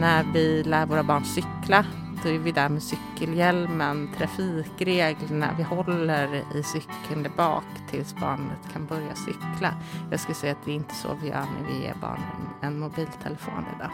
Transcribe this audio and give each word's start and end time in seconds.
När 0.00 0.24
vi 0.32 0.62
lär 0.64 0.86
våra 0.86 1.02
barn 1.02 1.24
cykla, 1.24 1.84
då 2.22 2.28
är 2.28 2.38
vi 2.38 2.52
där 2.52 2.68
med 2.68 2.82
cykelhjälmen, 2.82 4.10
trafikreglerna, 4.18 5.54
vi 5.56 5.62
håller 5.62 6.34
i 6.54 6.62
cykeln 6.62 7.22
där 7.22 7.32
bak 7.36 7.64
tills 7.90 8.14
barnet 8.14 8.72
kan 8.72 8.86
börja 8.86 9.14
cykla. 9.14 9.74
Jag 10.10 10.20
skulle 10.20 10.34
säga 10.34 10.52
att 10.52 10.64
det 10.64 10.70
är 10.70 10.74
inte 10.74 10.94
så 10.94 11.08
vi 11.22 11.28
gör 11.28 11.34
när 11.40 11.72
vi 11.72 11.82
ger 11.82 11.94
barnen 12.00 12.48
en 12.62 12.78
mobiltelefon 12.78 13.64
idag. 13.76 13.90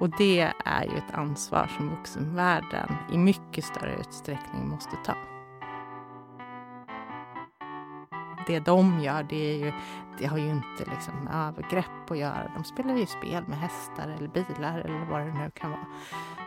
Och 0.00 0.10
det 0.18 0.40
är 0.64 0.84
ju 0.84 0.98
ett 0.98 1.14
ansvar 1.14 1.70
som 1.76 1.88
vuxenvärlden 1.88 2.96
i 3.12 3.18
mycket 3.18 3.64
större 3.64 3.96
utsträckning 4.00 4.68
måste 4.68 4.96
ta. 5.04 5.14
Det 8.46 8.60
de 8.60 9.00
gör, 9.00 9.22
det, 9.22 9.36
är 9.36 9.56
ju, 9.64 9.72
det 10.18 10.26
har 10.26 10.38
ju 10.38 10.48
inte 10.48 10.84
liksom 10.90 11.14
med 11.24 11.48
övergrepp 11.48 12.10
att 12.10 12.18
göra. 12.18 12.50
De 12.54 12.64
spelar 12.64 12.96
ju 12.96 13.06
spel 13.06 13.44
med 13.46 13.58
hästar 13.58 14.08
eller 14.08 14.28
bilar 14.28 14.78
eller 14.78 15.06
vad 15.10 15.20
det 15.20 15.32
nu 15.32 15.50
kan 15.54 15.70
vara. 15.70 15.86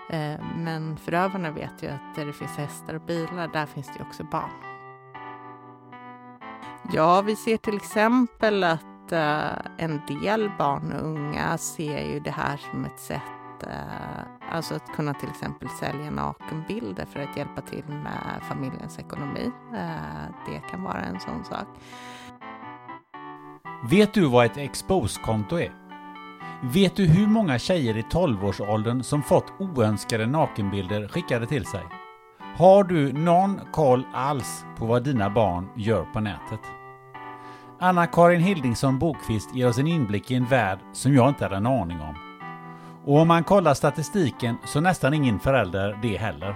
Eh, 0.10 0.40
men 0.56 0.98
förövarna 0.98 1.52
vet 1.52 1.84
ju 1.84 1.88
att 1.88 2.16
där 2.16 2.26
det 2.26 2.34
finns 2.34 2.58
hästar 2.58 2.94
och 2.94 3.02
bilar, 3.02 3.48
där 3.48 3.66
finns 3.66 3.88
det 3.88 3.94
ju 4.00 4.06
också 4.06 4.24
barn. 4.24 4.52
Ja, 6.92 7.22
vi 7.22 7.36
ser 7.36 7.58
till 7.58 7.76
exempel 7.76 8.64
att 8.64 9.12
eh, 9.12 9.52
en 9.78 10.02
del 10.08 10.52
barn 10.58 10.92
och 10.92 11.08
unga 11.08 11.58
ser 11.58 12.14
ju 12.14 12.20
det 12.20 12.32
här 12.32 12.58
som 12.58 12.86
ett 12.86 13.00
sätt 13.00 13.64
eh, 13.64 14.38
Alltså 14.52 14.76
att 14.76 14.96
kunna 14.96 15.14
till 15.14 15.30
exempel 15.30 15.70
sälja 15.70 16.12
nakenbilder 16.12 17.06
för 17.06 17.20
att 17.20 17.38
hjälpa 17.38 17.62
till 17.62 17.84
med 17.88 18.42
familjens 18.50 19.00
ekonomi. 19.00 19.52
Det 20.46 20.60
kan 20.72 20.84
vara 20.84 21.02
en 21.02 21.20
sån 21.20 21.46
sak. 21.46 21.68
Vet 23.90 24.14
du 24.14 24.26
vad 24.26 24.46
ett 24.46 24.58
expose-konto 24.58 25.60
är? 25.60 25.72
Vet 26.64 26.96
du 26.96 27.06
hur 27.06 27.28
många 27.28 27.60
tjejer 27.60 27.98
i 27.98 28.02
12-årsåldern 28.02 29.04
som 29.04 29.24
fått 29.24 29.54
oönskade 29.60 30.26
nakenbilder 30.26 31.08
skickade 31.08 31.46
till 31.46 31.66
sig? 31.66 31.84
Har 32.58 32.84
du 32.84 33.14
någon 33.14 33.60
koll 33.72 34.04
alls 34.14 34.66
på 34.78 34.86
vad 34.86 35.04
dina 35.04 35.30
barn 35.30 35.70
gör 35.76 36.04
på 36.04 36.20
nätet? 36.20 36.60
Anna-Karin 37.80 38.42
Hildingsson 38.42 39.00
Bokvist 39.00 39.56
ger 39.56 39.68
oss 39.68 39.78
en 39.78 39.88
inblick 39.88 40.32
i 40.32 40.36
en 40.36 40.46
värld 40.46 40.80
som 40.94 41.14
jag 41.14 41.30
inte 41.30 41.46
hade 41.46 41.56
en 41.56 41.66
aning 41.66 42.02
om. 42.02 42.16
Och 43.06 43.20
om 43.20 43.28
man 43.28 43.44
kollar 43.44 43.74
statistiken 43.74 44.58
så 44.66 44.82
nästan 44.82 45.14
ingen 45.14 45.40
förälder 45.40 46.00
det 46.02 46.18
heller. 46.18 46.56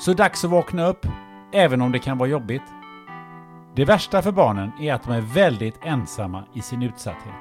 Så 0.00 0.12
dags 0.12 0.44
att 0.44 0.50
vakna 0.50 0.86
upp, 0.86 1.06
även 1.52 1.82
om 1.82 1.92
det 1.92 1.98
kan 1.98 2.18
vara 2.18 2.28
jobbigt. 2.28 2.62
Det 3.76 3.84
värsta 3.84 4.22
för 4.22 4.32
barnen 4.32 4.72
är 4.80 4.92
att 4.92 5.02
de 5.02 5.12
är 5.12 5.20
väldigt 5.20 5.78
ensamma 5.82 6.44
i 6.52 6.60
sin 6.60 6.82
utsatthet. 6.82 7.34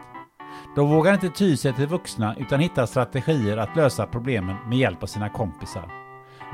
De 0.76 0.90
vågar 0.90 1.14
inte 1.14 1.30
ty 1.30 1.58
sig 1.58 1.74
till 1.74 1.88
vuxna 1.88 2.36
utan 2.36 2.60
hittar 2.60 2.86
strategier 2.86 3.58
att 3.58 3.76
lösa 3.76 4.06
problemen 4.08 4.56
med 4.70 4.78
hjälp 4.78 5.04
av 5.04 5.08
sina 5.08 5.30
kompisar. 5.30 5.90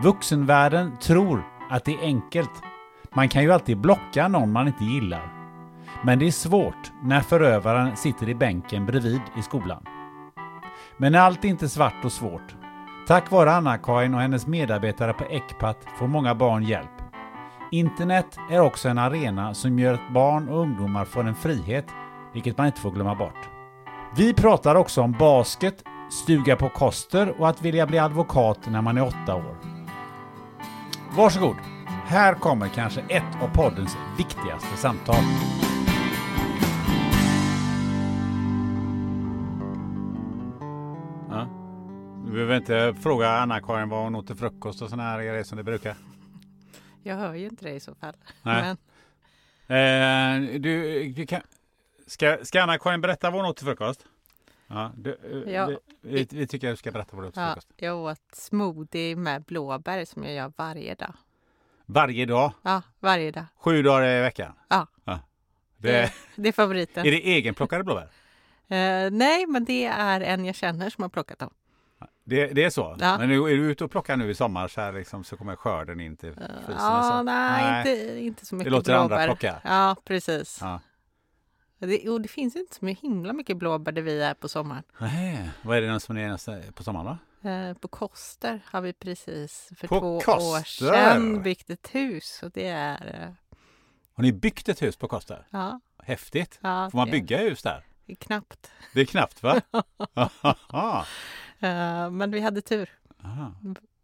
Vuxenvärlden 0.04 0.98
tror 0.98 1.44
att 1.70 1.86
det 1.86 1.94
är 1.94 2.02
enkelt. 2.02 2.52
Man 3.16 3.30
kan 3.30 3.44
ju 3.44 3.52
alltid 3.52 3.78
blocka 3.78 4.28
någon 4.28 4.52
man 4.52 4.68
inte 4.68 4.84
gillar. 4.84 5.34
Men 6.04 6.20
det 6.20 6.28
är 6.28 6.32
svårt 6.32 6.92
när 7.04 7.22
förövaren 7.22 7.96
sitter 7.96 8.30
i 8.30 8.36
bänken 8.36 8.86
bredvid 8.86 9.22
i 9.38 9.42
skolan. 9.42 9.84
Men 10.98 11.16
allt 11.16 11.46
är 11.46 11.50
inte 11.50 11.70
svart 11.70 12.06
och 12.06 12.12
svårt. 12.12 12.56
Tack 13.08 13.32
vare 13.32 13.52
Anna-Karin 13.52 14.14
och 14.14 14.22
hennes 14.22 14.48
medarbetare 14.48 15.14
på 15.14 15.24
Ecpat 15.24 15.78
får 16.00 16.08
många 16.08 16.36
barn 16.36 16.64
hjälp. 16.64 16.99
Internet 17.72 18.38
är 18.50 18.60
också 18.60 18.90
en 18.90 18.98
arena 18.98 19.54
som 19.54 19.80
gör 19.80 19.94
att 19.94 20.14
barn 20.14 20.50
och 20.50 20.60
ungdomar 20.60 21.06
får 21.06 21.28
en 21.28 21.36
frihet, 21.36 21.86
vilket 22.34 22.58
man 22.58 22.68
inte 22.68 22.80
får 22.80 22.92
glömma 22.92 23.16
bort. 23.16 23.50
Vi 24.16 24.34
pratar 24.34 24.76
också 24.76 25.02
om 25.02 25.12
basket, 25.12 25.84
stuga 26.12 26.56
på 26.56 26.70
Koster 26.70 27.42
och 27.42 27.50
att 27.50 27.62
vilja 27.62 27.88
bli 27.88 28.00
advokat 28.00 28.60
när 28.68 28.82
man 28.82 28.98
är 28.98 29.04
åtta 29.04 29.36
år. 29.36 29.56
Varsågod! 31.18 31.56
Här 32.06 32.34
kommer 32.34 32.68
kanske 32.68 33.02
ett 33.02 33.44
av 33.44 33.48
poddens 33.54 33.98
viktigaste 34.18 34.78
samtal. 34.78 35.24
Ja. 41.30 41.48
Du 42.26 42.32
behöver 42.32 42.58
inte 42.58 42.96
fråga 43.02 43.30
Anna-Karin 43.30 43.90
vad 43.90 44.04
hon 44.04 44.16
åt 44.16 44.28
till 44.28 44.36
frukost 44.36 44.82
och 44.82 44.90
sådana 44.90 45.10
här 45.10 45.18
grejer 45.20 45.44
som 45.44 45.58
det 45.58 45.64
brukar. 45.64 46.09
Jag 47.04 47.16
hör 47.16 47.34
ju 47.34 47.46
inte 47.46 47.66
det 47.66 47.72
i 47.74 47.80
så 47.80 47.96
fall. 47.96 48.14
Nej. 48.44 48.62
Men 48.64 48.78
Eh, 49.72 50.60
du, 50.60 51.04
du 51.10 51.26
kan, 51.26 51.42
ska, 52.08 52.38
ska 52.44 52.62
Anna-Karin 52.64 53.02
berätta 53.02 53.30
vad 53.32 53.42
hon 53.42 53.50
åt 53.50 53.58
till 53.58 53.66
frukost? 53.66 54.06
Ja, 54.68 54.92
du, 54.98 55.44
eh, 55.46 55.54
Ja. 55.54 55.66
vi, 55.68 55.78
vi, 56.02 56.28
vi 56.32 56.48
tycker 56.48 56.68
att 56.68 56.74
du 56.74 56.78
ska 56.78 56.92
berätta 56.92 57.16
vad 57.16 57.24
du 57.26 57.28
åt 57.28 57.34
till 57.34 57.42
ja, 57.44 57.48
frukost. 57.50 57.68
jag 57.78 57.98
åt 57.98 58.22
smoothie 58.34 59.16
med 59.16 59.44
blåbär 59.44 60.06
som 60.06 60.24
jag 60.24 60.34
gör 60.34 60.52
varje 60.58 60.96
dag. 60.96 61.14
Varje 61.86 62.26
dag, 62.26 62.54
Ja, 62.62 62.82
varje 63.00 63.32
dag. 63.32 63.46
sju 63.56 63.84
dagar 63.84 64.08
i 64.08 64.22
veckan. 64.22 64.54
Ja. 64.68 64.88
Det, 65.06 65.22
Det, 65.92 66.14
det 66.36 66.48
är 66.50 66.54
favoriten. 66.54 67.06
är 67.06 67.12
det 67.12 67.28
egenplockade 67.30 67.84
blåbär? 67.84 68.10
Eh, 68.68 69.12
nej, 69.12 69.46
men 69.48 69.66
det 69.66 69.86
är 69.86 70.22
en 70.22 70.46
jag 70.46 70.56
känner 70.56 70.90
som 70.90 71.02
har 71.02 71.10
plockat 71.10 71.40
dem. 71.40 71.54
Det, 72.24 72.48
det 72.48 72.64
är 72.64 72.70
så? 72.70 72.96
Ja. 73.00 73.18
Men 73.18 73.30
nu, 73.30 73.36
är 73.44 73.48
du 73.58 73.72
ute 73.72 73.84
och 73.84 73.92
plockar 73.92 74.18
nu 74.18 74.30
i 74.30 74.36
sommar 74.36 74.68
så, 74.68 74.82
här 74.82 74.94
liksom, 74.94 75.24
så 75.24 75.38
kommer 75.38 75.56
skörden 75.56 76.00
in 76.00 76.18
till 76.18 76.34
frysen? 76.34 76.76
Ja, 76.78 77.04
så? 77.18 77.24
nej, 77.24 77.78
Inte, 77.80 78.20
inte 78.20 78.46
så 78.46 78.56
mycket 78.56 78.72
låter 78.72 78.94
andra 78.94 79.08
blåbär. 79.08 79.26
plocka. 79.28 79.62
Ja, 79.64 79.96
precis. 80.04 80.58
Ja. 80.62 80.80
Det, 81.80 82.10
och 82.10 82.22
det 82.22 82.28
finns 82.28 82.56
inte 82.56 82.76
så 82.76 82.86
himla 82.86 83.34
mycket 83.34 83.58
blåbär 83.58 83.92
där 83.92 84.02
vi 84.02 84.22
är 84.22 84.34
på 84.34 84.48
sommaren. 84.50 84.84
Nej, 85.00 85.50
vad 85.62 85.78
är 85.78 85.82
det 85.82 86.00
som 86.00 86.18
är 86.18 86.28
nästa- 86.30 86.72
på 86.74 86.84
sommaren 86.84 87.06
då? 87.42 87.50
Eh, 87.50 87.74
på 87.74 87.88
Koster 87.88 88.62
har 88.66 88.82
vi 88.82 88.94
precis 88.94 89.70
för 89.78 89.88
På 89.88 90.00
två 90.00 90.18
år 90.18 90.22
Koster? 90.22 90.64
sedan 90.92 91.44
byggt 91.44 91.70
ett 91.70 91.90
hus. 91.96 92.40
Och 92.44 92.52
det 92.52 92.68
är... 92.68 93.22
eh, 93.28 93.34
Har 94.14 94.24
ni 94.24 94.34
byggt 94.34 94.70
ett 94.70 94.82
hus 94.82 94.96
på 94.98 95.08
Koster? 95.08 95.48
Ja, 95.50 95.80
Häftigt! 96.04 96.60
ja 96.62 96.90
Får 96.92 96.98
man 96.98 97.10
bygga 97.12 97.38
hus 97.38 97.62
där? 97.64 97.86
det 98.06 98.12
är 98.14 98.16
knappt. 98.16 98.72
Det 98.94 99.02
är 99.02 99.06
knappt 99.06 99.44
va? 99.44 99.62
Eh, 101.60 102.10
men 102.12 102.32
vi 102.32 102.40
hade 102.40 102.62
tur. 102.62 102.90
Aha. 103.24 103.54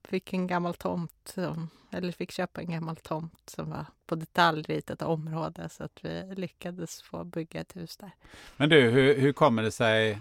Fick 0.04 0.34
en 0.34 0.48
gammal 0.48 0.74
tomt, 0.74 1.32
som, 1.34 1.70
eller 1.92 2.12
fick 2.12 2.32
köpa 2.32 2.62
en 2.62 2.72
gammal 2.72 2.96
tomt 2.96 3.50
som 3.50 3.70
var 3.70 3.86
på 4.06 4.16
detaljritat 4.16 5.02
område 5.02 5.70
så 5.70 5.84
att 5.84 6.00
vi 6.02 6.36
lyckades 6.36 7.02
få 7.02 7.24
bygga 7.24 7.62
ett 7.62 7.76
hus 7.76 7.98
där. 7.98 8.12
Men 8.58 8.70
du, 8.70 8.82
hur, 8.82 9.20
hur 9.20 9.34
kommer 9.34 9.64
det 9.64 9.72
sig 9.72 10.20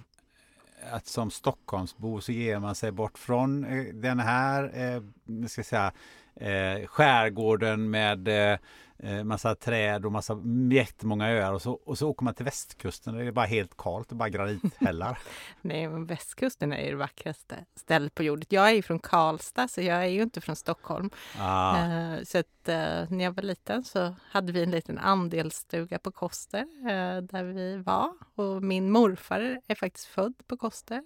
att 0.90 1.06
som 1.06 1.30
Stockholmsbo 1.30 2.20
så 2.20 2.32
ger 2.32 2.58
man 2.58 2.74
sig 2.74 2.92
bort 2.92 3.18
från 3.18 3.64
eh, 3.64 3.94
den 3.94 4.18
här 4.18 4.70
eh, 4.74 5.02
ska 5.46 5.62
säga, 5.64 5.92
eh, 6.36 6.86
skärgården 6.86 7.90
med 7.90 8.28
eh, 8.28 8.58
eh, 8.98 9.24
massa 9.24 9.54
träd 9.54 10.06
och 10.06 10.12
massa 10.12 10.42
jättemånga 10.72 11.30
öar 11.30 11.52
och 11.52 11.62
så, 11.62 11.72
och 11.72 11.98
så 11.98 12.08
åker 12.08 12.24
man 12.24 12.34
till 12.34 12.44
västkusten 12.44 13.14
och 13.14 13.20
det 13.20 13.26
är 13.26 13.32
bara 13.32 13.46
helt 13.46 13.76
kallt 13.76 14.10
och 14.10 14.16
bara 14.16 14.28
granithällar. 14.28 15.18
Nej, 15.60 15.88
men 15.88 16.06
västkusten 16.06 16.72
är 16.72 16.84
ju 16.84 16.90
det 16.90 16.96
vackraste 16.96 17.64
stället 17.76 18.14
på 18.14 18.22
jorden. 18.22 18.46
Jag 18.48 18.68
är 18.68 18.72
ju 18.72 18.82
från 18.82 18.98
Karlstad, 18.98 19.68
så 19.68 19.80
jag 19.80 19.96
är 20.04 20.08
ju 20.08 20.22
inte 20.22 20.40
från 20.40 20.56
Stockholm. 20.56 21.10
ah. 21.38 21.78
Eh, 21.78 22.22
så 22.22 22.38
att, 22.38 22.68
eh, 22.68 23.10
när 23.10 23.24
jag 23.24 23.32
var 23.32 23.42
liten 23.42 23.84
så 23.84 24.14
hade 24.30 24.52
vi 24.52 24.62
en 24.62 24.70
liten 24.70 24.98
andelsstuga 24.98 25.98
på 25.98 26.10
Koster 26.10 26.66
eh, 26.82 27.22
där 27.22 27.42
vi 27.42 27.76
var. 27.76 28.12
Och 28.34 28.62
min 28.62 28.90
morfar 28.90 29.60
är 29.66 29.74
faktiskt 29.74 30.06
född 30.06 30.34
på 30.46 30.56
Koster. 30.56 31.02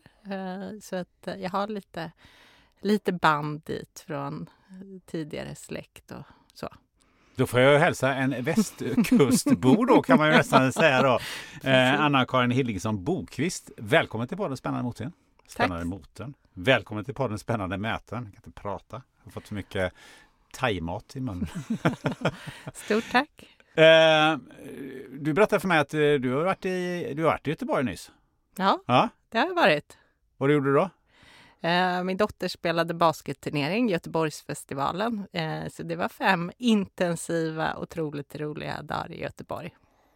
Så 0.80 0.96
att 0.96 1.28
jag 1.38 1.50
har 1.50 1.68
lite, 1.68 2.12
lite 2.80 3.12
band 3.12 3.62
dit 3.64 4.04
från 4.06 4.48
eh, 4.70 5.00
tidigare 5.06 5.54
släkt 5.54 6.10
och 6.10 6.22
så. 6.54 6.68
Då 7.34 7.46
får 7.46 7.60
jag 7.60 7.78
hälsa 7.78 8.14
en 8.14 8.44
västkustbo 8.44 9.84
då 9.84 10.02
kan 10.02 10.18
man 10.18 10.28
ju 10.28 10.32
nästan 10.36 10.72
säga 10.72 11.02
då. 11.02 11.18
Eh, 11.68 12.00
Anna-Karin 12.00 12.50
Hildingesson 12.50 13.04
Bokvist. 13.04 13.70
Välkommen 13.76 14.28
till 14.28 14.36
podden 14.36 14.56
Spännande 14.56 14.84
motorn. 14.84 15.12
Spännande 15.48 15.84
motorn. 15.84 16.34
Välkommen 16.54 17.04
till 17.04 17.14
podden 17.14 17.38
Spännande 17.38 17.76
möten. 17.78 18.24
Jag 18.24 18.32
kan 18.34 18.42
inte 18.46 18.60
prata. 18.60 19.02
Jag 19.18 19.24
har 19.24 19.30
fått 19.30 19.46
så 19.46 19.54
mycket 19.54 19.92
thaimat 20.52 21.16
i 21.16 21.20
munnen. 21.20 21.46
Stort 22.74 23.04
tack! 23.12 23.56
Eh, 23.78 24.36
du 25.20 25.32
berättade 25.32 25.60
för 25.60 25.68
mig 25.68 25.78
att 25.78 25.94
eh, 25.94 25.98
du 26.00 26.32
har 26.34 26.44
varit 26.44 26.64
i, 26.66 27.12
du 27.14 27.22
har 27.22 27.30
varit 27.30 27.46
i 27.46 27.50
Göteborg 27.50 27.84
nyss. 27.84 28.10
Ja, 28.56 28.82
Ja, 28.86 29.08
det 29.28 29.38
har 29.38 29.46
jag 29.46 29.54
varit. 29.54 29.98
vad 30.36 30.52
gjorde 30.52 30.66
du 30.70 30.74
då? 30.74 30.90
Eh, 31.60 32.02
Min 32.04 32.16
dotter 32.16 32.48
spelade 32.48 32.94
basketturnering, 32.94 33.88
Göteborgsfestivalen. 33.88 35.26
Eh, 35.32 35.68
Så 35.70 35.82
det 35.82 35.96
var 35.96 36.08
fem 36.08 36.52
intensiva, 36.58 37.76
otroligt 37.78 38.36
roliga 38.36 38.82
dagar 38.82 39.12
i 39.12 39.20
Göteborg. 39.22 39.70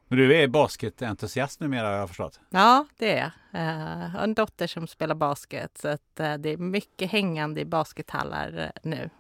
Men 0.09 0.19
du 0.19 0.37
är 0.37 0.49
basketentusiast 0.49 1.61
numera 1.61 1.87
har 1.87 1.95
jag 1.95 2.09
förstått. 2.09 2.41
Ja, 2.51 2.87
det 2.99 3.13
är 3.13 3.17
jag. 3.53 3.61
Eh, 3.63 4.01
Jag 4.03 4.09
har 4.09 4.21
en 4.25 4.35
dotter 4.35 4.67
som 4.67 4.87
spelar 4.87 5.15
basket, 5.15 5.79
så 5.79 5.89
eh, 5.89 5.97
det 6.39 6.49
är 6.51 6.57
mycket 6.57 7.11
hängande 7.11 7.61
i 7.61 7.65
baskethallar 7.65 8.59
eh, 8.59 8.71
nu. 8.91 9.11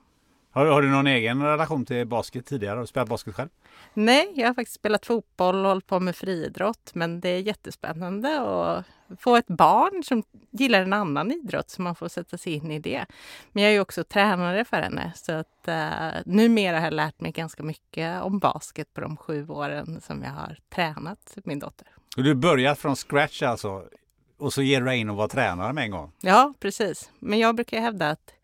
Har, 0.50 0.66
har 0.66 0.82
du 0.82 0.90
någon 0.90 1.06
egen 1.06 1.42
relation 1.42 1.84
till 1.86 2.06
basket 2.06 2.46
tidigare? 2.46 2.74
Har 2.74 2.80
du 2.80 2.86
spelat 2.86 3.08
basket 3.08 3.34
själv? 3.34 3.48
Nej, 3.94 4.32
jag 4.34 4.46
har 4.46 4.54
faktiskt 4.54 4.76
spelat 4.76 5.06
fotboll 5.06 5.56
och 5.64 5.68
hållit 5.68 5.86
på 5.86 6.00
med 6.00 6.16
friidrott, 6.16 6.90
men 6.94 7.20
det 7.20 7.28
är 7.28 7.38
jättespännande 7.40 8.40
att 8.40 8.84
få 9.18 9.36
ett 9.36 9.46
barn 9.46 10.02
som 10.04 10.22
gillar 10.50 10.82
en 10.82 10.92
annan 10.92 11.32
idrott 11.32 11.70
så 11.70 11.82
man 11.82 11.94
får 11.94 12.08
sätta 12.08 12.38
sig 12.38 12.52
in 12.52 12.70
i 12.70 12.78
det. 12.78 13.06
Men 13.52 13.64
jag 13.64 13.72
är 13.72 13.80
också 13.80 14.04
tränare 14.04 14.64
för 14.64 14.76
henne 14.76 15.12
så 15.16 15.32
att 15.32 15.68
uh, 15.68 16.22
numera 16.26 16.76
har 16.76 16.84
jag 16.84 16.94
lärt 16.94 17.20
mig 17.20 17.32
ganska 17.32 17.62
mycket 17.62 18.22
om 18.22 18.38
basket 18.38 18.94
på 18.94 19.00
de 19.00 19.16
sju 19.16 19.48
åren 19.48 20.00
som 20.00 20.22
jag 20.22 20.30
har 20.30 20.58
tränat 20.74 21.36
min 21.44 21.58
dotter. 21.58 21.86
Och 22.16 22.22
du 22.22 22.34
börjar 22.34 22.74
från 22.74 22.96
scratch 22.96 23.42
alltså? 23.42 23.84
Och 24.38 24.52
så 24.52 24.62
ger 24.62 24.80
du 24.80 24.86
dig 24.86 24.98
in 24.98 25.10
och 25.10 25.16
var 25.16 25.28
tränare 25.28 25.72
med 25.72 25.84
en 25.84 25.90
gång? 25.90 26.12
Ja, 26.20 26.54
precis. 26.60 27.10
Men 27.18 27.38
jag 27.38 27.54
brukar 27.54 27.80
hävda 27.80 28.10
att 28.10 28.34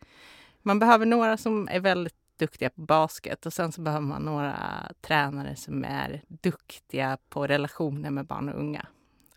man 0.61 0.79
behöver 0.79 1.05
några 1.05 1.37
som 1.37 1.67
är 1.71 1.79
väldigt 1.79 2.15
duktiga 2.39 2.69
på 2.69 2.81
basket 2.81 3.45
och 3.45 3.53
sen 3.53 3.71
så 3.71 3.81
behöver 3.81 4.05
man 4.05 4.21
några 4.21 4.55
tränare 5.01 5.55
som 5.55 5.83
är 5.83 6.21
duktiga 6.27 7.17
på 7.29 7.47
relationer 7.47 8.09
med 8.09 8.25
barn 8.25 8.49
och 8.49 8.59
unga. 8.59 8.85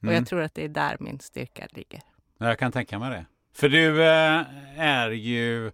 Och 0.02 0.08
Mm. 0.08 0.14
jag 0.14 0.26
tror 0.26 0.40
att 0.42 0.54
det 0.54 0.64
är 0.64 0.68
där 0.68 0.96
min 1.00 1.20
styrka 1.20 1.66
ligger. 1.70 2.00
Ja, 2.38 2.46
Jag 2.46 2.58
kan 2.58 2.72
tänka 2.72 2.98
mig 2.98 3.10
det. 3.10 3.26
För 3.54 3.68
du 3.68 4.02
eh, 4.02 4.44
är 4.80 5.10
ju 5.10 5.66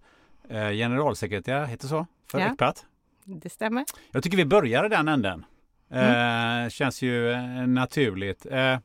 eh, 0.49 0.71
generalsekreterare, 0.71 1.67
heter 1.67 1.89
så, 1.89 2.07
för 2.31 2.39
Ja. 2.39 2.47
Ecpat. 2.53 2.87
Det 3.25 3.49
stämmer. 3.51 3.85
Jag 4.13 4.23
tycker 4.23 4.37
vi 4.37 4.45
börjar 4.45 4.87
i 4.87 4.89
den 4.89 5.09
änden. 5.09 5.45
Mm. 5.91 6.65
Eh, 6.65 6.69
känns 6.71 7.03
ju 7.03 7.37
naturligt. 7.67 8.47
Eh, 8.47 8.79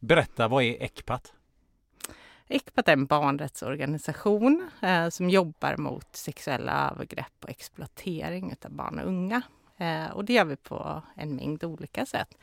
berätta, 0.00 0.48
vad 0.48 0.62
är 0.64 0.82
Ecpat? 0.82 1.32
Ecpat 2.48 2.88
är 2.88 2.92
en 2.92 3.06
barnrättsorganisation 3.06 4.70
eh, 4.82 5.08
som 5.08 5.30
jobbar 5.30 5.76
mot 5.76 6.16
sexuella 6.16 6.90
övergrepp 6.92 7.32
och 7.42 7.50
exploatering 7.50 8.54
av 8.64 8.70
barn 8.70 8.98
och 8.98 9.06
unga. 9.08 9.42
Eh, 9.76 10.10
och 10.10 10.24
det 10.24 10.32
gör 10.32 10.44
vi 10.44 10.56
på 10.56 11.02
en 11.14 11.36
mängd 11.36 11.64
olika 11.64 12.06
sätt. 12.06 12.38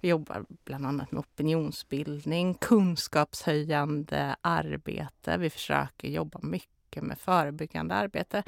Vi 0.00 0.08
jobbar 0.08 0.44
bland 0.64 0.86
annat 0.86 1.12
med 1.12 1.18
opinionsbildning, 1.18 2.54
kunskapshöjande 2.54 4.36
arbete. 4.40 5.36
Vi 5.36 5.50
försöker 5.50 6.08
jobba 6.08 6.38
mycket 6.42 7.02
med 7.02 7.18
förebyggande 7.18 7.94
arbete. 7.94 8.42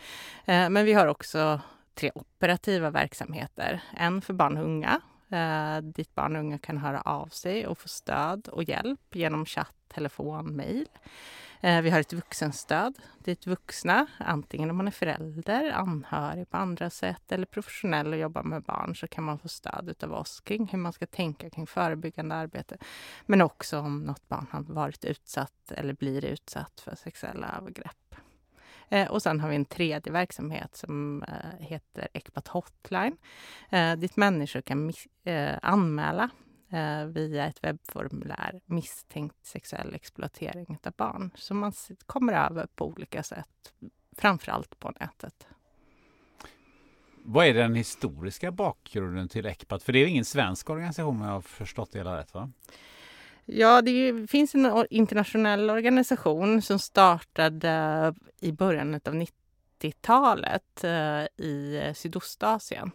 Eh, 0.45 0.71
men 0.71 0.85
vi 0.85 0.93
har 0.93 1.07
också 1.07 1.61
tre 1.95 2.11
operativa 2.15 2.91
verksamheter. 2.91 3.83
En 3.97 4.23
för 4.23 4.35
barn 4.35 4.57
och 4.57 4.65
unga 4.65 5.01
eh, 5.31 5.79
dit 5.83 6.15
barn 6.15 6.37
och 6.37 6.41
unga 6.41 6.59
kan 6.59 6.79
höra 6.79 7.01
av 7.01 7.27
sig 7.27 7.67
och 7.67 7.79
få 7.79 7.89
stöd 7.89 8.49
och 8.49 8.63
hjälp 8.63 9.15
genom 9.15 9.47
chatt, 9.47 9.75
telefon, 9.89 10.47
mejl. 10.57 10.89
Eh, 11.61 11.83
vi 11.83 11.91
har 11.91 12.01
ett 12.01 12.13
vuxenstöd 12.13 12.99
dit 13.19 13.47
vuxna, 13.47 14.07
antingen 14.19 14.71
om 14.71 14.77
man 14.77 14.87
är 14.87 14.91
förälder, 14.91 15.71
anhörig 15.71 16.51
på 16.51 16.57
andra 16.57 16.91
sätt 16.91 17.33
eller 17.33 17.47
professionell 17.47 18.13
och 18.13 18.19
jobbar 18.19 18.43
med 18.43 18.63
barn 18.63 18.97
så 18.97 19.07
kan 19.07 19.25
man 19.25 19.39
få 19.39 19.49
stöd 19.49 19.95
av 20.03 20.13
oss 20.13 20.41
kring 20.41 20.69
hur 20.69 20.79
man 20.79 20.93
ska 20.93 21.07
tänka 21.07 21.51
kring 21.51 21.67
förebyggande 21.67 22.35
arbete. 22.35 22.79
Men 23.27 23.43
också 23.43 23.79
om 23.79 24.01
något 24.01 24.29
barn 24.29 24.47
har 24.51 24.63
varit 24.63 25.05
utsatt 25.05 25.73
eller 25.73 25.95
blir 25.95 26.25
utsatt 26.25 26.81
för 26.81 26.95
sexuella 26.95 27.57
övergrepp. 27.59 28.15
Eh, 28.91 29.11
och 29.11 29.23
sen 29.23 29.41
har 29.41 29.49
vi 29.49 29.57
en 29.57 29.65
tredje 29.65 30.13
verksamhet 30.13 30.77
som 30.77 31.23
eh, 31.23 31.67
heter 31.67 32.09
Ecpat 32.13 32.49
Hotline 32.49 33.17
eh, 33.71 33.97
dit 33.97 34.17
människor 34.17 34.61
kan 34.61 34.93
eh, 35.25 35.59
anmäla 35.63 36.31
eh, 36.73 37.05
via 37.05 37.47
ett 37.47 37.65
webbformulär 37.65 38.61
misstänkt 38.67 39.47
sexuell 39.47 39.95
exploatering 39.95 40.79
av 40.83 40.93
barn 40.97 41.31
som 41.35 41.59
man 41.59 41.73
kommer 42.07 42.33
över 42.33 42.67
på 42.75 42.87
olika 42.87 43.23
sätt, 43.23 43.73
framförallt 44.17 44.81
på 44.81 44.91
nätet. 44.91 45.47
Vad 47.23 47.47
är 47.47 47.55
den 47.55 47.75
historiska 47.75 48.53
bakgrunden 48.53 49.29
till 49.29 49.47
Ecpat? 49.47 49.83
För 49.83 49.93
det 49.93 49.99
är 49.99 50.07
ingen 50.07 50.25
svensk 50.25 50.71
organisation 50.71 51.17
om 51.17 51.23
jag 51.23 51.33
har 51.33 51.41
förstått 51.41 51.93
det 51.93 51.99
hela 51.99 52.19
rätt 52.19 52.35
va? 52.35 52.53
Ja, 53.51 53.83
det 53.83 54.31
finns 54.31 54.55
en 54.55 54.87
internationell 54.91 55.71
organisation 55.71 56.63
som 56.63 56.79
startade 56.79 58.15
i 58.41 58.53
början 58.53 58.95
av 58.95 59.15
90-talet 59.15 60.85
eh, 60.85 61.23
i 61.47 61.93
Sydostasien. 61.95 62.91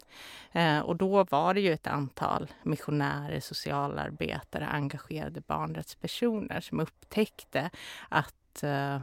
Eh, 0.52 0.80
och 0.80 0.96
då 0.96 1.24
var 1.24 1.54
det 1.54 1.62
ju 1.62 1.74
ett 1.74 1.88
antal 1.88 2.52
missionärer, 2.64 3.40
socialarbetare, 3.40 4.66
engagerade 4.66 5.42
barnrättspersoner 5.42 6.62
som 6.62 6.80
upptäckte 6.80 7.70
att 8.10 8.64
eh, 8.64 9.00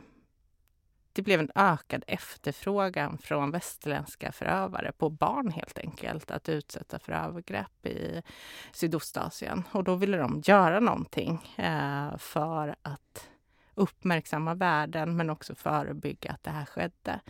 det 1.21 1.25
blev 1.25 1.41
en 1.41 1.51
ökad 1.55 2.05
efterfrågan 2.07 3.19
från 3.19 3.51
västerländska 3.51 4.33
förövare 4.33 4.93
på 4.93 5.11
barn 5.11 5.51
helt 5.51 5.79
enkelt 5.79 6.31
att 6.31 6.49
utsätta 6.49 6.99
för 6.99 7.13
övergrepp 7.13 7.87
i 7.87 8.23
Sydostasien. 8.73 9.63
Och 9.73 9.85
då 9.85 9.95
ville 9.95 10.17
de 10.17 10.43
göra 10.45 10.81
någonting 10.81 11.55
eh, 11.57 12.17
för 12.19 12.75
att 12.83 13.30
uppmärksamma 13.81 14.55
världen 14.55 15.17
men 15.17 15.31
också 15.31 15.55
förebygga 15.55 16.31
att 16.31 16.45
det 16.45 16.51
här 16.51 16.65
skedde. 16.65 17.21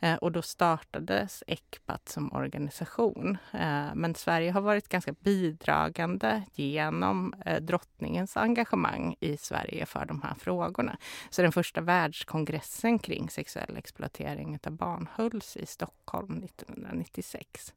Eh, 0.00 0.14
och 0.14 0.32
då 0.32 0.42
startades 0.42 1.42
Ecpat 1.46 2.08
som 2.08 2.32
organisation. 2.32 3.38
Eh, 3.52 3.94
men 3.94 4.14
Sverige 4.14 4.50
har 4.50 4.60
varit 4.60 4.88
ganska 4.88 5.12
bidragande 5.12 6.42
genom 6.54 7.34
eh, 7.46 7.62
drottningens 7.62 8.36
engagemang 8.36 9.16
i 9.20 9.36
Sverige 9.36 9.86
för 9.86 10.04
de 10.04 10.22
här 10.22 10.34
frågorna. 10.34 10.96
Så 11.30 11.42
den 11.42 11.52
första 11.52 11.80
världskongressen 11.80 12.98
kring 12.98 13.30
sexuell 13.30 13.76
exploatering 13.76 14.58
av 14.66 14.72
barn 14.72 15.08
hölls 15.14 15.56
i 15.56 15.66
Stockholm 15.66 16.44
1996. 16.44 17.74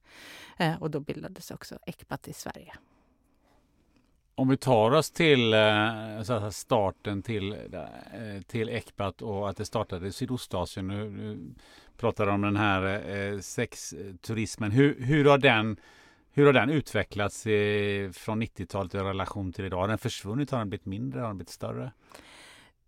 Eh, 0.58 0.82
och 0.82 0.92
då 0.92 1.00
bildades 1.00 1.52
också 1.52 1.80
Ecpat 1.86 2.28
i 2.28 2.34
Sverige. 2.34 2.74
Om 4.40 4.50
vi 4.50 4.58
tar 4.58 4.92
oss 4.92 5.12
till 5.12 5.54
eh, 5.54 6.22
så 6.24 6.40
här, 6.40 6.50
starten 6.50 7.22
till, 7.22 7.52
eh, 7.54 8.42
till 8.48 8.70
Ecpat 8.70 9.22
och 9.22 9.50
att 9.50 9.58
det 9.58 9.66
startade 9.66 10.08
i 10.08 10.12
Sydostasien. 10.12 10.88
Nu, 10.88 11.10
nu 11.10 11.54
pratar 11.98 12.28
om 12.28 12.42
den 12.42 12.56
här 12.56 13.10
eh, 13.10 13.40
sexturismen. 13.40 14.72
Hur, 14.72 15.02
hur, 15.04 15.26
har 15.26 15.38
den, 15.38 15.78
hur 16.32 16.46
har 16.46 16.54
den 16.54 16.70
utvecklats 16.70 17.46
eh, 17.46 18.12
från 18.12 18.44
90-talet 18.44 18.96
i 18.96 18.98
relation 18.98 19.54
till 19.54 19.66
idag? 19.66 19.80
Har 19.80 19.88
den 19.88 19.98
försvunnit? 19.98 20.52
Har 20.52 20.60
den 20.60 20.70
blivit 20.70 20.86
mindre? 20.86 21.20
Har 21.20 21.28
den 21.28 21.38
blivit 21.38 21.50
större? 21.50 21.92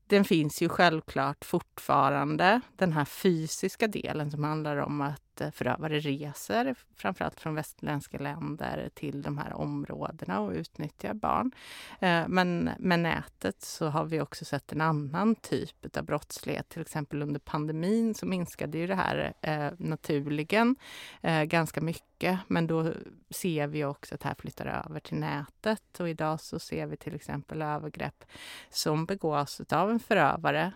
Den 0.07 0.25
finns 0.25 0.61
ju 0.61 0.69
självklart 0.69 1.45
fortfarande, 1.45 2.61
den 2.75 2.93
här 2.93 3.05
fysiska 3.05 3.87
delen 3.87 4.31
som 4.31 4.43
handlar 4.43 4.77
om 4.77 5.01
att 5.01 5.30
förövare 5.39 5.99
reser, 5.99 6.75
framförallt 6.95 7.39
från 7.39 7.55
västerländska 7.55 8.17
länder, 8.17 8.89
till 8.93 9.21
de 9.21 9.37
här 9.37 9.53
områdena 9.53 10.39
och 10.39 10.51
utnyttjar 10.51 11.13
barn. 11.13 11.51
Eh, 11.99 12.27
men 12.27 12.69
med 12.79 12.99
nätet 12.99 13.61
så 13.61 13.87
har 13.87 14.05
vi 14.05 14.21
också 14.21 14.45
sett 14.45 14.71
en 14.71 14.81
annan 14.81 15.35
typ 15.35 15.97
av 15.97 16.03
brottslighet. 16.03 16.69
Till 16.69 16.81
exempel 16.81 17.21
under 17.21 17.39
pandemin 17.39 18.15
så 18.15 18.25
minskade 18.25 18.77
ju 18.77 18.87
det 18.87 18.95
här 18.95 19.33
eh, 19.41 19.71
naturligen 19.77 20.75
eh, 21.21 21.43
ganska 21.43 21.81
mycket. 21.81 22.39
Men 22.47 22.67
då 22.67 22.93
ser 23.29 23.67
vi 23.67 23.85
också 23.85 24.15
att 24.15 24.21
det 24.21 24.27
här 24.27 24.35
flyttar 24.39 24.65
över 24.65 24.99
till 24.99 25.17
nätet. 25.17 25.99
Och 25.99 26.09
idag 26.09 26.41
så 26.41 26.59
ser 26.59 26.85
vi 26.87 26.97
till 26.97 27.15
exempel 27.15 27.61
övergrepp 27.61 28.25
som 28.69 29.05
begås 29.05 29.61
av 29.69 29.91
en 29.91 29.99
förövare 29.99 30.73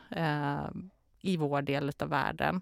i 1.26 1.38
vår 1.38 1.62
del 1.62 1.92
av 2.00 2.10
världen 2.10 2.62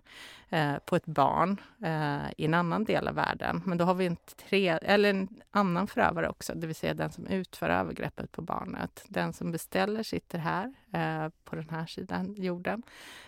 eh, 0.50 0.78
på 0.86 0.96
ett 0.96 1.06
barn 1.06 1.62
eh, 1.84 2.32
i 2.38 2.46
en 2.46 2.54
annan 2.54 2.84
del 2.84 3.08
av 3.08 3.16
världen. 3.16 3.62
Men 3.66 3.78
då 3.78 3.86
har 3.86 3.94
vi 3.94 4.06
en, 4.06 4.18
tre, 4.50 4.68
eller 4.68 5.10
en 5.10 5.28
annan 5.52 5.88
förövare 5.88 6.30
också, 6.30 6.54
det 6.56 6.68
vill 6.68 6.76
säga 6.76 6.94
den 6.94 7.12
som 7.12 7.28
utför 7.28 7.70
övergreppet 7.70 8.32
på 8.32 8.42
barnet. 8.42 9.06
Den 9.08 9.34
som 9.34 9.52
beställer 9.52 10.04
sitter 10.04 10.38
här 10.40 10.74
eh, 10.94 11.30
på 11.44 11.56
den 11.56 11.70
här 11.70 11.86
sidan 11.86 12.36
jorden 12.38 12.84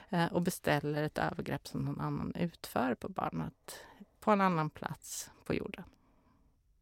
eh, 0.10 0.26
och 0.26 0.42
beställer 0.42 1.04
ett 1.04 1.18
övergrepp 1.18 1.68
som 1.68 1.86
någon 1.86 2.02
annan 2.02 2.34
utför 2.36 2.96
på 2.96 3.10
barnet 3.10 3.80
på 4.20 4.32
en 4.32 4.42
annan 4.42 4.70
plats 4.70 5.32
på 5.46 5.54
jorden. 5.54 5.84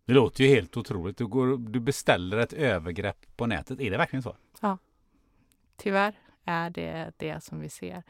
Det 0.06 0.14
låter 0.14 0.44
ju 0.44 0.50
helt 0.50 0.78
otroligt. 0.78 1.18
Du, 1.18 1.28
går, 1.28 1.58
du 1.58 1.80
beställer 1.80 2.38
ett 2.38 2.54
övergrepp 2.54 3.38
på 3.38 3.46
nätet. 3.46 3.80
Är 3.80 3.92
det 3.92 3.98
verkligen 3.98 4.24
så? 4.24 4.36
Ja, 4.60 4.78
tyvärr 5.78 6.23
är 6.46 6.70
det 6.70 7.12
det 7.18 7.44
som 7.44 7.60
vi 7.60 7.70
ser 7.70 8.04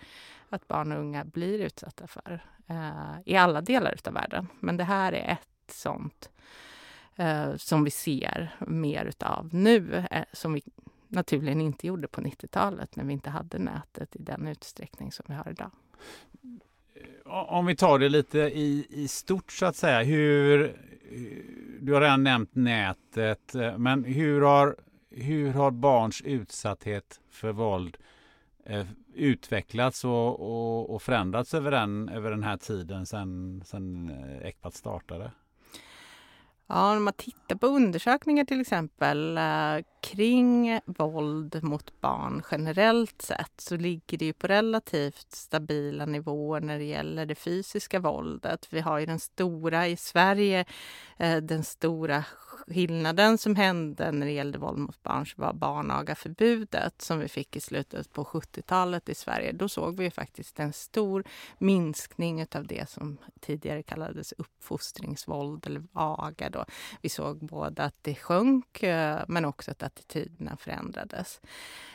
att 0.50 0.68
barn 0.68 0.92
och 0.92 1.00
unga 1.00 1.26
blir 1.26 1.60
utsatta 1.60 2.08
för 2.08 2.44
eh, 2.68 3.16
i 3.26 3.36
alla 3.36 3.62
delar 3.62 3.96
av 4.06 4.14
världen. 4.14 4.48
Men 4.60 4.78
det 4.78 4.84
här 4.84 5.14
är 5.14 5.32
ett 5.32 5.72
sånt 5.74 6.30
eh, 7.16 7.56
som 7.56 7.84
vi 7.84 7.92
ser 7.92 8.56
mer 8.60 9.06
utav 9.06 9.50
nu, 9.52 10.06
eh, 10.12 10.24
som 10.34 10.54
vi 10.54 10.62
naturligen 11.08 11.62
inte 11.62 11.88
gjorde 11.88 12.08
på 12.08 12.22
90-talet 12.22 12.96
när 12.96 13.04
vi 13.04 13.14
inte 13.14 13.30
hade 13.30 13.60
nätet 13.60 14.16
i 14.16 14.24
den 14.24 14.48
utsträckning 14.48 15.12
som 15.12 15.26
vi 15.28 15.34
har 15.34 15.50
idag. 15.50 15.72
Eh, 17.26 17.30
om 17.32 17.66
vi 17.66 17.76
tar 17.76 18.00
det 18.00 18.10
lite 18.10 18.40
i, 18.40 18.88
i 18.90 19.08
stort 19.08 19.52
så 19.52 19.66
att 19.66 19.76
säga. 19.76 20.04
Hur, 20.04 20.78
du 21.80 21.94
har 21.94 22.02
redan 22.02 22.24
nämnt 22.24 22.56
nätet, 22.56 23.56
eh, 23.56 23.78
men 23.78 24.04
hur 24.04 24.42
har, 24.42 24.76
hur 25.10 25.54
har 25.54 25.72
barns 25.72 26.22
utsatthet 26.22 27.20
för 27.30 27.52
våld 27.52 27.98
eh, 27.98 28.13
Eh, 28.66 28.86
utvecklats 29.14 30.06
och, 30.06 30.40
och, 30.40 30.96
och, 30.96 31.02
förändrats 31.02 31.54
över 31.54 31.72
den, 31.72 32.10
över 32.10 32.32
den 32.32 32.44
här 32.44 32.58
tiden 32.58 33.06
sedan 33.06 33.64
sen 33.66 34.10
eh, 34.10 34.48
ECPAT 34.48 34.76
startade? 34.76 35.32
Ja, 36.68 36.98
om 36.98 37.04
man 37.04 37.14
tittar 37.14 37.56
på 37.56 37.68
undersökningar 37.68 38.46
till 38.46 38.62
exempel 38.62 39.38
eh, 39.38 39.86
kring 40.02 40.80
våld 40.86 41.64
mot 41.64 42.02
barn 42.02 42.44
generellt 42.52 43.22
sett 43.22 43.54
så 43.58 43.78
ligger 43.78 44.18
det 44.18 44.26
ju 44.26 44.34
på 44.34 44.48
relativt 44.48 45.32
stabila 45.32 46.06
nivåer 46.06 46.62
när 46.62 46.78
det 46.78 46.86
gäller 46.86 47.26
det 47.26 47.36
fysiska 47.36 48.00
våldet. 48.00 48.68
Vi 48.70 48.80
har 48.80 49.00
ju 49.00 49.06
den 49.06 49.20
stora 49.20 49.88
i 49.88 49.98
Sverige, 49.98 50.66
den 51.42 51.64
stora 51.64 52.24
skillnaden 52.68 53.38
som 53.38 53.56
hände 53.56 54.12
när 54.12 54.26
det 54.26 54.32
gällde 54.32 54.58
våld 54.58 54.78
mot 54.78 55.04
barn 55.04 55.26
var 55.36 55.54
barnagaförbudet 55.54 57.02
som 57.02 57.20
vi 57.20 57.28
fick 57.28 57.56
i 57.56 57.60
slutet 57.60 58.14
på 58.14 58.24
70-talet 58.24 59.10
i 59.10 59.16
Sverige. 59.16 59.52
Då 59.52 59.70
såg 59.70 59.98
vi 59.98 60.04
ju 60.04 60.12
faktiskt 60.12 60.60
en 60.60 60.74
stor 60.74 61.24
minskning 61.58 62.46
av 62.56 62.68
det 62.68 62.90
som 62.90 63.18
tidigare 63.40 63.84
kallades 63.84 64.32
uppfostringsvåld 64.32 65.68
eller 65.68 65.84
aga. 65.94 66.50
Då. 66.50 66.66
Vi 67.02 67.10
såg 67.10 67.46
både 67.46 67.84
att 67.84 67.96
det 68.02 68.16
sjönk 68.16 68.84
eh, 68.84 69.22
men 69.28 69.46
också 69.46 69.72
att 69.72 69.84
attityderna 69.84 70.58
förändrades. 70.58 71.42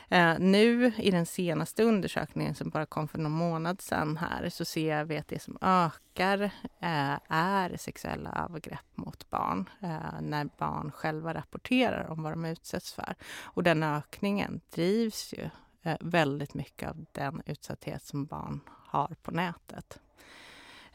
Eh, 0.09 0.39
nu 0.39 0.93
i 0.97 1.11
den 1.11 1.25
senaste 1.25 1.83
undersökningen 1.83 2.55
som 2.55 2.69
bara 2.69 2.85
kom 2.85 3.07
för 3.07 3.17
någon 3.17 3.31
månad 3.31 3.81
sedan 3.81 4.17
här 4.17 4.49
så 4.49 4.65
ser 4.65 5.03
vi 5.03 5.17
att 5.17 5.27
det 5.27 5.41
som 5.41 5.57
ökar 5.61 6.41
eh, 6.79 7.17
är 7.27 7.77
sexuella 7.77 8.45
övergrepp 8.45 8.97
mot 8.97 9.29
barn 9.29 9.69
eh, 9.81 10.21
när 10.21 10.49
barn 10.57 10.91
själva 10.91 11.33
rapporterar 11.33 12.09
om 12.09 12.23
vad 12.23 12.31
de 12.31 12.45
utsätts 12.45 12.93
för. 12.93 13.15
Och 13.41 13.63
den 13.63 13.83
ökningen 13.83 14.61
drivs 14.69 15.33
ju 15.33 15.49
eh, 15.83 15.97
väldigt 15.99 16.53
mycket 16.53 16.89
av 16.89 17.05
den 17.11 17.41
utsatthet 17.45 18.03
som 18.03 18.25
barn 18.25 18.61
har 18.67 19.15
på 19.21 19.31
nätet. 19.31 19.99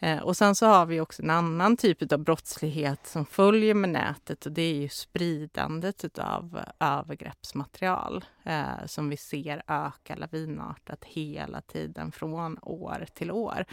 Eh, 0.05 0.19
och 0.19 0.37
sen 0.37 0.55
så 0.55 0.67
har 0.67 0.87
vi 0.87 1.01
också 1.01 1.23
en 1.23 1.31
annan 1.31 1.77
typ 1.77 2.13
av 2.13 2.19
brottslighet 2.19 3.07
som 3.07 3.27
följer 3.27 3.75
med 3.75 3.91
nätet 3.91 4.47
och 4.47 4.53
det 4.53 4.63
är 4.63 4.75
ju 4.75 4.89
spridandet 4.89 6.19
av 6.19 6.61
övergreppsmaterial 6.81 8.25
eh, 8.43 8.87
som 8.87 9.09
vi 9.09 9.17
ser 9.17 9.63
öka 9.67 10.17
lavinartat 10.17 11.05
hela 11.05 11.61
tiden 11.61 12.13
från 12.13 12.59
år 12.63 13.07
till 13.15 13.31
år. 13.31 13.65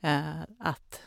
Eh, 0.00 0.40
att 0.58 1.02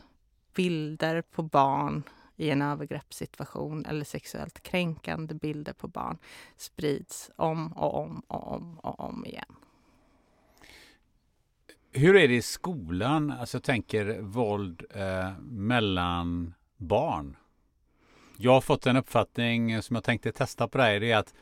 bilder 0.55 1.21
på 1.21 1.43
barn 1.43 2.03
i 2.35 2.49
en 2.49 2.61
övergreppssituation 2.61 3.85
eller 3.85 4.05
sexuellt 4.05 4.63
kränkande 4.63 5.33
bilder 5.33 5.73
på 5.73 5.87
barn 5.87 6.17
sprids 6.57 7.31
om 7.35 7.73
och 7.73 7.99
om 7.99 8.19
och 8.27 8.53
om 8.53 8.79
och 8.79 8.99
om 8.99 9.25
igen. 9.25 9.55
Hur 11.93 12.15
är 12.15 12.27
det 12.27 12.35
i 12.35 12.41
skolan? 12.41 13.31
Alltså 13.31 13.57
jag 13.57 13.63
tänker 13.63 14.21
våld 14.21 14.83
eh, 14.95 15.31
mellan 15.41 16.53
barn. 16.77 17.37
Jag 18.37 18.51
har 18.51 18.61
fått 18.61 18.87
en 18.87 18.97
uppfattning 18.97 19.81
som 19.81 19.95
jag 19.95 20.03
tänkte 20.03 20.31
testa 20.31 20.67
på 20.67 20.77
dig. 20.77 20.99
Det 20.99 21.11
är 21.11 21.17
att 21.17 21.33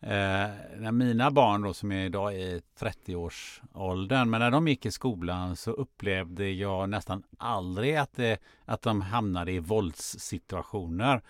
eh, 0.00 0.80
när 0.80 0.92
mina 0.92 1.30
barn 1.30 1.62
då 1.62 1.74
som 1.74 1.92
är 1.92 2.06
idag 2.06 2.34
i 2.34 2.62
30-årsåldern, 2.80 4.30
men 4.30 4.40
när 4.40 4.50
de 4.50 4.68
gick 4.68 4.86
i 4.86 4.90
skolan 4.90 5.56
så 5.56 5.70
upplevde 5.70 6.50
jag 6.50 6.88
nästan 6.88 7.22
aldrig 7.38 7.96
att, 7.96 8.16
det, 8.16 8.38
att 8.64 8.82
de 8.82 9.00
hamnade 9.00 9.52
i 9.52 9.58
våldssituationer. 9.58 11.22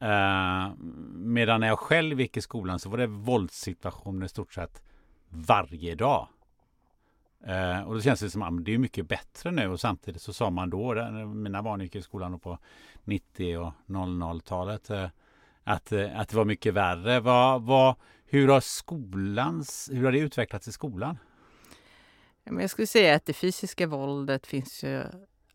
Eh, 0.00 0.72
medan 1.14 1.60
när 1.60 1.66
jag 1.66 1.78
själv 1.78 2.20
gick 2.20 2.36
i 2.36 2.40
skolan 2.40 2.78
så 2.78 2.88
var 2.88 2.98
det 2.98 3.06
våldssituationer 3.06 4.26
i 4.26 4.28
stort 4.28 4.52
sett 4.52 4.82
varje 5.28 5.94
dag. 5.94 6.28
Eh, 7.46 7.80
och 7.80 7.94
då 7.94 8.00
känns 8.00 8.20
det 8.20 8.30
som 8.30 8.42
att 8.42 8.64
det 8.64 8.74
är 8.74 8.78
mycket 8.78 9.08
bättre 9.08 9.50
nu 9.50 9.68
och 9.68 9.80
samtidigt 9.80 10.22
så 10.22 10.32
sa 10.32 10.50
man 10.50 10.70
då, 10.70 10.94
mina 11.34 11.62
barn 11.62 11.80
gick 11.80 11.94
i 11.94 12.02
skolan 12.02 12.40
på 12.40 12.58
90 13.04 13.58
och 13.58 13.72
00-talet, 13.86 14.90
eh, 14.90 15.08
att, 15.64 15.92
eh, 15.92 16.20
att 16.20 16.28
det 16.28 16.36
var 16.36 16.44
mycket 16.44 16.74
värre. 16.74 17.20
Vad, 17.20 17.62
vad, 17.62 17.94
hur 18.26 18.48
har 18.48 18.60
skolans, 18.60 19.90
hur 19.92 20.04
har 20.04 20.12
det 20.12 20.18
utvecklats 20.18 20.68
i 20.68 20.72
skolan? 20.72 21.18
Jag 22.44 22.70
skulle 22.70 22.86
säga 22.86 23.14
att 23.14 23.26
det 23.26 23.32
fysiska 23.32 23.86
våldet 23.86 24.46
finns 24.46 24.84
ju 24.84 25.02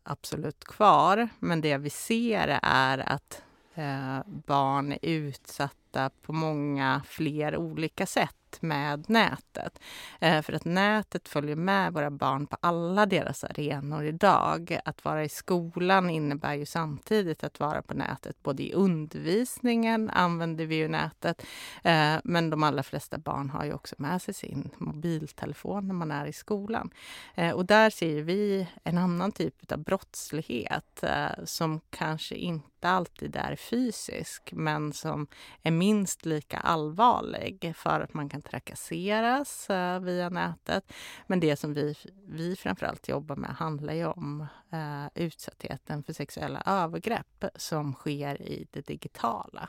absolut 0.02 0.64
kvar. 0.64 1.28
Men 1.38 1.60
det 1.60 1.76
vi 1.76 1.90
ser 1.90 2.58
är 2.62 2.98
att 2.98 3.42
eh, 3.74 4.18
barn 4.26 4.92
är 4.92 4.98
utsatta 5.02 5.79
på 6.22 6.32
många 6.32 7.02
fler 7.06 7.56
olika 7.56 8.06
sätt 8.06 8.36
med 8.60 9.10
nätet. 9.10 9.80
Eh, 10.20 10.42
för 10.42 10.52
att 10.52 10.64
nätet 10.64 11.28
följer 11.28 11.56
med 11.56 11.92
våra 11.92 12.10
barn 12.10 12.46
på 12.46 12.56
alla 12.60 13.06
deras 13.06 13.44
arenor 13.44 14.04
idag. 14.04 14.78
Att 14.84 15.04
vara 15.04 15.24
i 15.24 15.28
skolan 15.28 16.10
innebär 16.10 16.54
ju 16.54 16.66
samtidigt 16.66 17.44
att 17.44 17.60
vara 17.60 17.82
på 17.82 17.94
nätet. 17.94 18.42
Både 18.42 18.62
i 18.62 18.72
undervisningen 18.72 20.10
använder 20.10 20.66
vi 20.66 20.74
ju 20.74 20.88
nätet, 20.88 21.42
eh, 21.84 22.14
men 22.24 22.50
de 22.50 22.62
allra 22.62 22.82
flesta 22.82 23.18
barn 23.18 23.50
har 23.50 23.64
ju 23.64 23.72
också 23.72 23.94
med 23.98 24.22
sig 24.22 24.34
sin 24.34 24.70
mobiltelefon 24.78 25.88
när 25.88 25.94
man 25.94 26.10
är 26.10 26.26
i 26.26 26.32
skolan. 26.32 26.90
Eh, 27.34 27.50
och 27.50 27.66
där 27.66 27.90
ser 27.90 28.22
vi 28.22 28.68
en 28.84 28.98
annan 28.98 29.32
typ 29.32 29.72
av 29.72 29.78
brottslighet 29.78 31.04
som 31.44 31.80
kanske 31.90 32.34
inte 32.34 32.88
alltid 32.88 33.36
är 33.36 33.56
fysisk, 33.56 34.52
men 34.52 34.92
som 34.92 35.26
är 35.62 35.70
minst 35.80 36.26
lika 36.26 36.58
allvarlig 36.58 37.72
för 37.76 38.00
att 38.00 38.14
man 38.14 38.28
kan 38.28 38.42
trakasseras 38.42 39.70
eh, 39.70 40.00
via 40.00 40.28
nätet. 40.28 40.92
Men 41.26 41.40
det 41.40 41.56
som 41.56 41.74
vi, 41.74 41.94
vi 42.26 42.56
framförallt 42.56 43.08
jobbar 43.08 43.36
med 43.36 43.50
handlar 43.50 43.94
ju 43.94 44.06
om 44.06 44.46
eh, 44.72 45.06
utsattheten 45.24 46.02
för 46.02 46.12
sexuella 46.12 46.62
övergrepp 46.66 47.44
som 47.54 47.94
sker 47.94 48.42
i 48.42 48.66
det 48.70 48.86
digitala. 48.86 49.68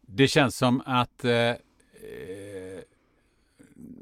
Det 0.00 0.28
känns 0.28 0.56
som 0.56 0.82
att 0.86 1.24
eh, 1.24 1.32
eh 1.32 1.56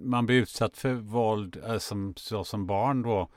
man 0.00 0.26
blir 0.26 0.36
utsatt 0.36 0.76
för 0.76 0.94
våld 0.94 1.56
eh, 1.66 1.78
som, 1.78 2.14
så 2.16 2.44
som 2.44 2.66
barn 2.66 3.02
då 3.02 3.28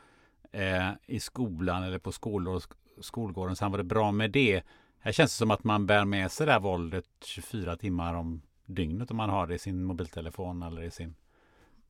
eh, 0.52 0.90
i 1.06 1.20
skolan 1.20 1.84
eller 1.84 2.00
på 2.00 2.12
skolor, 2.12 2.64
skolgården. 3.02 3.56
Sen 3.56 3.72
var 3.72 3.78
det 3.78 3.84
bra 3.84 4.12
med 4.12 4.32
det. 4.32 4.62
Här 5.04 5.12
känns 5.12 5.32
det 5.32 5.38
som 5.38 5.52
att 5.52 5.64
man 5.64 5.86
bär 5.86 6.06
med 6.06 6.32
sig 6.32 6.46
det 6.46 6.52
här 6.52 6.60
våldet 6.60 7.06
24 7.26 7.76
timmar 7.76 8.14
om 8.14 8.42
dygnet 8.66 9.12
om 9.12 9.18
man 9.18 9.30
har 9.30 9.48
det 9.48 9.56
i 9.56 9.60
sin 9.60 9.84
mobiltelefon 9.84 10.64
eller 10.64 10.84
i 10.84 10.92
sin 10.92 11.16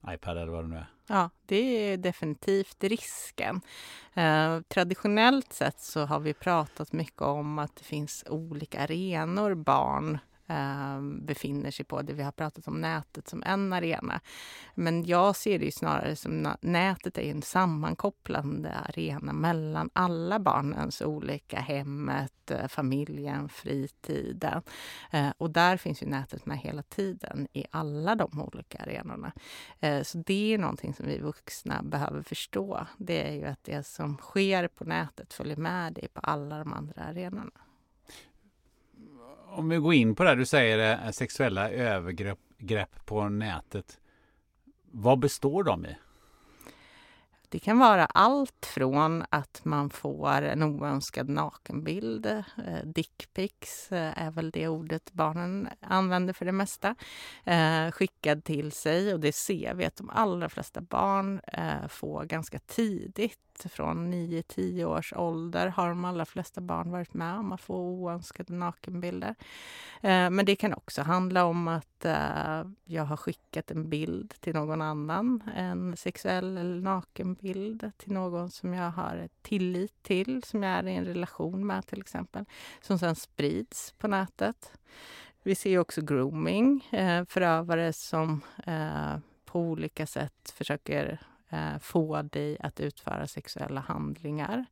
iPad 0.07 0.37
eller 0.37 0.51
vad 0.51 0.63
det 0.63 0.67
nu 0.67 0.75
är. 0.75 0.85
Ja, 1.07 1.29
det 1.45 1.55
är 1.55 1.97
definitivt 1.97 2.83
risken. 2.83 3.61
Eh, 4.13 4.59
traditionellt 4.61 5.53
sett 5.53 5.79
så 5.79 6.05
har 6.05 6.19
vi 6.19 6.33
pratat 6.33 6.91
mycket 6.91 7.21
om 7.21 7.59
att 7.59 7.75
det 7.75 7.83
finns 7.83 8.23
olika 8.27 8.81
arenor 8.81 9.53
barn 9.53 10.13
eh, 10.13 10.19
Ehm, 10.51 11.25
befinner 11.25 11.71
sig 11.71 11.85
på. 11.85 12.01
Det 12.01 12.13
vi 12.13 12.23
har 12.23 12.31
pratat 12.31 12.67
om 12.67 12.81
nätet 12.81 13.27
som 13.27 13.43
en 13.43 13.73
arena. 13.73 14.19
Men 14.75 15.05
jag 15.05 15.35
ser 15.35 15.59
det 15.59 15.71
snarare 15.71 16.15
som 16.15 16.47
nätet 16.61 17.17
är 17.17 17.31
en 17.31 17.41
sammankopplande 17.41 18.73
arena 18.73 19.33
mellan 19.33 19.89
alla 19.93 20.39
barnens 20.39 21.01
olika 21.01 21.59
hemmet, 21.59 22.51
eh, 22.51 22.67
familjen, 22.67 23.49
fritiden. 23.49 24.61
Eh, 25.11 25.29
och 25.37 25.51
där 25.51 25.77
finns 25.77 26.03
ju 26.03 26.07
nätet 26.07 26.45
med 26.45 26.57
hela 26.57 26.83
tiden 26.83 27.47
i 27.53 27.65
alla 27.71 28.15
de 28.15 28.41
olika 28.41 28.77
arenorna. 28.77 29.31
Eh, 29.79 30.03
så 30.03 30.17
det 30.17 30.53
är 30.53 30.57
någonting 30.57 30.93
som 30.93 31.05
vi 31.05 31.17
vuxna 31.17 31.83
behöver 31.83 32.21
förstå. 32.21 32.87
Det 32.97 33.27
är 33.29 33.33
ju 33.33 33.45
att 33.45 33.63
det 33.63 33.87
som 33.87 34.17
sker 34.17 34.67
på 34.67 34.83
nätet 34.83 35.33
följer 35.33 35.57
med 35.57 35.93
dig 35.93 36.07
på 36.13 36.19
alla 36.19 36.59
de 36.59 36.73
andra 36.73 37.03
arenorna 37.03 37.51
om 39.51 39.69
vi 39.69 39.77
går 39.77 39.93
in 39.93 40.15
på 40.15 40.23
det 40.23 40.35
du 40.35 40.45
säger, 40.45 41.05
eh, 41.05 41.11
sexuella 41.11 41.69
övergrepp 41.69 43.05
på 43.05 43.29
nätet. 43.29 43.99
Vad 44.91 45.19
består 45.19 45.63
de 45.63 45.85
i? 45.85 45.95
Det 47.51 47.59
kan 47.59 47.79
vara 47.79 48.05
allt 48.05 48.65
från 48.65 49.23
att 49.29 49.61
man 49.63 49.89
får 49.89 50.41
en 50.41 50.63
oönskad 50.63 51.29
nakenbild, 51.29 52.25
eh, 52.25 52.43
dickpics 52.83 53.91
eh, 53.91 54.23
är 54.25 54.31
väl 54.31 54.51
det 54.51 54.67
ordet 54.67 55.13
barnen 55.13 55.69
använder 55.81 56.33
för 56.33 56.45
det 56.45 56.51
mesta, 56.51 56.95
eh, 57.43 57.91
skickad 57.91 58.43
till 58.43 58.71
sig 58.71 59.13
och 59.13 59.19
det 59.19 59.35
ser 59.35 59.73
vi 59.73 59.85
att 59.85 59.95
de 59.95 60.09
allra 60.09 60.49
flesta 60.49 60.81
barn 60.81 61.41
eh, 61.47 61.87
får 61.87 62.25
ganska 62.25 62.59
tidigt 62.59 63.65
från 63.69 64.13
9-10 64.13 64.85
års 64.85 65.13
ålder 65.13 65.67
har 65.67 65.89
de 65.89 66.05
allra 66.05 66.25
flesta 66.25 66.61
barn 66.61 66.91
varit 66.91 67.13
med 67.13 67.35
om 67.35 67.51
att 67.51 67.61
få 67.61 67.75
oönskade 67.75 68.53
nakenbilder. 68.53 69.35
Eh, 70.01 70.29
men 70.29 70.45
det 70.45 70.55
kan 70.55 70.73
också 70.73 71.01
handla 71.01 71.45
om 71.45 71.67
att 71.67 71.90
Eh, 72.05 72.63
jag 72.85 73.05
har 73.05 73.17
skickat 73.17 73.71
en 73.71 73.89
bild 73.89 74.33
till 74.39 74.53
någon 74.53 74.81
annan, 74.81 75.43
en 75.55 75.97
sexuell 75.97 76.57
eller 76.57 76.81
nakenbild 76.81 77.91
till 77.97 78.11
någon 78.11 78.51
som 78.51 78.73
jag 78.73 78.91
har 78.91 79.29
tillit 79.41 80.03
till, 80.03 80.43
som 80.43 80.63
jag 80.63 80.79
är 80.79 80.87
i 80.87 80.95
en 80.95 81.05
relation 81.05 81.67
med 81.67 81.87
till 81.87 82.01
exempel, 82.01 82.45
som 82.81 82.99
sen 82.99 83.15
sprids 83.15 83.91
på 83.97 84.07
nätet. 84.07 84.71
Vi 85.43 85.55
ser 85.55 85.77
också 85.77 86.01
grooming, 86.01 86.87
eh, 86.91 87.25
förövare 87.25 87.93
som 87.93 88.41
eh, 88.65 89.17
på 89.45 89.59
olika 89.59 90.07
sätt 90.07 90.53
försöker 90.55 91.19
få 91.79 92.21
dig 92.21 92.57
att 92.59 92.79
utföra 92.79 93.27
sexuella 93.27 93.81
handlingar. 93.81 94.65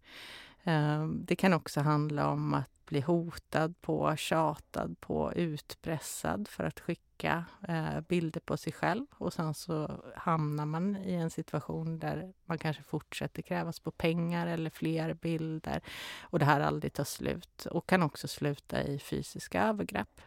Det 1.13 1.35
kan 1.35 1.53
också 1.53 1.81
handla 1.81 2.29
om 2.29 2.53
att 2.53 2.78
bli 2.89 3.01
hotad 3.01 3.81
på, 3.81 4.15
tjatad 4.15 4.95
på, 4.99 5.33
utpressad 5.33 6.47
för 6.47 6.63
att 6.63 6.79
skicka 6.79 7.45
eh, 7.67 8.01
bilder 8.01 8.39
på 8.39 8.57
sig 8.57 8.73
själv. 8.73 9.05
Och 9.11 9.33
sen 9.33 9.53
så 9.53 10.03
hamnar 10.15 10.65
man 10.65 10.97
i 10.97 11.13
en 11.13 11.29
situation 11.29 11.99
där 11.99 12.33
man 12.45 12.57
kanske 12.57 12.83
fortsätter 12.83 13.41
krävas 13.41 13.79
på 13.79 13.91
pengar 13.91 14.47
eller 14.47 14.69
fler 14.69 15.13
bilder. 15.13 15.81
Och 16.21 16.39
det 16.39 16.45
här 16.45 16.61
aldrig 16.61 16.93
tar 16.93 17.03
slut 17.03 17.65
och 17.65 17.87
kan 17.87 18.03
också 18.03 18.27
sluta 18.27 18.83
i 18.83 18.99
fysiska 18.99 19.63
övergrepp. 19.63 20.21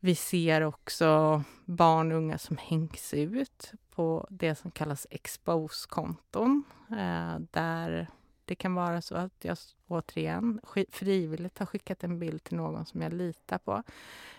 Vi 0.00 0.14
ser 0.14 0.60
också 0.60 1.42
barn 1.64 2.12
och 2.12 2.18
unga 2.18 2.38
som 2.38 2.56
hängs 2.56 3.14
ut 3.14 3.72
på 3.90 4.26
det 4.30 4.54
som 4.54 4.70
kallas 4.70 5.06
expose-konton. 5.10 6.64
Eh, 6.90 7.38
där 7.50 8.08
det 8.48 8.54
kan 8.54 8.74
vara 8.74 9.02
så 9.02 9.14
att 9.14 9.44
jag 9.44 9.56
återigen 9.88 10.60
frivilligt 10.90 11.58
har 11.58 11.66
skickat 11.66 12.04
en 12.04 12.18
bild 12.18 12.44
till 12.44 12.56
någon 12.56 12.86
som 12.86 13.02
jag 13.02 13.12
litar 13.12 13.58
på. 13.58 13.82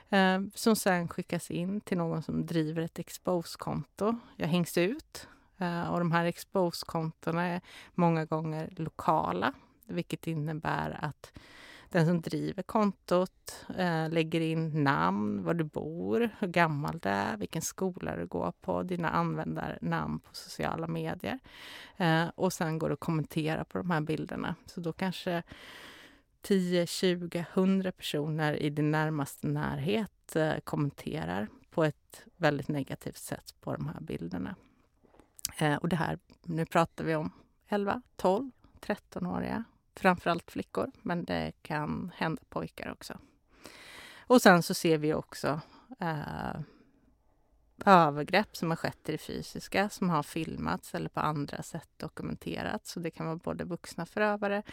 Eh, 0.09 0.41
som 0.55 0.75
sen 0.75 1.07
skickas 1.07 1.51
in 1.51 1.81
till 1.81 1.97
någon 1.97 2.23
som 2.23 2.45
driver 2.45 2.81
ett 2.81 2.99
expose-konto. 2.99 4.19
Jag 4.35 4.47
hängs 4.47 4.77
ut. 4.77 5.27
Eh, 5.57 5.93
och 5.93 5.99
de 5.99 6.11
här 6.11 6.25
expose-kontona 6.25 7.47
är 7.47 7.61
många 7.95 8.25
gånger 8.25 8.69
lokala. 8.77 9.53
Vilket 9.85 10.27
innebär 10.27 10.99
att 11.01 11.31
den 11.89 12.05
som 12.05 12.21
driver 12.21 12.63
kontot 12.63 13.65
eh, 13.77 14.09
lägger 14.09 14.41
in 14.41 14.83
namn, 14.83 15.43
var 15.43 15.53
du 15.53 15.63
bor, 15.63 16.29
hur 16.39 16.47
gammal 16.47 16.99
du 16.99 17.09
är, 17.09 17.37
vilken 17.37 17.61
skola 17.61 18.15
du 18.15 18.25
går 18.25 18.53
på, 18.61 18.83
dina 18.83 19.09
användarnamn 19.09 20.19
på 20.19 20.29
sociala 20.35 20.87
medier. 20.87 21.39
Eh, 21.97 22.27
och 22.35 22.53
sen 22.53 22.79
går 22.79 22.89
det 22.89 22.93
att 22.93 22.99
kommentera 22.99 23.63
på 23.63 23.77
de 23.77 23.91
här 23.91 24.01
bilderna. 24.01 24.55
Så 24.65 24.81
då 24.81 24.93
kanske 24.93 25.43
10, 26.41 26.87
20, 26.87 27.45
100 27.53 27.91
personer 27.91 28.53
i 28.53 28.69
din 28.69 28.91
närmaste 28.91 29.47
närhet 29.47 30.35
eh, 30.35 30.59
kommenterar 30.63 31.47
på 31.69 31.83
ett 31.83 32.23
väldigt 32.35 32.67
negativt 32.67 33.17
sätt 33.17 33.55
på 33.61 33.75
de 33.75 33.87
här 33.87 34.01
bilderna. 34.01 34.55
Eh, 35.57 35.75
och 35.75 35.89
det 35.89 35.95
här, 35.95 36.19
nu 36.43 36.65
pratar 36.65 37.03
vi 37.03 37.15
om 37.15 37.31
11, 37.67 38.01
12, 38.15 38.51
13-åriga 38.81 39.63
framförallt 39.99 40.51
flickor, 40.51 40.91
men 41.01 41.25
det 41.25 41.51
kan 41.61 42.11
hända 42.15 42.41
pojkar 42.49 42.91
också. 42.91 43.19
Och 44.27 44.41
sen 44.41 44.63
så 44.63 44.73
ser 44.73 44.97
vi 44.97 45.13
också 45.13 45.61
eh, 45.99 46.61
övergrepp 47.85 48.57
som 48.57 48.69
har 48.69 48.75
skett 48.75 49.09
i 49.09 49.11
det 49.11 49.17
fysiska, 49.17 49.89
som 49.89 50.09
har 50.09 50.23
filmats 50.23 50.95
eller 50.95 51.09
på 51.09 51.19
andra 51.19 51.63
sätt 51.63 51.89
dokumenterats. 51.97 52.91
Så 52.91 52.99
det 52.99 53.11
kan 53.11 53.25
vara 53.25 53.35
både 53.35 53.63
vuxna 53.63 54.05
förövare 54.05 54.63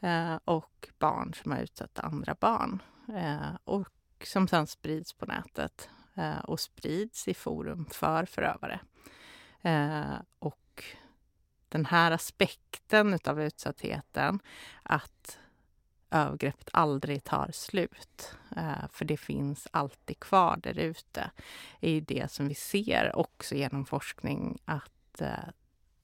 eh, 0.00 0.36
och 0.44 0.88
barn 0.98 1.34
som 1.34 1.52
har 1.52 1.58
utsatt 1.58 1.98
andra 1.98 2.36
barn. 2.40 2.82
Eh, 3.08 3.56
och 3.64 3.88
som 4.24 4.48
sen 4.48 4.66
sprids 4.66 5.12
på 5.12 5.26
nätet 5.26 5.88
eh, 6.14 6.38
och 6.38 6.60
sprids 6.60 7.28
i 7.28 7.34
forum 7.34 7.86
för 7.90 8.24
förövare. 8.24 8.80
Eh, 9.62 10.20
och 10.38 10.65
den 11.68 11.86
här 11.86 12.10
aspekten 12.10 13.18
av 13.24 13.42
utsattheten, 13.42 14.40
att 14.82 15.38
övergreppet 16.10 16.68
aldrig 16.72 17.24
tar 17.24 17.50
slut. 17.52 18.34
Eh, 18.56 18.88
för 18.90 19.04
det 19.04 19.16
finns 19.16 19.68
alltid 19.70 20.20
kvar 20.20 20.56
där 20.62 20.78
ute. 20.78 21.30
är 21.80 21.90
ju 21.90 22.00
det 22.00 22.30
som 22.30 22.48
vi 22.48 22.54
ser 22.54 23.16
också 23.16 23.54
genom 23.54 23.84
forskning 23.84 24.58
att 24.64 25.20
eh, 25.20 25.48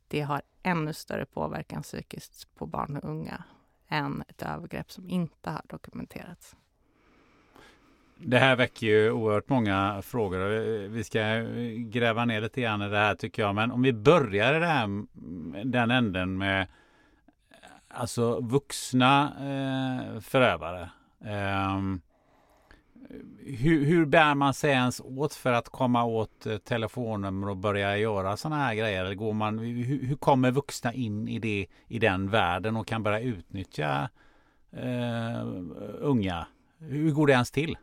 det 0.08 0.20
har 0.20 0.42
ännu 0.62 0.92
större 0.92 1.26
påverkan 1.26 1.82
psykiskt 1.82 2.54
på 2.54 2.66
barn 2.66 2.96
och 2.96 3.10
unga 3.10 3.44
än 3.88 4.24
ett 4.28 4.42
övergrepp 4.42 4.90
som 4.92 5.08
inte 5.08 5.50
har 5.50 5.62
dokumenterats. 5.68 6.56
Det 8.24 8.38
här 8.38 8.56
väcker 8.56 8.86
ju 8.86 9.10
oerhört 9.10 9.48
många 9.48 10.02
frågor. 10.02 10.38
Vi 10.88 11.04
ska 11.04 11.20
gräva 11.90 12.24
ner 12.24 12.40
lite 12.40 12.60
grann 12.60 12.82
i 12.82 12.88
det 12.88 12.98
här 12.98 13.14
tycker 13.14 13.42
jag. 13.42 13.54
Men 13.54 13.70
om 13.70 13.82
vi 13.82 13.92
börjar 13.92 14.54
i 14.54 14.58
det 14.58 14.66
här, 14.66 15.04
den 15.64 15.90
änden 15.90 16.38
med 16.38 16.66
alltså 17.88 18.40
vuxna 18.40 19.32
eh, 19.38 20.20
förövare. 20.20 20.90
Eh, 21.24 21.80
hur, 23.44 23.84
hur 23.84 24.04
bär 24.04 24.34
man 24.34 24.54
sig 24.54 24.70
ens 24.70 25.00
åt 25.00 25.34
för 25.34 25.52
att 25.52 25.68
komma 25.68 26.04
åt 26.04 26.46
eh, 26.46 26.56
telefonnummer 26.56 27.48
och 27.48 27.56
börja 27.56 27.96
göra 27.96 28.36
sådana 28.36 28.64
här 28.64 28.74
grejer? 28.74 29.04
Eller 29.04 29.14
går 29.14 29.32
man, 29.32 29.58
hur, 29.58 30.06
hur, 30.06 30.16
kommer 30.16 30.50
vuxna 30.50 30.92
in 30.92 31.28
i, 31.28 31.38
det, 31.38 31.66
i 31.88 31.98
den 31.98 32.30
världen 32.30 32.76
och 32.76 32.86
kan 32.86 33.02
börja 33.02 33.20
utnyttja 33.20 34.08
eh, 34.72 35.46
unga? 36.00 36.46
Hur 36.78 37.10
går 37.10 37.26
det 37.26 37.32
ens 37.32 37.50
till? 37.50 37.76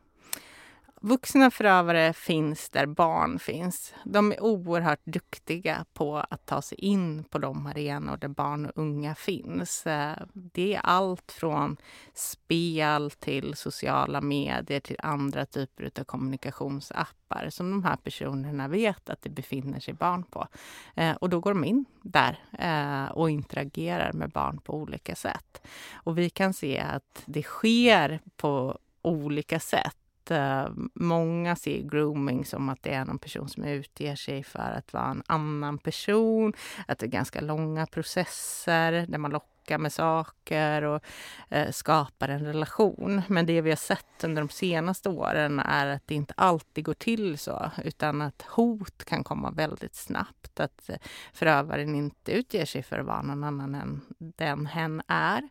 Vuxna 1.02 1.52
förövare 1.52 2.14
finns 2.14 2.70
där 2.70 2.86
barn 2.86 3.40
finns. 3.40 3.94
De 4.04 4.32
är 4.32 4.44
oerhört 4.44 5.00
duktiga 5.04 5.86
på 5.94 6.18
att 6.18 6.46
ta 6.46 6.62
sig 6.62 6.78
in 6.78 7.24
på 7.24 7.38
de 7.38 7.66
arenor 7.66 8.18
där 8.18 8.28
barn 8.28 8.66
och 8.66 8.72
unga 8.76 9.16
finns. 9.16 9.88
Eh, 9.88 10.18
det 10.34 10.76
är 10.76 10.82
allt 10.84 11.32
från 11.32 11.78
spel 12.14 13.12
till 13.12 13.54
sociala 13.56 14.22
medier 14.22 14.80
till 14.80 15.00
andra 15.00 15.46
typer 15.46 15.92
av 16.00 16.04
kommunikationsappar 16.04 17.50
som 17.50 17.72
de 17.72 17.84
här 17.84 17.96
personerna 17.96 18.68
vet 18.68 19.10
att 19.10 19.22
det 19.22 19.30
befinner 19.30 19.80
sig 19.80 19.94
barn 19.94 20.24
på. 20.24 20.48
Eh, 20.96 21.16
och 21.16 21.30
då 21.30 21.40
går 21.40 21.54
de 21.54 21.64
in 21.64 21.86
där 22.02 22.44
eh, 22.60 23.12
och 23.12 23.30
interagerar 23.30 24.14
med 24.14 24.30
barn 24.30 24.62
på 24.62 24.74
olika 24.74 25.16
sätt. 25.16 25.62
Och 25.94 26.18
vi 26.18 26.30
kan 26.30 26.54
se 26.54 26.80
att 26.80 27.24
det 27.26 27.44
sker 27.44 28.20
på 28.38 28.80
olika 29.02 29.60
sätt 29.60 29.96
Eh, 30.32 30.68
många 30.94 31.56
ser 31.56 31.82
grooming 31.82 32.46
som 32.46 32.70
att 32.70 32.84
det 32.84 32.94
är 32.94 33.06
någon 33.06 33.20
person 33.20 33.50
som 33.50 33.64
utger 33.64 34.16
sig 34.16 34.44
för 34.44 34.74
att 34.78 34.94
vara 34.94 35.10
en 35.12 35.24
annan 35.28 35.78
person. 35.78 36.54
Att 36.88 37.00
det 37.00 37.06
är 37.06 37.08
ganska 37.08 37.42
långa 37.42 37.86
processer 37.86 39.06
där 39.08 39.18
man 39.18 39.32
lockar 39.32 39.78
med 39.78 39.94
saker 39.94 40.82
och 40.82 41.04
eh, 41.50 41.72
skapar 41.72 42.30
en 42.30 42.46
relation. 42.46 43.22
Men 43.28 43.46
det 43.46 43.62
vi 43.62 43.70
har 43.70 43.78
sett 43.78 44.24
under 44.24 44.42
de 44.42 44.50
senaste 44.50 45.10
åren 45.10 45.60
är 45.60 45.88
att 45.88 46.08
det 46.08 46.16
inte 46.16 46.34
alltid 46.38 46.86
går 46.86 46.94
till 46.94 47.38
så 47.38 47.72
utan 47.84 48.22
att 48.22 48.42
hot 48.42 49.06
kan 49.06 49.24
komma 49.24 49.52
väldigt 49.52 49.96
snabbt. 49.96 50.60
Att 50.60 50.90
eh, 50.90 50.98
förövaren 51.34 51.96
inte 51.96 52.32
utger 52.32 52.66
sig 52.66 52.84
för 52.84 53.00
att 53.00 53.06
vara 53.06 53.22
någon 53.22 53.44
annan 53.44 53.76
än 53.76 54.02
den 54.18 54.66
hen 54.66 55.02
är. 55.08 55.50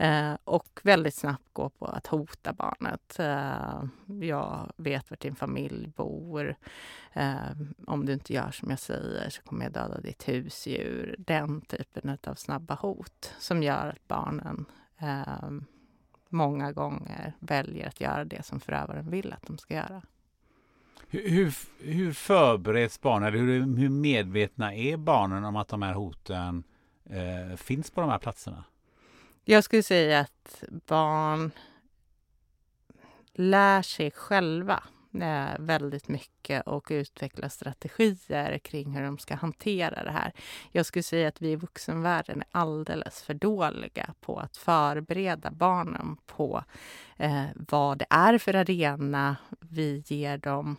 Eh, 0.00 0.34
och 0.44 0.80
väldigt 0.82 1.14
snabbt 1.14 1.48
gå 1.52 1.68
på 1.68 1.86
att 1.86 2.06
hota 2.06 2.52
barnet. 2.52 3.18
Eh, 3.18 3.82
jag 4.28 4.72
vet 4.76 5.10
var 5.10 5.18
din 5.20 5.34
familj 5.34 5.86
bor. 5.96 6.56
Eh, 7.12 7.50
om 7.86 8.06
du 8.06 8.12
inte 8.12 8.32
gör 8.32 8.50
som 8.50 8.70
jag 8.70 8.78
säger 8.78 9.30
så 9.30 9.42
kommer 9.42 9.64
jag 9.64 9.72
döda 9.72 10.00
ditt 10.00 10.28
husdjur. 10.28 11.14
Den 11.18 11.60
typen 11.60 12.18
av 12.26 12.34
snabba 12.34 12.74
hot 12.74 13.34
som 13.38 13.62
gör 13.62 13.88
att 13.88 14.08
barnen 14.08 14.64
eh, 14.98 15.50
många 16.28 16.72
gånger 16.72 17.32
väljer 17.38 17.88
att 17.88 18.00
göra 18.00 18.24
det 18.24 18.44
som 18.44 18.60
förövaren 18.60 19.10
vill 19.10 19.32
att 19.32 19.46
de 19.46 19.58
ska 19.58 19.74
göra. 19.74 20.02
Hur, 21.08 21.28
hur, 21.28 21.54
hur 21.78 22.12
förbereds 22.12 23.00
barnen? 23.00 23.32
Hur, 23.32 23.76
hur 23.76 23.88
medvetna 23.88 24.74
är 24.74 24.96
barnen 24.96 25.44
om 25.44 25.56
att 25.56 25.68
de 25.68 25.82
här 25.82 25.94
hoten 25.94 26.64
eh, 27.04 27.56
finns 27.56 27.90
på 27.90 28.00
de 28.00 28.10
här 28.10 28.18
platserna? 28.18 28.64
Jag 29.50 29.64
skulle 29.64 29.82
säga 29.82 30.20
att 30.20 30.64
barn 30.86 31.50
lär 33.32 33.82
sig 33.82 34.10
själva 34.10 34.82
eh, 35.14 35.58
väldigt 35.58 36.08
mycket 36.08 36.66
och 36.66 36.86
utvecklar 36.90 37.48
strategier 37.48 38.58
kring 38.58 38.90
hur 38.92 39.02
de 39.02 39.18
ska 39.18 39.34
hantera 39.34 40.04
det 40.04 40.10
här. 40.10 40.32
Jag 40.72 40.86
skulle 40.86 41.02
säga 41.02 41.28
att 41.28 41.42
vi 41.42 41.50
i 41.50 41.56
vuxenvärlden 41.56 42.38
är 42.40 42.46
alldeles 42.50 43.22
för 43.22 43.34
dåliga 43.34 44.14
på 44.20 44.38
att 44.38 44.56
förbereda 44.56 45.50
barnen 45.50 46.16
på 46.26 46.64
eh, 47.16 47.44
vad 47.54 47.98
det 47.98 48.06
är 48.10 48.38
för 48.38 48.54
arena 48.54 49.36
vi 49.60 50.02
ger 50.06 50.38
dem 50.38 50.76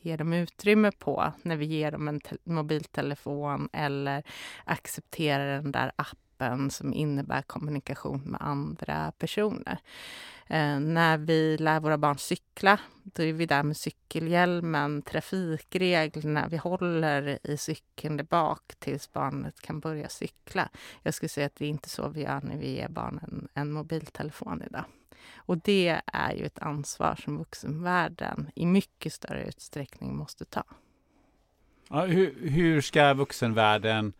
ger 0.00 0.18
dem 0.18 0.32
utrymme 0.32 0.92
på 0.98 1.32
när 1.42 1.56
vi 1.56 1.66
ger 1.66 1.92
dem 1.92 2.08
en 2.08 2.20
mobiltelefon 2.44 3.68
eller 3.72 4.22
accepterar 4.64 5.62
den 5.62 5.72
där 5.72 5.92
appen 5.96 6.27
som 6.70 6.94
innebär 6.94 7.42
kommunikation 7.42 8.20
med 8.20 8.42
andra 8.42 9.12
personer. 9.18 9.78
Eh, 10.46 10.80
när 10.80 11.18
vi 11.18 11.56
lär 11.58 11.80
våra 11.80 11.98
barn 11.98 12.18
cykla, 12.18 12.80
då 13.02 13.22
är 13.22 13.32
vi 13.32 13.46
där 13.46 13.62
med 13.62 13.76
cykelhjälmen, 13.76 15.02
trafikreglerna, 15.02 16.48
vi 16.48 16.56
håller 16.56 17.38
i 17.42 17.56
cykeln 17.56 18.16
där 18.16 18.24
bak 18.24 18.74
tills 18.78 19.12
barnet 19.12 19.60
kan 19.60 19.80
börja 19.80 20.08
cykla. 20.08 20.68
Jag 21.02 21.14
skulle 21.14 21.28
säga 21.28 21.46
att 21.46 21.56
det 21.56 21.64
är 21.64 21.68
inte 21.68 21.88
så 21.88 22.08
vi 22.08 22.22
gör 22.22 22.40
när 22.40 22.56
vi 22.56 22.70
ger 22.70 22.88
barnen 22.88 23.48
en 23.54 23.72
mobiltelefon 23.72 24.62
idag. 24.66 24.84
Och 25.36 25.58
det 25.58 26.00
är 26.06 26.32
ju 26.32 26.44
ett 26.44 26.58
ansvar 26.58 27.14
som 27.24 27.38
vuxenvärlden 27.38 28.50
i 28.54 28.66
mycket 28.66 29.12
större 29.12 29.48
utsträckning 29.48 30.16
måste 30.16 30.44
ta. 30.44 30.64
Ja, 31.90 32.04
hur, 32.04 32.48
hur 32.48 32.80
ska 32.80 33.14
vuxenvärlden 33.14 34.12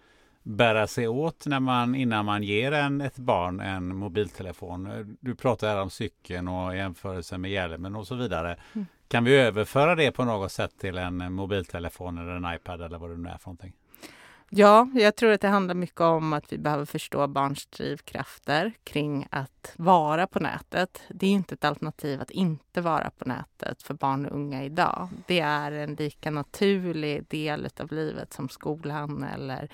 bära 0.48 0.86
sig 0.86 1.08
åt 1.08 1.46
när 1.46 1.60
man, 1.60 1.94
innan 1.94 2.24
man 2.24 2.42
ger 2.42 2.72
en, 2.72 3.00
ett 3.00 3.16
barn 3.16 3.60
en 3.60 3.96
mobiltelefon? 3.96 5.16
Du 5.20 5.34
pratar 5.34 5.68
här 5.68 5.82
om 5.82 5.90
cykeln 5.90 6.48
och 6.48 6.76
jämförelse 6.76 7.38
med 7.38 7.50
hjälmen 7.50 7.96
och 7.96 8.06
så 8.06 8.14
vidare. 8.14 8.56
Mm. 8.74 8.86
Kan 9.08 9.24
vi 9.24 9.36
överföra 9.36 9.94
det 9.94 10.10
på 10.10 10.24
något 10.24 10.52
sätt 10.52 10.78
till 10.80 10.98
en 10.98 11.32
mobiltelefon 11.32 12.18
eller 12.18 12.32
en 12.32 12.54
iPad 12.54 12.82
eller 12.82 12.98
vad 12.98 13.10
det 13.10 13.16
nu 13.16 13.28
är 13.28 13.38
för 13.38 13.48
någonting? 13.48 13.72
Ja, 14.50 14.88
jag 14.94 15.16
tror 15.16 15.32
att 15.32 15.40
det 15.40 15.48
handlar 15.48 15.74
mycket 15.74 16.00
om 16.00 16.32
att 16.32 16.52
vi 16.52 16.58
behöver 16.58 16.84
förstå 16.84 17.26
barns 17.26 17.66
drivkrafter 17.66 18.72
kring 18.84 19.26
att 19.30 19.72
vara 19.76 20.26
på 20.26 20.40
nätet. 20.40 21.02
Det 21.08 21.26
är 21.26 21.30
inte 21.30 21.54
ett 21.54 21.64
alternativ 21.64 22.20
att 22.20 22.30
inte 22.30 22.80
vara 22.80 23.10
på 23.10 23.24
nätet 23.24 23.82
för 23.82 23.94
barn 23.94 24.26
och 24.26 24.36
unga 24.36 24.64
idag. 24.64 25.08
Det 25.26 25.40
är 25.40 25.72
en 25.72 25.94
lika 25.94 26.30
naturlig 26.30 27.24
del 27.28 27.68
av 27.80 27.92
livet 27.92 28.32
som 28.32 28.48
skolan 28.48 29.24
eller 29.24 29.68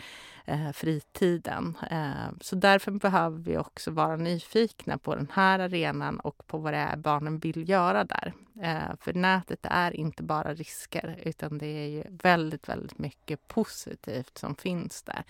eh, 0.45 0.73
fritiden. 0.73 1.77
Eh, 1.91 2.31
så 2.41 2.57
därför 2.57 2.91
behöver 2.93 3.39
vi 3.39 3.59
också 3.59 3.91
vara 3.91 4.17
nyfikna 4.17 4.99
på 4.99 5.15
den 5.15 5.29
här 5.33 5.59
arenan 5.59 6.21
och 6.21 6.47
på 6.47 6.59
vad 6.59 6.73
det 6.73 6.79
är 6.79 6.97
barnen 6.97 7.39
vill 7.39 7.69
göra 7.69 8.05
där. 8.05 8.33
Eh, 8.63 8.97
för 9.01 9.13
nätet 9.13 9.59
är 9.63 9.97
inte 9.97 10.23
bara 10.23 10.55
risker 10.55 11.21
utan 11.23 11.59
det 11.59 11.67
är 11.67 11.89
ju 11.89 12.05
väldigt, 12.11 12.69
väldigt 12.69 12.99
mycket 12.99 13.49
positivt 13.49 14.39
som 14.39 14.55
finns 14.55 15.03
där. 15.03 15.25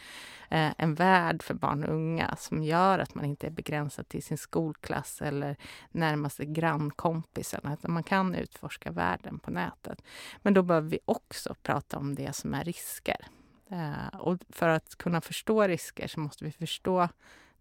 Eh, 0.50 0.72
en 0.78 0.94
värld 0.94 1.42
för 1.42 1.54
barn 1.54 1.84
och 1.84 1.94
unga 1.94 2.36
som 2.36 2.62
gör 2.62 2.98
att 2.98 3.14
man 3.14 3.24
inte 3.24 3.46
är 3.46 3.50
begränsad 3.50 4.08
till 4.08 4.22
sin 4.22 4.38
skolklass 4.38 5.22
eller 5.22 5.56
närmaste 5.90 6.44
grannkompisarna 6.44 7.74
utan 7.74 7.92
man 7.92 8.02
kan 8.02 8.34
utforska 8.34 8.92
världen 8.92 9.38
på 9.38 9.50
nätet. 9.50 10.02
Men 10.42 10.54
då 10.54 10.62
behöver 10.62 10.88
vi 10.88 10.98
också 11.04 11.54
prata 11.62 11.98
om 11.98 12.14
det 12.14 12.36
som 12.36 12.54
är 12.54 12.64
risker. 12.64 13.26
Eh, 13.70 14.20
och 14.20 14.38
för 14.48 14.68
att 14.68 14.96
kunna 14.96 15.20
förstå 15.20 15.62
risker 15.62 16.08
så 16.08 16.20
måste 16.20 16.44
vi 16.44 16.52
förstå 16.52 17.08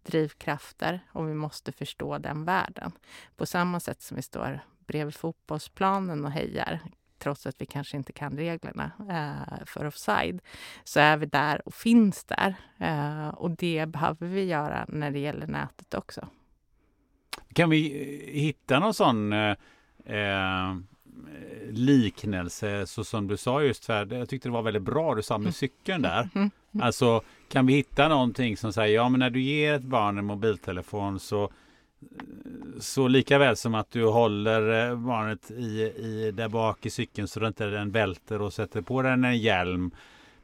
drivkrafter 0.02 1.00
och 1.12 1.28
vi 1.28 1.34
måste 1.34 1.72
förstå 1.72 2.18
den 2.18 2.44
världen. 2.44 2.92
På 3.36 3.46
samma 3.46 3.80
sätt 3.80 4.02
som 4.02 4.16
vi 4.16 4.22
står 4.22 4.60
bredvid 4.86 5.14
fotbollsplanen 5.14 6.24
och 6.24 6.30
hejar 6.30 6.80
trots 7.18 7.46
att 7.46 7.60
vi 7.60 7.66
kanske 7.66 7.96
inte 7.96 8.12
kan 8.12 8.36
reglerna 8.36 8.90
eh, 9.10 9.64
för 9.66 9.84
offside, 9.84 10.40
så 10.84 11.00
är 11.00 11.16
vi 11.16 11.26
där 11.26 11.68
och 11.68 11.74
finns 11.74 12.24
där. 12.24 12.54
Eh, 12.78 13.28
och 13.28 13.50
det 13.50 13.86
behöver 13.86 14.26
vi 14.26 14.44
göra 14.44 14.84
när 14.88 15.10
det 15.10 15.18
gäller 15.18 15.46
nätet 15.46 15.94
också. 15.94 16.28
Kan 17.52 17.70
vi 17.70 18.02
eh, 18.02 18.40
hitta 18.40 18.78
någon 18.78 18.94
sån 18.94 19.32
eh, 19.32 19.56
eh 20.04 20.76
liknelse 21.70 22.86
så 22.86 23.04
som 23.04 23.28
du 23.28 23.36
sa 23.36 23.62
just 23.62 23.84
för 23.84 24.14
jag 24.14 24.28
tyckte 24.28 24.48
det 24.48 24.52
var 24.52 24.62
väldigt 24.62 24.82
bra 24.82 25.14
du 25.14 25.22
sa 25.22 25.38
med 25.38 25.44
mm. 25.44 25.52
cykeln 25.52 26.02
där. 26.02 26.28
Mm. 26.34 26.50
Mm. 26.74 26.86
Alltså 26.86 27.22
kan 27.48 27.66
vi 27.66 27.74
hitta 27.74 28.08
någonting 28.08 28.56
som 28.56 28.72
säger 28.72 28.94
ja 28.94 29.08
men 29.08 29.20
när 29.20 29.30
du 29.30 29.42
ger 29.42 29.74
ett 29.74 29.82
barn 29.82 30.18
en 30.18 30.24
mobiltelefon 30.24 31.20
så 31.20 31.50
så 32.80 33.08
lika 33.08 33.38
väl 33.38 33.56
som 33.56 33.74
att 33.74 33.90
du 33.90 34.04
håller 34.04 34.90
eh, 34.90 34.96
barnet 34.96 35.50
i, 35.50 35.82
i 35.82 36.32
där 36.34 36.48
bak 36.48 36.86
i 36.86 36.90
cykeln 36.90 37.28
så 37.28 37.40
att 37.40 37.46
inte 37.46 37.66
den 37.66 37.90
välter 37.90 38.42
och 38.42 38.52
sätter 38.52 38.82
på 38.82 39.02
den 39.02 39.24
en 39.24 39.38
hjälm. 39.38 39.90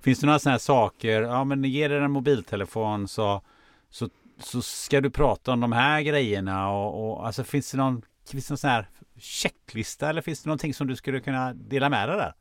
Finns 0.01 0.21
det 0.21 0.27
några 0.27 0.39
sådana 0.39 0.53
här 0.53 0.59
saker, 0.59 1.23
ja 1.23 1.45
men 1.45 1.65
ger 1.65 1.89
den 1.89 2.03
en 2.03 2.11
mobiltelefon 2.11 3.09
så, 3.09 3.43
så, 3.91 4.09
så 4.39 4.63
ska 4.63 5.01
du 5.01 5.11
prata 5.11 5.53
om 5.53 5.61
de 5.61 5.73
här 5.73 6.03
grejerna 6.03 6.71
och, 6.71 7.11
och 7.11 7.27
alltså 7.27 7.45
finns 7.45 7.71
det 7.71 7.79
någon, 7.79 8.03
finns 8.31 8.47
det 8.47 8.53
någon 8.53 8.59
sån 8.59 8.71
här 8.71 8.87
checklista 9.21 10.09
eller 10.09 10.23
finns 10.23 10.43
det 10.43 10.49
någonting 10.49 10.75
som 10.75 10.87
du 10.87 10.97
skulle 10.97 11.21
kunna 11.21 11.53
dela 11.53 11.89
med 11.89 12.09
dig 12.09 12.17
där? 12.17 12.35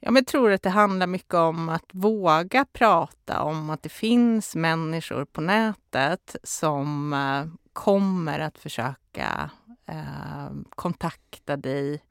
Ja, 0.00 0.10
men 0.10 0.16
jag 0.20 0.26
tror 0.26 0.52
att 0.52 0.62
det 0.62 0.70
handlar 0.70 1.06
mycket 1.06 1.34
om 1.34 1.68
att 1.68 1.90
våga 1.92 2.64
prata 2.72 3.42
om 3.42 3.70
att 3.70 3.82
det 3.82 3.88
finns 3.88 4.54
människor 4.54 5.24
på 5.24 5.40
nätet 5.40 6.36
som 6.42 7.12
eh, 7.12 7.46
kommer 7.72 8.38
att 8.38 8.58
försöka 8.58 9.50
eh, 9.86 10.50
kontakta 10.70 11.56
dig 11.56 12.02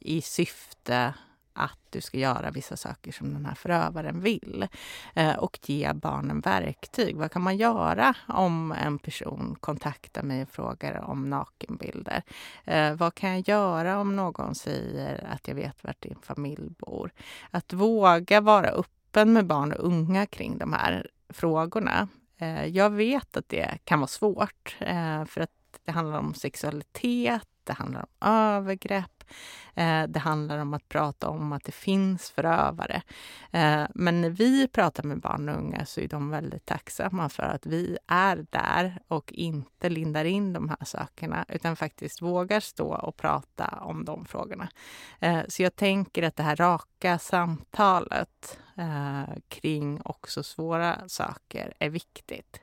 i 0.00 0.22
syfte 0.22 1.14
att 1.52 1.78
du 1.90 2.00
ska 2.00 2.18
göra 2.18 2.50
vissa 2.50 2.76
saker 2.76 3.12
som 3.12 3.34
den 3.34 3.46
här 3.46 3.54
förövaren 3.54 4.20
vill. 4.20 4.68
Eh, 5.14 5.36
och 5.36 5.58
ge 5.62 5.92
barnen 5.92 6.40
verktyg. 6.40 7.16
Vad 7.16 7.32
kan 7.32 7.42
man 7.42 7.56
göra 7.56 8.14
om 8.28 8.72
en 8.72 8.98
person 8.98 9.56
kontaktar 9.60 10.22
mig 10.22 10.42
och 10.42 10.48
frågar 10.48 11.00
om 11.00 11.30
nakenbilder? 11.30 12.22
Eh, 12.64 12.94
vad 12.94 13.14
kan 13.14 13.30
jag 13.30 13.48
göra 13.48 13.98
om 13.98 14.16
någon 14.16 14.54
säger 14.54 15.26
att 15.32 15.48
jag 15.48 15.54
vet 15.54 15.84
vart 15.84 16.02
din 16.02 16.18
familj 16.22 16.70
bor? 16.78 17.10
Att 17.50 17.72
våga 17.72 18.40
vara 18.40 18.68
öppen 18.68 19.32
med 19.32 19.46
barn 19.46 19.72
och 19.72 19.86
unga 19.86 20.26
kring 20.26 20.58
de 20.58 20.72
här 20.72 21.10
frågorna. 21.28 22.08
Eh, 22.36 22.66
jag 22.66 22.90
vet 22.90 23.36
att 23.36 23.48
det 23.48 23.78
kan 23.84 24.00
vara 24.00 24.08
svårt 24.08 24.76
för 25.26 25.40
att 25.40 25.50
det 25.84 25.92
handlar 25.92 26.18
om 26.18 26.34
sexualitet, 26.34 27.48
det 27.64 27.72
handlar 27.72 28.00
om 28.00 28.28
övergrepp, 28.28 29.21
eh, 29.74 30.02
det 30.02 30.18
handlar 30.18 30.58
om 30.58 30.74
att 30.74 30.88
prata 30.88 31.28
om 31.28 31.52
att 31.52 31.64
det 31.64 31.72
finns 31.72 32.30
förövare. 32.30 33.02
Eh, 33.50 33.84
men 33.94 34.20
när 34.20 34.30
vi 34.30 34.68
pratar 34.68 35.02
med 35.02 35.20
barn 35.20 35.48
och 35.48 35.56
unga 35.56 35.86
så 35.86 36.00
är 36.00 36.08
de 36.08 36.30
väldigt 36.30 36.66
tacksamma 36.66 37.28
för 37.28 37.42
att 37.42 37.66
vi 37.66 37.98
är 38.06 38.46
där 38.50 39.02
och 39.08 39.32
inte 39.32 39.88
lindar 39.88 40.24
in 40.24 40.52
de 40.52 40.68
här 40.68 40.84
sakerna 40.84 41.44
utan 41.48 41.76
faktiskt 41.76 42.22
vågar 42.22 42.60
stå 42.60 42.94
och 42.94 43.16
prata 43.16 43.78
om 43.80 44.04
de 44.04 44.24
frågorna. 44.24 44.68
Eh, 45.20 45.40
så 45.48 45.62
jag 45.62 45.76
tänker 45.76 46.22
att 46.22 46.36
det 46.36 46.42
här 46.42 46.56
raka 46.56 47.18
samtalet 47.18 48.58
eh, 48.76 49.34
kring 49.48 50.00
också 50.04 50.42
svåra 50.42 51.08
saker 51.08 51.74
är 51.78 51.90
viktigt. 51.90 52.60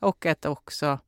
Och 0.00 0.26
att 0.26 0.44
också 0.46 0.98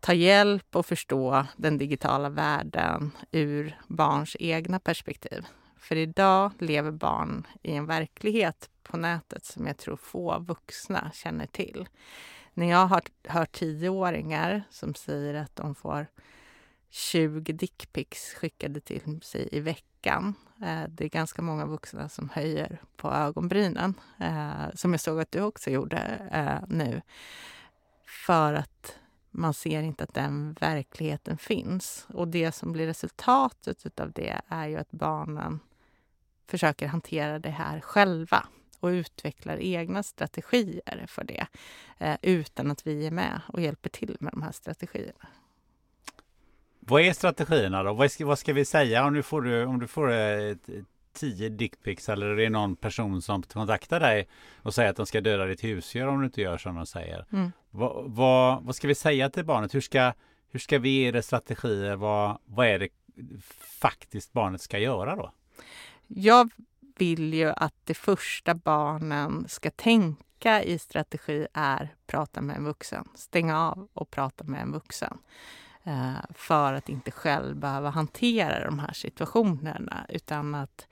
ta 0.00 0.12
hjälp 0.12 0.76
och 0.76 0.86
förstå 0.86 1.46
den 1.56 1.78
digitala 1.78 2.28
världen 2.28 3.10
ur 3.30 3.78
barns 3.86 4.36
egna 4.40 4.80
perspektiv. 4.80 5.46
För 5.76 5.96
idag 5.96 6.52
lever 6.58 6.90
barn 6.90 7.46
i 7.62 7.72
en 7.72 7.86
verklighet 7.86 8.70
på 8.82 8.96
nätet 8.96 9.44
som 9.44 9.66
jag 9.66 9.78
tror 9.78 9.96
få 9.96 10.38
vuxna 10.38 11.10
känner 11.14 11.46
till. 11.46 11.88
När 12.54 12.70
jag 12.70 12.86
har 12.86 13.02
hört 13.28 13.52
tioåringar 13.52 14.62
som 14.70 14.94
säger 14.94 15.34
att 15.34 15.56
de 15.56 15.74
får 15.74 16.06
20 16.90 17.52
dickpics 17.52 18.34
skickade 18.34 18.80
till 18.80 19.20
sig 19.22 19.48
i 19.52 19.60
veckan. 19.60 20.34
Eh, 20.62 20.88
det 20.88 21.04
är 21.04 21.08
ganska 21.08 21.42
många 21.42 21.66
vuxna 21.66 22.08
som 22.08 22.28
höjer 22.28 22.80
på 22.96 23.12
ögonbrynen, 23.12 23.94
eh, 24.20 24.74
som 24.74 24.92
jag 24.92 25.00
såg 25.00 25.20
att 25.20 25.32
du 25.32 25.42
också 25.42 25.70
gjorde 25.70 25.98
eh, 26.32 26.68
nu. 26.68 27.02
För 28.26 28.54
att 28.54 28.98
man 29.38 29.54
ser 29.54 29.82
inte 29.82 30.04
att 30.04 30.14
den 30.14 30.56
verkligheten 30.60 31.38
finns. 31.38 32.06
Och 32.14 32.28
det 32.28 32.52
som 32.52 32.72
blir 32.72 32.86
resultatet 32.86 34.00
av 34.00 34.12
det 34.12 34.40
är 34.48 34.66
ju 34.66 34.76
att 34.76 34.90
barnen 34.90 35.60
försöker 36.46 36.86
hantera 36.86 37.38
det 37.38 37.50
här 37.50 37.80
själva 37.80 38.46
och 38.80 38.88
utvecklar 38.88 39.56
egna 39.56 40.02
strategier 40.02 41.06
för 41.08 41.24
det 41.24 41.46
eh, 41.98 42.16
utan 42.22 42.70
att 42.70 42.86
vi 42.86 43.06
är 43.06 43.10
med 43.10 43.40
och 43.48 43.60
hjälper 43.60 43.90
till 43.90 44.16
med 44.20 44.32
de 44.32 44.42
här 44.42 44.52
strategierna. 44.52 45.28
Vad 46.80 47.02
är 47.02 47.12
strategierna 47.12 47.82
då? 47.82 47.92
Vad 47.92 48.10
ska, 48.10 48.26
vad 48.26 48.38
ska 48.38 48.52
vi 48.52 48.64
säga 48.64 49.04
om 49.04 49.14
du 49.14 49.22
får, 49.22 49.66
om 49.66 49.78
du 49.78 49.86
får 49.86 50.10
ett, 50.12 50.68
tio 51.12 51.48
dickpics 51.48 52.08
eller 52.08 52.36
det 52.36 52.44
är 52.44 52.50
någon 52.50 52.76
person 52.76 53.22
som 53.22 53.42
kontaktar 53.42 54.00
dig 54.00 54.28
och 54.62 54.74
säger 54.74 54.90
att 54.90 54.96
de 54.96 55.06
ska 55.06 55.20
döda 55.20 55.44
ditt 55.44 55.64
husdjur 55.64 56.06
om 56.06 56.20
du 56.20 56.26
inte 56.26 56.40
gör 56.40 56.58
som 56.58 56.74
de 56.74 56.86
säger. 56.86 57.24
Mm. 57.32 57.52
Vad, 57.70 58.10
vad, 58.10 58.62
vad, 58.62 58.76
ska 58.76 58.88
vi 58.88 58.94
säga 58.94 59.30
till 59.30 59.44
barnet? 59.44 59.74
Hur 59.74 59.80
ska, 59.80 60.12
hur 60.50 60.60
ska 60.60 60.78
vi 60.78 60.88
ge 60.88 61.10
det 61.10 61.22
strategier? 61.22 61.96
Vad, 61.96 62.38
vad 62.44 62.66
är 62.66 62.78
det 62.78 62.88
faktiskt 63.80 64.32
barnet 64.32 64.60
ska 64.60 64.78
göra 64.78 65.16
då? 65.16 65.32
Jag 66.06 66.50
vill 66.98 67.34
ju 67.34 67.48
att 67.48 67.74
det 67.84 67.94
första 67.94 68.54
barnen 68.54 69.44
ska 69.48 69.70
tänka 69.70 70.62
i 70.62 70.78
strategi 70.78 71.46
är 71.52 71.94
prata 72.06 72.40
med 72.40 72.56
en 72.56 72.64
vuxen. 72.64 73.08
Stänga 73.14 73.60
av 73.60 73.88
och 73.92 74.10
prata 74.10 74.44
med 74.44 74.62
en 74.62 74.72
vuxen. 74.72 75.18
Eh, 75.84 76.14
för 76.34 76.72
att 76.72 76.88
inte 76.88 77.10
själv 77.10 77.56
behöva 77.56 77.90
hantera 77.90 78.64
de 78.64 78.78
här 78.78 78.92
situationerna 78.92 80.06
utan 80.08 80.54
att 80.54 80.86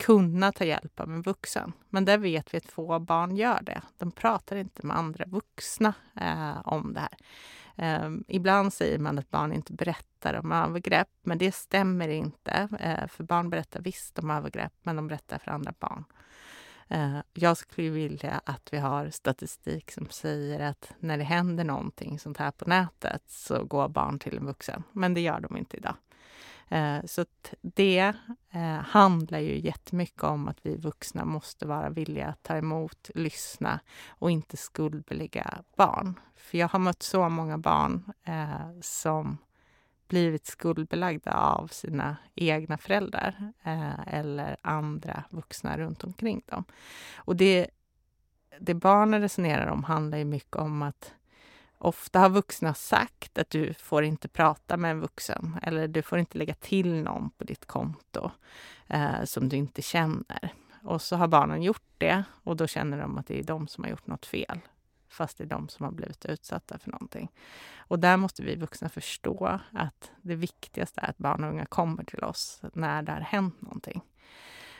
kunna 0.00 0.52
ta 0.52 0.64
hjälp 0.64 1.00
av 1.00 1.12
en 1.12 1.22
vuxen. 1.22 1.72
Men 1.88 2.04
det 2.04 2.16
vet 2.16 2.54
vi 2.54 2.58
att 2.58 2.70
få 2.70 2.98
barn 2.98 3.36
gör 3.36 3.60
det. 3.62 3.82
De 3.98 4.10
pratar 4.10 4.56
inte 4.56 4.86
med 4.86 4.96
andra 4.96 5.24
vuxna 5.24 5.94
eh, 6.20 6.68
om 6.68 6.94
det 6.94 7.00
här. 7.00 7.16
Eh, 7.76 8.10
ibland 8.28 8.72
säger 8.72 8.98
man 8.98 9.18
att 9.18 9.30
barn 9.30 9.52
inte 9.52 9.72
berättar 9.72 10.34
om 10.34 10.52
övergrepp, 10.52 11.08
men 11.22 11.38
det 11.38 11.54
stämmer 11.54 12.08
inte. 12.08 12.68
Eh, 12.80 13.08
för 13.08 13.24
barn 13.24 13.50
berättar 13.50 13.80
visst 13.80 14.18
om 14.18 14.30
övergrepp, 14.30 14.72
men 14.82 14.96
de 14.96 15.08
berättar 15.08 15.38
för 15.38 15.50
andra 15.50 15.74
barn. 15.78 16.04
Eh, 16.88 17.18
jag 17.34 17.56
skulle 17.56 17.90
vilja 17.90 18.40
att 18.44 18.72
vi 18.72 18.78
har 18.78 19.10
statistik 19.10 19.90
som 19.90 20.06
säger 20.10 20.60
att 20.60 20.92
när 20.98 21.18
det 21.18 21.24
händer 21.24 21.64
någonting 21.64 22.18
sånt 22.18 22.36
här 22.36 22.50
på 22.50 22.64
nätet 22.64 23.22
så 23.26 23.64
går 23.64 23.88
barn 23.88 24.18
till 24.18 24.36
en 24.36 24.46
vuxen. 24.46 24.82
Men 24.92 25.14
det 25.14 25.20
gör 25.20 25.40
de 25.40 25.56
inte 25.56 25.76
idag. 25.76 25.94
Eh, 26.70 27.04
så 27.04 27.24
det 27.62 28.14
eh, 28.50 28.80
handlar 28.84 29.38
ju 29.38 29.58
jättemycket 29.58 30.22
om 30.22 30.48
att 30.48 30.66
vi 30.66 30.76
vuxna 30.76 31.24
måste 31.24 31.66
vara 31.66 31.90
villiga 31.90 32.28
att 32.28 32.42
ta 32.42 32.56
emot, 32.56 33.10
lyssna 33.14 33.80
och 34.08 34.30
inte 34.30 34.56
skuldbelägga 34.56 35.62
barn. 35.76 36.20
För 36.36 36.58
jag 36.58 36.68
har 36.68 36.78
mött 36.78 37.02
så 37.02 37.28
många 37.28 37.58
barn 37.58 38.12
eh, 38.24 38.80
som 38.80 39.38
blivit 40.08 40.46
skuldbelagda 40.46 41.32
av 41.32 41.66
sina 41.66 42.16
egna 42.34 42.78
föräldrar 42.78 43.52
eh, 43.62 44.14
eller 44.14 44.56
andra 44.62 45.24
vuxna 45.30 45.78
runt 45.78 46.04
omkring 46.04 46.42
dem. 46.46 46.64
Och 47.14 47.36
det, 47.36 47.70
det 48.60 48.74
barnen 48.74 49.20
resonerar 49.20 49.66
om 49.66 49.84
handlar 49.84 50.18
ju 50.18 50.24
mycket 50.24 50.56
om 50.56 50.82
att 50.82 51.14
ofta 51.80 52.18
har 52.18 52.30
vuxna 52.30 52.74
sagt 52.74 53.38
att 53.38 53.50
du 53.50 53.74
får 53.74 54.04
inte 54.04 54.28
prata 54.28 54.76
med 54.76 54.90
en 54.90 55.00
vuxen 55.00 55.58
eller 55.62 55.88
du 55.88 56.02
får 56.02 56.18
inte 56.18 56.38
lägga 56.38 56.54
till 56.54 56.94
någon 57.02 57.30
på 57.30 57.44
ditt 57.44 57.66
konto 57.66 58.30
eh, 58.86 59.24
som 59.24 59.48
du 59.48 59.56
inte 59.56 59.82
känner. 59.82 60.54
Och 60.82 61.02
så 61.02 61.16
har 61.16 61.28
barnen 61.28 61.62
gjort 61.62 61.92
det 61.98 62.24
och 62.44 62.56
då 62.56 62.66
känner 62.66 63.00
de 63.00 63.18
att 63.18 63.26
det 63.26 63.38
är 63.38 63.44
de 63.44 63.68
som 63.68 63.84
har 63.84 63.90
gjort 63.90 64.06
något 64.06 64.26
fel 64.26 64.60
fast 65.08 65.38
det 65.38 65.44
är 65.44 65.48
de 65.48 65.68
som 65.68 65.84
har 65.84 65.92
blivit 65.92 66.24
utsatta 66.24 66.78
för 66.78 66.90
någonting. 66.90 67.30
Och 67.76 67.98
där 67.98 68.16
måste 68.16 68.42
vi 68.42 68.56
vuxna 68.56 68.88
förstå 68.88 69.60
att 69.72 70.10
det 70.22 70.34
viktigaste 70.34 71.00
är 71.00 71.10
att 71.10 71.18
barn 71.18 71.44
och 71.44 71.50
unga 71.50 71.66
kommer 71.66 72.04
till 72.04 72.24
oss 72.24 72.62
när 72.72 73.02
det 73.02 73.12
har 73.12 73.20
hänt 73.20 73.60
någonting. 73.60 74.00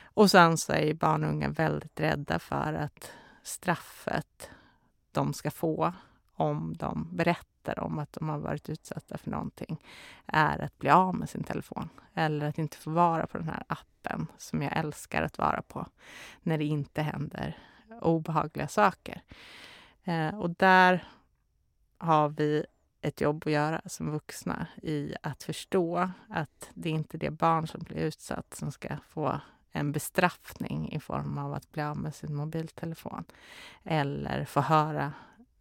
Och 0.03 0.31
sen 0.31 0.57
så 0.57 0.73
är 0.73 0.93
barn 0.93 1.23
och 1.23 1.29
unga 1.29 1.49
väldigt 1.49 1.99
rädda 1.99 2.39
för 2.39 2.73
att 2.73 3.11
straffet 3.43 4.49
de 5.11 5.33
ska 5.33 5.51
få 5.51 5.93
om 6.41 6.73
de 6.77 7.07
berättar 7.11 7.79
om 7.79 7.99
att 7.99 8.13
de 8.13 8.29
har 8.29 8.37
varit 8.37 8.69
utsatta 8.69 9.17
för 9.17 9.31
någonting 9.31 9.83
är 10.25 10.59
att 10.59 10.77
bli 10.77 10.89
av 10.89 11.15
med 11.15 11.29
sin 11.29 11.43
telefon 11.43 11.89
eller 12.13 12.45
att 12.45 12.57
inte 12.57 12.77
få 12.77 12.89
vara 12.89 13.27
på 13.27 13.37
den 13.37 13.47
här 13.47 13.63
appen 13.67 14.27
som 14.37 14.61
jag 14.61 14.77
älskar 14.77 15.23
att 15.23 15.37
vara 15.37 15.61
på 15.61 15.87
när 16.41 16.57
det 16.57 16.65
inte 16.65 17.01
händer 17.01 17.57
obehagliga 18.01 18.67
saker. 18.67 19.21
Eh, 20.03 20.39
och 20.39 20.49
där 20.49 21.07
har 21.97 22.29
vi 22.29 22.65
ett 23.01 23.21
jobb 23.21 23.43
att 23.45 23.51
göra 23.51 23.81
som 23.85 24.11
vuxna 24.11 24.67
i 24.81 25.15
att 25.23 25.43
förstå 25.43 26.09
att 26.29 26.69
det 26.73 26.89
är 26.89 26.93
inte 26.93 27.17
det 27.17 27.31
barn 27.31 27.67
som 27.67 27.81
blir 27.81 27.97
utsatt 27.97 28.53
som 28.53 28.71
ska 28.71 28.97
få 29.09 29.39
en 29.71 29.91
bestraffning 29.91 30.91
i 30.91 30.99
form 30.99 31.37
av 31.37 31.53
att 31.53 31.71
bli 31.71 31.83
av 31.83 31.97
med 31.97 32.15
sin 32.15 32.35
mobiltelefon. 32.35 33.23
Eller 33.83 34.45
få 34.45 34.61
höra, 34.61 35.13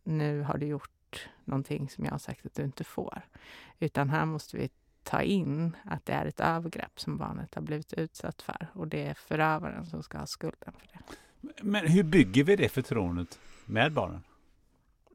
nu 0.05 0.43
har 0.43 0.59
du 0.59 0.67
gjort 0.67 1.29
någonting 1.45 1.89
som 1.89 2.05
jag 2.05 2.13
har 2.13 2.19
sagt 2.19 2.47
att 2.47 2.55
du 2.55 2.63
inte 2.63 2.85
får. 2.85 3.23
Utan 3.79 4.11
här 4.11 4.25
måste 4.25 4.57
vi 4.57 4.71
ta 5.03 5.23
in 5.23 5.77
att 5.85 6.07
det 6.07 6.13
är 6.13 6.27
ett 6.27 6.41
övergrepp 6.41 7.01
som 7.01 7.19
barnet 7.19 7.55
har 7.55 7.63
blivit 7.63 7.93
utsatt 7.93 8.43
för 8.43 8.67
och 8.73 8.89
det 8.89 9.07
är 9.07 9.15
förövaren 9.15 9.87
som 9.87 10.03
ska 10.03 10.19
ha 10.19 10.27
skulden 10.27 10.73
för 10.79 10.89
det. 10.93 11.17
Men 11.63 11.87
hur 11.87 12.03
bygger 12.03 12.45
vi 12.45 12.57
det 12.57 12.69
förtroendet 12.69 13.39
med 13.67 13.93
barnen? 13.93 14.23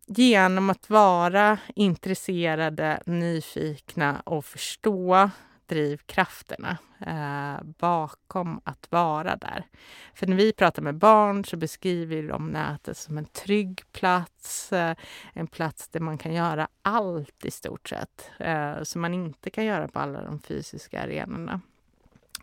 genom 0.07 0.69
att 0.69 0.89
vara 0.89 1.59
intresserade, 1.75 3.01
nyfikna 3.05 4.21
och 4.25 4.45
förstå 4.45 5.29
drivkrafterna 5.67 6.77
eh, 7.07 7.63
bakom 7.63 8.61
att 8.63 8.87
vara 8.91 9.35
där. 9.35 9.65
För 10.13 10.27
när 10.27 10.35
vi 10.35 10.53
pratar 10.53 10.81
med 10.81 10.95
barn 10.95 11.45
så 11.45 11.57
beskriver 11.57 12.23
de 12.23 12.47
nätet 12.47 12.97
som 12.97 13.17
en 13.17 13.25
trygg 13.25 13.81
plats, 13.91 14.73
eh, 14.73 14.95
en 15.33 15.47
plats 15.47 15.87
där 15.87 15.99
man 15.99 16.17
kan 16.17 16.33
göra 16.33 16.67
allt 16.81 17.45
i 17.45 17.51
stort 17.51 17.89
sett, 17.89 18.31
eh, 18.39 18.83
som 18.83 19.01
man 19.01 19.13
inte 19.13 19.49
kan 19.49 19.65
göra 19.65 19.87
på 19.87 19.99
alla 19.99 20.21
de 20.21 20.39
fysiska 20.39 21.01
arenorna. 21.01 21.61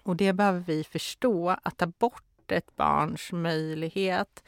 Och 0.02 0.16
det 0.16 0.32
behöver 0.32 0.60
vi 0.60 0.84
förstå, 0.84 1.56
att 1.62 1.76
ta 1.76 1.86
bort 1.86 2.52
ett 2.52 2.76
barns 2.76 3.32
möjlighet 3.32 4.42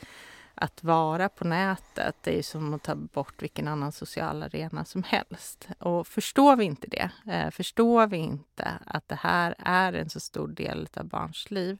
att 0.54 0.84
vara 0.84 1.28
på 1.28 1.44
nätet 1.44 2.16
det 2.22 2.38
är 2.38 2.42
som 2.42 2.74
att 2.74 2.82
ta 2.82 2.94
bort 2.94 3.42
vilken 3.42 3.68
annan 3.68 3.92
social 3.92 4.42
arena 4.42 4.84
som 4.84 5.02
helst. 5.02 5.68
Och 5.78 6.06
förstår 6.06 6.56
vi 6.56 6.64
inte 6.64 6.86
det, 6.86 7.10
eh, 7.32 7.50
förstår 7.50 8.06
vi 8.06 8.16
inte 8.16 8.72
att 8.86 9.08
det 9.08 9.18
här 9.20 9.54
är 9.58 9.92
en 9.92 10.10
så 10.10 10.20
stor 10.20 10.48
del 10.48 10.88
av 10.96 11.04
barns 11.04 11.50
liv, 11.50 11.78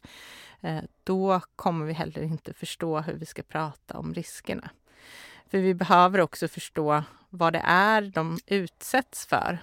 eh, 0.60 0.82
då 1.04 1.40
kommer 1.56 1.87
vi 1.87 1.92
heller 1.92 2.22
inte 2.22 2.52
förstå 2.52 3.00
hur 3.00 3.14
vi 3.14 3.26
ska 3.26 3.42
prata 3.42 3.98
om 3.98 4.14
riskerna. 4.14 4.70
För 5.46 5.58
vi 5.58 5.74
behöver 5.74 6.20
också 6.20 6.48
förstå 6.48 7.02
vad 7.30 7.52
det 7.52 7.62
är 7.64 8.02
de 8.02 8.38
utsätts 8.46 9.26
för. 9.26 9.58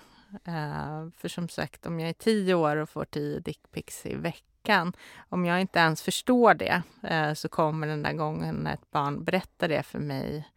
Eh, 0.45 1.09
för 1.17 1.27
som 1.27 1.49
sagt, 1.49 1.85
om 1.85 1.99
jag 1.99 2.09
är 2.09 2.13
tio 2.13 2.53
år 2.53 2.75
och 2.75 2.89
får 2.89 3.05
tio 3.05 3.39
dickpics 3.39 4.05
i 4.05 4.15
veckan 4.15 4.50
veckan. 4.61 4.93
Om 5.29 5.45
jag 5.45 5.61
inte 5.61 5.79
ens 5.79 6.01
förstår 6.01 6.53
det 6.53 6.83
eh, 7.03 7.33
så 7.33 7.49
kommer 7.49 7.87
den 7.87 8.03
där 8.03 8.13
gången 8.13 8.55
när 8.55 8.73
ett 8.73 8.91
barn 8.91 9.23
berättar 9.23 9.67
det 9.67 9.83
för 9.83 9.99
mig 9.99 10.47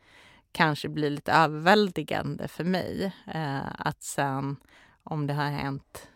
kanske 0.52 0.88
bli 0.88 1.10
lite 1.10 1.32
överväldigande 1.32 2.48
för 2.48 2.64
mig. 2.64 3.12
Eh, 3.34 3.66
att 3.78 4.02
sen 4.02 4.56
om 5.04 5.26
det 5.26 5.34
har 5.34 5.50
hänt 5.50 6.08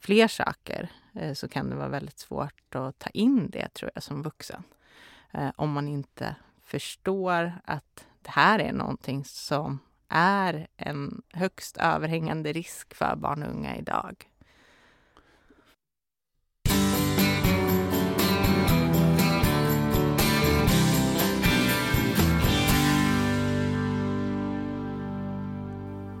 fler 0.00 0.28
saker 0.28 0.88
eh, 1.14 1.34
så 1.34 1.48
kan 1.48 1.70
det 1.70 1.76
vara 1.76 1.88
väldigt 1.88 2.18
svårt 2.18 2.74
att 2.74 2.98
ta 2.98 3.10
in 3.10 3.50
det 3.50 3.68
tror 3.74 3.90
jag 3.94 4.02
som 4.02 4.22
vuxen. 4.22 4.62
Om 5.56 5.72
man 5.72 5.88
inte 5.88 6.34
förstår 6.62 7.52
att 7.64 8.06
det 8.22 8.30
här 8.30 8.58
är 8.58 8.72
någonting 8.72 9.24
som 9.24 9.78
är 10.08 10.66
en 10.76 11.22
högst 11.32 11.76
överhängande 11.76 12.52
risk 12.52 12.94
för 12.94 13.16
barn 13.16 13.42
och 13.42 13.50
unga 13.50 13.76
idag. 13.76 14.29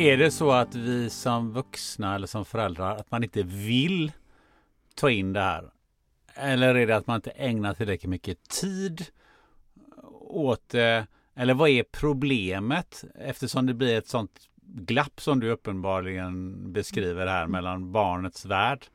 Är 0.00 0.16
det 0.16 0.30
så 0.30 0.50
att 0.50 0.74
vi 0.74 1.10
som 1.10 1.52
vuxna 1.52 2.14
eller 2.14 2.26
som 2.26 2.44
föräldrar 2.44 2.96
att 2.96 3.10
man 3.10 3.24
inte 3.24 3.42
vill 3.42 4.12
ta 4.94 5.10
in 5.10 5.32
det 5.32 5.40
här? 5.40 5.70
Eller 6.34 6.74
är 6.74 6.86
det 6.86 6.96
att 6.96 7.06
man 7.06 7.16
inte 7.16 7.30
ägnar 7.30 7.74
tillräckligt 7.74 8.10
mycket 8.10 8.48
tid 8.48 9.06
åt 10.20 10.68
det? 10.68 11.06
Eller 11.34 11.54
vad 11.54 11.68
är 11.68 11.82
problemet 11.82 13.04
eftersom 13.14 13.66
det 13.66 13.74
blir 13.74 13.98
ett 13.98 14.08
sånt 14.08 14.48
glapp 14.62 15.20
som 15.20 15.40
du 15.40 15.50
uppenbarligen 15.50 16.72
beskriver 16.72 17.26
här 17.26 17.46
mellan 17.46 17.92
barnets 17.92 18.46
värld 18.46 18.86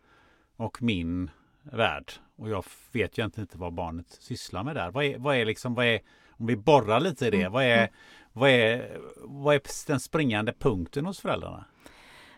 och 0.56 0.82
min 0.82 1.30
värld. 1.64 2.12
Och 2.36 2.50
jag 2.50 2.66
vet 2.92 3.18
ju 3.18 3.22
egentligen 3.22 3.46
inte 3.46 3.58
vad 3.58 3.74
barnet 3.74 4.18
sysslar 4.20 4.64
med 4.64 4.76
där. 4.76 4.92
Vad 4.92 5.06
är, 5.06 5.18
vad 5.18 5.36
är 5.36 5.46
liksom, 5.46 5.76
vad 5.76 5.86
är, 5.86 6.00
om 6.30 6.46
vi 6.46 6.56
borrar 6.56 7.00
lite 7.00 7.28
i 7.28 7.32
det, 7.32 7.50
vad 7.50 7.64
är, 7.64 7.90
vad 8.36 8.50
är, 8.50 8.98
vad 9.18 9.56
är 9.56 9.62
den 9.88 10.00
springande 10.00 10.54
punkten 10.54 11.06
hos 11.06 11.20
föräldrarna? 11.20 11.66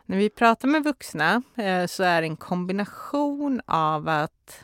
När 0.05 0.17
vi 0.17 0.29
pratar 0.29 0.67
med 0.67 0.83
vuxna 0.83 1.41
eh, 1.55 1.85
så 1.85 2.03
är 2.03 2.21
det 2.21 2.27
en 2.27 2.37
kombination 2.37 3.61
av 3.65 4.07
att 4.07 4.63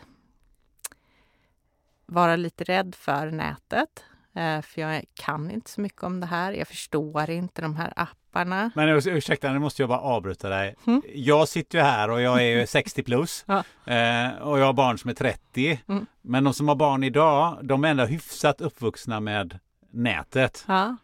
vara 2.05 2.35
lite 2.35 2.63
rädd 2.63 2.95
för 2.95 3.31
nätet. 3.31 4.03
Eh, 4.35 4.61
för 4.61 4.81
jag 4.81 5.03
kan 5.13 5.51
inte 5.51 5.69
så 5.69 5.81
mycket 5.81 6.03
om 6.03 6.19
det 6.19 6.25
här. 6.25 6.51
Jag 6.51 6.67
förstår 6.67 7.29
inte 7.29 7.61
de 7.61 7.75
här 7.75 7.93
apparna. 7.95 8.71
Men 8.75 8.89
ursäkta, 8.89 9.53
nu 9.53 9.59
måste 9.59 9.81
jag 9.81 9.89
bara 9.89 9.99
avbryta 9.99 10.49
dig. 10.49 10.75
Mm. 10.87 11.01
Jag 11.13 11.47
sitter 11.47 11.77
ju 11.77 11.83
här 11.83 12.09
och 12.09 12.21
jag 12.21 12.43
är 12.43 12.65
60 12.65 13.03
plus 13.05 13.45
ja. 13.47 13.63
Eh, 13.93 14.31
och 14.41 14.59
jag 14.59 14.65
har 14.65 14.73
barn 14.73 14.97
som 14.97 15.09
är 15.09 15.13
30. 15.13 15.81
Mm. 15.87 16.05
Men 16.21 16.43
de 16.43 16.53
som 16.53 16.67
har 16.67 16.75
barn 16.75 17.03
idag, 17.03 17.59
de 17.63 17.83
är 17.83 17.89
ändå 17.89 18.05
hyfsat 18.05 18.61
uppvuxna 18.61 19.19
med 19.19 19.59
nätet. 19.91 20.65
Ja. 20.67 20.95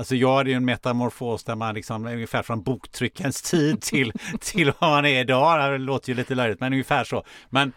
Alltså 0.00 0.16
jag 0.16 0.36
hade 0.36 0.50
ju 0.50 0.56
en 0.56 0.64
metamorfos 0.64 1.44
där 1.44 1.56
man 1.56 1.74
liksom 1.74 2.06
ungefär 2.06 2.42
från 2.42 2.62
boktryckens 2.62 3.42
tid 3.42 3.82
till, 3.82 4.12
till 4.40 4.72
vad 4.80 4.90
man 4.90 5.06
är 5.06 5.20
idag. 5.20 5.72
Det 5.72 5.78
låter 5.78 6.08
ju 6.08 6.14
lite 6.14 6.34
löjligt 6.34 6.60
men 6.60 6.72
ungefär 6.72 7.04
så. 7.04 7.24
Men, 7.50 7.72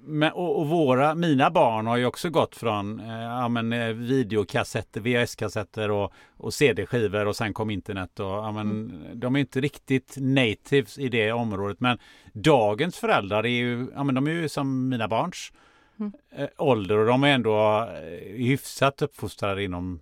men 0.00 0.32
och, 0.32 0.60
och, 0.60 0.68
våra, 0.68 1.14
mina 1.14 1.50
barn 1.50 1.86
har 1.86 1.96
ju 1.96 2.06
också 2.06 2.30
gått 2.30 2.56
från 2.56 3.00
eh, 3.00 3.22
ja, 3.22 3.48
men, 3.48 3.72
eh, 3.72 3.88
videokassetter, 3.88 5.00
VHS-kassetter 5.00 5.90
och, 5.90 6.12
och 6.36 6.54
CD-skivor 6.54 7.26
och 7.26 7.36
sen 7.36 7.54
kom 7.54 7.70
internet. 7.70 8.20
Och, 8.20 8.26
ja, 8.26 8.52
men, 8.52 8.70
mm. 8.70 9.20
De 9.20 9.36
är 9.36 9.40
inte 9.40 9.60
riktigt 9.60 10.16
natives 10.16 10.98
i 10.98 11.08
det 11.08 11.32
området 11.32 11.80
men 11.80 11.98
dagens 12.32 12.98
föräldrar 12.98 13.46
är 13.46 13.48
ju, 13.48 13.86
ja, 13.94 14.04
men 14.04 14.14
de 14.14 14.26
är 14.26 14.30
ju 14.30 14.48
som 14.48 14.88
mina 14.88 15.08
barns 15.08 15.52
mm. 16.00 16.12
eh, 16.36 16.48
ålder 16.58 16.98
och 16.98 17.06
de 17.06 17.24
är 17.24 17.34
ändå 17.34 17.88
eh, 17.88 18.36
hyfsat 18.36 19.02
uppfostrade 19.02 19.64
inom 19.64 20.00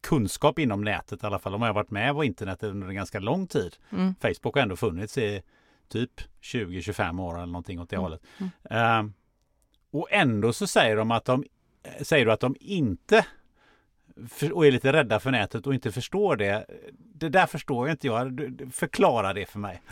kunskap 0.00 0.58
inom 0.58 0.84
nätet 0.84 1.22
i 1.22 1.26
alla 1.26 1.38
fall. 1.38 1.52
De 1.52 1.62
har 1.62 1.72
varit 1.72 1.90
med 1.90 2.14
på 2.14 2.24
internet 2.24 2.62
under 2.62 2.88
en 2.88 2.94
ganska 2.94 3.20
lång 3.20 3.46
tid. 3.46 3.76
Mm. 3.92 4.14
Facebook 4.20 4.54
har 4.54 4.62
ändå 4.62 4.76
funnits 4.76 5.18
i 5.18 5.42
typ 5.88 6.20
20-25 6.42 7.22
år 7.22 7.36
eller 7.36 7.46
någonting 7.46 7.80
åt 7.80 7.90
det 7.90 7.96
mm. 7.96 8.02
hållet. 8.02 8.22
Mm. 8.38 9.06
Uh, 9.06 9.12
och 9.90 10.08
ändå 10.10 10.52
så 10.52 10.66
säger 10.66 10.96
de 10.96 11.10
att 11.10 11.24
de 11.24 11.44
säger 12.02 12.26
du 12.26 12.32
att 12.32 12.40
de 12.40 12.56
inte 12.60 13.26
och 14.52 14.66
är 14.66 14.72
lite 14.72 14.92
rädda 14.92 15.20
för 15.20 15.30
nätet 15.30 15.66
och 15.66 15.74
inte 15.74 15.92
förstår 15.92 16.36
det. 16.36 16.66
Det 16.98 17.28
där 17.28 17.46
förstår 17.46 17.88
jag 17.88 17.94
inte 17.94 18.06
jag. 18.06 18.50
Förklara 18.72 19.32
det 19.32 19.46
för 19.46 19.58
mig. 19.58 19.82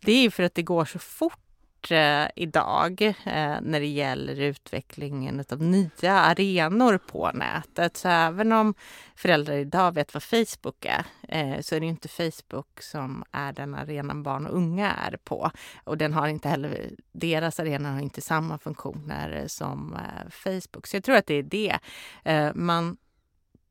Det 0.00 0.12
är 0.12 0.30
för 0.30 0.42
att 0.42 0.54
det 0.54 0.62
går 0.62 0.84
så 0.84 0.98
fort 0.98 1.47
Eh, 1.90 2.28
idag 2.36 3.02
eh, 3.02 3.56
när 3.62 3.80
det 3.80 3.86
gäller 3.86 4.40
utvecklingen 4.40 5.44
av 5.50 5.62
nya 5.62 6.12
arenor 6.12 6.98
på 6.98 7.30
nätet. 7.34 7.96
Så 7.96 8.08
även 8.08 8.52
om 8.52 8.74
föräldrar 9.16 9.54
idag 9.54 9.94
vet 9.94 10.14
vad 10.14 10.22
Facebook 10.22 10.84
är 10.84 11.04
eh, 11.28 11.60
så 11.60 11.74
är 11.74 11.80
det 11.80 11.86
inte 11.86 12.08
Facebook 12.08 12.82
som 12.82 13.24
är 13.32 13.52
den 13.52 13.74
arenan 13.74 14.22
barn 14.22 14.46
och 14.46 14.56
unga 14.56 14.92
är 14.92 15.16
på. 15.24 15.50
Och 15.84 15.98
den 15.98 16.12
har 16.12 16.28
inte 16.28 16.48
heller, 16.48 16.90
deras 17.12 17.60
arena 17.60 17.92
har 17.92 18.00
inte 18.00 18.20
samma 18.20 18.58
funktioner 18.58 19.44
som 19.46 19.94
eh, 19.94 20.30
Facebook. 20.30 20.86
Så 20.86 20.96
jag 20.96 21.04
tror 21.04 21.16
att 21.16 21.26
det 21.26 21.34
är 21.34 21.42
det. 21.42 21.78
Eh, 22.24 22.54
man 22.54 22.96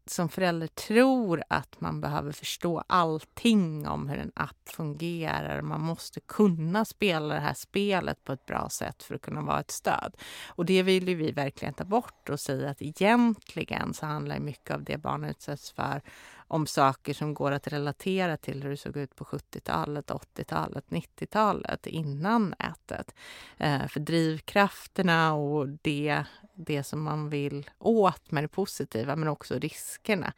som 0.09 0.29
förälder 0.29 0.67
tror 0.67 1.43
att 1.49 1.81
man 1.81 2.01
behöver 2.01 2.31
förstå 2.31 2.83
allting 2.87 3.87
om 3.87 4.09
hur 4.09 4.17
en 4.17 4.31
app 4.35 4.69
fungerar. 4.69 5.61
Man 5.61 5.81
måste 5.81 6.19
kunna 6.19 6.85
spela 6.85 7.33
det 7.33 7.39
här 7.39 7.53
spelet 7.53 8.23
på 8.23 8.33
ett 8.33 8.45
bra 8.45 8.69
sätt 8.69 9.03
för 9.03 9.15
att 9.15 9.21
kunna 9.21 9.41
vara 9.41 9.59
ett 9.59 9.71
stöd. 9.71 10.15
Och 10.47 10.65
det 10.65 10.83
vill 10.83 11.15
vi 11.15 11.31
verkligen 11.31 11.73
ta 11.73 11.83
bort 11.83 12.29
och 12.29 12.39
säga 12.39 12.69
att 12.69 12.81
egentligen 12.81 13.93
så 13.93 14.05
handlar 14.05 14.39
mycket 14.39 14.75
av 14.75 14.83
det 14.83 14.97
barn 14.97 15.23
utsätts 15.23 15.71
för 15.71 16.01
om 16.47 16.67
saker 16.67 17.13
som 17.13 17.33
går 17.33 17.51
att 17.51 17.67
relatera 17.67 18.37
till 18.37 18.63
hur 18.63 18.69
det 18.69 18.77
såg 18.77 18.97
ut 18.97 19.15
på 19.15 19.23
70-talet, 19.23 20.11
80-talet, 20.11 20.85
90-talet 20.89 21.87
innan 21.87 22.55
nätet. 22.59 23.15
Eh, 23.57 23.87
för 23.87 23.99
drivkrafterna 23.99 25.33
och 25.33 25.67
det, 25.67 26.23
det 26.55 26.83
som 26.83 27.03
man 27.03 27.29
vill 27.29 27.69
åt 27.79 28.31
med 28.31 28.43
det 28.43 28.47
positiva 28.47 29.15
men 29.15 29.27
också 29.27 29.59
riskerna 29.59 30.33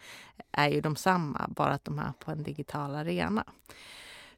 är 0.52 0.70
ju 0.70 0.82
de 0.82 0.96
samma, 0.96 1.48
bara 1.48 1.74
att 1.74 1.86
de 1.86 2.00
är 2.00 2.14
på 2.20 2.32
en 2.32 2.44
digital 2.44 2.96
arena. 2.96 3.44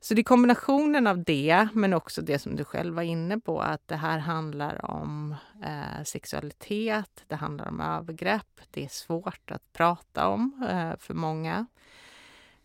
Så 0.03 0.13
det 0.13 0.21
är 0.21 0.23
kombinationen 0.23 1.07
av 1.07 1.23
det, 1.23 1.67
men 1.73 1.93
också 1.93 2.21
det 2.21 2.39
som 2.39 2.55
du 2.55 2.63
själv 2.63 2.95
var 2.95 3.01
inne 3.01 3.39
på, 3.39 3.61
att 3.61 3.87
det 3.87 3.95
här 3.95 4.19
handlar 4.19 4.85
om 4.91 5.35
eh, 5.63 6.03
sexualitet, 6.03 7.23
det 7.27 7.35
handlar 7.35 7.67
om 7.67 7.81
övergrepp. 7.81 8.61
Det 8.71 8.83
är 8.83 8.87
svårt 8.87 9.51
att 9.51 9.73
prata 9.73 10.27
om 10.27 10.67
eh, 10.69 10.97
för 10.99 11.13
många. 11.13 11.65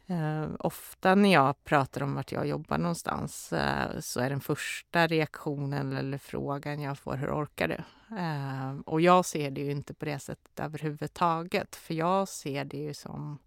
Eh, 0.07 0.49
ofta 0.59 1.15
när 1.15 1.33
jag 1.33 1.65
pratar 1.65 2.03
om 2.03 2.15
vart 2.15 2.33
jag 2.33 2.47
jobbar 2.47 2.79
någonstans 2.79 3.53
eh, 3.53 4.01
så 4.01 4.21
är 4.21 4.31
den 4.31 4.41
första 4.41 5.07
reaktionen 5.07 5.93
eller 5.93 6.19
frågan 6.19 6.81
jag 6.81 6.99
får, 6.99 7.17
hur 7.17 7.31
orkar 7.31 7.69
du? 7.69 7.79
Eh, 8.17 8.79
och 8.87 9.01
jag 9.01 9.25
ser 9.25 9.51
det 9.51 9.61
ju 9.61 9.71
inte 9.71 9.95
på 9.95 10.05
det 10.05 10.19
sättet 10.19 10.61
överhuvudtaget, 10.61 11.77
för 11.77 11.95
jag 11.95 12.29
ser 12.29 12.65
det 12.65 12.79
ju 12.79 12.95
som 12.95 13.39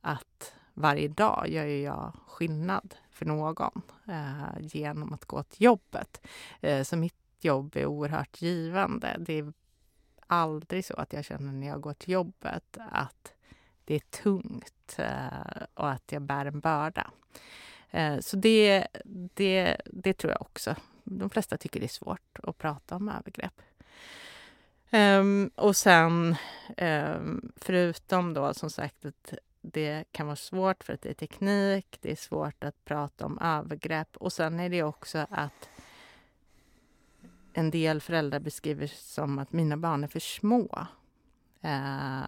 att 0.00 0.54
varje 0.74 1.08
dag 1.08 1.48
gör 1.48 1.64
ju 1.64 1.80
jag 1.80 2.12
skillnad 2.26 2.94
för 3.10 3.24
någon 3.24 3.82
eh, 4.08 4.60
genom 4.60 5.12
att 5.12 5.24
gå 5.24 5.42
till 5.42 5.62
jobbet. 5.62 6.26
Eh, 6.60 6.82
så 6.82 6.96
mitt 6.96 7.14
jobb 7.40 7.76
är 7.76 7.86
oerhört 7.86 8.42
givande. 8.42 9.16
Det 9.18 9.38
är 9.38 9.52
aldrig 10.26 10.84
så 10.84 10.94
att 10.94 11.12
jag 11.12 11.24
känner 11.24 11.52
när 11.52 11.66
jag 11.66 11.80
går 11.80 11.94
till 11.94 12.12
jobbet 12.12 12.78
att 12.90 13.32
det 13.84 13.94
är 13.94 14.22
tungt 14.22 14.96
eh, 14.98 15.62
och 15.74 15.90
att 15.90 16.12
jag 16.12 16.22
bär 16.22 16.46
en 16.46 16.60
börda. 16.60 17.10
Eh, 17.90 18.18
så 18.20 18.36
det, 18.36 18.86
det, 19.34 19.76
det 19.84 20.12
tror 20.12 20.32
jag 20.32 20.42
också. 20.42 20.76
De 21.04 21.30
flesta 21.30 21.56
tycker 21.56 21.80
det 21.80 21.86
är 21.86 21.88
svårt 21.88 22.38
att 22.42 22.58
prata 22.58 22.96
om 22.96 23.08
övergrepp. 23.08 23.62
Um, 24.90 25.50
och 25.54 25.76
sen, 25.76 26.36
um, 26.76 27.52
förutom 27.56 28.34
då 28.34 28.54
som 28.54 28.70
sagt 28.70 29.04
att 29.04 29.34
det 29.72 30.04
kan 30.12 30.26
vara 30.26 30.36
svårt 30.36 30.84
för 30.84 30.92
att 30.92 31.02
det 31.02 31.10
är 31.10 31.14
teknik, 31.14 31.98
det 32.00 32.12
är 32.12 32.16
svårt 32.16 32.64
att 32.64 32.84
prata 32.84 33.26
om 33.26 33.38
övergrepp 33.38 34.16
och 34.16 34.32
sen 34.32 34.60
är 34.60 34.68
det 34.68 34.82
också 34.82 35.26
att 35.30 35.68
en 37.52 37.70
del 37.70 38.00
föräldrar 38.00 38.40
beskriver 38.40 38.86
som 38.86 39.38
att 39.38 39.52
mina 39.52 39.76
barn 39.76 40.04
är 40.04 40.08
för 40.08 40.20
små. 40.20 40.86
Eh, 41.60 42.22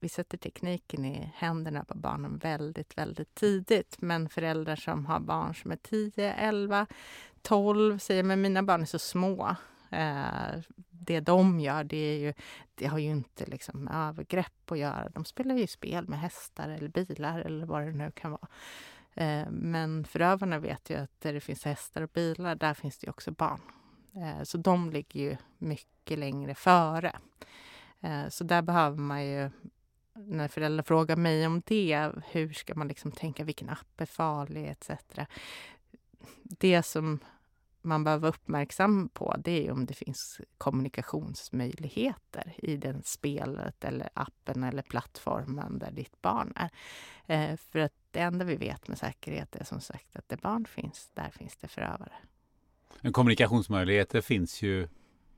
vi 0.00 0.08
sätter 0.08 0.38
tekniken 0.38 1.04
i 1.04 1.32
händerna 1.34 1.84
på 1.84 1.98
barnen 1.98 2.38
väldigt, 2.38 2.98
väldigt 2.98 3.34
tidigt. 3.34 3.96
Men 4.00 4.28
föräldrar 4.28 4.76
som 4.76 5.06
har 5.06 5.20
barn 5.20 5.54
som 5.54 5.70
är 5.70 5.76
10, 5.76 6.32
11, 6.32 6.86
12 7.42 7.98
säger 7.98 8.22
men 8.22 8.40
mina 8.40 8.62
barn 8.62 8.82
är 8.82 8.86
så 8.86 8.98
små. 8.98 9.56
Eh, 9.90 10.60
det 10.90 11.20
de 11.20 11.60
gör, 11.60 11.84
det, 11.84 11.96
är 11.96 12.18
ju, 12.18 12.34
det 12.74 12.86
har 12.86 12.98
ju 12.98 13.10
inte 13.10 13.46
liksom 13.46 13.84
med 13.84 14.08
övergrepp 14.08 14.70
att 14.70 14.78
göra. 14.78 15.08
De 15.08 15.24
spelar 15.24 15.54
ju 15.54 15.66
spel 15.66 16.08
med 16.08 16.20
hästar 16.20 16.68
eller 16.68 16.88
bilar 16.88 17.40
eller 17.40 17.66
vad 17.66 17.82
det 17.82 17.92
nu 17.92 18.10
kan 18.10 18.30
vara. 18.30 18.48
Eh, 19.14 19.50
men 19.50 20.04
förövarna 20.04 20.58
vet 20.58 20.90
ju 20.90 20.96
att 20.96 21.20
där 21.20 21.32
det 21.32 21.40
finns 21.40 21.64
hästar 21.64 22.02
och 22.02 22.10
bilar, 22.10 22.54
där 22.54 22.74
finns 22.74 22.98
det 22.98 23.10
också 23.10 23.30
barn. 23.30 23.60
Eh, 24.14 24.42
så 24.42 24.58
de 24.58 24.90
ligger 24.90 25.20
ju 25.20 25.36
mycket 25.58 26.18
längre 26.18 26.54
före. 26.54 27.16
Eh, 28.00 28.28
så 28.28 28.44
där 28.44 28.62
behöver 28.62 28.96
man 28.96 29.26
ju, 29.26 29.50
när 30.14 30.48
föräldrar 30.48 30.82
frågar 30.82 31.16
mig 31.16 31.46
om 31.46 31.62
det, 31.66 32.10
hur 32.30 32.52
ska 32.52 32.74
man 32.74 32.88
liksom 32.88 33.12
tänka, 33.12 33.44
vilken 33.44 33.68
app 33.68 34.00
är 34.00 34.06
farlig 34.06 34.68
etc. 34.68 34.90
Det 36.42 36.82
som 36.82 37.20
man 37.88 38.04
behöver 38.04 38.20
vara 38.22 38.28
uppmärksam 38.28 39.08
på 39.08 39.34
det 39.38 39.66
är 39.66 39.72
om 39.72 39.86
det 39.86 39.94
finns 39.94 40.40
kommunikationsmöjligheter 40.58 42.54
i 42.56 42.76
den 42.76 43.02
spelet 43.02 43.84
eller 43.84 44.08
appen 44.14 44.64
eller 44.64 44.82
plattformen 44.82 45.78
där 45.78 45.90
ditt 45.90 46.22
barn 46.22 46.52
är. 46.56 46.70
Eh, 47.26 47.56
för 47.56 47.78
att 47.78 47.92
det 48.10 48.20
enda 48.20 48.44
vi 48.44 48.56
vet 48.56 48.88
med 48.88 48.98
säkerhet 48.98 49.56
är 49.56 49.64
som 49.64 49.80
sagt 49.80 50.16
att 50.16 50.28
där 50.28 50.36
barn 50.36 50.66
finns, 50.66 51.10
där 51.14 51.30
finns 51.30 51.56
det 51.56 51.68
förövare. 51.68 52.12
En 53.00 53.12
kommunikationsmöjligheter 53.12 54.20
finns 54.20 54.62
ju 54.62 54.88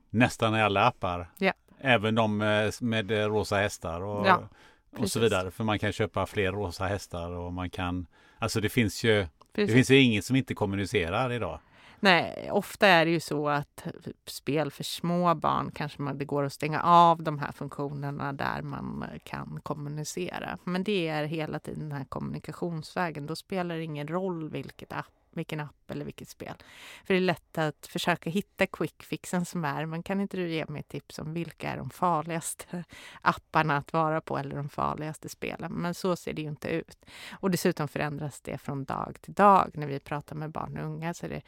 nästan 0.09 0.55
i 0.55 0.61
alla 0.61 0.85
appar. 0.85 1.31
Ja. 1.37 1.53
Även 1.79 2.15
de 2.15 2.37
med 2.81 3.11
rosa 3.11 3.55
hästar 3.55 4.01
och, 4.01 4.27
Ja, 4.27 4.49
och 4.97 5.11
så 5.11 5.19
vidare. 5.19 5.51
För 5.51 5.63
man 5.63 5.79
kan 5.79 5.91
köpa 5.91 6.25
fler 6.25 6.51
rosa 6.51 6.85
hästar 6.85 7.31
och 7.31 7.53
man 7.53 7.69
kan... 7.69 8.07
Alltså 8.37 8.61
det 8.61 8.69
finns 8.69 9.03
ju... 9.03 9.13
Det 9.13 9.27
Precis. 9.53 9.73
finns 9.73 9.89
ju 9.89 9.99
inget 9.99 10.25
som 10.25 10.35
inte 10.35 10.53
kommunicerar 10.53 11.31
idag. 11.31 11.59
Nej, 12.03 12.51
ofta 12.51 12.87
är 12.87 13.05
det 13.05 13.11
ju 13.11 13.19
så 13.19 13.49
att 13.49 13.87
typ, 14.03 14.29
spel 14.29 14.71
för 14.71 14.83
små 14.83 15.35
barn 15.35 15.71
kanske 15.75 16.01
man, 16.01 16.17
det 16.17 16.25
går 16.25 16.43
att 16.43 16.53
stänga 16.53 16.81
av 16.81 17.23
de 17.23 17.39
här 17.39 17.51
funktionerna 17.51 18.33
där 18.33 18.61
man 18.61 19.03
eh, 19.03 19.19
kan 19.23 19.59
kommunicera. 19.63 20.57
Men 20.63 20.83
det 20.83 21.07
är 21.07 21.25
hela 21.25 21.59
tiden 21.59 21.89
den 21.89 21.97
här 21.97 22.05
kommunikationsvägen. 22.05 23.25
Då 23.25 23.35
spelar 23.35 23.75
det 23.75 23.83
ingen 23.83 24.07
roll 24.07 24.49
vilket 24.49 24.93
app, 24.93 25.11
vilken 25.31 25.59
app 25.59 25.91
eller 25.91 26.05
vilket 26.05 26.29
spel. 26.29 26.53
För 27.05 27.13
det 27.13 27.19
är 27.19 27.21
lätt 27.21 27.57
att 27.57 27.87
försöka 27.87 28.29
hitta 28.29 28.67
quickfixen 28.67 29.45
som 29.45 29.65
är, 29.65 29.85
men 29.85 30.03
kan 30.03 30.21
inte 30.21 30.37
du 30.37 30.51
ge 30.51 30.65
mig 30.65 30.83
tips 30.83 31.19
om 31.19 31.33
vilka 31.33 31.71
är 31.71 31.77
de 31.77 31.89
farligaste 31.89 32.83
apparna 33.21 33.77
att 33.77 33.93
vara 33.93 34.21
på 34.21 34.37
eller 34.37 34.55
de 34.55 34.69
farligaste 34.69 35.29
spelen? 35.29 35.71
Men 35.71 35.93
så 35.93 36.15
ser 36.15 36.33
det 36.33 36.41
ju 36.41 36.47
inte 36.47 36.69
ut. 36.69 37.05
Och 37.31 37.51
dessutom 37.51 37.87
förändras 37.87 38.41
det 38.41 38.57
från 38.57 38.83
dag 38.83 39.17
till 39.21 39.33
dag. 39.33 39.71
När 39.73 39.87
vi 39.87 39.99
pratar 39.99 40.35
med 40.35 40.51
barn 40.51 40.77
och 40.77 40.85
unga 40.85 41.13
så 41.13 41.25
är 41.25 41.29
det 41.29 41.41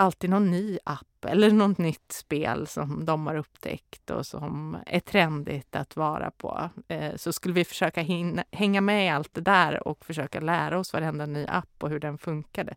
alltid 0.00 0.30
någon 0.30 0.50
ny 0.50 0.78
app 0.84 1.24
eller 1.24 1.50
något 1.50 1.78
nytt 1.78 2.12
spel 2.12 2.66
som 2.66 3.04
de 3.04 3.26
har 3.26 3.34
upptäckt 3.34 4.10
och 4.10 4.26
som 4.26 4.76
är 4.86 5.00
trendigt 5.00 5.76
att 5.76 5.96
vara 5.96 6.30
på. 6.30 6.70
Eh, 6.88 7.16
så 7.16 7.32
skulle 7.32 7.54
vi 7.54 7.64
försöka 7.64 8.00
hinna, 8.00 8.44
hänga 8.52 8.80
med 8.80 9.06
i 9.06 9.08
allt 9.08 9.34
det 9.34 9.40
där 9.40 9.88
och 9.88 10.04
försöka 10.04 10.40
lära 10.40 10.78
oss 10.78 10.92
varenda 10.92 11.26
ny 11.26 11.46
app 11.46 11.82
och 11.82 11.90
hur 11.90 12.00
den 12.00 12.18
funkade. 12.18 12.74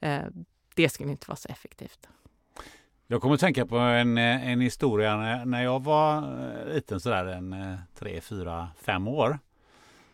Eh, 0.00 0.22
det 0.74 0.88
skulle 0.88 1.10
inte 1.10 1.28
vara 1.28 1.36
så 1.36 1.48
effektivt. 1.48 2.08
Jag 3.06 3.20
kommer 3.20 3.34
att 3.34 3.40
tänka 3.40 3.66
på 3.66 3.76
en, 3.76 4.18
eh, 4.18 4.48
en 4.48 4.60
historia 4.60 5.16
när, 5.44 5.62
jag 5.62 5.84
var 5.84 6.24
liten 6.74 7.00
sådär 7.00 7.26
en 7.26 7.78
tre, 7.98 8.20
fyra, 8.20 8.68
fem 8.80 9.08
år. 9.08 9.38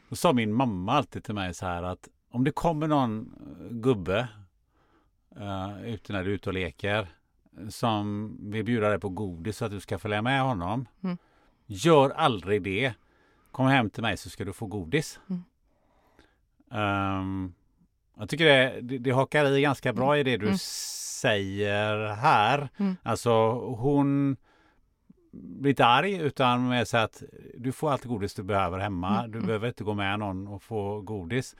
Då 0.08 0.16
sa 0.16 0.32
min 0.32 0.52
mamma 0.52 0.92
alltid 0.92 1.24
till 1.24 1.34
mig 1.34 1.54
så 1.54 1.66
här 1.66 1.82
att 1.82 2.08
om 2.30 2.44
det 2.44 2.50
kommer 2.50 2.88
någon 2.88 3.34
gubbe 3.70 4.28
uh, 5.40 5.84
ute 5.88 6.12
när 6.12 6.24
du 6.24 6.30
är 6.30 6.34
ute 6.34 6.50
och 6.50 6.54
leker 6.54 7.08
som 7.68 8.36
vill 8.50 8.64
bjuda 8.64 8.88
dig 8.88 9.00
på 9.00 9.08
godis 9.08 9.56
så 9.56 9.64
att 9.64 9.70
du 9.70 9.80
ska 9.80 9.98
följa 9.98 10.22
med 10.22 10.42
honom. 10.42 10.88
Mm. 11.02 11.18
Gör 11.66 12.10
aldrig 12.10 12.62
det. 12.62 12.94
Kom 13.50 13.66
hem 13.66 13.90
till 13.90 14.02
mig 14.02 14.16
så 14.16 14.30
ska 14.30 14.44
du 14.44 14.52
få 14.52 14.66
godis. 14.66 15.20
Mm. 15.30 15.42
Ehm, 16.70 17.54
jag 18.18 18.28
tycker 18.28 18.44
det, 18.44 18.80
det, 18.80 18.98
det 18.98 19.10
hakar 19.10 19.56
i 19.56 19.62
ganska 19.62 19.92
bra 19.92 20.18
i 20.18 20.22
det 20.22 20.36
du 20.36 20.46
Mm. 20.46 20.58
säger 20.58 22.14
här. 22.14 22.68
Mm. 22.76 22.96
Alltså 23.02 23.50
hon 23.76 24.36
blir 25.32 25.70
inte 25.70 25.86
arg 25.86 26.14
utan 26.16 26.68
med 26.68 26.88
så 26.88 26.96
att 26.96 27.22
du 27.58 27.72
får 27.72 27.90
allt 27.90 28.04
godis 28.04 28.34
du 28.34 28.42
behöver 28.42 28.78
hemma. 28.78 29.18
Mm, 29.18 29.30
Du 29.30 29.38
mm. 29.38 29.46
behöver 29.46 29.68
inte 29.68 29.84
gå 29.84 29.94
med 29.94 30.18
någon 30.18 30.48
och 30.48 30.62
få 30.62 31.00
godis. 31.00 31.56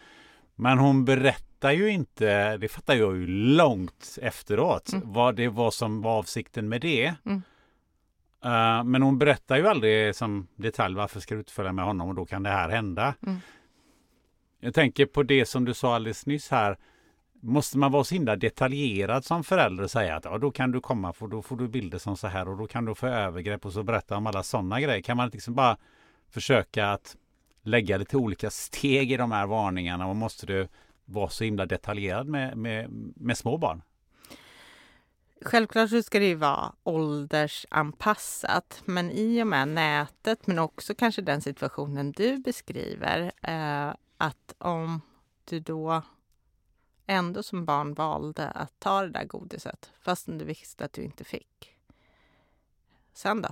Men 0.63 0.79
hon 0.79 1.05
berättar 1.05 1.73
ju 1.73 1.89
inte, 1.91 2.57
det 2.57 2.69
fattar 2.69 2.95
jag 2.95 3.17
ju 3.17 3.27
långt 3.27 4.19
efteråt, 4.23 4.93
Mm. 4.93 5.13
vad 5.13 5.35
det 5.37 5.49
var 5.49 5.71
som 5.71 6.03
var 6.03 6.19
avsikten 6.19 6.69
med 6.69 6.81
det. 6.81 7.15
Mm. 7.25 7.43
Eh, 8.45 8.85
men 8.85 9.03
hon 9.03 9.19
berättar 9.19 9.57
ju 9.57 9.67
aldrig 9.67 10.15
som 10.15 10.47
detalj 10.57 10.95
varför 10.95 11.21
ska 11.21 11.35
du 11.35 11.39
inte 11.41 11.53
följa 11.53 11.73
med 11.73 11.85
honom 11.85 12.09
och 12.09 12.15
då 12.15 12.27
kan 12.27 12.43
det 12.43 12.51
här 12.51 12.69
hända. 12.69 13.15
Mm. 13.27 13.39
Jag 14.61 14.75
tänker 14.75 15.07
på 15.07 15.23
det 15.23 15.47
som 15.47 15.65
du 15.65 15.75
sa 15.75 15.95
alldeles 15.95 16.27
nyss 16.27 16.51
här. 16.51 16.77
Måste 17.41 17.79
man 17.79 17.93
vara 17.93 18.05
så 18.05 18.15
himla 18.15 18.37
detaljerad 18.37 19.25
som 19.25 19.45
förälder 19.45 19.85
och 19.85 19.91
säga 19.91 20.17
att 20.17 20.25
ja, 20.25 20.39
då 20.39 20.51
kan 20.51 20.73
du 20.73 20.81
komma 20.81 21.13
för 21.13 21.27
då 21.27 21.43
får 21.43 21.57
du 21.57 21.69
bilder 21.69 21.99
som 21.99 22.17
så 22.17 22.27
här 22.27 22.49
och 22.49 22.57
då 22.57 22.67
kan 22.67 22.85
du 22.85 22.95
få 22.95 23.07
övergrepp 23.07 23.67
och 23.67 23.73
så 23.73 23.83
berätta 23.83 24.17
om 24.17 24.27
alla 24.27 24.43
sådana 24.43 24.81
grejer. 24.81 25.03
Kan 25.03 25.17
man 25.17 25.29
liksom 25.29 25.55
bara 25.55 25.77
försöka 26.31 26.93
att 26.93 27.17
lägga 27.63 27.97
lite 27.97 28.17
olika 28.17 28.51
steg 28.51 29.13
i 29.13 29.17
de 29.17 29.33
här 29.33 29.47
varningarna 29.47 30.07
och 30.07 30.17
måste 30.17 30.47
du 30.47 30.69
vara 31.05 31.29
så 31.29 31.45
himla 31.45 31.67
detaljerad 31.67 32.27
med, 32.27 32.57
med, 32.57 32.91
med 33.17 33.39
små 33.39 33.59
barn? 33.59 33.83
Självklart 35.45 35.91
så 35.91 36.03
ska 36.03 36.19
det 36.19 36.27
ju 36.27 36.35
vara 36.35 36.73
åldersanpassat, 36.83 38.83
men 38.85 39.11
i 39.11 39.43
och 39.43 39.47
med 39.47 39.69
nätet, 39.69 40.47
men 40.47 40.59
också 40.59 40.95
kanske 40.95 41.23
den 41.23 41.41
situationen 41.41 42.13
du 42.13 42.39
beskriver, 42.39 43.33
eh, 43.43 43.95
att 44.17 44.55
om 44.59 45.01
du 45.45 45.61
då 45.61 46.03
ändå 47.07 47.43
som 47.43 47.65
barn 47.65 47.95
valde 47.95 48.51
att 48.51 48.81
ta 48.81 49.03
det 49.03 49.11
där 49.11 49.25
godiset, 49.25 49.93
fastän 50.01 50.39
du 50.39 50.45
visste 50.45 50.85
att 50.85 50.93
du 50.93 51.03
inte 51.03 51.25
fick. 51.25 51.77
Sen 53.13 53.43
då? 53.43 53.49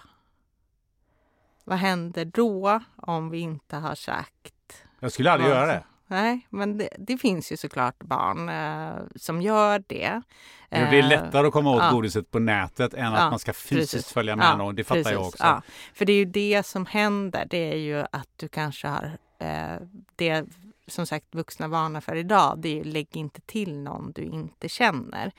Vad 1.65 1.79
händer 1.79 2.25
då 2.25 2.81
om 2.97 3.31
vi 3.31 3.39
inte 3.39 3.77
har 3.77 3.95
sagt 3.95 4.85
Jag 5.01 5.13
skulle 5.13 5.33
aldrig 5.33 5.51
göra 5.51 5.67
det. 5.67 5.85
Nej, 6.07 6.47
men 6.51 6.79
det, 6.79 6.89
det 6.99 7.19
finns 7.19 7.53
ju 7.53 7.57
såklart 7.57 7.99
barn 7.99 8.49
eh, 8.49 9.03
som 9.17 9.43
gör 9.43 9.83
det. 9.87 10.23
Det 10.69 10.77
är 10.77 10.93
Eh, 10.93 11.09
lättare 11.09 11.47
att 11.47 11.53
komma 11.53 11.71
åt 11.71 11.83
ja. 11.83 11.91
godiset 11.91 12.31
på 12.31 12.39
nätet 12.39 12.95
än 12.95 13.13
att 13.13 13.21
Ja, 13.21 13.31
man 13.31 13.39
ska 13.39 13.53
fysiskt 13.53 13.93
precis. 13.93 14.13
följa 14.13 14.37
med 14.37 14.47
Ja, 14.47 14.57
någon. 14.57 14.75
Det 14.75 14.85
fattar 14.85 14.97
jag 14.99 15.07
precis, 15.07 15.35
också. 15.35 15.45
Ja. 15.45 15.63
För 15.95 16.05
det 16.05 16.13
är 16.13 16.17
ju 16.17 16.25
det 16.25 16.67
som 16.67 16.87
händer. 16.87 17.47
Det 17.51 17.73
är 17.73 17.77
ju 17.77 18.05
att 18.13 18.29
du 18.37 18.49
kanske 18.49 18.89
har 18.89 19.19
eh, 19.39 19.77
det 20.17 20.45
som 20.87 21.07
sagt 21.07 21.35
vuxna 21.35 21.69
varnar 21.69 22.01
för 22.01 22.17
idag. 22.17 22.59
Det 22.59 22.69
är 22.69 22.75
ju 22.75 22.85
lägg 22.85 23.17
inte 23.17 23.41
till 23.41 23.77
någon 23.77 24.13
du 24.13 24.23
inte 24.23 24.69
känner. 24.69 25.33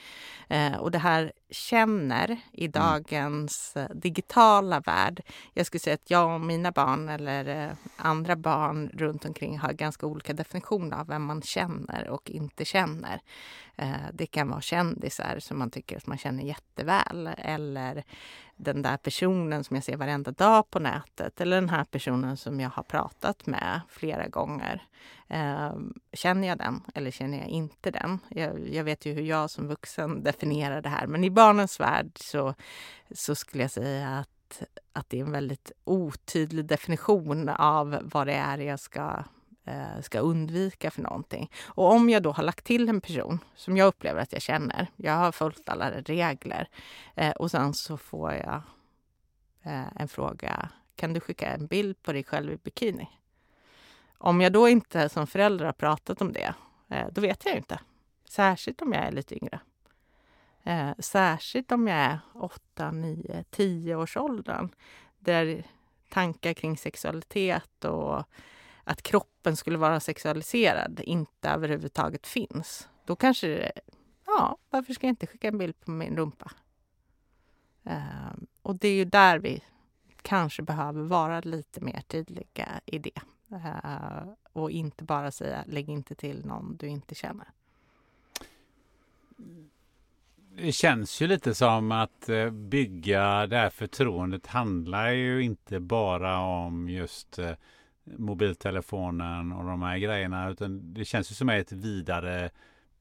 Eh, 0.49 0.73
och 0.75 0.91
det 0.91 0.99
här 0.99 1.31
känner 1.51 2.37
i 2.51 2.65
Mm. 2.65 2.71
dagens 2.71 3.77
eh, 3.77 3.89
digitala 3.89 4.79
värld. 4.79 5.21
Jag 5.53 5.65
skulle 5.65 5.79
säga 5.79 5.93
att 5.93 6.11
jag 6.11 6.33
och 6.35 6.41
mina 6.41 6.71
barn 6.71 7.09
eller 7.09 7.65
eh, 7.67 7.71
andra 7.97 8.35
barn 8.35 8.89
runt 8.93 9.25
omkring 9.25 9.59
har 9.59 9.73
ganska 9.73 10.05
olika 10.05 10.33
definitioner 10.33 10.97
av 10.97 11.07
vem 11.07 11.23
man 11.23 11.41
känner 11.41 12.09
och 12.09 12.29
inte 12.31 12.65
känner. 12.65 13.21
Eh, 13.75 13.91
det 14.13 14.25
kan 14.25 14.49
vara 14.49 14.61
kändisar 14.61 15.39
som 15.39 15.59
man 15.59 15.71
tycker 15.71 15.97
att 15.97 16.07
man 16.07 16.17
känner 16.17 16.43
jätteväl 16.43 17.29
eller 17.37 18.03
den 18.55 18.81
där 18.81 18.97
personen 18.97 19.63
som 19.63 19.75
jag 19.75 19.83
ser 19.83 19.97
varenda 19.97 20.31
dag 20.31 20.69
på 20.69 20.79
nätet 20.79 21.41
eller 21.41 21.55
den 21.55 21.69
här 21.69 21.83
personen 21.83 22.37
som 22.37 22.59
jag 22.59 22.69
har 22.69 22.83
pratat 22.83 23.45
med 23.45 23.81
flera 23.89 24.27
gånger. 24.27 24.83
Eh, 25.27 25.73
känner 26.13 26.47
jag 26.47 26.57
den 26.57 26.81
eller 26.95 27.11
känner 27.11 27.37
jag 27.37 27.47
inte 27.47 27.91
den? 27.91 28.19
Jag, 28.29 28.69
jag 28.69 28.83
vet 28.83 29.05
ju 29.05 29.13
hur 29.13 29.21
jag 29.21 29.49
som 29.49 29.67
vuxen 29.67 30.23
definierar 30.23 30.81
det 30.81 30.89
här 30.89 31.07
men 31.07 31.23
i 31.23 31.29
barnens 31.41 31.79
värld 31.79 32.11
så, 32.15 32.55
så 33.11 33.35
skulle 33.35 33.63
jag 33.63 33.71
säga 33.71 34.09
att, 34.09 34.63
att 34.93 35.09
det 35.09 35.19
är 35.19 35.23
en 35.23 35.31
väldigt 35.31 35.71
otydlig 35.83 36.65
definition 36.65 37.49
av 37.49 37.97
vad 38.01 38.27
det 38.27 38.33
är 38.33 38.57
jag 38.57 38.79
ska 38.79 39.23
eh, 39.65 40.01
ska 40.01 40.19
undvika 40.19 40.91
för 40.91 41.01
någonting. 41.01 41.51
Och 41.65 41.91
om 41.91 42.09
jag 42.09 42.23
då 42.23 42.31
har 42.31 42.43
lagt 42.43 42.65
till 42.65 42.89
en 42.89 43.01
person 43.01 43.39
som 43.55 43.77
jag 43.77 43.87
upplever 43.87 44.21
att 44.21 44.33
jag 44.33 44.41
känner, 44.41 44.87
jag 44.95 45.13
har 45.13 45.31
följt 45.31 45.69
alla 45.69 45.91
regler 45.91 46.67
eh, 47.15 47.31
och 47.31 47.51
sen 47.51 47.73
så 47.73 47.97
får 47.97 48.33
jag 48.33 48.61
eh, 49.63 49.87
en 49.95 50.07
fråga, 50.07 50.69
kan 50.95 51.13
du 51.13 51.19
skicka 51.19 51.47
en 51.47 51.67
bild 51.67 52.01
på 52.01 52.13
dig 52.13 52.23
själv 52.23 52.53
i 52.53 52.57
bikini? 52.57 53.09
Om 54.17 54.41
jag 54.41 54.53
då 54.53 54.69
inte 54.69 55.09
som 55.09 55.27
förälder 55.27 55.65
har 55.65 55.73
pratat 55.73 56.21
om 56.21 56.33
det, 56.33 56.53
då 57.11 57.21
vet 57.21 57.45
jag 57.45 57.57
inte. 57.57 57.79
Särskilt 58.29 58.81
om 58.81 58.93
jag 58.93 59.03
är 59.03 59.11
lite 59.11 59.35
yngre. 59.35 59.59
Eh, 60.63 60.91
särskilt 60.99 61.71
om 61.71 61.87
jag 61.87 61.97
är 61.97 62.19
8, 62.33 62.91
9, 62.91 63.43
10 63.49 63.95
års 63.95 64.17
åldern 64.17 64.69
där 65.19 65.63
tankar 66.09 66.53
kring 66.53 66.77
sexualitet 66.77 67.85
och 67.85 68.23
att 68.83 69.01
kroppen 69.01 69.55
skulle 69.55 69.77
vara 69.77 69.99
sexualiserad 69.99 70.99
inte 71.03 71.49
överhuvudtaget 71.49 72.27
finns. 72.27 72.89
Då 73.05 73.15
kanske 73.15 73.47
det, 73.47 73.71
ja, 74.25 74.57
varför 74.69 74.93
ska 74.93 75.07
jag 75.07 75.11
inte 75.11 75.27
skicka 75.27 75.47
en 75.47 75.57
bild 75.57 75.79
på 75.79 75.91
min 75.91 76.17
rumpa? 76.17 76.51
Eh, 77.83 78.33
och 78.61 78.75
det 78.75 78.87
är 78.87 78.93
ju 78.93 79.05
där 79.05 79.39
vi 79.39 79.63
kanske 80.21 80.61
behöver 80.61 81.03
vara 81.03 81.39
lite 81.39 81.81
mer 81.81 82.01
tydliga 82.01 82.81
i 82.85 82.99
det. 82.99 83.21
Eh, 83.51 84.27
och 84.53 84.71
inte 84.71 85.03
bara 85.03 85.31
säga 85.31 85.63
lägg 85.67 85.89
inte 85.89 86.15
till 86.15 86.45
någon 86.45 86.77
du 86.77 86.87
inte 86.87 87.15
känner. 87.15 87.47
Det 90.55 90.71
känns 90.71 91.21
ju 91.21 91.27
lite 91.27 91.55
som 91.55 91.91
att 91.91 92.29
eh, 92.29 92.49
bygga 92.49 93.47
det 93.47 93.57
här 93.57 93.69
förtroendet 93.69 94.47
handlar 94.47 95.09
ju 95.09 95.43
inte 95.43 95.79
bara 95.79 96.39
om 96.39 96.89
just 96.89 97.39
eh, 97.39 97.51
mobiltelefonen 98.03 99.51
och 99.51 99.65
de 99.65 99.81
här 99.81 99.97
grejerna 99.97 100.49
utan 100.49 100.93
det 100.93 101.05
känns 101.05 101.31
ju 101.31 101.35
som 101.35 101.49
ett 101.49 101.71
vidare 101.71 102.49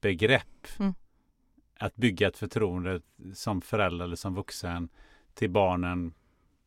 begrepp. 0.01 0.67
Mm. 0.79 0.93
Att 1.79 1.95
bygga 1.95 2.27
ett 2.27 2.37
förtroende 2.37 3.01
som 3.33 3.61
förälder 3.61 4.05
eller 4.05 4.15
som 4.15 4.35
vuxen 4.35 4.89
till 5.33 5.49
barnen 5.49 6.13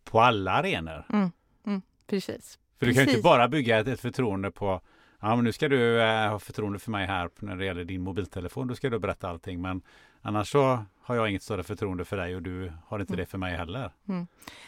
på 0.04 0.20
alla 0.20 0.52
arenor. 0.52 1.06
Mm. 1.12 1.30
Mm. 1.66 1.82
Precis. 2.06 2.58
För 2.78 2.86
du 2.86 2.94
kan 2.94 3.04
ju 3.04 3.10
inte 3.10 3.22
bara 3.22 3.48
bygga 3.48 3.78
ett, 3.78 3.88
ett 3.88 4.00
förtroende 4.00 4.50
på 4.50 4.80
Ja 5.20 5.36
men 5.36 5.44
nu 5.44 5.52
ska 5.52 5.68
du 5.68 6.02
eh, 6.02 6.30
ha 6.30 6.38
förtroende 6.38 6.78
för 6.78 6.90
mig 6.90 7.06
här 7.06 7.30
när 7.38 7.56
det 7.56 7.64
gäller 7.64 7.84
din 7.84 8.02
mobiltelefon. 8.02 8.68
Då 8.68 8.74
ska 8.74 8.90
du 8.90 8.98
berätta 8.98 9.28
allting. 9.28 9.60
Men 9.62 9.82
annars 10.24 10.50
så 10.50 10.84
har 11.02 11.16
jag 11.16 11.30
inget 11.30 11.42
större 11.42 11.62
förtroende 11.62 12.04
för 12.04 12.16
dig 12.16 12.36
och 12.36 12.42
du 12.42 12.72
har 12.86 13.00
inte 13.00 13.16
det 13.16 13.26
för 13.26 13.38
mig 13.38 13.56
heller. 13.56 13.90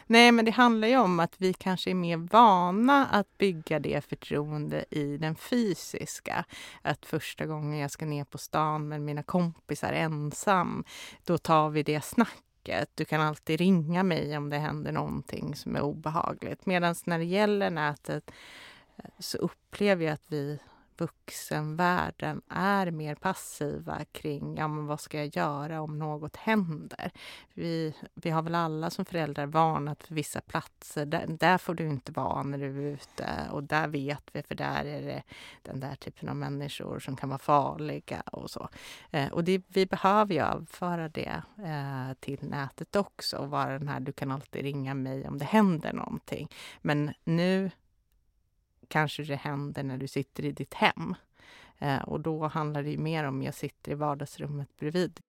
Nej, 0.07 0.33
men 0.33 0.45
det 0.45 0.51
handlar 0.51 0.89
ju 0.89 0.97
om 0.97 1.21
att 1.21 1.35
vi 1.39 1.53
kanske 1.53 1.91
är 1.91 1.95
mer 1.95 2.17
vana 2.17 3.07
att 3.07 3.39
bygga 3.39 3.79
det 3.79 4.05
förtroende 4.05 4.85
i 4.91 5.17
den 5.17 5.37
fysiska. 5.37 6.45
Att 6.83 7.07
första 7.07 7.47
gången 7.47 7.79
jag 7.79 7.91
ska 7.91 8.07
ner 8.07 8.25
på 8.25 8.39
stan 8.39 8.89
med 8.89 9.01
mina 9.01 9.23
kompisar 9.23 9.93
ensam, 9.93 10.85
då 11.25 11.39
tar 11.39 11.71
vi 11.71 11.83
det 11.83 12.05
snacket. 12.05 12.91
Du 12.95 13.05
kan 13.05 13.21
alltid 13.21 13.61
ringa 13.61 14.03
mig 14.03 14.37
om 14.37 14.51
det 14.51 14.59
händer 14.59 14.93
någonting 14.93 15.55
som 15.55 15.77
är 15.77 15.81
obehagligt. 15.81 16.67
Medan 16.67 16.95
när 17.05 17.19
det 17.19 17.25
gäller 17.25 17.71
nätet 17.71 18.31
eh, 18.97 19.11
så 19.19 19.39
upplever 19.39 20.05
jag 20.05 20.15
att 20.15 20.27
vi 20.27 20.59
vuxenvärlden 20.99 22.43
är 22.49 22.91
mer 22.91 23.15
passiva 23.15 24.05
kring 24.13 24.57
ja, 24.57 24.69
men 24.69 24.87
vad 24.87 25.01
ska 25.01 25.19
jag 25.19 25.37
göra 25.37 25.81
om 25.81 25.99
något 25.99 26.37
händer. 26.37 27.11
Vi, 27.55 27.95
vi 28.15 28.31
har 28.31 28.43
väl 28.43 28.55
alla 28.55 28.91
som 28.91 29.05
föräldrar 29.05 29.47
varnat 29.47 30.03
för 30.03 30.15
vissa 30.15 30.41
platser. 30.41 31.07
Där, 31.07 31.27
där 31.29 31.59
får 31.59 31.75
du 31.75 31.89
inte 31.89 32.13
vara 32.13 32.43
när 32.43 32.59
du 32.59 32.67
är 32.67 32.93
ute. 32.93 33.49
Och 33.51 33.63
där 33.63 33.89
vet 33.89 34.23
vi, 34.33 34.43
för 34.43 34.55
där 34.55 34.85
är 34.85 35.03
det 35.03 35.23
den 35.63 35.81
där 35.81 35.95
typen 35.95 36.29
av 36.29 36.37
människor 36.37 36.99
som 36.99 37.17
kan 37.17 37.29
vara 37.29 37.39
farliga 37.39 38.21
och 38.21 38.51
så. 38.51 38.69
Eh, 39.11 39.33
och 39.33 39.45
det, 39.45 39.63
vi 39.69 39.87
behöver 39.87 40.35
ju 40.35 40.41
överföra 40.41 41.09
det 41.09 41.43
eh, 41.59 42.15
till 42.21 42.39
nätet 42.43 42.97
också. 42.97 43.37
Och 43.37 43.51
vara 43.51 43.79
den 43.79 43.89
här, 43.89 44.01
du 44.01 44.13
kan 44.13 44.31
alltid 44.31 44.63
ringa 44.63 44.95
mig 44.95 45.29
om 45.29 45.39
det 45.39 45.45
händer 45.45 45.93
någonting. 45.93 46.49
Men 46.83 47.15
nu 47.25 47.71
kanske 48.89 49.23
det 49.23 49.37
händer 49.37 49.83
när 49.83 49.97
du 49.97 50.09
sitter 50.09 50.45
i 50.45 50.53
ditt 50.53 50.75
hem. 50.75 51.15
Eh, 51.79 52.03
och 52.03 52.21
då 52.21 52.47
handlar 52.47 52.83
det 52.83 52.91
ju 52.91 52.99
mer 52.99 53.25
om 53.25 53.43
jag 53.43 53.55
sitter 53.55 53.93
i 53.93 53.95
vardagsrummet 53.95 54.77
bredvid. 54.77 55.21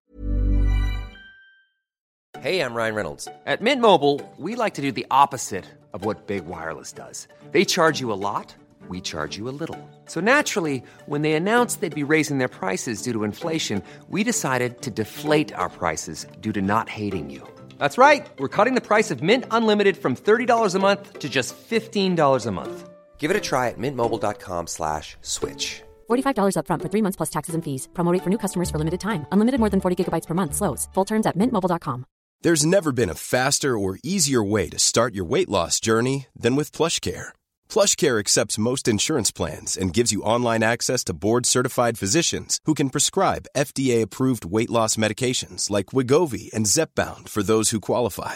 Hej, 2.39 2.55
jag 2.55 2.75
Ryan 2.75 2.95
Reynolds. 2.95 3.27
At 3.45 3.61
Mint 3.61 3.81
Mobile, 3.81 4.19
we 4.37 4.55
like 4.63 4.75
to 4.75 4.81
do 4.81 4.91
the 4.91 5.05
opposite 5.09 5.65
of 5.91 6.05
what 6.05 6.27
Big 6.27 6.45
Wireless 6.45 6.93
does. 6.93 7.27
They 7.51 7.65
charge 7.65 7.99
you 7.99 8.13
a 8.13 8.19
lot, 8.31 8.55
we 8.89 9.01
charge 9.01 9.37
you 9.37 9.49
a 9.49 9.55
little. 9.59 9.77
So 10.05 10.21
naturally, 10.21 10.83
when 11.07 11.23
they 11.23 11.33
announced 11.33 11.81
they'd 11.81 12.07
be 12.07 12.13
raising 12.15 12.37
their 12.37 12.47
prices 12.47 13.01
due 13.01 13.13
to 13.13 13.23
inflation, 13.23 13.81
we 14.09 14.23
decided 14.23 14.81
to 14.81 14.91
deflate 14.91 15.53
our 15.55 15.69
prices 15.69 16.27
due 16.39 16.53
to 16.53 16.61
not 16.61 16.89
hating 16.89 17.31
you. 17.31 17.41
That's 17.79 17.97
right. 17.97 18.27
We're 18.39 18.55
cutting 18.55 18.75
the 18.75 18.87
price 18.87 19.09
of 19.11 19.23
Mint 19.23 19.45
Unlimited 19.49 19.97
from 19.97 20.15
$30 20.15 20.75
a 20.75 20.79
month 20.79 21.19
to 21.19 21.29
just 21.29 21.55
$15 21.69 22.45
a 22.45 22.51
month. 22.51 22.89
Give 23.17 23.31
it 23.31 23.37
a 23.37 23.41
try 23.41 23.67
at 23.67 23.77
mintmobile.com 23.77 24.67
slash 24.67 25.17
switch. 25.21 25.81
$45 26.09 26.55
upfront 26.55 26.81
for 26.81 26.89
three 26.89 27.01
months 27.01 27.17
plus 27.17 27.29
taxes 27.29 27.55
and 27.55 27.63
fees. 27.63 27.89
Promo 27.93 28.13
rate 28.13 28.23
for 28.23 28.29
new 28.29 28.37
customers 28.37 28.71
for 28.71 28.77
limited 28.77 29.01
time. 29.01 29.25
Unlimited 29.33 29.59
more 29.59 29.69
than 29.69 29.81
40 29.81 29.95
gigabytes 30.03 30.27
per 30.27 30.33
month. 30.33 30.55
Slows. 30.55 30.87
Full 30.93 31.05
terms 31.05 31.25
at 31.25 31.35
mintmobile.com. 31.35 32.05
There's 32.43 32.65
never 32.65 32.91
been 32.91 33.09
a 33.09 33.15
faster 33.15 33.77
or 33.77 33.97
easier 34.03 34.43
way 34.43 34.69
to 34.69 34.77
start 34.77 35.15
your 35.15 35.25
weight 35.25 35.49
loss 35.49 35.79
journey 35.79 36.27
than 36.35 36.55
with 36.55 36.71
PlushCare. 36.71 37.29
PlushCare 37.67 38.19
accepts 38.19 38.59
most 38.59 38.87
insurance 38.87 39.31
plans 39.31 39.75
and 39.75 39.91
gives 39.91 40.11
you 40.11 40.21
online 40.21 40.61
access 40.63 41.03
to 41.05 41.13
board-certified 41.13 41.97
physicians 41.97 42.59
who 42.65 42.75
can 42.75 42.91
prescribe 42.91 43.47
FDA-approved 43.55 44.45
weight 44.45 44.69
loss 44.69 44.97
medications 44.97 45.71
like 45.71 45.87
Wigovi 45.87 46.53
and 46.53 46.67
Zepbound 46.67 47.27
for 47.27 47.41
those 47.41 47.71
who 47.71 47.79
qualify. 47.79 48.35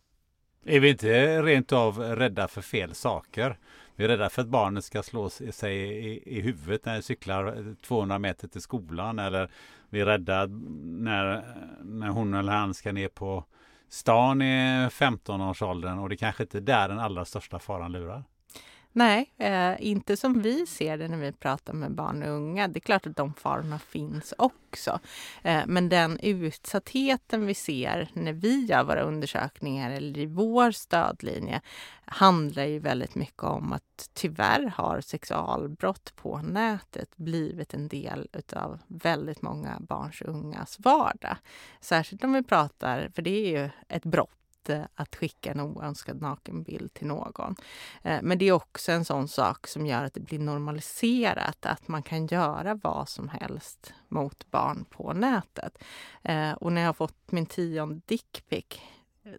Är 0.65 0.79
vi 0.79 0.89
inte 0.89 1.41
rent 1.41 1.71
av 1.71 1.99
rädda 1.99 2.47
för 2.47 2.61
fel 2.61 2.93
saker? 2.95 3.57
Vi 3.95 4.03
är 4.03 4.07
rädda 4.07 4.29
för 4.29 4.41
att 4.41 4.47
barnet 4.47 4.83
ska 4.83 5.03
slå 5.03 5.29
sig 5.29 5.77
i, 5.77 6.37
i 6.37 6.41
huvudet 6.41 6.85
när 6.85 6.95
det 6.95 7.01
cyklar 7.01 7.75
200 7.81 8.19
meter 8.19 8.47
till 8.47 8.61
skolan. 8.61 9.19
Eller 9.19 9.49
vi 9.89 10.01
är 10.01 10.05
rädda 10.05 10.45
när, 10.45 11.43
när 11.83 12.09
hon 12.09 12.33
eller 12.33 12.51
han 12.51 12.73
ska 12.73 12.91
ner 12.91 13.07
på 13.07 13.45
stan 13.89 14.41
i 14.41 14.87
15-årsåldern 14.91 15.99
och 15.99 16.09
det 16.09 16.17
kanske 16.17 16.43
inte 16.43 16.57
är 16.57 16.61
där 16.61 16.89
den 16.89 16.99
allra 16.99 17.25
största 17.25 17.59
faran 17.59 17.91
lurar. 17.91 18.23
Nej, 18.93 19.33
eh, 19.37 19.73
inte 19.79 20.17
som 20.17 20.41
vi 20.41 20.67
ser 20.67 20.97
det 20.97 21.07
när 21.07 21.17
vi 21.17 21.31
pratar 21.31 21.73
med 21.73 21.91
barn 21.91 22.23
och 22.23 22.29
unga. 22.29 22.67
Det 22.67 22.77
är 22.77 22.81
klart 22.81 23.07
att 23.07 23.15
de 23.15 23.33
farorna 23.33 23.79
finns 23.79 24.33
också. 24.37 24.99
Eh, 25.43 25.61
men 25.67 25.89
den 25.89 26.19
utsattheten 26.19 27.45
vi 27.45 27.53
ser 27.53 28.09
när 28.13 28.33
vi 28.33 28.65
gör 28.65 28.83
våra 28.83 29.01
undersökningar 29.01 29.91
eller 29.91 30.19
i 30.19 30.25
vår 30.25 30.71
stödlinje 30.71 31.61
handlar 32.05 32.65
ju 32.65 32.79
väldigt 32.79 33.15
mycket 33.15 33.43
om 33.43 33.73
att 33.73 34.09
tyvärr 34.13 34.73
har 34.75 35.01
sexualbrott 35.01 36.13
på 36.15 36.37
nätet 36.37 37.17
blivit 37.17 37.73
en 37.73 37.87
del 37.87 38.27
utav 38.33 38.79
väldigt 38.87 39.41
många 39.41 39.77
barns 39.79 40.21
och 40.21 40.29
ungas 40.29 40.79
vardag. 40.79 41.37
Särskilt 41.81 42.23
om 42.23 42.33
vi 42.33 42.43
pratar, 42.43 43.11
för 43.15 43.21
det 43.21 43.55
är 43.55 43.61
ju 43.61 43.69
ett 43.87 44.03
brott 44.05 44.40
eh, 44.69 44.83
att 44.95 45.15
skicka 45.15 45.51
en 45.51 45.59
oönskad 45.59 46.21
nakenbild 46.21 46.93
till 46.93 47.07
någon. 47.07 47.55
Eh, 48.03 48.19
men 48.21 48.37
det 48.37 48.45
är 48.45 48.51
också 48.51 48.91
en 48.91 49.05
sån 49.05 49.27
sak 49.27 49.67
som 49.67 49.85
gör 49.85 50.03
att 50.03 50.13
det 50.13 50.19
blir 50.19 50.39
normaliserat 50.39 51.65
att 51.65 51.87
man 51.87 52.03
kan 52.03 52.27
göra 52.27 52.75
vad 52.75 53.09
som 53.09 53.29
helst 53.29 53.93
mot 54.07 54.51
barn 54.51 54.85
på 54.89 55.13
nätet. 55.13 55.83
Eh, 56.23 56.51
och 56.51 56.73
när 56.73 56.81
jag 56.81 56.87
har 56.87 56.93
fått 56.93 57.31
min 57.31 57.45
tionde 57.45 58.01
dickpic, 58.05 58.65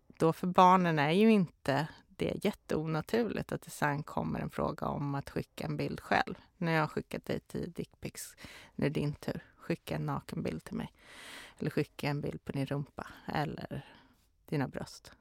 då 0.07 0.33
för 0.33 0.47
barnen 0.47 0.99
är 0.99 1.11
ju 1.11 1.33
inte 1.33 1.89
det 2.09 2.45
jätteonaturligt 2.45 3.53
att 3.53 3.63
det 3.63 3.71
sen 3.71 4.03
kommer 4.03 4.41
en 4.41 4.51
fråga 4.51 4.87
om 4.87 5.15
att 5.15 5.31
skicka 5.31 5.67
en 5.67 5.77
bild 5.77 6.01
själv. 6.01 6.35
När 6.57 6.73
jag 6.73 6.81
har 6.81 6.89
skickat 6.89 7.25
dig 7.25 7.41
tio 7.41 7.67
dickpics, 7.67 8.37
nu 8.75 8.87
är 8.87 8.91
det 8.91 9.01
din 9.01 9.15
tur. 9.15 9.45
Skicka 9.57 9.95
en 9.95 10.07
nakenbild 10.07 10.65
till 10.65 10.77
mig. 10.77 10.93
Eller 11.59 11.71
skicka 11.71 12.09
en 12.09 12.21
bild 12.21 12.45
på 12.45 12.53
din 12.53 12.67
rumpa 12.67 13.07
eller 13.27 13.87
dina 14.53 14.69
bröst. 14.69 15.13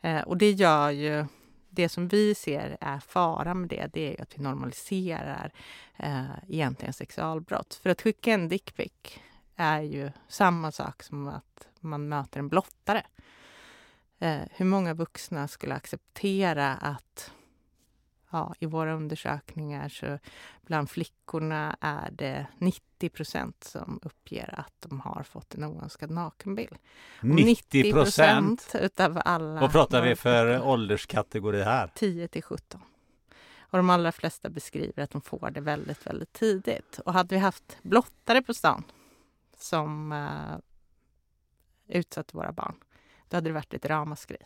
Eh, 0.00 0.20
och 0.20 0.36
det 0.36 0.50
gör 0.50 0.90
ju, 0.90 1.26
det 1.68 1.88
som 1.88 2.08
vi 2.08 2.34
ser 2.34 2.76
är 2.80 2.98
faran 2.98 3.60
med 3.60 3.68
det, 3.68 3.90
det 3.92 4.00
är 4.00 4.10
ju 4.10 4.22
att 4.22 4.38
vi 4.38 4.42
normaliserar 4.42 5.52
eh, 5.96 6.24
egentligen 6.48 6.92
sexualbrott. 6.92 7.74
För 7.74 7.90
att 7.90 8.02
skicka 8.02 8.32
en 8.32 8.48
dickpic 8.48 8.92
är 9.56 9.80
ju 9.80 10.10
samma 10.28 10.72
sak 10.72 11.02
som 11.02 11.28
att 11.28 11.68
man 11.80 12.08
möter 12.08 12.38
en 12.38 12.48
blottare. 12.48 13.02
Eh, 14.18 14.40
hur 14.50 14.66
många 14.66 14.94
vuxna 14.94 15.48
skulle 15.48 15.74
acceptera 15.74 16.74
att 16.74 17.32
ja, 18.30 18.54
i 18.58 18.66
våra 18.66 18.94
undersökningar 18.94 19.88
så 19.88 20.18
bland 20.62 20.90
flickorna 20.90 21.76
är 21.80 22.10
det 22.10 22.46
90 22.58 23.08
procent 23.08 23.64
som 23.64 24.00
uppger 24.02 24.60
att 24.60 24.74
de 24.78 25.00
har 25.00 25.22
fått 25.22 25.54
en 25.54 25.64
oönskad 25.64 26.10
nakenbild. 26.10 26.78
Och 27.18 27.24
90 27.24 27.92
procent! 27.92 28.74
utav 28.74 29.22
alla 29.24 29.60
Vad 29.60 29.72
pratar 29.72 30.02
vi 30.02 30.16
för 30.16 30.62
ålderskategori 30.62 31.62
här? 31.62 31.90
10 31.94 32.28
till 32.28 32.42
17. 32.42 32.80
Och 33.60 33.78
de 33.78 33.90
allra 33.90 34.12
flesta 34.12 34.48
beskriver 34.48 35.02
att 35.02 35.10
de 35.10 35.20
får 35.20 35.50
det 35.50 35.60
väldigt, 35.60 36.06
väldigt 36.06 36.32
tidigt. 36.32 36.98
Och 36.98 37.12
hade 37.12 37.34
vi 37.34 37.40
haft 37.40 37.78
blottare 37.82 38.42
på 38.42 38.54
stan 38.54 38.84
som 39.56 40.12
uh, 40.12 40.58
utsatte 41.86 42.36
våra 42.36 42.52
barn, 42.52 42.74
då 43.28 43.36
hade 43.36 43.48
det 43.48 43.54
varit 43.54 43.74
ett 43.74 43.86
ramaskri. 43.86 44.36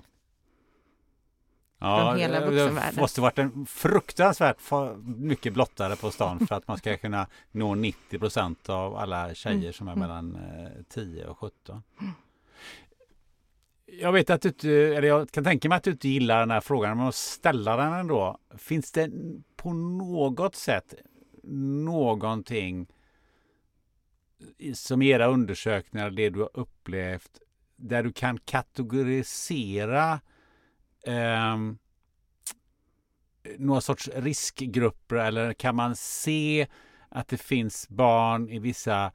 Ja, 1.84 2.14
hela 2.14 2.40
det 2.40 2.92
måste 2.96 3.20
varit 3.20 3.38
en 3.38 3.66
fruktansvärt 3.66 4.56
mycket 5.04 5.52
blottare 5.54 5.96
på 5.96 6.10
stan 6.10 6.46
för 6.46 6.54
att 6.54 6.68
man 6.68 6.78
ska 6.78 6.96
kunna 6.96 7.26
nå 7.50 7.74
90 7.74 8.18
procent 8.18 8.68
av 8.68 8.96
alla 8.96 9.34
tjejer 9.34 9.56
Mm. 9.58 9.72
som 9.72 9.88
är 9.88 9.92
Mm. 9.92 10.08
mellan 10.08 10.34
eh, 10.36 10.82
10 10.88 11.26
och 11.26 11.38
17. 11.38 11.82
Jag 13.86 14.12
vet 14.12 14.30
att 14.30 14.42
du 14.42 14.48
inte, 14.48 14.70
eller 14.70 15.08
jag 15.08 15.30
kan 15.30 15.44
tänka 15.44 15.68
mig 15.68 15.76
att 15.76 15.84
du 15.84 15.90
inte 15.90 16.08
gillar 16.08 16.40
den 16.40 16.50
här 16.50 16.60
frågan, 16.60 16.96
men 16.96 17.06
att 17.06 17.14
ställa 17.14 17.76
den 17.76 17.92
ändå. 17.92 18.38
Finns 18.58 18.92
det 18.92 19.10
på 19.56 19.72
något 19.72 20.54
sätt 20.54 20.94
någonting 21.42 22.86
som 24.74 25.02
i 25.02 25.08
era 25.08 25.26
undersökningar, 25.26 26.10
det 26.10 26.30
du 26.30 26.40
har 26.40 26.50
upplevt, 26.54 27.30
där 27.76 28.02
du 28.02 28.12
kan 28.12 28.38
kategorisera 28.38 30.20
eh, 31.06 31.56
några 33.58 33.80
sorts 33.80 34.10
riskgrupper 34.14 35.16
eller 35.16 35.52
kan 35.52 35.76
man 35.76 35.96
se 35.96 36.66
att 37.08 37.28
det 37.28 37.38
finns 37.38 37.88
barn 37.88 38.48
i 38.48 38.58
vissa 38.58 39.12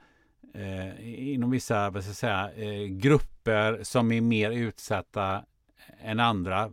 eh, 0.54 1.34
inom 1.34 1.52
vissa 1.52 1.90
vad 1.90 2.04
ska 2.04 2.10
jag 2.10 2.16
säga, 2.16 2.52
eh, 2.56 2.88
grupper 2.88 3.80
som 3.84 4.12
är 4.12 4.22
mer 4.22 4.52
utsatta 4.52 5.44
än 6.02 6.20
andra. 6.20 6.72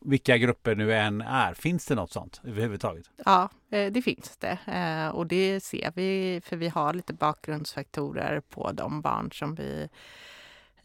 Vilka 0.00 0.36
grupper 0.36 0.74
nu 0.74 0.94
än 0.94 1.20
är. 1.20 1.54
Finns 1.54 1.86
det 1.86 1.94
något 1.94 2.12
sånt 2.12 2.40
överhuvudtaget? 2.44 3.10
Ja, 3.24 3.48
eh, 3.70 3.92
det 3.92 4.02
finns 4.02 4.36
det. 4.36 4.58
Eh, 4.66 5.08
och 5.08 5.26
det 5.26 5.60
ser 5.60 5.92
vi, 5.94 6.40
för 6.44 6.56
vi 6.56 6.68
har 6.68 6.94
lite 6.94 7.14
bakgrundsfaktorer 7.14 8.40
på 8.40 8.72
de 8.72 9.00
barn 9.00 9.32
som 9.32 9.54
vi 9.54 9.88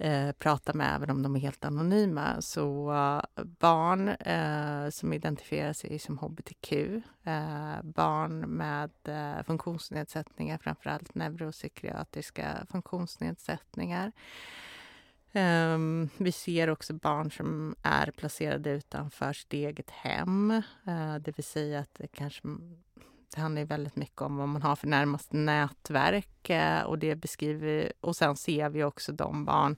eh, 0.02 0.32
med, 0.74 0.96
även 0.96 1.10
om 1.10 1.24
de 1.24 1.36
är 1.36 1.40
helt 1.40 1.66
anonyma. 1.66 2.42
Så 2.42 2.92
eh, 2.92 3.44
barn 3.44 4.10
eh, 4.10 4.90
som 4.90 5.14
identifierar 5.14 5.74
sig 5.74 6.00
som 6.00 6.18
hbtq, 6.18 6.72
eh, 7.24 7.82
barn 7.84 8.40
med 8.40 8.92
eh, 9.04 9.44
funktionsnedsättningar, 9.44 10.58
framförallt 10.58 11.16
neuropsykiatriska 11.16 12.66
funktionsnedsättningar. 12.70 14.12
Um, 15.34 16.10
vi 16.18 16.32
ser 16.32 16.70
också 16.70 16.94
barn 16.94 17.32
som 17.32 17.76
är 17.82 18.12
placerade 18.12 18.72
utanför 18.72 19.34
sitt 19.34 19.54
eget 19.54 19.90
hem. 19.90 20.52
Uh, 20.88 21.16
det 21.16 21.38
vill 21.38 21.44
säga 21.44 21.80
att 21.80 21.94
det 21.94 22.08
kanske 22.08 22.48
det 23.36 23.42
handlar 23.42 23.62
ju 23.62 23.68
väldigt 23.68 23.96
mycket 23.96 24.22
om 24.22 24.38
vad 24.38 24.48
man 24.48 24.62
har 24.62 24.76
för 24.76 24.88
närmaste 24.88 25.38
nätverk 25.38 26.50
eh, 26.50 26.82
och 26.82 27.00
det 27.00 27.16
beskriver. 27.16 27.94
Och 28.02 28.16
sen 28.16 28.36
ser 28.36 28.70
vi 28.70 28.84
också 28.84 29.12
de 29.12 29.46
barn 29.46 29.78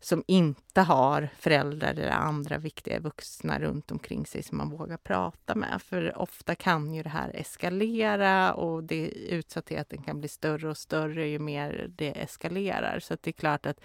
som 0.00 0.24
inte 0.26 0.80
har 0.80 1.28
föräldrar 1.38 1.90
eller 1.90 2.10
andra 2.10 2.58
viktiga 2.58 3.00
vuxna 3.00 3.58
runt 3.58 3.90
omkring 3.90 4.26
sig 4.26 4.42
som 4.42 4.58
man 4.58 4.70
vågar 4.70 4.96
prata 4.96 5.54
med. 5.54 5.82
För 5.82 6.18
ofta 6.18 6.54
kan 6.54 6.94
ju 6.94 7.02
det 7.02 7.08
här 7.08 7.30
eskalera 7.34 8.54
och 8.54 8.84
det, 8.84 9.06
utsattheten 9.10 10.02
kan 10.02 10.20
bli 10.20 10.28
större 10.28 10.68
och 10.68 10.76
större 10.76 11.28
ju 11.28 11.38
mer 11.38 11.86
det 11.96 12.22
eskalerar. 12.22 13.00
Så 13.00 13.14
att 13.14 13.22
det 13.22 13.30
är 13.30 13.32
klart 13.32 13.66
att 13.66 13.80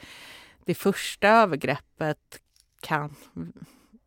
det 0.66 0.76
första 0.76 1.28
övergreppet 1.28 2.42
kan, 2.82 3.16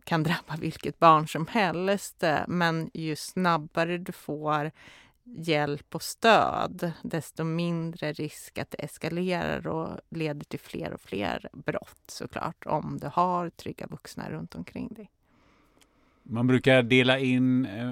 kan 0.04 0.22
drabba 0.22 0.56
vilket 0.58 0.98
barn 0.98 1.28
som 1.28 1.46
helst. 1.46 2.22
Eh, 2.22 2.40
men 2.48 2.90
ju 2.94 3.16
snabbare 3.16 3.98
du 3.98 4.12
får 4.12 4.70
hjälp 5.24 5.94
och 5.94 6.02
stöd, 6.02 6.92
desto 7.02 7.44
mindre 7.44 8.12
risk 8.12 8.58
att 8.58 8.70
det 8.70 8.84
eskalerar 8.84 9.66
och 9.66 10.00
leder 10.10 10.44
till 10.44 10.60
fler 10.60 10.92
och 10.92 11.00
fler 11.00 11.48
brott 11.52 12.02
såklart, 12.06 12.66
om 12.66 12.98
du 13.00 13.06
har 13.12 13.50
trygga 13.50 13.86
vuxna 13.86 14.30
runt 14.30 14.54
omkring 14.54 14.88
dig. 14.88 15.10
Man 16.22 16.46
brukar 16.46 16.82
dela 16.82 17.18
in 17.18 17.66
eh, 17.66 17.90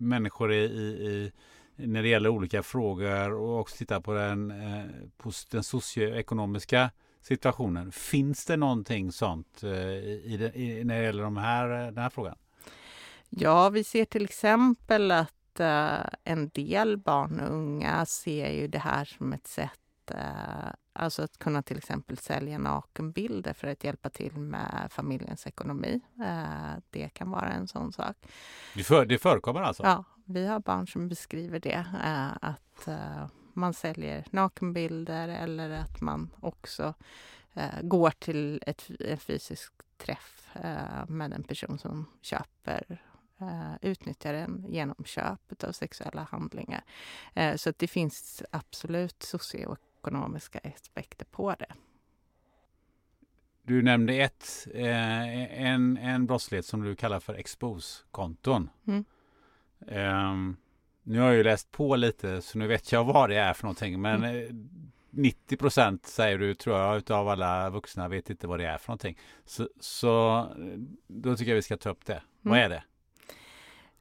människor 0.00 0.52
i, 0.52 0.64
i, 0.64 1.32
i 1.76 1.86
när 1.86 2.02
det 2.02 2.08
gäller 2.08 2.28
olika 2.28 2.62
frågor 2.62 3.32
och 3.32 3.60
också 3.60 3.76
titta 3.76 4.00
på 4.00 4.12
den, 4.12 4.50
eh, 4.50 4.84
på 5.16 5.30
den 5.50 5.62
socioekonomiska 5.62 6.90
situationen. 7.24 7.92
Finns 7.92 8.44
det 8.44 8.56
någonting 8.56 9.12
sånt 9.12 9.62
eh, 9.62 9.70
i, 9.72 10.36
det- 10.40 10.58
i, 10.60 10.84
när 10.84 10.98
det 10.98 11.04
gäller 11.04 11.22
de 11.22 11.36
här, 11.36 11.68
den 11.68 11.98
här 11.98 12.10
frågan? 12.10 12.36
Ja, 13.30 13.68
vi 13.68 13.84
ser 13.84 14.04
till 14.04 14.24
exempel 14.24 15.10
att 15.10 15.60
eh, 15.60 15.98
en 16.24 16.48
del 16.48 16.96
barn 16.96 17.40
och 17.40 17.50
unga 17.54 18.06
ser 18.06 18.50
ju 18.50 18.68
det 18.68 18.78
här 18.78 19.04
som 19.04 19.32
ett 19.32 19.46
sätt 19.46 20.10
eh, 20.10 20.70
Alltså 20.96 21.22
att 21.22 21.38
kunna 21.38 21.62
till 21.62 21.76
exempel 21.78 22.18
sälja 22.18 22.58
nakenbilder 22.58 23.52
för 23.52 23.68
att 23.68 23.84
hjälpa 23.84 24.10
till 24.10 24.32
med 24.36 24.88
familjens 24.90 25.46
ekonomi. 25.46 26.00
Eh, 26.20 26.78
det 26.90 27.08
kan 27.08 27.30
vara 27.30 27.48
en 27.48 27.68
sån 27.68 27.92
sak. 27.92 28.16
Det, 28.74 28.82
för, 28.84 29.06
det 29.06 29.18
förekommer 29.18 29.60
alltså? 29.60 29.82
Ja, 29.82 30.04
vi 30.24 30.46
har 30.46 30.60
barn 30.60 30.86
som 30.86 31.08
beskriver 31.08 31.58
det. 31.60 31.86
Eh, 32.04 32.28
att 32.40 32.88
eh, 32.88 33.26
man 33.56 33.74
säljer 33.74 34.24
nakenbilder 34.30 35.28
eller 35.28 35.70
att 35.70 36.00
man 36.00 36.30
också 36.40 36.94
eh, 37.54 37.82
går 37.82 38.10
till 38.10 38.62
ett, 38.66 38.90
en 39.00 39.18
fysisk 39.18 39.72
träff 39.96 40.50
eh, 40.54 41.06
med 41.08 41.32
en 41.32 41.42
person 41.42 41.78
som 41.78 42.06
köper 42.22 43.02
eh, 43.40 43.74
utnyttjar 43.82 44.34
en 44.34 44.64
genom 44.68 45.04
köp 45.04 45.64
av 45.64 45.72
sexuella 45.72 46.22
handlingar. 46.30 46.84
Eh, 47.34 47.56
så 47.56 47.72
det 47.76 47.88
finns 47.88 48.42
absolut 48.50 49.22
socioekonomiska 49.22 50.60
aspekter 50.74 51.24
på 51.24 51.54
det. 51.58 51.74
Du 53.62 53.82
nämnde 53.82 54.14
ett, 54.14 54.68
eh, 54.74 55.62
en, 55.62 55.96
en 55.96 56.26
brottslighet 56.26 56.66
som 56.66 56.82
du 56.82 56.96
kallar 56.96 57.20
för 57.20 57.34
expose-konton. 57.34 58.70
Mm. 58.86 59.04
Ehm, 59.88 60.56
nu 61.04 61.18
har 61.20 61.26
jag 61.26 61.36
ju 61.36 61.42
läst 61.42 61.70
på 61.72 61.96
lite 61.96 62.42
så 62.42 62.58
nu 62.58 62.66
vet 62.66 62.92
jag 62.92 63.04
vad 63.04 63.30
det 63.30 63.36
är 63.36 63.52
för 63.52 63.62
någonting. 63.64 64.00
Men 64.00 64.24
eh, 64.24 64.50
90 65.10 65.56
procent 65.56 66.06
säger 66.06 66.38
du 66.38 66.54
tror 66.54 66.78
jag 66.78 66.96
utav 66.96 67.28
alla 67.28 67.70
vuxna 67.70 68.08
vet 68.08 68.30
inte 68.30 68.46
vad 68.46 68.58
det 68.58 68.66
är 68.66 68.78
för 68.78 68.88
någonting. 68.88 69.18
Så, 69.44 69.68
så 69.80 70.38
eh, 70.38 70.78
då 71.06 71.36
tycker 71.36 71.50
jag 71.50 71.56
vi 71.56 71.62
ska 71.62 71.76
ta 71.76 71.90
upp 71.90 72.04
det. 72.06 72.22
Vad 72.40 72.58
Mm. 72.58 72.64
är 72.64 72.68
det? 72.76 72.84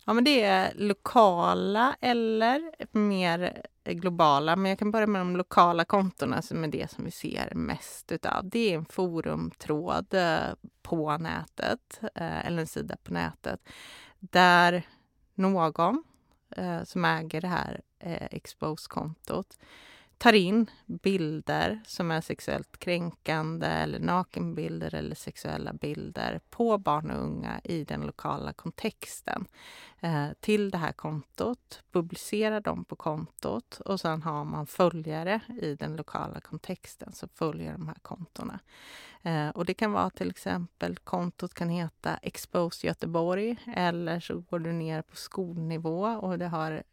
Ja, 0.06 0.14
men 0.14 0.24
det 0.24 0.43
är 0.43 0.74
lokala 0.76 1.95
eller 2.01 2.72
mer 2.91 3.62
globala. 3.86 4.56
Men 4.56 4.70
jag 4.70 4.80
kan 4.80 4.91
börja 4.91 5.08
med 5.08 5.22
de 5.22 5.36
lokala 5.38 5.86
kontona 5.86 6.41
som 6.41 6.64
är 6.64 6.68
det 6.68 6.91
som 6.91 7.06
vi 7.06 7.12
ser 7.12 7.56
mest 7.56 8.12
utav. 8.12 8.49
Det 8.49 8.74
är 8.74 8.76
en 8.78 8.86
forumtråd 8.86 10.14
eh, 10.14 10.38
på 10.82 11.18
nätet, 11.18 11.99
eh, 12.16 12.45
eller 12.47 12.60
en 12.62 12.68
sida 12.68 12.95
på 13.04 13.14
nätet, 13.14 13.60
där 14.20 14.84
någon 15.36 15.54
eh, 16.58 16.84
som 16.84 17.06
äger 17.06 17.41
det 17.41 17.47
här 17.47 17.82
eh, 17.99 18.28
Expose-kontot 18.32 19.58
tar 20.24 20.34
in 20.34 20.69
bilder 20.86 21.82
som 21.86 22.11
är 22.11 22.21
sexuellt 22.21 22.78
kränkande 22.80 23.67
eller 23.67 23.99
nakenbilder 23.99 24.95
eller 24.95 25.15
sexuella 25.15 25.74
bilder 25.74 26.39
på 26.49 26.78
barn 26.78 27.11
och 27.11 27.24
unga 27.24 27.61
i 27.63 27.84
den 27.84 28.01
lokala 28.01 28.53
kontexten 28.53 29.45
eh, 29.99 30.28
till 30.39 30.71
det 30.71 30.78
här 30.78 30.91
kontot, 30.91 31.84
publicerar 31.91 32.61
dem 32.61 32.86
på 32.86 32.95
kontot 32.95 33.80
och 33.86 33.99
sen 33.99 34.21
har 34.21 34.45
man 34.45 34.67
följare 34.67 35.39
i 35.61 35.76
den 35.76 35.95
lokala 35.95 36.39
kontexten 36.39 37.13
som 37.13 37.30
följer 37.30 37.71
de 37.71 37.88
här 37.88 37.99
kontona. 38.01 38.59
Eh, 39.21 39.49
och 39.49 39.65
det 39.65 39.74
kan 39.74 39.91
vara 39.91 40.09
till 40.09 40.30
exempel, 40.30 40.97
kontot 40.97 41.53
kan 41.53 41.69
heta 41.69 42.17
Expose 42.17 42.88
Göteborg 42.88 43.55
eller 43.76 44.19
så 44.19 44.39
går 44.39 44.59
du 44.59 44.71
ner 44.71 45.01
på 45.01 45.15
skolnivå 45.15 46.05
och 46.05 46.39
det 46.39 46.47
har 46.47 46.84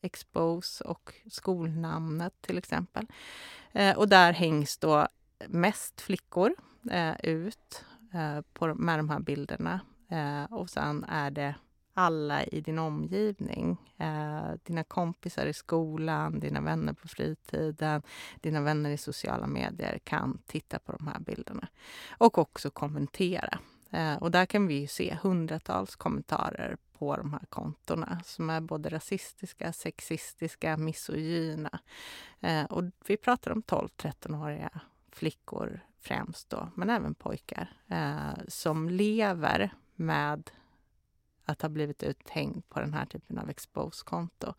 Expose 0.00 0.84
och 0.84 1.14
skolnamnet 1.30 2.34
till 2.40 2.58
exempel. 2.58 3.06
Eh, 3.72 3.96
och 3.96 4.08
där 4.08 4.32
hängs 4.32 4.78
då 4.78 5.08
mest 5.48 6.00
flickor 6.00 6.54
eh, 6.90 7.14
ut 7.22 7.84
eh, 8.14 8.40
på, 8.52 8.74
med 8.74 8.98
de 8.98 9.10
här 9.10 9.20
bilderna. 9.20 9.80
Eh, 10.08 10.52
och 10.52 10.70
sen 10.70 11.04
är 11.04 11.30
det 11.30 11.54
alla 11.94 12.44
i 12.44 12.60
din 12.60 12.78
omgivning. 12.78 13.76
Eh, 13.96 14.52
dina 14.62 14.84
kompisar 14.84 15.46
i 15.46 15.52
skolan, 15.52 16.40
dina 16.40 16.60
vänner 16.60 16.92
på 16.92 17.08
fritiden, 17.08 18.02
dina 18.40 18.60
vänner 18.60 18.90
i 18.90 18.96
sociala 18.96 19.46
medier 19.46 19.98
kan 20.04 20.38
titta 20.46 20.78
på 20.78 20.92
de 20.92 21.06
här 21.06 21.18
bilderna. 21.18 21.68
Och 22.10 22.38
också 22.38 22.70
kommentera. 22.70 23.58
Eh, 23.90 24.16
och 24.16 24.30
där 24.30 24.46
kan 24.46 24.66
vi 24.66 24.74
ju 24.74 24.86
se 24.86 25.18
hundratals 25.22 25.96
kommentarer 25.96 26.76
på 26.98 27.16
de 27.16 27.32
här 27.32 27.46
kontona 27.48 28.20
som 28.24 28.50
är 28.50 28.60
både 28.60 28.88
rasistiska, 28.88 29.72
sexistiska, 29.72 30.76
misogyna. 30.76 31.80
Eh, 32.40 32.64
och 32.64 32.84
vi 33.06 33.16
pratar 33.16 33.50
om 33.50 33.62
12-13-åriga 33.62 34.80
flickor 35.12 35.80
främst 35.98 36.50
då, 36.50 36.68
men 36.74 36.90
även 36.90 37.14
pojkar 37.14 37.72
eh, 37.88 38.44
som 38.48 38.88
lever 38.88 39.70
med 39.94 40.50
att 41.44 41.62
ha 41.62 41.68
blivit 41.68 42.02
uthängd 42.02 42.68
på 42.68 42.80
den 42.80 42.94
här 42.94 43.06
typen 43.06 43.38
av 43.38 43.50
expose-konto. 43.50 44.54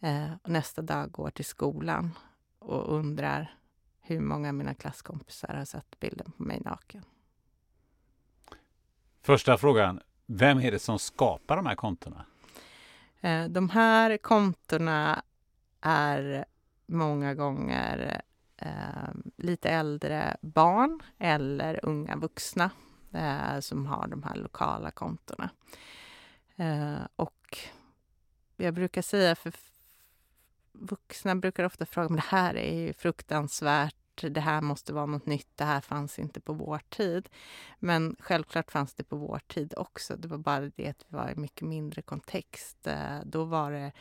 Eh, 0.00 0.30
nästa 0.44 0.82
dag 0.82 1.10
går 1.10 1.30
till 1.30 1.44
skolan 1.44 2.10
och 2.58 2.94
undrar 2.94 3.58
hur 4.00 4.20
många 4.20 4.48
av 4.48 4.54
mina 4.54 4.74
klasskompisar 4.74 5.54
har 5.54 5.64
sett 5.64 6.00
bilden 6.00 6.32
på 6.36 6.42
mig 6.42 6.60
naken. 6.60 7.04
Första 9.22 9.58
frågan. 9.58 10.00
Vem 10.26 10.58
är 10.58 10.70
det 10.70 10.78
som 10.78 10.98
skapar 10.98 11.56
de 11.56 11.66
här 11.66 11.74
kontona? 11.74 12.24
Eh, 13.20 13.44
de 13.44 13.70
här 13.70 14.16
kontona 14.16 15.22
är 15.80 16.44
många 16.86 17.34
gånger 17.34 18.22
eh, 18.56 19.14
lite 19.36 19.70
äldre 19.70 20.36
barn 20.40 21.00
eller 21.18 21.80
unga 21.82 22.16
vuxna 22.16 22.70
eh, 23.12 23.60
som 23.60 23.86
har 23.86 24.06
de 24.06 24.22
här 24.22 24.36
lokala 24.36 24.90
kontona. 24.90 25.50
Eh, 26.56 27.06
och 27.16 27.58
jag 28.56 28.74
brukar 28.74 29.02
säga, 29.02 29.36
för 29.36 29.52
vuxna 30.72 31.34
brukar 31.34 31.64
ofta 31.64 31.86
fråga, 31.86 32.08
men 32.08 32.16
det 32.16 32.28
här 32.28 32.56
är 32.56 32.74
ju 32.74 32.92
fruktansvärt 32.92 33.96
det 34.22 34.40
här 34.40 34.60
måste 34.60 34.92
vara 34.92 35.06
något 35.06 35.26
nytt, 35.26 35.48
det 35.54 35.64
här 35.64 35.80
fanns 35.80 36.18
inte 36.18 36.40
på 36.40 36.52
vår 36.52 36.80
tid. 36.88 37.28
Men 37.78 38.16
självklart 38.18 38.70
fanns 38.70 38.94
det 38.94 39.04
på 39.04 39.16
vår 39.16 39.40
tid 39.46 39.74
också. 39.76 40.16
Det 40.16 40.28
var 40.28 40.38
bara 40.38 40.60
det 40.60 40.88
att 40.88 41.04
vi 41.08 41.16
var 41.16 41.30
i 41.30 41.36
mycket 41.36 41.68
mindre 41.68 42.02
kontext. 42.02 42.86
Eh, 42.86 43.18
då 43.24 43.44
var 43.44 43.72
det 43.72 43.92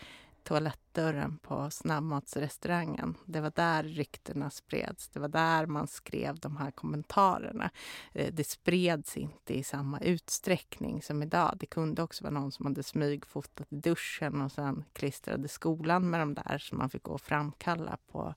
toalettdörren 0.46 1.38
på 1.38 1.70
snabbmatsrestaurangen. 1.70 3.18
Det 3.26 3.42
var 3.42 3.52
där 3.56 3.84
ryktena 3.84 4.50
spreds. 4.50 5.10
Det 5.10 5.20
var 5.20 5.28
där 5.28 5.66
man 5.66 5.88
skrev 5.88 6.40
de 6.40 6.58
här 6.58 6.72
kommentarerna. 6.72 7.70
Eh, 8.14 8.34
det 8.34 8.44
spreds 8.44 9.18
inte 9.18 9.58
i 9.58 9.64
samma 9.64 10.00
utsträckning 10.00 11.02
som 11.02 11.24
idag. 11.24 11.58
Det 11.60 11.66
kunde 11.66 12.04
också 12.04 12.24
vara 12.24 12.34
någon 12.34 12.52
som 12.52 12.66
hade 12.66 12.84
smygfotat 12.84 13.68
i 13.72 13.76
duschen 13.76 14.42
och 14.42 14.52
sen 14.52 14.84
klistrade 14.94 15.48
skolan 15.48 16.10
med 16.10 16.20
de 16.20 16.34
där 16.34 16.58
som 16.58 16.78
man 16.78 16.90
fick 16.90 17.04
gå 17.04 17.12
och 17.12 17.22
framkalla 17.22 17.98
på 18.12 18.34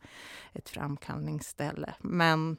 ett 0.53 0.69
framkallningsställe. 0.69 1.95
Men 2.01 2.57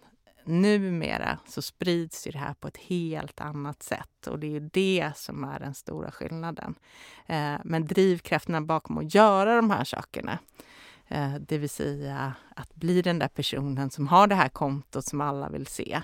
numera 0.49 1.39
så 1.47 1.61
sprids 1.61 2.27
ju 2.27 2.31
det 2.31 2.37
här 2.37 2.53
på 2.53 2.67
ett 2.67 2.77
helt 2.77 3.41
annat 3.41 3.83
sätt 3.83 4.27
och 4.27 4.39
det 4.39 4.47
är 4.47 4.51
ju 4.51 4.69
det 4.73 5.11
som 5.15 5.43
är 5.43 5.59
den 5.59 5.73
stora 5.73 6.11
skillnaden. 6.11 6.75
Eh, 7.25 7.55
men 7.63 7.85
drivkrafterna 7.85 8.61
bakom 8.61 8.97
att 8.97 9.15
göra 9.15 9.55
de 9.55 9.71
här 9.71 9.83
sakerna, 9.83 10.39
eh, 11.07 11.33
det 11.33 11.57
vill 11.57 11.69
säga 11.69 12.33
att 12.55 12.75
bli 12.75 13.01
den 13.01 13.19
där 13.19 13.27
personen 13.27 13.89
som 13.89 14.07
har 14.07 14.27
det 14.27 14.35
här 14.35 14.49
kontot 14.49 15.05
som 15.05 15.21
alla 15.21 15.49
vill 15.49 15.67
se, 15.67 16.01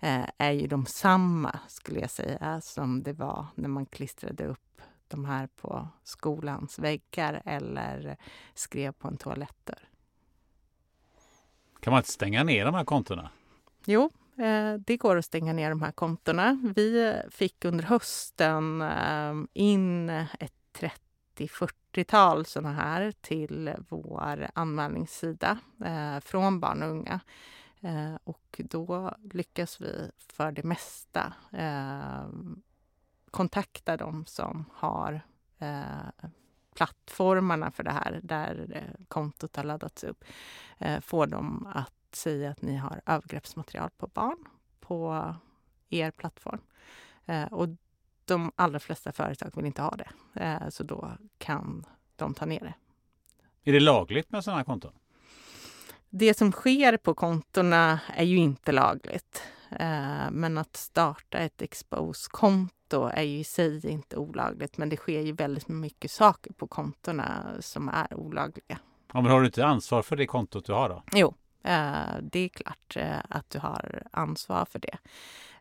eh, 0.00 0.24
är 0.38 0.52
ju 0.52 0.66
de 0.66 0.86
samma 0.86 1.58
skulle 1.68 2.00
jag 2.00 2.10
säga 2.10 2.60
som 2.60 3.02
det 3.02 3.12
var 3.12 3.46
när 3.54 3.68
man 3.68 3.86
klistrade 3.86 4.46
upp 4.46 4.60
de 5.08 5.24
här 5.24 5.48
på 5.56 5.88
skolans 6.04 6.78
väggar 6.78 7.42
eller 7.44 8.16
skrev 8.54 8.92
på 8.92 9.08
en 9.08 9.16
toalettdörr. 9.16 9.88
Kan 11.80 11.90
man 11.90 11.98
inte 11.98 12.12
stänga 12.12 12.44
ner 12.44 12.64
de 12.64 12.74
här 12.74 12.84
kontona? 12.84 13.30
Jo, 13.84 14.10
eh, 14.38 14.74
det 14.74 14.96
går 14.96 15.16
att 15.16 15.24
stänga 15.24 15.52
ner 15.52 15.70
de 15.70 15.82
här 15.82 15.92
kontona. 15.92 16.58
Vi 16.74 17.08
eh, 17.08 17.30
fick 17.30 17.64
under 17.64 17.84
hösten 17.84 18.82
eh, 18.82 19.34
in 19.52 20.08
ett 20.10 20.52
30-40-tal 21.36 22.46
sådana 22.46 22.72
här 22.74 23.12
till 23.20 23.74
vår 23.88 24.50
anmälningssida 24.54 25.58
från 26.20 26.60
barn 26.60 26.82
och 26.82 26.88
unga. 26.88 27.20
Och 28.24 28.60
då 28.64 29.14
lyckas 29.32 29.80
vi 29.80 30.10
för 30.18 30.52
det 30.52 30.62
mesta 30.62 31.32
kontakta 33.30 33.96
de 33.96 34.26
som 34.26 34.64
har 34.72 35.20
plattformarna 36.74 37.70
för 37.70 37.82
det 37.82 37.90
här, 37.90 38.20
där 38.22 38.84
kontot 39.08 39.56
har 39.56 39.64
laddats 39.64 40.04
upp, 40.04 40.24
få 41.00 41.26
dem 41.26 41.68
att 41.74 41.97
säga 42.14 42.50
att 42.50 42.62
ni 42.62 42.76
har 42.76 43.00
övergreppsmaterial 43.06 43.90
på 43.96 44.06
barn 44.06 44.38
på 44.80 45.24
er 45.90 46.10
plattform. 46.10 46.60
Eh, 47.26 47.44
och 47.44 47.68
de 48.24 48.52
allra 48.56 48.78
flesta 48.78 49.12
företag 49.12 49.52
vill 49.56 49.66
inte 49.66 49.82
ha 49.82 49.96
det, 49.96 50.10
eh, 50.44 50.68
så 50.68 50.84
då 50.84 51.12
kan 51.38 51.86
de 52.16 52.34
ta 52.34 52.46
ner 52.46 52.60
det. 52.60 52.74
Är 53.70 53.72
det 53.72 53.80
lagligt 53.80 54.30
med 54.30 54.44
sådana 54.44 54.64
konton? 54.64 54.92
Det 56.10 56.34
som 56.34 56.52
sker 56.52 56.96
på 56.96 57.14
kontona 57.14 58.00
är 58.14 58.24
ju 58.24 58.36
inte 58.36 58.72
lagligt. 58.72 59.42
Eh, 59.70 60.30
men 60.30 60.58
att 60.58 60.76
starta 60.76 61.38
ett 61.38 61.62
expose-konto 61.62 63.10
är 63.12 63.22
ju 63.22 63.38
i 63.38 63.44
sig 63.44 63.88
inte 63.88 64.16
olagligt. 64.16 64.78
Men 64.78 64.88
det 64.88 64.96
sker 64.96 65.20
ju 65.20 65.32
väldigt 65.32 65.68
mycket 65.68 66.10
saker 66.10 66.52
på 66.52 66.66
kontona 66.66 67.54
som 67.60 67.88
är 67.88 68.14
olagliga. 68.14 68.78
Ja, 69.12 69.20
men 69.20 69.32
har 69.32 69.40
du 69.40 69.46
inte 69.46 69.66
ansvar 69.66 70.02
för 70.02 70.16
det 70.16 70.26
kontot 70.26 70.64
du 70.64 70.72
har 70.72 70.88
då? 70.88 71.02
Jo, 71.12 71.34
Eh, 71.62 72.16
det 72.22 72.40
är 72.40 72.48
klart 72.48 72.96
eh, 72.96 73.20
att 73.28 73.50
du 73.50 73.58
har 73.58 74.02
ansvar 74.10 74.64
för 74.64 74.78
det. 74.78 74.98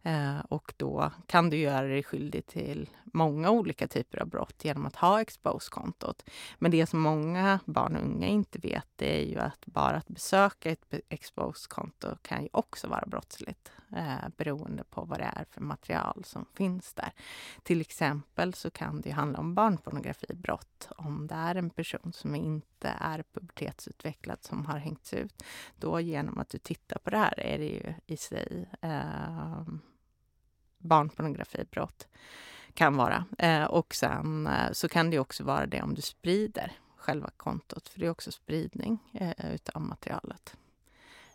Eh, 0.08 0.40
och 0.40 0.74
då 0.78 1.12
kan 1.26 1.50
du 1.50 1.58
göra 1.58 1.88
dig 1.88 2.04
skyldig 2.04 2.46
till 2.46 2.90
många 3.04 3.50
olika 3.50 3.88
typer 3.88 4.20
av 4.20 4.28
brott 4.28 4.66
genom 4.66 4.86
att 4.86 4.96
ha 4.96 5.22
expose-kontot. 5.22 6.30
Men 6.60 6.72
det 6.72 6.86
som 6.86 7.00
många 7.00 7.60
barn 7.66 7.96
och 7.96 8.04
unga 8.04 8.28
inte 8.28 8.60
vet 8.60 8.88
det 8.96 9.22
är 9.22 9.26
ju 9.26 9.40
att 9.40 9.66
bara 9.66 9.98
att 9.98 10.08
besöka 10.08 10.72
ett 10.72 10.94
expose-konto 11.10 12.08
kan 12.22 12.44
ju 12.44 12.50
också 12.52 12.88
vara 12.88 13.06
brottsligt 13.08 13.72
eh, 13.96 14.30
beroende 14.38 14.84
på 14.84 15.06
vad 15.06 15.20
det 15.20 15.32
är 15.36 15.46
för 15.52 15.62
material 15.62 16.24
som 16.26 16.46
finns 16.54 16.94
där. 16.94 17.12
Till 17.64 17.82
exempel 17.82 18.54
så 18.54 18.70
kan 18.70 19.02
det 19.02 19.12
handla 19.12 19.40
om 19.40 19.56
barnpornografibrott 19.56 20.88
om 20.98 21.28
det 21.28 21.36
är 21.36 21.56
en 21.56 21.70
person 21.70 22.14
som 22.14 22.36
inte 22.36 22.96
är 23.00 23.24
pubertetsutvecklad 23.34 24.38
som 24.42 24.66
har 24.66 24.78
hängts 24.78 25.14
ut. 25.14 25.44
Då 25.76 26.00
genom 26.00 26.40
att 26.40 26.50
du 26.50 26.58
tittar 26.58 26.98
på 26.98 27.10
det 27.10 27.18
här 27.18 27.40
är 27.40 27.58
det 27.58 27.66
ju 27.66 27.94
i 28.06 28.18
sig 28.18 28.70
eh, 28.82 29.64
barnpornografibrott 30.88 32.08
kan 32.74 32.98
vara. 32.98 33.26
Eh, 33.38 33.64
och 33.64 33.96
sen 33.96 34.48
eh, 34.48 34.72
så 34.72 34.90
kan 34.90 35.10
det 35.10 35.20
också 35.20 35.44
vara 35.44 35.66
det 35.66 35.82
om 35.82 35.94
du 35.94 36.02
sprider 36.02 36.72
själva 36.98 37.30
kontot, 37.38 37.90
för 37.90 38.00
det 38.00 38.06
är 38.06 38.10
också 38.10 38.32
spridning 38.32 39.00
eh, 39.14 39.54
utav 39.54 39.82
materialet. 39.82 40.58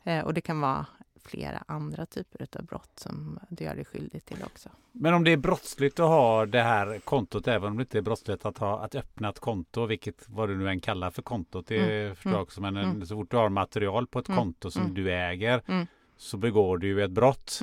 Eh, 0.05 0.25
och 0.25 0.35
det 0.35 0.41
kan 0.41 0.61
vara 0.61 0.87
flera 1.25 1.65
andra 1.67 2.07
typer 2.07 2.47
av 2.59 2.65
brott 2.65 2.93
som 2.95 3.39
du 3.49 3.65
gör 3.65 3.75
dig 3.75 3.85
skyldig 3.85 4.25
till 4.25 4.43
också. 4.45 4.69
Men 4.93 5.15
om 5.15 5.25
det 5.25 5.33
är 5.33 5.37
brottsligt 5.37 6.01
att 6.01 6.09
ha 6.09 6.47
det 6.47 6.63
här 6.63 6.99
kontot, 6.99 7.49
även 7.49 7.71
om 7.71 7.77
det 7.77 7.83
inte 7.83 7.99
är 7.99 8.03
brottsligt 8.03 8.47
att, 8.47 8.59
ha, 8.59 8.85
att 8.85 8.95
öppna 8.95 9.29
ett 9.29 9.39
konto, 9.39 9.87
vilket 9.87 10.29
vad 10.29 10.49
du 10.49 10.57
nu 10.57 10.69
än 10.69 10.81
kallar 10.81 11.11
för 11.11 11.23
kontot, 11.23 11.67
det 11.67 11.79
mm. 11.79 12.15
förstår 12.15 12.33
jag 12.33 12.37
mm. 12.37 12.43
också, 12.43 12.61
men 12.61 12.77
mm. 12.77 13.07
så 13.07 13.17
fort 13.17 13.31
du 13.31 13.37
har 13.37 13.49
material 13.49 14.07
på 14.07 14.19
ett 14.19 14.29
mm. 14.29 14.39
konto 14.39 14.71
som 14.71 14.83
mm. 14.83 14.95
du 14.95 15.13
äger 15.13 15.63
mm. 15.67 15.87
så 16.17 16.37
begår 16.37 16.79
du 16.79 16.87
ju 16.87 17.05
ett 17.05 17.11
brott. 17.11 17.61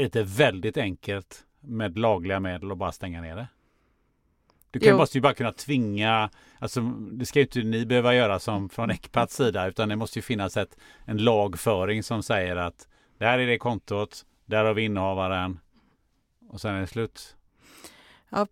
Är 0.00 0.08
det 0.08 0.22
väldigt 0.22 0.76
enkelt 0.76 1.44
med 1.60 1.98
lagliga 1.98 2.40
medel 2.40 2.72
att 2.72 2.78
bara 2.78 2.92
stänga 2.92 3.20
ner 3.20 3.36
det? 3.36 3.48
Du 4.70 4.80
kan, 4.80 4.96
måste 4.96 5.18
ju 5.18 5.22
bara 5.22 5.34
kunna 5.34 5.52
tvinga, 5.52 6.30
alltså 6.58 6.80
det 7.12 7.26
ska 7.26 7.38
ju 7.38 7.44
inte 7.44 7.62
ni 7.62 7.86
behöva 7.86 8.14
göra 8.14 8.38
som 8.38 8.68
från 8.68 8.90
Ecpats 8.90 9.36
sida 9.36 9.68
utan 9.68 9.88
det 9.88 9.96
måste 9.96 10.18
ju 10.18 10.22
finnas 10.22 10.56
ett, 10.56 10.76
en 11.04 11.18
lagföring 11.18 12.02
som 12.02 12.22
säger 12.22 12.56
att 12.56 12.88
det 13.18 13.24
här 13.24 13.38
är 13.38 13.46
det 13.46 13.58
kontot, 13.58 14.26
där 14.46 14.64
har 14.64 14.74
vi 14.74 14.82
innehavaren 14.82 15.60
och 16.48 16.60
sen 16.60 16.74
är 16.74 16.80
det 16.80 16.86
slut. 16.86 17.36
Ja, 18.28 18.46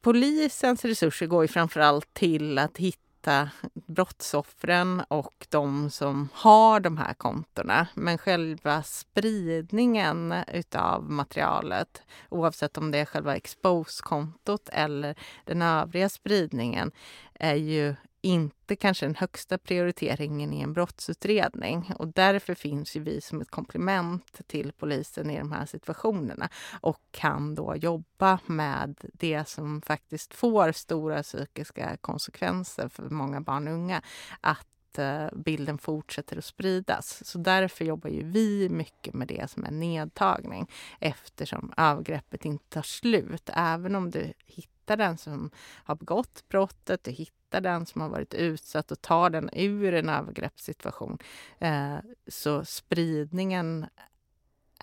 polisens 0.00 0.84
resurser 0.84 1.26
går 1.26 1.44
ju 1.44 1.48
framförallt 1.48 2.14
till 2.14 2.58
att 2.58 2.78
hitta 2.78 3.07
hitta 3.18 3.50
brottsoffren 3.86 5.02
och 5.08 5.46
de 5.50 5.90
som 5.90 6.28
har 6.32 6.80
de 6.80 6.98
här 6.98 7.14
kontona. 7.14 7.86
Men 7.94 8.18
själva 8.18 8.82
spridningen 8.82 10.34
utav 10.54 11.10
materialet, 11.10 12.02
oavsett 12.30 12.78
om 12.78 12.90
det 12.90 12.98
är 12.98 13.04
själva 13.04 13.36
expose-kontot 13.36 14.68
eller 14.72 15.14
den 15.44 15.62
övriga 15.62 16.08
spridningen, 16.08 16.92
är 17.34 17.54
ju 17.54 17.94
inte 18.28 18.76
kanske 18.76 19.06
den 19.06 19.14
högsta 19.14 19.58
prioriteringen 19.58 20.52
i 20.52 20.60
en 20.60 20.72
brottsutredning. 20.72 21.92
Och 21.98 22.08
därför 22.08 22.54
finns 22.54 22.96
ju 22.96 23.00
vi 23.00 23.20
som 23.20 23.40
ett 23.40 23.50
komplement 23.50 24.40
till 24.46 24.72
polisen 24.72 25.30
i 25.30 25.38
de 25.38 25.52
här 25.52 25.66
situationerna 25.66 26.48
och 26.80 27.02
kan 27.10 27.54
då 27.54 27.76
jobba 27.76 28.38
med 28.46 28.98
det 29.12 29.48
som 29.48 29.82
faktiskt 29.82 30.34
får 30.34 30.72
stora 30.72 31.22
psykiska 31.22 31.96
konsekvenser 32.00 32.88
för 32.88 33.10
många 33.10 33.40
barn 33.40 33.68
och 33.68 33.74
unga. 33.74 34.02
Att 34.40 34.98
eh, 34.98 35.26
bilden 35.32 35.78
fortsätter 35.78 36.38
att 36.38 36.44
spridas. 36.44 37.26
Så 37.26 37.38
därför 37.38 37.84
jobbar 37.84 38.10
ju 38.10 38.22
vi 38.22 38.68
mycket 38.68 39.14
med 39.14 39.28
det 39.28 39.50
som 39.50 39.64
är 39.64 39.70
nedtagning 39.70 40.70
eftersom 41.00 41.72
övergreppet 41.76 42.44
inte 42.44 42.68
tar 42.68 42.82
slut. 42.82 43.50
Även 43.54 43.94
om 43.94 44.10
du 44.10 44.32
hittar 44.46 44.96
den 44.96 45.18
som 45.18 45.50
har 45.84 45.94
begått 45.94 46.44
brottet, 46.48 47.04
du 47.04 47.10
hittar 47.10 47.37
hitta 47.48 47.60
den 47.60 47.86
som 47.86 48.00
har 48.00 48.08
varit 48.08 48.34
utsatt 48.34 48.90
och 48.90 49.00
ta 49.00 49.30
den 49.30 49.50
ur 49.52 49.94
en 49.94 50.08
övergreppssituation. 50.08 51.18
Eh, 51.58 51.96
så 52.26 52.64
spridningen 52.64 53.86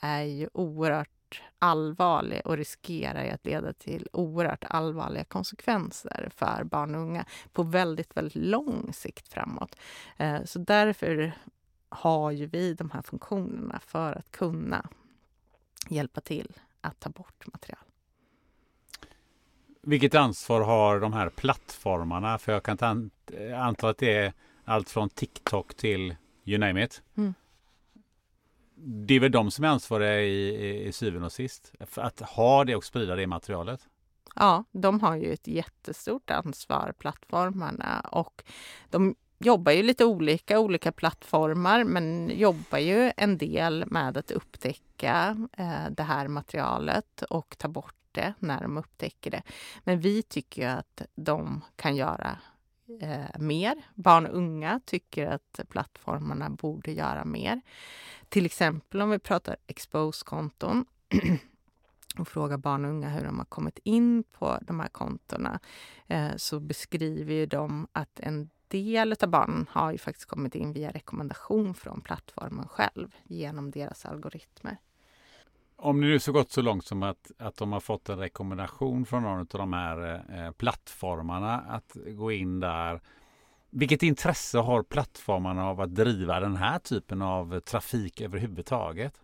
är 0.01 0.23
ju 0.23 0.49
oerhört 0.53 1.09
allvarlig 1.59 2.41
och 2.45 2.57
riskerar 2.57 3.33
att 3.33 3.45
leda 3.45 3.73
till 3.73 4.07
oerhört 4.13 4.63
allvarliga 4.69 5.23
konsekvenser 5.23 6.29
för 6.35 6.63
barn 6.63 6.95
och 6.95 7.01
unga 7.01 7.25
på 7.53 7.63
väldigt, 7.63 8.17
väldigt 8.17 8.35
lång 8.35 8.93
sikt 8.93 9.27
framåt. 9.27 9.75
Eh, 10.17 10.43
så 10.45 10.59
därför 10.59 11.33
har 11.89 12.31
ju 12.31 12.45
vi 12.45 12.73
de 12.73 12.91
här 12.91 13.01
funktionerna 13.01 13.79
för 13.79 14.17
att 14.17 14.31
kunna 14.31 14.89
hjälpa 15.89 16.21
till 16.21 16.51
att 16.81 16.99
ta 16.99 17.09
bort 17.09 17.47
material. 17.47 17.84
Vilket 19.87 20.15
ansvar 20.15 20.61
har 20.61 20.99
de 20.99 21.13
här 21.13 21.29
plattformarna? 21.29 22.37
För 22.37 22.51
jag 22.51 22.63
kan 22.63 23.09
anta 23.55 23.89
att 23.89 23.97
det 23.97 24.13
är 24.13 24.33
allt 24.65 24.89
från 24.89 25.09
TikTok 25.09 25.73
till 25.75 26.15
you 26.45 26.57
name 26.57 26.83
it. 26.83 27.01
Mm. 27.17 27.33
Det 28.75 29.13
är 29.13 29.19
väl 29.19 29.31
de 29.31 29.51
som 29.51 29.65
är 29.65 29.69
ansvariga 29.69 30.21
i, 30.21 30.47
i, 30.47 30.87
i 30.87 30.91
syvende 30.91 31.25
och 31.25 31.31
sist 31.31 31.73
för 31.79 32.01
att 32.01 32.19
ha 32.19 32.63
det 32.63 32.75
och 32.75 32.83
sprida 32.83 33.15
det 33.15 33.27
materialet? 33.27 33.87
Ja, 34.35 34.63
de 34.71 34.99
har 34.99 35.15
ju 35.15 35.33
ett 35.33 35.47
jättestort 35.47 36.29
ansvar, 36.29 36.93
plattformarna. 36.99 37.99
Och 37.99 38.43
de 38.89 39.15
jobbar 39.37 39.71
ju 39.71 39.83
lite 39.83 40.05
olika, 40.05 40.59
olika 40.59 40.91
plattformar, 40.91 41.83
men 41.83 42.31
jobbar 42.39 42.77
ju 42.77 43.11
en 43.17 43.37
del 43.37 43.85
med 43.87 44.17
att 44.17 44.31
upptäcka 44.31 45.47
eh, 45.57 45.89
det 45.91 46.03
här 46.03 46.27
materialet 46.27 47.21
och 47.21 47.55
ta 47.57 47.67
bort 47.67 47.95
det 48.15 48.33
när 48.39 48.61
de 48.61 48.77
upptäcker 48.77 49.31
det. 49.31 49.41
Men 49.83 49.99
vi 49.99 50.23
tycker 50.23 50.67
att 50.67 51.01
de 51.15 51.61
kan 51.75 51.95
göra 51.95 52.39
eh, 53.01 53.39
mer. 53.39 53.75
Barn 53.95 54.25
och 54.25 54.37
unga 54.37 54.79
tycker 54.85 55.27
att 55.27 55.59
plattformarna 55.69 56.49
borde 56.49 56.91
göra 56.91 57.25
mer. 57.25 57.61
Till 58.29 58.45
exempel 58.45 59.01
om 59.01 59.09
vi 59.09 59.19
pratar 59.19 59.57
expose-konton 59.67 60.85
och 62.19 62.27
frågar 62.27 62.57
barn 62.57 62.85
och 62.85 62.91
unga 62.91 63.09
hur 63.09 63.25
de 63.25 63.37
har 63.37 63.45
kommit 63.45 63.79
in 63.83 64.23
på 64.23 64.59
de 64.61 64.79
här 64.79 64.87
kontona 64.87 65.59
eh, 66.07 66.35
så 66.37 66.59
beskriver 66.59 67.33
ju 67.33 67.45
de 67.45 67.87
att 67.91 68.19
en 68.19 68.49
del 68.67 69.15
av 69.21 69.29
barnen 69.29 69.67
har 69.69 69.91
ju 69.91 69.97
faktiskt 69.97 70.29
kommit 70.29 70.55
in 70.55 70.73
via 70.73 70.91
rekommendation 70.91 71.73
från 71.73 72.01
plattformen 72.01 72.67
själv 72.67 73.15
genom 73.23 73.71
deras 73.71 74.05
algoritmer. 74.05 74.77
Om 75.77 76.01
det 76.01 76.07
nu 76.07 76.19
så 76.19 76.31
gått 76.31 76.51
så 76.51 76.61
långt 76.61 76.85
som 76.85 77.03
att, 77.03 77.31
att 77.39 77.57
de 77.57 77.71
har 77.71 77.79
fått 77.79 78.09
en 78.09 78.19
rekommendation 78.19 79.05
från 79.05 79.23
någon 79.23 79.39
av 79.39 79.45
de 79.47 79.73
här 79.73 80.25
eh, 80.29 80.51
plattformarna 80.51 81.59
att 81.59 81.97
gå 82.05 82.31
in 82.31 82.59
där. 82.59 83.01
Vilket 83.69 84.03
intresse 84.03 84.57
har 84.57 84.83
plattformarna 84.83 85.65
av 85.65 85.81
att 85.81 85.95
driva 85.95 86.39
den 86.39 86.55
här 86.55 86.79
typen 86.79 87.21
av 87.21 87.59
trafik 87.59 88.21
överhuvudtaget? 88.21 89.21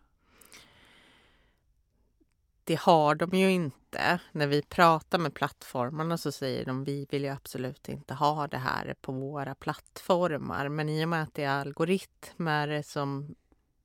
Det 2.63 2.79
har 2.79 3.15
de 3.15 3.37
ju 3.37 3.51
inte. 3.51 4.19
När 4.31 4.47
vi 4.47 4.61
pratar 4.61 5.19
med 5.19 5.33
plattformarna 5.33 6.17
så 6.17 6.31
säger 6.31 6.65
de 6.65 6.83
vi 6.83 7.07
vill 7.09 7.23
ju 7.23 7.29
absolut 7.29 7.89
inte 7.89 8.13
ha 8.13 8.47
det 8.47 8.57
här 8.57 8.95
på 9.01 9.11
våra 9.11 9.55
plattformar. 9.55 10.69
Men 10.69 10.89
i 10.89 11.05
och 11.05 11.09
med 11.09 11.23
att 11.23 11.33
det 11.33 11.43
är 11.43 11.61
algoritmer 11.61 12.81
som 12.81 13.35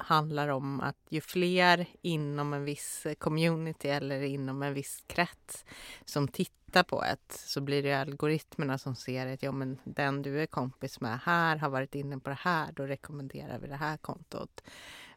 handlar 0.07 0.49
om 0.49 0.81
att 0.81 0.97
ju 1.09 1.21
fler 1.21 1.87
inom 2.03 2.53
en 2.53 2.65
viss 2.65 3.07
community 3.19 3.89
eller 3.89 4.23
inom 4.23 4.63
en 4.63 4.75
viss 4.75 5.05
krets 5.07 5.65
som 6.05 6.29
tittar 6.29 6.83
på 6.83 7.05
ett 7.05 7.33
så 7.33 7.61
blir 7.61 7.83
det 7.83 7.93
algoritmerna 7.93 8.79
som 8.79 8.97
ser 8.97 9.27
att 9.27 9.43
ja, 9.43 9.53
men 9.53 9.79
den 9.85 10.23
du 10.23 10.43
är 10.43 10.47
kompis 10.47 11.01
med 11.01 11.19
här 11.25 11.57
har 11.57 11.69
varit 11.69 11.95
inne 11.95 12.19
på 12.19 12.31
det 12.31 12.39
här, 12.41 12.73
då 12.73 12.87
rekommenderar 12.87 13.59
vi 13.59 13.69
det 13.69 13.77
här 13.77 13.97
kontot 13.97 14.63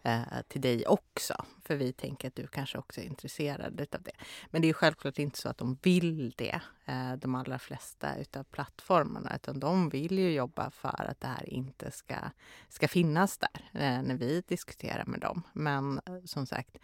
eh, 0.03 0.41
till 0.47 0.61
dig 0.61 0.87
också. 0.87 1.45
För 1.65 1.75
vi 1.75 1.93
tänker 1.93 2.27
att 2.27 2.35
du 2.35 2.47
kanske 2.47 2.77
också 2.77 3.01
är 3.01 3.05
intresserad 3.05 3.81
av 3.93 4.01
det. 4.01 4.11
Men 4.49 4.61
det 4.61 4.69
är 4.69 4.73
självklart 4.73 5.19
inte 5.19 5.39
så 5.39 5.49
att 5.49 5.57
de 5.57 5.77
vill 5.81 6.33
det, 6.37 6.61
eh, 6.85 7.13
de 7.13 7.35
allra 7.35 7.59
flesta 7.59 8.15
utav 8.15 8.43
plattformarna, 8.43 9.35
utan 9.35 9.59
de 9.59 9.89
vill 9.89 10.19
ju 10.19 10.31
jobba 10.31 10.71
för 10.71 11.05
att 11.09 11.21
det 11.21 11.27
här 11.27 11.49
inte 11.49 11.91
ska, 11.91 12.15
ska 12.69 12.87
finnas 12.87 13.37
där 13.37 13.69
eh, 13.73 14.01
när 14.01 14.15
vi 14.15 14.43
diskuterar 14.47 15.05
med 15.05 15.19
dem. 15.19 15.43
Men 15.53 16.01
eh, 16.05 16.23
som 16.25 16.45
sagt, 16.45 16.77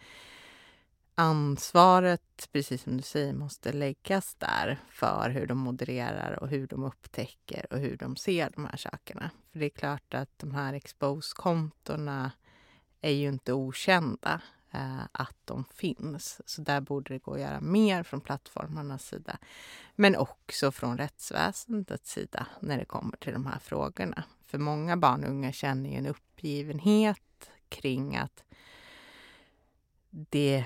ansvaret, 1.14 2.48
precis 2.52 2.82
som 2.82 2.96
du 2.96 3.02
säger, 3.02 3.32
måste 3.32 3.72
läggas 3.72 4.34
där 4.34 4.78
för 4.88 5.30
hur 5.30 5.46
de 5.46 5.58
modererar 5.58 6.38
och 6.42 6.48
hur 6.48 6.66
de 6.66 6.84
upptäcker 6.84 7.66
och 7.72 7.78
hur 7.78 7.96
de 7.96 8.16
ser 8.16 8.50
de 8.50 8.64
här 8.64 8.76
sakerna. 8.76 9.30
För 9.52 9.58
det 9.58 9.66
är 9.66 9.70
klart 9.70 10.14
att 10.14 10.38
de 10.38 10.54
här 10.54 10.72
expose-kontona 10.72 12.30
är 13.06 13.12
ju 13.12 13.28
inte 13.28 13.52
okända 13.52 14.40
eh, 14.70 15.04
att 15.12 15.36
de 15.44 15.64
finns. 15.64 16.40
Så 16.46 16.62
där 16.62 16.80
borde 16.80 17.14
det 17.14 17.18
gå 17.18 17.34
att 17.34 17.40
göra 17.40 17.60
mer 17.60 18.02
från 18.02 18.20
plattformarnas 18.20 19.06
sida. 19.06 19.38
Men 19.94 20.16
också 20.16 20.72
från 20.72 20.98
rättsväsendets 20.98 22.10
sida 22.10 22.46
när 22.60 22.78
det 22.78 22.84
kommer 22.84 23.16
till 23.16 23.32
de 23.32 23.46
här 23.46 23.58
frågorna. 23.58 24.24
För 24.46 24.58
många 24.58 24.96
barn 24.96 25.24
och 25.24 25.30
unga 25.30 25.52
känner 25.52 25.90
ju 25.90 25.96
en 25.96 26.06
uppgivenhet 26.06 27.50
kring 27.68 28.16
att 28.16 28.44
det, 30.10 30.64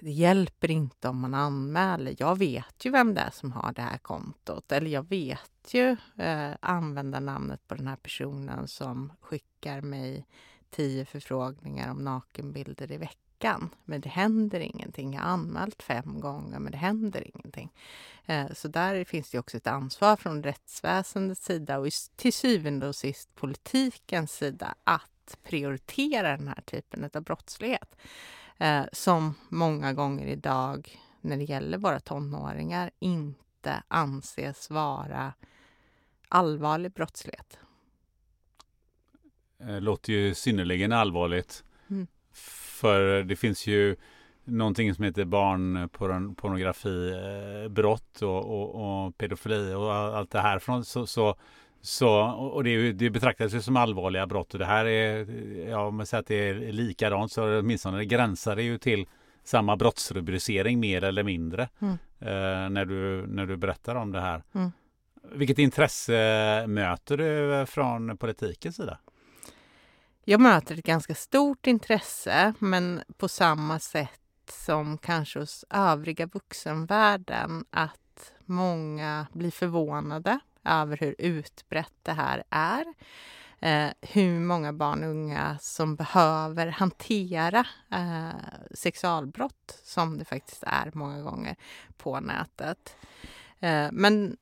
det 0.00 0.10
hjälper 0.10 0.70
inte 0.70 1.08
om 1.08 1.20
man 1.20 1.34
anmäler. 1.34 2.14
Jag 2.18 2.38
vet 2.38 2.84
ju 2.84 2.90
vem 2.90 3.14
det 3.14 3.20
är 3.20 3.30
som 3.30 3.52
har 3.52 3.72
det 3.72 3.82
här 3.82 3.98
kontot. 3.98 4.72
Eller 4.72 4.90
jag 4.90 5.08
vet 5.08 5.74
ju 5.74 5.96
eh, 6.16 6.52
användarnamnet 6.60 7.68
på 7.68 7.74
den 7.74 7.86
här 7.86 7.96
personen 7.96 8.68
som 8.68 9.12
skickar 9.20 9.80
mig 9.80 10.26
tio 10.70 11.04
förfrågningar 11.04 11.90
om 11.90 12.04
nakenbilder 12.04 12.92
i 12.92 12.96
veckan. 12.96 13.70
Men 13.84 14.00
det 14.00 14.08
händer 14.08 14.60
ingenting. 14.60 15.14
Jag 15.14 15.20
har 15.20 15.28
anmält 15.28 15.82
fem 15.82 16.20
gånger, 16.20 16.58
men 16.58 16.72
det 16.72 16.78
händer 16.78 17.26
ingenting. 17.34 17.72
Eh, 18.26 18.46
så 18.54 18.68
där 18.68 19.04
finns 19.04 19.30
det 19.30 19.38
också 19.38 19.56
ett 19.56 19.66
ansvar 19.66 20.16
från 20.16 20.42
rättsväsendets 20.42 21.44
sida 21.44 21.78
och 21.78 21.88
till 22.16 22.32
syvende 22.32 22.88
och 22.88 22.96
sist 22.96 23.34
politikens 23.34 24.32
sida 24.32 24.74
att 24.84 25.38
prioritera 25.42 26.36
den 26.36 26.48
här 26.48 26.62
typen 26.66 27.10
av 27.14 27.22
brottslighet. 27.22 27.96
Eh, 28.58 28.84
som 28.92 29.34
många 29.48 29.92
gånger 29.92 30.26
idag, 30.26 30.98
när 31.20 31.36
det 31.36 31.44
gäller 31.44 31.78
våra 31.78 32.00
tonåringar, 32.00 32.90
inte 32.98 33.82
anses 33.88 34.70
vara 34.70 35.32
allvarlig 36.28 36.92
brottslighet. 36.92 37.58
Eh, 39.60 39.80
låter 39.80 40.12
ju 40.12 40.34
synnerligen 40.34 40.92
allvarligt. 40.92 41.64
Mm. 41.90 42.06
För 42.80 43.22
det 43.22 43.36
finns 43.36 43.66
ju 43.66 43.96
någonting 44.44 44.94
som 44.94 45.04
heter 45.04 45.24
barnpornografibrott 45.24 48.22
och, 48.22 48.44
och, 48.44 49.06
och, 49.06 49.18
pedofili 49.18 49.74
och 49.74 49.94
allt 49.94 50.30
det 50.30 50.40
här. 50.40 50.58
Från, 50.58 50.84
så, 50.84 51.06
så, 51.06 51.36
så, 51.80 52.10
och 52.54 52.64
det, 52.64 52.92
det 52.92 53.10
betraktas 53.10 53.54
ju 53.54 53.62
som 53.62 53.76
allvarliga 53.76 54.26
brott 54.26 54.52
och 54.52 54.58
det 54.58 54.64
här 54.64 54.86
är, 54.86 55.26
ja 55.68 55.86
om 55.86 55.96
man 55.96 56.06
säger 56.06 56.20
att 56.20 56.26
det 56.26 56.48
är 56.48 56.72
likadant 56.72 57.32
så 57.32 57.58
åtminstone 57.58 58.04
gränsar 58.04 58.56
det 58.56 58.62
ju 58.62 58.78
till 58.78 59.06
samma 59.44 59.76
brottsrubricering 59.76 60.80
mer 60.80 61.04
eller 61.04 61.22
mindre 61.22 61.68
mm. 61.78 61.92
eh, 62.20 62.70
när, 62.70 62.84
du, 62.84 63.26
när 63.26 63.46
du 63.46 63.56
berättar 63.56 63.94
om 63.94 64.12
det 64.12 64.20
här. 64.20 64.42
Mm. 64.54 64.70
Vilket 65.32 65.58
intresse 65.58 66.64
möter 66.68 67.16
du 67.16 67.66
från 67.66 68.16
politikens 68.16 68.76
sida? 68.76 68.98
Jag 70.30 70.40
möter 70.40 70.78
ett 70.78 70.84
ganska 70.84 71.14
stort 71.14 71.66
intresse, 71.66 72.54
men 72.58 73.02
på 73.16 73.28
samma 73.28 73.78
sätt 73.78 74.20
som 74.50 74.98
kanske 74.98 75.38
hos 75.38 75.64
övriga 75.70 76.26
vuxenvärlden 76.26 77.64
att 77.70 78.32
många 78.44 79.26
blir 79.32 79.50
förvånade 79.50 80.38
över 80.64 80.96
hur 80.96 81.14
utbrett 81.18 81.92
det 82.02 82.12
här 82.12 82.42
är. 82.50 82.84
Eh, 83.60 83.92
hur 84.00 84.40
många 84.40 84.72
barn 84.72 85.04
och 85.04 85.10
unga 85.10 85.58
som 85.60 85.96
behöver 85.96 86.66
hantera 86.66 87.66
eh, 87.90 88.74
sexualbrott 88.74 89.80
som 89.84 90.18
det 90.18 90.24
faktiskt 90.24 90.62
är 90.66 90.90
många 90.94 91.22
gånger 91.22 91.56
på 91.96 92.20
nätet. 92.20 92.96
Eh, 93.60 93.88
men 93.92 94.36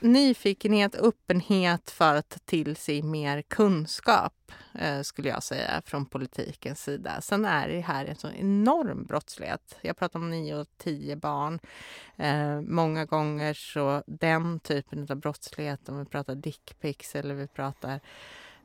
nyfikenhet 0.00 0.94
öppenhet 0.94 1.90
för 1.90 2.14
att 2.14 2.28
ta 2.28 2.38
till 2.44 2.76
sig 2.76 3.02
mer 3.02 3.42
kunskap, 3.42 4.52
eh, 4.74 5.00
skulle 5.02 5.28
jag 5.28 5.42
säga, 5.42 5.82
från 5.86 6.06
politikens 6.06 6.82
sida. 6.82 7.20
Sen 7.20 7.44
är 7.44 7.68
det 7.68 7.80
här 7.80 8.04
en 8.04 8.16
så 8.16 8.28
enorm 8.28 9.04
brottslighet. 9.04 9.78
Jag 9.82 9.96
pratar 9.96 10.18
om 10.18 10.30
nio 10.30 10.54
och 10.54 10.68
tio 10.76 11.16
barn. 11.16 11.58
Eh, 12.16 12.60
många 12.60 13.04
gånger 13.04 13.54
så 13.54 14.02
den 14.06 14.60
typen 14.60 15.06
av 15.10 15.16
brottslighet, 15.16 15.88
om 15.88 15.98
vi 15.98 16.04
pratar 16.04 16.34
dickpics 16.34 17.16
eller 17.16 17.34
vi 17.34 17.46
pratar 17.46 18.00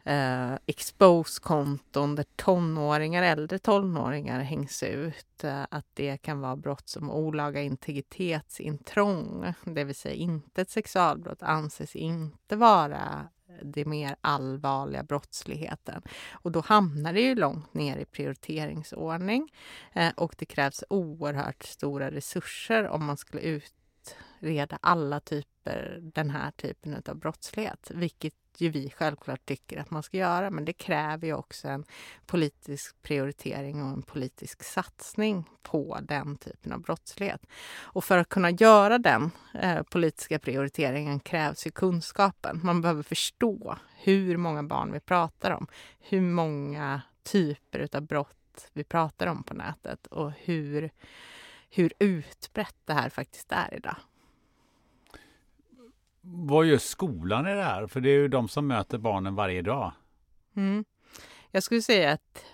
eh, 0.08 0.54
expose-konton 0.66 2.16
där 2.16 2.26
tonåringar, 2.36 3.24
äldre 3.24 3.60
tonåringar 3.60 4.40
hängs 4.40 4.84
ut. 4.84 5.44
Eh, 5.44 5.64
att 5.72 5.86
det 5.94 6.18
kan 6.18 6.40
vara 6.40 6.56
brott 6.56 6.90
som 6.90 7.12
olaga 7.12 7.62
integritetsintrång, 7.62 9.54
det 9.66 9.84
vill 9.84 9.96
säga 9.96 10.16
inte 10.16 10.62
ett 10.62 10.70
sexualbrott, 10.70 11.44
anses 11.44 11.96
inte 11.96 12.56
vara 12.56 13.28
den 13.62 13.90
mer 13.90 14.16
allvarliga 14.22 15.04
brottsligheten. 15.04 16.02
Och 16.32 16.52
då 16.52 16.60
hamnar 16.60 17.14
det 17.14 17.22
ju 17.22 17.36
långt 17.36 17.74
ner 17.74 17.98
i 17.98 18.06
prioriteringsordning 18.06 19.54
eh, 19.94 20.12
och 20.18 20.36
det 20.38 20.46
krävs 20.46 20.84
oerhört 20.90 21.64
stora 21.64 22.12
resurser 22.12 22.88
om 22.88 23.06
man 23.06 23.18
skulle 23.18 23.42
utreda 23.42 24.80
alla 24.82 25.20
typer, 25.20 26.00
den 26.02 26.30
här 26.30 26.52
typen 26.52 27.04
av 27.08 27.16
brottslighet, 27.16 27.92
vilket 27.94 28.34
ju 28.62 28.70
vi 28.70 28.90
självklart 28.90 29.46
tycker 29.46 29.78
att 29.78 29.92
man 29.92 30.04
ska 30.04 30.18
göra. 30.18 30.50
Men 30.50 30.66
det 30.66 30.74
kräver 30.74 31.28
ju 31.28 31.34
också 31.34 31.68
en 31.68 31.86
politisk 32.26 33.02
prioritering 33.02 33.84
och 33.84 33.90
en 33.90 34.02
politisk 34.02 34.64
satsning 34.64 35.50
på 35.64 35.98
den 36.02 36.38
typen 36.38 36.72
av 36.72 36.82
brottslighet. 36.82 37.42
Och 37.80 38.04
för 38.04 38.18
att 38.18 38.30
kunna 38.30 38.52
göra 38.52 38.98
den 38.98 39.32
eh, 39.54 39.84
politiska 39.84 40.40
prioriteringen 40.40 41.20
krävs 41.20 41.68
ju 41.68 41.72
kunskapen. 41.72 42.60
Man 42.64 42.82
behöver 42.82 43.04
förstå 43.04 43.78
hur 43.98 44.38
många 44.38 44.64
barn 44.64 44.92
vi 44.92 45.00
pratar 45.00 45.52
om, 45.52 45.68
hur 46.00 46.22
många 46.22 47.02
typer 47.24 47.88
av 47.96 48.02
brott 48.02 48.70
vi 48.74 48.84
pratar 48.84 49.28
om 49.28 49.44
på 49.44 49.54
nätet 49.54 50.08
och 50.08 50.32
hur, 50.32 50.92
hur 51.70 51.94
utbrett 52.00 52.76
det 52.86 52.94
här 52.94 53.10
faktiskt 53.10 53.52
är 53.52 53.74
idag. 53.74 53.96
Vad 56.30 56.66
gör 56.66 56.78
skolan 56.78 57.48
i 57.48 57.54
det 57.54 57.64
här? 57.64 57.88
För 57.88 58.02
det 58.02 58.10
är 58.10 58.20
ju 58.20 58.28
de 58.28 58.48
som 58.48 58.68
möter 58.68 58.98
barnen 58.98 59.36
varje 59.36 59.62
dag. 59.62 59.92
Mm. 60.56 60.86
Jag 61.52 61.64
skulle 61.64 61.82
säga 61.82 62.12
att 62.12 62.46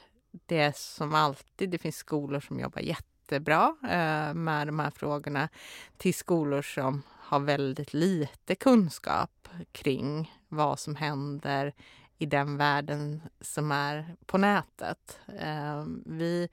det 0.46 0.60
är 0.60 0.74
som 0.76 1.14
alltid, 1.14 1.70
det 1.70 1.78
finns 1.78 1.96
skolor 1.96 2.40
som 2.40 2.60
jobbar 2.60 2.82
jättebra 2.82 3.76
eh, 3.84 4.34
med 4.34 4.68
de 4.68 4.80
här 4.80 4.90
frågorna 4.92 5.50
till 5.98 6.14
skolor 6.14 6.62
som 6.62 7.02
har 7.10 7.40
väldigt 7.40 7.94
lite 7.94 8.56
kunskap 8.56 9.48
kring 9.72 10.34
vad 10.48 10.80
som 10.80 10.96
händer 10.96 11.74
i 12.18 12.26
den 12.26 12.58
världen 12.58 13.22
som 13.42 13.72
är 13.72 14.16
på 14.26 14.38
nätet. 14.38 15.20
Eh, 15.40 15.86
vi 16.06 16.50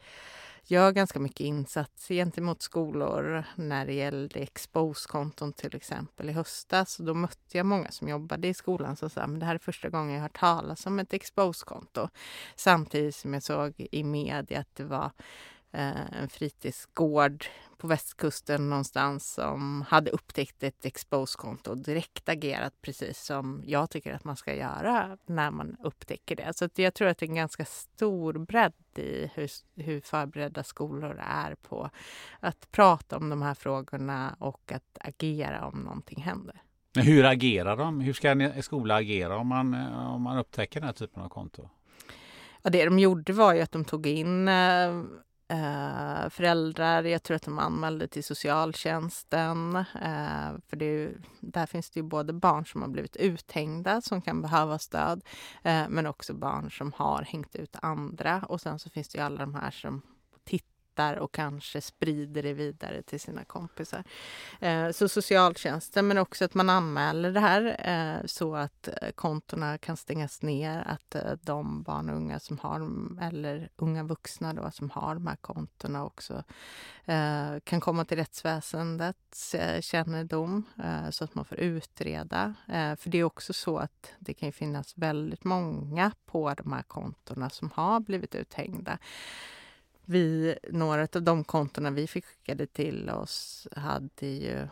gör 0.70 0.92
ganska 0.92 1.20
mycket 1.20 1.40
insats 1.40 2.08
gentemot 2.08 2.62
skolor 2.62 3.44
när 3.54 3.86
det 3.86 3.92
gällde 3.92 4.40
expose-konton 4.40 5.52
till 5.52 5.76
exempel 5.76 6.28
i 6.28 6.32
höstas. 6.32 6.96
då 6.96 7.14
mötte 7.14 7.56
jag 7.56 7.66
många 7.66 7.90
som 7.90 8.08
jobbade 8.08 8.48
i 8.48 8.54
skolan 8.54 8.96
som 8.96 9.10
sa 9.10 9.20
att 9.20 9.40
det 9.40 9.46
här 9.46 9.54
är 9.54 9.58
första 9.58 9.88
gången 9.88 10.14
jag 10.14 10.22
hört 10.22 10.38
talas 10.38 10.86
om 10.86 10.98
ett 10.98 11.12
expose-konto. 11.12 12.08
Samtidigt 12.56 13.16
som 13.16 13.34
jag 13.34 13.42
såg 13.42 13.86
i 13.90 14.04
media 14.04 14.60
att 14.60 14.74
det 14.74 14.84
var 14.84 15.10
en 15.72 16.28
fritidsgård 16.28 17.44
på 17.78 17.86
västkusten 17.86 18.70
någonstans 18.70 19.32
som 19.32 19.84
hade 19.88 20.10
upptäckt 20.10 20.62
ett 20.62 20.84
expose-konto 20.84 21.70
och 21.70 21.78
direkt 21.78 22.28
agerat 22.28 22.82
precis 22.82 23.24
som 23.24 23.62
jag 23.66 23.90
tycker 23.90 24.12
att 24.12 24.24
man 24.24 24.36
ska 24.36 24.54
göra 24.54 25.18
när 25.26 25.50
man 25.50 25.76
upptäcker 25.82 26.36
det. 26.36 26.52
Så 26.56 26.68
jag 26.74 26.94
tror 26.94 27.08
att 27.08 27.18
det 27.18 27.26
är 27.26 27.28
en 27.28 27.34
ganska 27.34 27.64
stor 27.64 28.32
bredd 28.32 28.72
i 28.96 29.30
hur, 29.34 29.50
hur 29.76 30.00
förberedda 30.00 30.64
skolor 30.64 31.20
är 31.26 31.54
på 31.54 31.90
att 32.40 32.70
prata 32.70 33.16
om 33.16 33.28
de 33.28 33.42
här 33.42 33.54
frågorna 33.54 34.36
och 34.38 34.72
att 34.72 34.98
agera 35.00 35.66
om 35.66 35.78
någonting 35.78 36.22
händer. 36.22 36.62
Men 36.94 37.04
hur 37.04 37.24
agerar 37.24 37.76
de? 37.76 38.00
Hur 38.00 38.12
ska 38.12 38.30
en 38.30 38.62
skola 38.62 38.94
agera 38.94 39.36
om 39.36 39.46
man, 39.46 39.74
om 39.94 40.22
man 40.22 40.38
upptäcker 40.38 40.80
den 40.80 40.86
här 40.86 40.94
typen 40.94 41.22
av 41.22 41.28
konto? 41.28 41.68
Ja, 42.62 42.70
det 42.70 42.84
de 42.84 42.98
gjorde 42.98 43.32
var 43.32 43.54
ju 43.54 43.60
att 43.60 43.72
de 43.72 43.84
tog 43.84 44.06
in 44.06 44.48
eh, 45.50 46.28
föräldrar. 46.30 47.04
Jag 47.04 47.22
tror 47.22 47.36
att 47.36 47.42
de 47.42 47.58
anmälde 47.58 48.08
till 48.08 48.24
socialtjänsten. 48.24 49.76
Eh, 49.76 50.52
för 50.68 50.76
det 50.76 50.84
är, 50.84 51.12
där 51.40 51.66
finns 51.66 51.90
det 51.90 52.00
ju 52.00 52.04
både 52.04 52.32
barn 52.32 52.66
som 52.66 52.82
har 52.82 52.88
blivit 52.88 53.16
uthängda 53.16 54.00
som 54.00 54.22
kan 54.22 54.42
behöva 54.42 54.78
stöd 54.78 55.24
eh, 55.62 55.88
men 55.88 56.06
också 56.06 56.34
barn 56.34 56.70
som 56.70 56.92
har 56.96 57.22
hängt 57.22 57.56
ut 57.56 57.76
andra. 57.82 58.44
Och 58.48 58.60
sen 58.60 58.78
så 58.78 58.90
finns 58.90 59.08
det 59.08 59.18
ju 59.18 59.24
alla 59.24 59.38
de 59.38 59.54
här 59.54 59.70
som 59.70 60.02
hittar 61.00 61.16
och 61.16 61.32
kanske 61.32 61.80
sprider 61.80 62.42
det 62.42 62.52
vidare 62.52 63.02
till 63.02 63.20
sina 63.20 63.44
kompisar. 63.44 64.04
Eh, 64.60 64.90
så 64.90 65.08
socialtjänsten, 65.08 66.08
men 66.08 66.18
också 66.18 66.44
att 66.44 66.54
man 66.54 66.70
anmäler 66.70 67.32
det 67.32 67.40
här 67.40 67.76
eh, 67.78 68.26
så 68.26 68.56
att 68.56 68.88
eh, 68.88 69.10
kontona 69.14 69.78
kan 69.78 69.96
stängas 69.96 70.42
ner. 70.42 70.84
Att 70.86 71.16
de 71.42 71.82
barn 71.82 72.10
och 72.10 72.16
unga 72.16 72.40
som 72.40 72.58
har, 72.58 72.80
eller 73.22 73.68
unga 73.76 74.04
vuxna 74.04 74.52
då, 74.52 74.70
som 74.70 74.90
har 74.90 75.14
de 75.14 75.26
här 75.26 75.36
kontona 75.36 76.04
också 76.04 76.42
kan 77.64 77.80
komma 77.80 78.04
till 78.04 78.16
rättsväsendets 78.16 79.56
kännedom 79.80 80.64
så 81.10 81.24
att 81.24 81.34
man 81.34 81.44
får 81.44 81.58
utreda. 81.58 82.54
För 82.66 83.10
det 83.10 83.18
är 83.18 83.24
också 83.24 83.52
så 83.52 83.78
att 83.78 84.14
det 84.18 84.34
kan 84.34 84.52
finnas 84.52 84.98
väldigt 84.98 85.44
många 85.44 86.12
på 86.26 86.54
de 86.54 86.72
här 86.72 86.82
kontona 86.82 87.50
som 87.50 87.70
har 87.74 88.00
blivit 88.00 88.34
uthängda 88.34 88.98
vi, 90.10 90.58
några 90.70 91.02
av 91.02 91.22
de 91.22 91.44
kontona 91.44 91.90
vi 91.90 92.06
fick 92.06 92.24
skickade 92.24 92.66
till 92.66 93.10
oss 93.10 93.68
hade 93.76 94.26
ju 94.26 94.68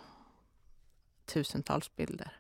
tusentals 1.27 1.97
bilder. 1.97 2.33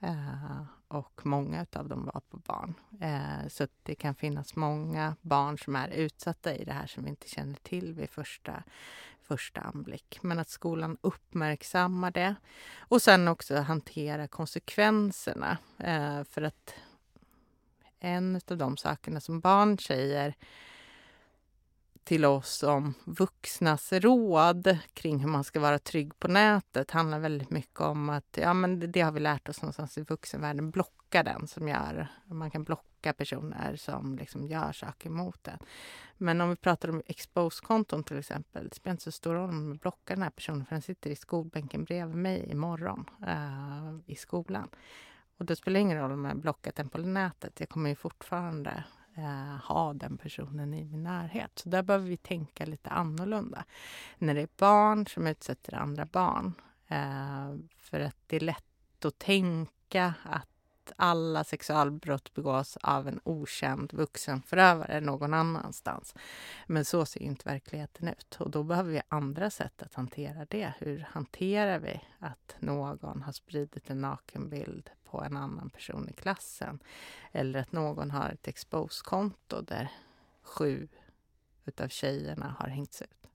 Eh, 0.00 0.62
och 0.88 1.20
många 1.26 1.66
av 1.72 1.88
dem 1.88 2.10
var 2.14 2.20
på 2.30 2.36
barn. 2.36 2.74
Eh, 3.00 3.48
så 3.48 3.66
det 3.82 3.94
kan 3.94 4.14
finnas 4.14 4.56
många 4.56 5.16
barn 5.20 5.58
som 5.58 5.76
är 5.76 5.88
utsatta 5.88 6.54
i 6.54 6.64
det 6.64 6.72
här 6.72 6.86
som 6.86 7.04
vi 7.04 7.10
inte 7.10 7.28
känner 7.28 7.54
till 7.54 7.92
vid 7.94 8.10
första, 8.10 8.62
första 9.22 9.60
anblick. 9.60 10.18
Men 10.22 10.38
att 10.38 10.48
skolan 10.48 10.98
uppmärksammar 11.00 12.10
det 12.10 12.34
och 12.78 13.02
sen 13.02 13.28
också 13.28 13.56
hantera 13.56 14.28
konsekvenserna. 14.28 15.58
Eh, 15.78 16.24
för 16.24 16.42
att 16.42 16.74
en 17.98 18.40
av 18.50 18.56
de 18.56 18.76
sakerna 18.76 19.20
som 19.20 19.40
barn 19.40 19.78
säger 19.78 20.34
till 22.06 22.24
oss 22.24 22.62
om 22.62 22.94
vuxnas 23.04 23.92
råd 23.92 24.78
kring 24.94 25.18
hur 25.18 25.28
man 25.28 25.44
ska 25.44 25.60
vara 25.60 25.78
trygg 25.78 26.18
på 26.18 26.28
nätet 26.28 26.90
handlar 26.90 27.18
väldigt 27.18 27.50
mycket 27.50 27.80
om 27.80 28.08
att 28.08 28.38
ja, 28.42 28.54
men 28.54 28.80
det, 28.80 28.86
det 28.86 29.00
har 29.00 29.12
vi 29.12 29.20
lärt 29.20 29.48
oss 29.48 29.62
någonstans 29.62 29.98
i 29.98 30.02
vuxenvärlden. 30.02 30.70
Blocka 30.70 31.22
den 31.22 31.46
som 31.46 31.68
gör... 31.68 32.08
Man 32.26 32.50
kan 32.50 32.64
blocka 32.64 33.12
personer 33.12 33.76
som 33.76 34.18
liksom 34.18 34.46
gör 34.46 34.72
saker 34.72 35.10
mot 35.10 35.44
den. 35.44 35.58
Men 36.16 36.40
om 36.40 36.50
vi 36.50 36.56
pratar 36.56 36.88
om 36.88 37.02
expose-konton 37.06 38.04
till 38.04 38.18
exempel. 38.18 38.68
Det 38.68 38.74
spelar 38.74 38.92
inte 38.92 39.04
så 39.04 39.12
stor 39.12 39.34
roll 39.34 39.48
om 39.48 39.68
man 39.68 39.76
blockar 39.76 40.14
den 40.14 40.22
här 40.22 40.30
personen 40.30 40.64
för 40.64 40.74
den 40.74 40.82
sitter 40.82 41.10
i 41.10 41.16
skolbänken 41.16 41.84
bredvid 41.84 42.16
mig 42.16 42.50
imorgon 42.50 43.10
uh, 43.22 43.98
i 44.06 44.16
skolan. 44.16 44.68
Och 45.38 45.44
då 45.44 45.56
spelar 45.56 45.74
det 45.74 45.80
ingen 45.80 45.98
roll 45.98 46.12
om 46.12 46.24
jag 46.24 46.36
blockat 46.36 46.76
den 46.76 46.88
på 46.88 46.98
nätet. 46.98 47.60
Jag 47.60 47.68
kommer 47.68 47.90
ju 47.90 47.96
fortfarande 47.96 48.84
eh, 49.16 49.66
ha 49.68 49.92
den 49.92 50.18
personen 50.18 50.74
i 50.74 50.84
min 50.84 51.02
närhet. 51.02 51.50
Så 51.54 51.68
där 51.68 51.82
behöver 51.82 52.08
vi 52.08 52.16
tänka 52.16 52.66
lite 52.66 52.90
annorlunda. 52.90 53.64
När 54.18 54.34
det 54.34 54.40
är 54.40 54.48
barn 54.56 55.06
som 55.06 55.26
utsätter 55.26 55.74
andra 55.74 56.06
barn. 56.06 56.52
Eh, 56.88 57.54
för 57.78 58.00
att 58.00 58.16
det 58.26 58.36
är 58.36 58.40
lätt 58.40 59.04
att 59.04 59.18
tänka 59.18 60.14
att 60.22 60.48
alla 60.96 61.44
sexualbrott 61.44 62.34
begås 62.34 62.76
av 62.76 63.08
en 63.08 63.20
okänd 63.24 63.92
vuxen 63.92 64.42
förövare 64.42 65.00
någon 65.00 65.34
annanstans. 65.34 66.14
Men 66.66 66.84
så 66.84 67.06
ser 67.06 67.22
inte 67.22 67.48
verkligheten 67.48 68.08
ut 68.08 68.36
och 68.40 68.50
då 68.50 68.62
behöver 68.62 68.90
vi 68.90 69.00
andra 69.08 69.50
sätt 69.50 69.82
att 69.82 69.94
hantera 69.94 70.46
det. 70.50 70.72
Hur 70.78 71.06
hanterar 71.10 71.78
vi 71.78 72.00
att 72.18 72.56
någon 72.58 73.22
har 73.22 73.32
spridit 73.32 73.90
en 73.90 74.00
nakenbild 74.00 74.90
på 75.16 75.24
en 75.24 75.36
annan 75.36 75.70
person 75.70 76.08
i 76.08 76.12
klassen? 76.12 76.78
Eller 77.32 77.58
att 77.58 77.72
någon 77.72 78.10
har 78.10 78.28
ett 78.28 78.48
expose-konto 78.48 79.60
där 79.60 79.88
sju 80.42 80.88
utav 81.64 81.88
tjejerna 81.88 82.56
har 82.58 82.68
hängts 82.68 83.02
ut. 83.02 83.30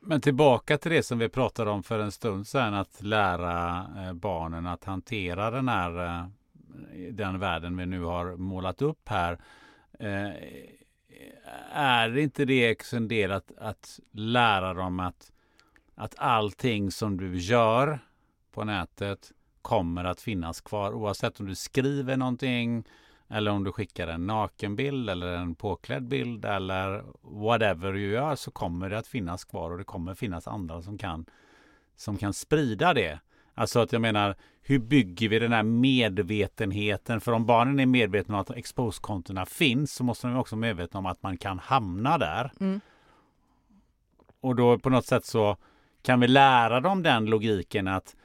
Men 0.00 0.20
tillbaka 0.20 0.78
till 0.78 0.90
det 0.90 1.02
som 1.02 1.18
vi 1.18 1.28
pratade 1.28 1.70
om 1.70 1.82
för 1.82 1.98
en 1.98 2.12
stund 2.12 2.46
sedan, 2.46 2.74
att 2.74 3.02
lära 3.02 3.86
eh, 3.96 4.12
barnen 4.12 4.66
att 4.66 4.84
hantera 4.84 5.50
den 5.50 5.68
här 5.68 6.06
eh, 6.06 6.26
den 7.12 7.38
världen 7.38 7.76
vi 7.76 7.86
nu 7.86 8.02
har 8.02 8.36
målat 8.36 8.82
upp 8.82 9.08
här. 9.08 9.38
Eh, 9.98 10.30
är 11.72 12.18
inte 12.18 12.44
det 12.44 12.92
en 12.92 13.08
del 13.08 13.32
att, 13.32 13.52
att 13.58 14.00
lära 14.12 14.74
dem 14.74 15.00
att, 15.00 15.32
att 15.94 16.14
allting 16.18 16.90
som 16.90 17.16
du 17.16 17.38
gör 17.38 17.98
på 18.52 18.64
nätet 18.64 19.32
kommer 19.68 20.04
att 20.04 20.20
finnas 20.20 20.60
kvar 20.60 20.92
oavsett 20.92 21.40
om 21.40 21.46
du 21.46 21.54
skriver 21.54 22.16
någonting 22.16 22.84
eller 23.28 23.50
om 23.50 23.64
du 23.64 23.72
skickar 23.72 24.08
en 24.08 24.26
nakenbild 24.26 25.10
eller 25.10 25.26
en 25.26 25.54
påklädd 25.54 26.08
bild 26.08 26.44
eller 26.44 27.04
whatever 27.20 27.92
du 27.92 28.00
gör 28.00 28.34
så 28.34 28.50
kommer 28.50 28.90
det 28.90 28.98
att 28.98 29.06
finnas 29.06 29.44
kvar 29.44 29.70
och 29.70 29.78
det 29.78 29.84
kommer 29.84 30.14
finnas 30.14 30.48
andra 30.48 30.82
som 30.82 30.98
kan, 30.98 31.26
som 31.96 32.16
kan 32.16 32.34
sprida 32.34 32.94
det. 32.94 33.20
Alltså 33.54 33.80
att 33.80 33.92
jag 33.92 34.02
menar, 34.02 34.36
hur 34.62 34.78
bygger 34.78 35.28
vi 35.28 35.38
den 35.38 35.52
här 35.52 35.62
medvetenheten? 35.62 37.20
För 37.20 37.32
om 37.32 37.46
barnen 37.46 37.80
är 37.80 37.86
medvetna 37.86 38.34
om 38.34 38.40
att 38.40 38.50
expose-kontona 38.50 39.46
finns 39.46 39.94
så 39.94 40.04
måste 40.04 40.26
de 40.26 40.36
också 40.36 40.56
vara 40.56 40.60
medvetna 40.60 40.98
om 40.98 41.06
att 41.06 41.22
man 41.22 41.36
kan 41.36 41.58
hamna 41.58 42.18
där. 42.18 42.52
Mm. 42.60 42.80
Och 44.40 44.56
då 44.56 44.78
på 44.78 44.90
något 44.90 45.06
sätt 45.06 45.24
så 45.24 45.56
kan 46.02 46.20
vi 46.20 46.28
lära 46.28 46.80
dem 46.80 47.02
den 47.02 47.26
logiken 47.26 47.88
att 47.88 48.16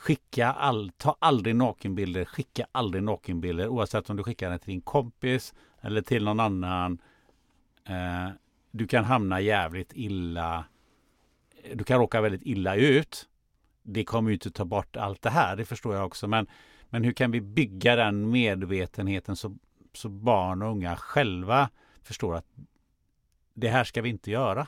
skicka 0.00 0.52
all, 0.52 0.90
ta 0.96 1.16
aldrig 1.18 1.56
nakenbilder, 1.56 2.24
skicka 2.24 2.66
aldrig 2.72 3.02
nakenbilder 3.02 3.68
oavsett 3.68 4.10
om 4.10 4.16
du 4.16 4.22
skickar 4.22 4.50
den 4.50 4.58
till 4.58 4.70
din 4.70 4.80
kompis 4.80 5.54
eller 5.80 6.02
till 6.02 6.24
någon 6.24 6.40
annan. 6.40 6.98
Eh, 7.84 8.28
du 8.70 8.86
kan 8.86 9.04
hamna 9.04 9.40
jävligt 9.40 9.92
illa. 9.94 10.64
Du 11.74 11.84
kan 11.84 11.98
råka 11.98 12.20
väldigt 12.20 12.42
illa 12.44 12.76
ut. 12.76 13.28
Det 13.82 14.04
kommer 14.04 14.30
ju 14.30 14.34
inte 14.34 14.50
ta 14.50 14.64
bort 14.64 14.96
allt 14.96 15.22
det 15.22 15.30
här, 15.30 15.56
det 15.56 15.64
förstår 15.64 15.94
jag 15.94 16.06
också. 16.06 16.28
Men, 16.28 16.46
men 16.90 17.04
hur 17.04 17.12
kan 17.12 17.30
vi 17.30 17.40
bygga 17.40 17.96
den 17.96 18.30
medvetenheten 18.30 19.36
så, 19.36 19.56
så 19.94 20.08
barn 20.08 20.62
och 20.62 20.70
unga 20.70 20.96
själva 20.96 21.70
förstår 22.02 22.36
att 22.36 22.46
det 23.54 23.68
här 23.68 23.84
ska 23.84 24.02
vi 24.02 24.08
inte 24.08 24.30
göra? 24.30 24.66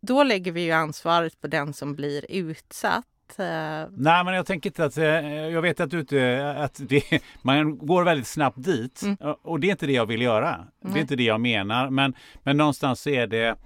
Då 0.00 0.22
lägger 0.22 0.52
vi 0.52 0.64
ju 0.64 0.70
ansvaret 0.70 1.40
på 1.40 1.46
den 1.46 1.72
som 1.72 1.94
blir 1.94 2.26
utsatt. 2.28 3.06
Eh, 3.38 3.88
Nej, 3.96 4.24
men 4.24 4.34
jag 4.34 4.46
tänker 4.46 4.70
inte 4.70 4.84
att... 4.84 4.98
eh, 4.98 5.04
Jag 5.48 5.62
vet 5.62 5.80
att, 5.80 5.90
du 5.90 6.00
inte, 6.00 6.54
att 6.58 6.80
det, 6.88 7.02
man 7.42 7.78
går 7.78 8.04
väldigt 8.04 8.26
snabbt 8.26 8.62
dit. 8.62 9.02
Mm. 9.02 9.16
Och 9.42 9.60
det 9.60 9.66
är 9.66 9.70
inte 9.70 9.86
det 9.86 9.92
jag 9.92 10.06
vill 10.06 10.22
göra. 10.22 10.66
Det 10.82 10.98
är 10.98 11.02
inte 11.02 11.16
det 11.16 11.22
jag 11.24 11.40
menar. 11.40 11.90
Men, 11.90 12.14
men 12.42 12.56
någonstans 12.56 13.06
är 13.06 13.26
det... 13.26 13.56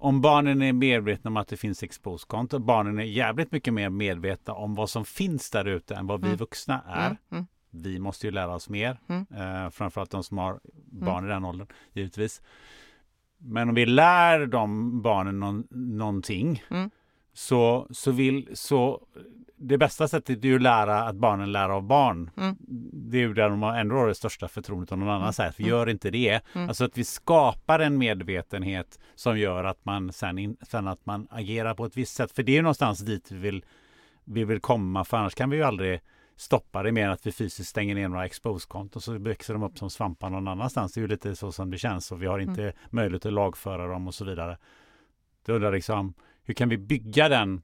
Om 0.00 0.20
barnen 0.20 0.62
är 0.62 0.72
medvetna 0.72 1.28
om 1.30 1.36
att 1.36 1.48
det 1.48 1.56
finns 1.56 1.82
exposkonto, 1.82 2.58
barnen 2.58 2.98
är 2.98 3.02
jävligt 3.04 3.52
mycket 3.52 3.74
mer 3.74 3.88
medvetna 3.90 4.54
om 4.54 4.74
vad 4.74 4.90
som 4.90 5.04
finns 5.04 5.50
där 5.50 5.64
ute 5.64 5.94
än 5.94 6.06
vad 6.06 6.20
vi 6.20 6.26
Mm. 6.26 6.36
vuxna 6.38 6.82
är. 6.88 7.06
Mm, 7.06 7.16
mm. 7.32 7.46
Vi 7.70 7.98
måste 7.98 8.26
ju 8.26 8.30
lära 8.30 8.54
oss 8.54 8.68
mer. 8.68 8.98
Mm. 9.08 9.26
Eh, 9.36 9.70
framförallt 9.70 10.10
de 10.10 10.24
som 10.24 10.38
har 10.38 10.60
barn 10.92 11.24
i 11.24 11.28
den 11.28 11.44
åldern, 11.44 11.66
givetvis. 11.92 12.42
Men 13.38 13.68
om 13.68 13.74
vi 13.74 13.86
lär 13.86 14.46
de 14.46 15.02
barnen 15.02 15.40
någon, 15.40 15.66
någonting 15.70 16.62
Mm. 16.70 16.90
Så, 17.38 17.86
så 17.90 18.10
vill 18.10 18.48
så 18.54 19.06
det 19.56 19.78
bästa 19.78 20.08
sättet 20.08 20.44
är 20.44 20.48
ju 20.48 20.56
att 20.56 20.62
lära 20.62 21.02
att 21.02 21.16
barnen 21.16 21.52
lär 21.52 21.68
av 21.68 21.82
barn. 21.82 22.30
Mm. 22.36 22.56
Det 22.92 23.16
är 23.16 23.20
ju 23.20 23.34
där 23.34 23.48
de 23.50 23.62
har 23.62 23.74
ändå 23.74 23.94
har 23.94 24.08
det 24.08 24.14
största 24.14 24.48
förtroendet 24.48 24.92
av 24.92 24.98
någon 24.98 25.08
annan. 25.08 25.32
Här, 25.38 25.50
för 25.50 25.62
Mm. 25.62 25.70
gör 25.70 25.88
inte 25.88 26.10
det. 26.10 26.40
Mm. 26.54 26.68
Alltså 26.68 26.84
att 26.84 26.98
vi 26.98 27.04
skapar 27.04 27.78
en 27.80 27.98
medvetenhet 27.98 28.98
som 29.14 29.38
gör 29.38 29.64
att 29.64 29.84
man 29.84 30.12
sen, 30.12 30.38
in, 30.38 30.56
sen 30.62 30.88
att 30.88 31.06
man 31.06 31.28
agerar 31.30 31.74
på 31.74 31.84
ett 31.84 31.96
visst 31.96 32.14
sätt. 32.14 32.32
För 32.32 32.42
det 32.42 32.52
är 32.52 32.56
ju 32.56 32.62
någonstans 32.62 32.98
dit 33.00 33.32
vi 33.32 33.38
vill, 33.38 33.64
vi 34.24 34.44
vill 34.44 34.60
komma. 34.60 35.04
För 35.04 35.16
annars 35.16 35.34
kan 35.34 35.50
vi 35.50 35.56
ju 35.56 35.62
aldrig 35.62 36.00
stoppa 36.36 36.82
det 36.82 36.92
mer 36.92 37.06
än 37.06 37.12
att 37.12 37.26
vi 37.26 37.32
fysiskt 37.32 37.70
stänger 37.70 37.94
ner 37.94 38.08
några 38.08 38.24
expose-konton 38.26 39.02
så 39.02 39.18
växer 39.18 39.54
de 39.54 39.62
upp 39.62 39.78
som 39.78 39.90
svampar 39.90 40.30
någon 40.30 40.48
annanstans. 40.48 40.92
Det 40.92 41.00
är 41.00 41.02
ju 41.02 41.08
lite 41.08 41.36
så 41.36 41.52
som 41.52 41.70
det 41.70 41.78
känns 41.78 42.12
och 42.12 42.22
vi 42.22 42.26
har 42.26 42.38
inte 42.38 42.72
möjlighet 42.90 43.26
att 43.26 43.32
lagföra 43.32 43.86
dem 43.86 44.06
och 44.06 44.14
så 44.14 44.24
vidare. 44.24 44.58
Då 45.46 45.52
undrar 45.52 45.72
liksom, 45.72 46.14
hur 46.48 46.54
kan 46.54 46.68
vi 46.68 46.78
bygga 46.78 47.28
den 47.28 47.62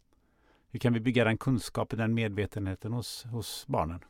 hur 0.71 0.79
kan 0.79 0.93
vi 0.93 1.01
bygga 1.01 1.25
den 1.25 1.39
kunskapen, 1.39 1.99
den 1.99 2.15
medvetenheten 2.15 2.93
hos, 2.93 3.25
hos 3.25 3.67
barnen? 3.67 4.01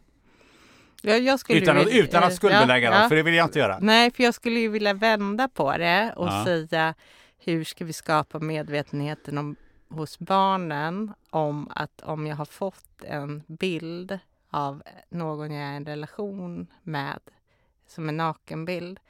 Skulle 1.39 1.61
Utan, 1.61 1.77
att- 1.77 1.87
vilja- 1.87 2.03
utan 2.05 2.23
att 2.25 2.31
eh, 2.31 2.37
skuldbelägga 2.37 2.87
ja, 2.89 2.91
dem, 2.91 3.03
ja. 3.03 3.09
för 3.09 3.17
det 3.17 3.23
vill 3.23 3.35
jag 3.35 3.47
inte 3.47 3.59
göra. 3.59 3.79
Nej, 3.81 4.11
för 4.11 4.23
jag 4.23 4.35
skulle 4.35 4.61
ju 4.61 4.69
vilja 4.69 4.95
vända 4.95 5.49
på 5.49 5.77
det 5.79 6.13
och 6.17 6.27
Ja. 6.27 6.45
säga 6.45 6.95
hur 7.39 7.65
ska 7.65 7.85
vi 7.85 7.93
skapa 7.93 8.39
medvetenheten 8.39 9.39
om, 9.39 9.57
hos 9.89 10.19
barnen 10.19 11.15
om 11.31 11.69
att 11.75 12.01
om 12.03 12.27
jag 12.27 12.37
har 12.37 12.45
fått 12.45 13.03
en 13.05 13.43
bild 13.47 14.19
av 14.51 14.83
någon 15.09 15.51
jag 15.51 15.63
är 15.69 15.73
i 15.73 15.77
en 15.77 15.87
relation 15.87 16.67
med 16.83 17.21
som 17.87 18.09
en 18.09 18.17
nakenbild 18.17 19.01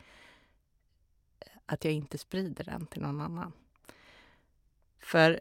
att 1.67 1.85
jag 1.85 1.95
inte 1.95 2.19
sprider 2.19 2.65
den 2.65 2.87
till 2.87 3.03
någon 3.03 3.21
annan. 3.21 3.53
För 4.99 5.41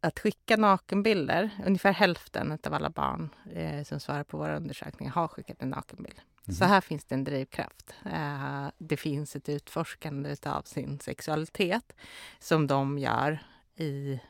att 0.00 0.18
skicka 0.18 0.56
nakenbilder, 0.56 1.50
ungefär 1.66 1.92
hälften 1.92 2.58
av 2.62 2.74
alla 2.74 2.90
barn 2.90 3.34
eh, 3.52 3.84
som 3.84 4.00
svarar 4.00 4.24
på 4.24 4.38
våra 4.38 4.56
undersökningar 4.56 5.12
har 5.12 5.28
skickat 5.28 5.62
en 5.62 5.70
nakenbild. 5.70 6.20
Så 6.58 6.64
här 6.64 6.80
finns 6.80 7.04
det 7.04 7.14
en 7.14 7.24
drivkraft. 7.24 7.94
Eh, 8.04 8.66
det 8.78 8.96
finns 8.96 9.36
ett 9.36 9.48
utforskande 9.48 10.36
av 10.46 10.62
sin 10.62 10.98
sexualitet 11.00 11.92
som 12.38 12.66
de 12.66 12.98
gör 12.98 13.38
i 13.76 14.20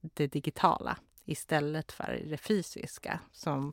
det 0.00 0.26
digitala 0.26 0.96
istället 1.24 1.92
för 1.92 2.14
i 2.14 2.28
det 2.28 2.36
fysiska 2.36 3.20
som 3.32 3.72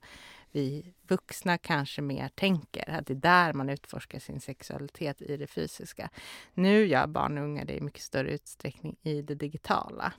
vi 0.51 0.93
vuxna 1.07 1.57
kanske 1.57 2.01
mer 2.01 2.29
tänker 2.29 2.89
att 2.89 3.07
det 3.07 3.13
är 3.13 3.15
där 3.15 3.53
man 3.53 3.69
utforskar 3.69 4.19
sin 4.19 4.41
sexualitet 4.41 5.21
i 5.21 5.37
det 5.37 5.47
fysiska. 5.47 6.09
Nu 6.53 6.85
gör 6.85 7.07
barn 7.07 7.37
och 7.37 7.43
unga 7.43 7.65
det 7.65 7.73
i 7.73 7.81
mycket 7.81 8.01
större 8.01 8.31
utsträckning 8.31 8.95
i 9.01 9.21
det 9.21 9.35
digitala. 9.35 10.13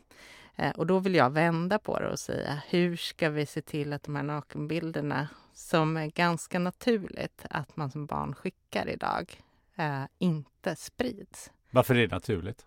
Eh, 0.57 0.71
Och 0.71 0.87
då 0.87 0.99
vill 0.99 1.15
jag 1.15 1.31
vända 1.31 1.79
på 1.79 1.99
det 1.99 2.09
och 2.09 2.19
säga 2.19 2.63
hur 2.69 2.97
ska 2.97 3.31
vi 3.31 3.47
se 3.47 3.63
till 3.63 3.93
att 3.93 4.03
de 4.03 4.17
här 4.17 4.23
nakenbilderna 4.23 5.29
som 5.55 5.97
är 5.97 6.07
ganska 6.07 6.59
naturligt 6.59 7.47
att 7.51 7.77
man 7.77 7.91
som 7.91 8.07
barn 8.07 8.35
skickar 8.35 8.89
idag 8.89 9.43
eh, 9.77 10.03
inte 10.19 10.77
sprids. 10.77 11.51
Varför 11.71 11.95
är 11.95 12.07
det 12.09 12.15
naturligt? 12.15 12.67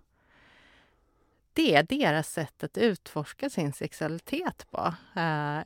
Det 1.54 1.76
är 1.76 1.84
deras 1.84 2.30
sätt 2.30 2.64
att 2.64 2.78
utforska 2.78 3.50
sin 3.50 3.74
sexualitet 3.74 4.68
på. 4.72 4.94
Eh, 5.20 5.60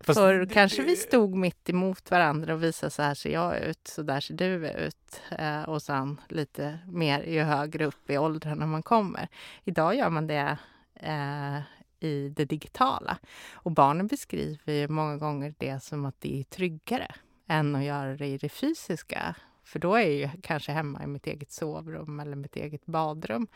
Fast 0.00 0.18
Förr 0.20 0.38
det- 0.38 0.54
kanske 0.54 0.82
vi 0.82 0.96
stod 0.96 1.36
mitt 1.36 1.68
emot 1.70 2.10
varandra 2.10 2.54
och 2.54 2.62
visade 2.62 2.90
så 2.90 3.02
här 3.02 3.14
ser 3.14 3.30
jag 3.30 3.58
ut, 3.60 3.88
så 3.88 4.02
där 4.02 4.20
ser 4.20 4.34
du 4.34 4.68
ut. 4.70 5.20
Eh, 5.38 5.62
och 5.62 5.82
sen 5.82 6.20
lite 6.28 6.78
mer 6.86 7.22
ju 7.22 7.42
högre 7.42 7.84
upp 7.86 8.10
i 8.10 8.18
åldrarna 8.18 8.66
man 8.66 8.82
kommer. 8.82 9.28
Idag 9.64 9.94
gör 9.96 10.10
man 10.10 10.26
det 10.26 10.58
eh, 11.00 11.60
i 12.00 12.28
det 12.28 12.44
digitala. 12.44 13.18
Och 13.52 13.72
barnen 13.72 14.06
beskriver 14.06 14.72
ju 14.72 14.88
många 14.88 15.16
gånger 15.16 15.54
det 15.58 15.82
som 15.82 16.04
att 16.04 16.20
det 16.20 16.40
är 16.40 16.44
tryggare 16.44 17.14
än 17.46 17.76
att 17.76 17.84
göra 17.84 18.16
det 18.16 18.26
i 18.26 18.38
det 18.38 18.48
fysiska. 18.48 19.36
För 19.64 19.78
då 19.78 19.94
är 19.94 20.00
jag 20.00 20.12
ju 20.12 20.28
kanske 20.42 20.72
hemma 20.72 21.04
i 21.04 21.06
mitt 21.06 21.26
eget 21.26 21.50
sovrum 21.50 22.20
eller 22.20 22.36
mitt 22.36 22.56
eget 22.56 22.86
badrum 22.86 23.46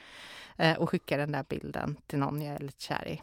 eh, 0.57 0.79
och 0.79 0.91
skickar 0.91 1.19
den 1.19 1.33
där 1.33 1.45
bilden 1.49 1.97
till 2.07 2.19
någon 2.19 2.43
jag 2.43 2.55
är 2.55 2.59
lite 2.59 2.83
kär 2.83 3.09
i. 3.09 3.23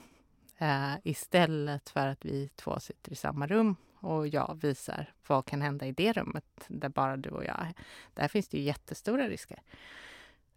Eh, 0.58 0.94
istället 1.04 1.90
för 1.90 2.08
att 2.08 2.26
vi 2.26 2.50
två 2.56 2.80
sitter 2.80 3.12
i 3.12 3.16
samma 3.16 3.48
rum 3.48 3.76
och 4.00 4.28
jag 4.28 4.58
visar 4.62 5.14
vad 5.28 5.46
kan 5.46 5.62
hända 5.62 5.86
i 5.86 5.92
det 5.92 6.14
rummet 6.14 6.46
där 6.68 6.90
bara 6.90 7.18
du 7.18 7.30
och 7.30 7.46
jag 7.46 7.60
är. 7.60 7.74
Där 8.14 8.28
finns 8.28 8.48
det 8.48 8.58
ju 8.58 8.64
jättestora 8.64 9.30
risker. 9.30 9.62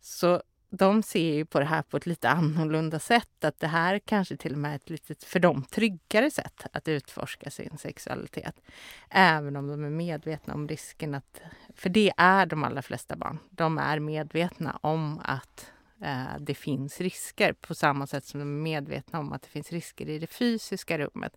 Så 0.01 0.43
de 0.71 1.03
ser 1.03 1.35
ju 1.35 1.45
på 1.45 1.59
det 1.59 1.65
här 1.65 1.83
på 1.83 1.97
ett 1.97 2.07
lite 2.07 2.29
annorlunda 2.29 2.99
sätt. 2.99 3.45
Att 3.45 3.61
det 3.61 3.67
här 3.67 3.99
kanske 3.99 4.37
till 4.37 4.53
och 4.53 4.59
med 4.59 4.73
är 4.73 4.77
ett 4.77 4.91
lite 4.91 5.27
för 5.27 5.41
dem, 5.41 5.65
tryggare 5.71 6.31
sätt 6.31 6.67
att 6.73 6.89
utforska 6.89 7.51
sin 7.51 7.79
sexualitet. 7.79 8.61
Även 9.09 9.57
om 9.57 9.69
de 9.69 9.85
är 9.85 9.91
medvetna 9.91 10.55
om 10.55 10.69
risken 10.69 11.15
att... 11.15 11.41
För 11.75 11.91
det 11.91 12.13
är 12.17 12.47
de 12.47 12.65
allra 12.65 12.83
flesta 12.83 13.17
barn. 13.17 13.39
De 13.51 13.79
är 13.79 13.99
medvetna 13.99 14.79
om 14.81 15.21
att 15.25 15.73
eh, 16.03 16.39
det 16.41 16.55
finns 16.55 17.01
risker 17.01 17.53
på 17.53 17.75
samma 17.75 18.07
sätt 18.07 18.25
som 18.25 18.41
de 18.41 18.49
är 18.49 18.63
medvetna 18.63 19.19
om 19.19 19.33
att 19.33 19.43
det 19.43 19.49
finns 19.49 19.73
risker 19.73 20.09
i 20.09 20.19
det 20.19 20.27
fysiska 20.27 20.99
rummet. 20.99 21.37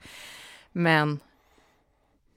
Men 0.72 1.20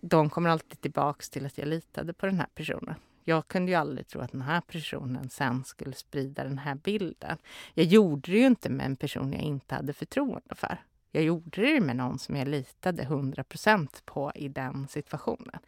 de 0.00 0.30
kommer 0.30 0.50
alltid 0.50 0.80
tillbaks 0.80 1.30
till 1.30 1.46
att 1.46 1.58
jag 1.58 1.68
litade 1.68 2.12
på 2.12 2.26
den 2.26 2.38
här 2.38 2.48
personen. 2.54 2.94
Jag 3.28 3.48
kunde 3.48 3.72
ju 3.72 3.76
aldrig 3.76 4.08
tro 4.08 4.20
att 4.20 4.32
den 4.32 4.42
här 4.42 4.60
personen 4.60 5.28
sen 5.30 5.64
skulle 5.64 5.92
sprida 5.92 6.44
den 6.44 6.58
här 6.58 6.74
bilden. 6.74 7.38
Jag 7.74 7.86
gjorde 7.86 8.32
det 8.32 8.38
ju 8.38 8.46
inte 8.46 8.70
med 8.70 8.86
en 8.86 8.96
person 8.96 9.32
jag 9.32 9.42
inte 9.42 9.74
hade 9.74 9.92
förtroende 9.92 10.54
för. 10.54 10.78
Jag 11.12 11.24
gjorde 11.24 11.62
det 11.62 11.80
med 11.80 11.96
någon 11.96 12.18
som 12.18 12.36
jag 12.36 12.48
litade 12.48 13.02
100% 13.02 13.88
på 14.04 14.32
i 14.34 14.48
den 14.48 14.88
situationen. 14.88 15.58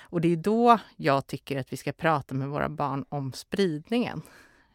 Och 0.00 0.20
det 0.20 0.28
är 0.28 0.36
då 0.36 0.78
jag 0.96 1.26
tycker 1.26 1.60
att 1.60 1.72
vi 1.72 1.76
ska 1.76 1.92
prata 1.92 2.34
med 2.34 2.48
våra 2.48 2.68
barn 2.68 3.04
om 3.08 3.32
spridningen. 3.32 4.22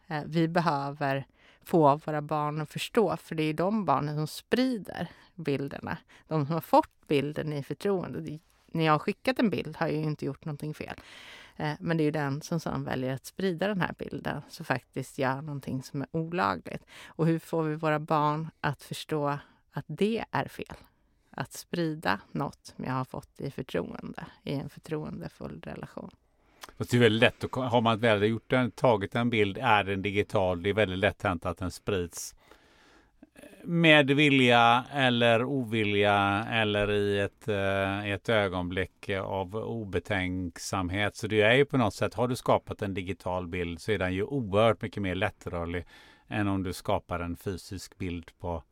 Eh, 0.06 0.22
vi 0.26 0.48
behöver 0.48 1.26
få 1.62 1.96
våra 1.96 2.22
barn 2.22 2.60
att 2.60 2.70
förstå, 2.70 3.16
för 3.16 3.34
det 3.34 3.42
är 3.42 3.54
de 3.54 3.84
barnen 3.84 4.16
som 4.16 4.26
sprider 4.26 5.08
bilderna. 5.34 5.98
De 6.26 6.46
som 6.46 6.54
har 6.54 6.60
fått 6.60 7.06
bilden 7.08 7.52
i 7.52 7.62
förtroende. 7.62 8.38
När 8.66 8.84
jag 8.84 8.92
har 8.92 8.98
skickat 8.98 9.38
en 9.38 9.50
bild 9.50 9.76
har 9.76 9.86
jag 9.86 9.96
ju 9.96 10.02
inte 10.02 10.24
gjort 10.24 10.44
någonting 10.44 10.74
fel. 10.74 11.00
Eh, 11.56 11.74
men 11.80 11.96
det 11.96 12.02
är 12.02 12.04
ju 12.04 12.10
den 12.10 12.42
som 12.42 12.60
sedan 12.60 12.84
väljer 12.84 13.14
att 13.14 13.26
sprida 13.26 13.68
den 13.68 13.80
här 13.80 13.94
bilden 13.98 14.42
som 14.48 14.64
faktiskt 14.64 15.18
gör 15.18 15.42
någonting 15.42 15.82
som 15.82 16.02
är 16.02 16.08
olagligt. 16.10 16.86
Och 17.06 17.26
hur 17.26 17.38
får 17.38 17.62
vi 17.62 17.74
våra 17.74 17.98
barn 17.98 18.50
att 18.60 18.82
förstå 18.82 19.38
att 19.72 19.84
det 19.86 20.24
är 20.30 20.48
fel? 20.48 20.76
Att 21.30 21.52
sprida 21.52 22.20
något 22.32 22.72
som 22.76 22.84
jag 22.84 22.92
har 22.92 23.04
fått 23.04 23.40
i 23.40 23.50
förtroende, 23.50 24.26
i 24.42 24.54
en 24.54 24.68
förtroendefull 24.68 25.60
relation. 25.60 26.10
Fast 26.78 26.90
det 26.90 26.96
är 26.96 27.00
väldigt 27.00 27.20
lätt, 27.20 27.44
att, 27.44 27.70
har 27.70 27.80
man 27.80 27.98
väl 27.98 28.22
gjort 28.22 28.50
den, 28.50 28.70
tagit 28.70 29.14
en 29.14 29.30
bild, 29.30 29.58
är 29.58 29.84
den 29.84 30.02
digital, 30.02 30.62
det 30.62 30.70
är 30.70 30.74
väldigt 30.74 30.98
lätt 30.98 31.22
hänt 31.22 31.46
att 31.46 31.58
den 31.58 31.70
sprids 31.70 32.34
med 33.64 34.10
vilja 34.10 34.84
eller 34.92 35.44
ovilja 35.44 36.46
eller 36.50 36.90
i 36.92 37.20
ett, 37.20 37.48
eh, 37.48 38.10
ett 38.10 38.28
ögonblick 38.28 39.08
av 39.22 39.56
obetänksamhet. 39.56 41.16
Så 41.16 41.26
det 41.26 41.40
är 41.42 41.54
ju 41.54 41.64
på 41.64 41.76
något 41.76 41.94
sätt, 41.94 42.14
har 42.14 42.28
du 42.28 42.36
skapat 42.36 42.82
en 42.82 42.94
digital 42.94 43.46
bild 43.48 43.80
så 43.80 43.92
är 43.92 43.98
den 43.98 44.14
ju 44.14 44.22
oerhört 44.22 44.82
mycket 44.82 45.02
mer 45.02 45.14
lättrörlig 45.14 45.84
än 46.28 46.48
om 46.48 46.62
du 46.62 46.72
skapar 46.72 47.20
en 47.20 47.36
fysisk 47.36 47.98
bild 47.98 48.30
på 48.38 48.62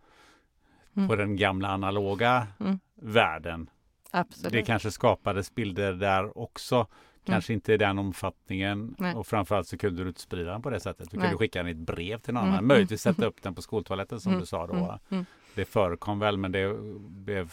Mm. 0.96 1.08
på 1.08 1.16
den 1.16 1.36
gamla 1.36 1.68
analoga 1.68 2.46
Mm. 2.60 2.78
världen. 2.94 3.70
Absolut. 4.10 4.52
Det 4.52 4.62
kanske 4.62 4.90
skapades 4.90 5.54
bilder 5.54 5.92
där 5.92 6.38
också. 6.38 6.86
Kanske 7.24 7.52
inte 7.52 7.72
i 7.72 7.76
den 7.76 7.98
omfattningen 7.98 8.72
Mm. 8.72 8.94
Nej. 8.98 9.14
och 9.14 9.26
framförallt 9.26 9.68
så 9.68 9.78
kunde 9.78 10.02
du 10.02 10.08
inte 10.08 10.20
sprida 10.20 10.52
den 10.52 10.62
på 10.62 10.70
det 10.70 10.80
sättet. 10.80 11.10
Du 11.10 11.16
Nej. 11.16 11.24
kunde 11.26 11.38
skicka 11.38 11.58
den 11.58 11.68
i 11.68 11.70
ett 11.70 11.76
brev 11.76 12.18
till 12.18 12.34
någon 12.34 12.42
Mm, 12.42 12.52
annan. 12.54 12.66
Möjligtvis 12.66 13.02
sätta 13.02 13.26
upp 13.26 13.42
den 13.42 13.54
på 13.54 13.62
skoltoaletten 13.62 14.20
som 14.20 14.32
Mm, 14.32 14.40
du 14.40 14.46
sa 14.46 14.66
då. 14.66 14.72
mm, 14.74 14.90
mm. 15.10 15.24
Det 15.54 15.64
förekom 15.64 16.18
väl 16.18 16.36
men 16.36 16.52
det 16.52 16.74
blev 17.08 17.52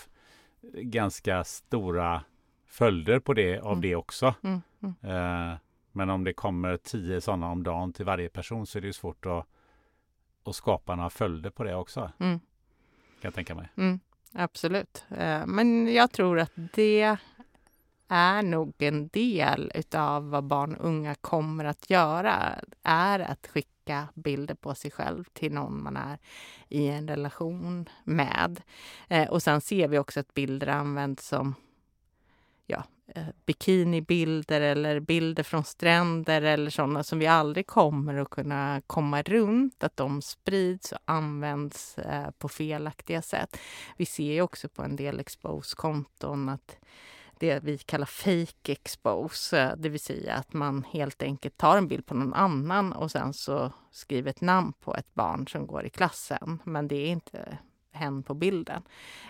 ganska 0.73 1.43
stora 1.43 2.22
följder 2.68 3.19
på 3.19 3.34
det 3.34 3.60
av 3.60 3.72
Mm. 3.72 3.81
det 3.81 3.95
också. 3.95 4.34
Mm, 4.43 4.61
mm. 4.84 4.95
Eh, 5.52 5.57
men 5.91 6.10
om 6.10 6.23
det 6.23 6.34
kommer 6.34 6.77
tio 6.77 7.22
sådana 7.22 7.48
om 7.52 7.64
dagen 7.64 7.93
till 7.93 8.06
varje 8.06 8.30
person 8.30 8.65
så 8.68 8.77
är 8.77 8.81
det 8.81 8.88
ju 8.88 8.93
svårt 8.93 9.26
att, 9.26 9.48
att 10.45 10.56
skapa 10.56 10.95
några 10.95 11.10
följder 11.10 11.49
på 11.49 11.64
det 11.64 11.76
också. 11.76 12.11
Mm. 12.19 12.39
Kan 13.22 13.27
jag 13.30 13.34
tänka 13.34 13.56
mig. 13.56 13.69
Mm, 13.76 13.99
absolut. 14.34 15.06
Eh, 15.18 15.45
Men 15.45 15.93
jag 15.93 16.11
tror 16.11 16.39
att 16.39 16.52
det 16.73 17.18
är 18.13 18.43
nog 18.43 18.73
en 18.77 19.07
del 19.07 19.71
utav 19.75 20.29
vad 20.29 20.43
barn 20.43 20.75
och 20.75 20.85
unga 20.85 21.15
kommer 21.15 21.65
att 21.65 21.89
göra. 21.89 22.59
Är 22.83 23.19
att 23.19 23.47
skicka 23.47 24.07
bilder 24.13 24.55
på 24.55 24.75
sig 24.75 24.91
själv 24.91 25.23
till 25.33 25.53
någon 25.53 25.83
man 25.83 25.97
är 25.97 26.17
i 26.69 26.88
en 26.88 27.07
relation 27.07 27.89
med. 28.03 28.61
Eh, 29.07 29.29
Och 29.29 29.43
sen 29.43 29.61
ser 29.61 29.88
vi 29.88 29.97
också 29.97 30.19
att 30.19 30.33
bilder 30.33 30.67
används 30.67 31.27
som 31.27 31.55
ja, 32.67 32.83
eh, 33.15 33.27
bikinibilder 33.45 34.61
eller 34.61 34.99
bilder 34.99 35.43
från 35.43 35.63
stränder 35.63 36.41
eller 36.41 36.69
sådana 36.69 37.03
som 37.03 37.19
vi 37.19 37.27
aldrig 37.27 37.67
kommer 37.67 38.15
att 38.15 38.29
kunna 38.29 38.81
komma 38.88 39.21
runt. 39.21 39.83
Att 39.83 39.97
de 39.97 40.21
sprids 40.21 40.91
och 40.91 40.99
används 41.05 41.97
eh, 41.97 42.31
på 42.38 42.49
felaktiga 42.49 43.21
sätt. 43.21 43.57
Vi 43.97 44.05
ser 44.05 44.33
ju 44.33 44.41
också 44.41 44.69
på 44.69 44.83
en 44.83 44.95
del 44.95 45.19
expose-konton 45.19 46.49
att 46.49 46.77
det 47.41 47.59
vi 47.63 47.77
kallar 47.77 48.05
fake 48.05 48.72
expose, 48.72 49.76
det 49.77 49.89
vill 49.89 49.99
säga 49.99 50.35
att 50.35 50.53
man 50.53 50.84
helt 50.91 51.23
enkelt 51.23 51.57
tar 51.57 51.77
en 51.77 51.88
bild 51.88 52.05
på 52.05 52.13
någon 52.13 52.34
annan 52.34 52.93
och 52.93 53.11
sen 53.11 53.34
så 53.34 53.72
skriver 53.91 54.30
ett 54.30 54.41
namn 54.41 54.73
på 54.73 54.95
ett 54.95 55.13
barn 55.13 55.47
som 55.47 55.68
går 55.68 55.85
i 55.85 55.89
klassen, 55.89 56.59
men 56.63 56.88
det 56.88 56.95
är 56.95 57.07
inte 57.07 57.57
hen 57.91 58.23
på 58.23 58.34
bilden. 58.34 58.84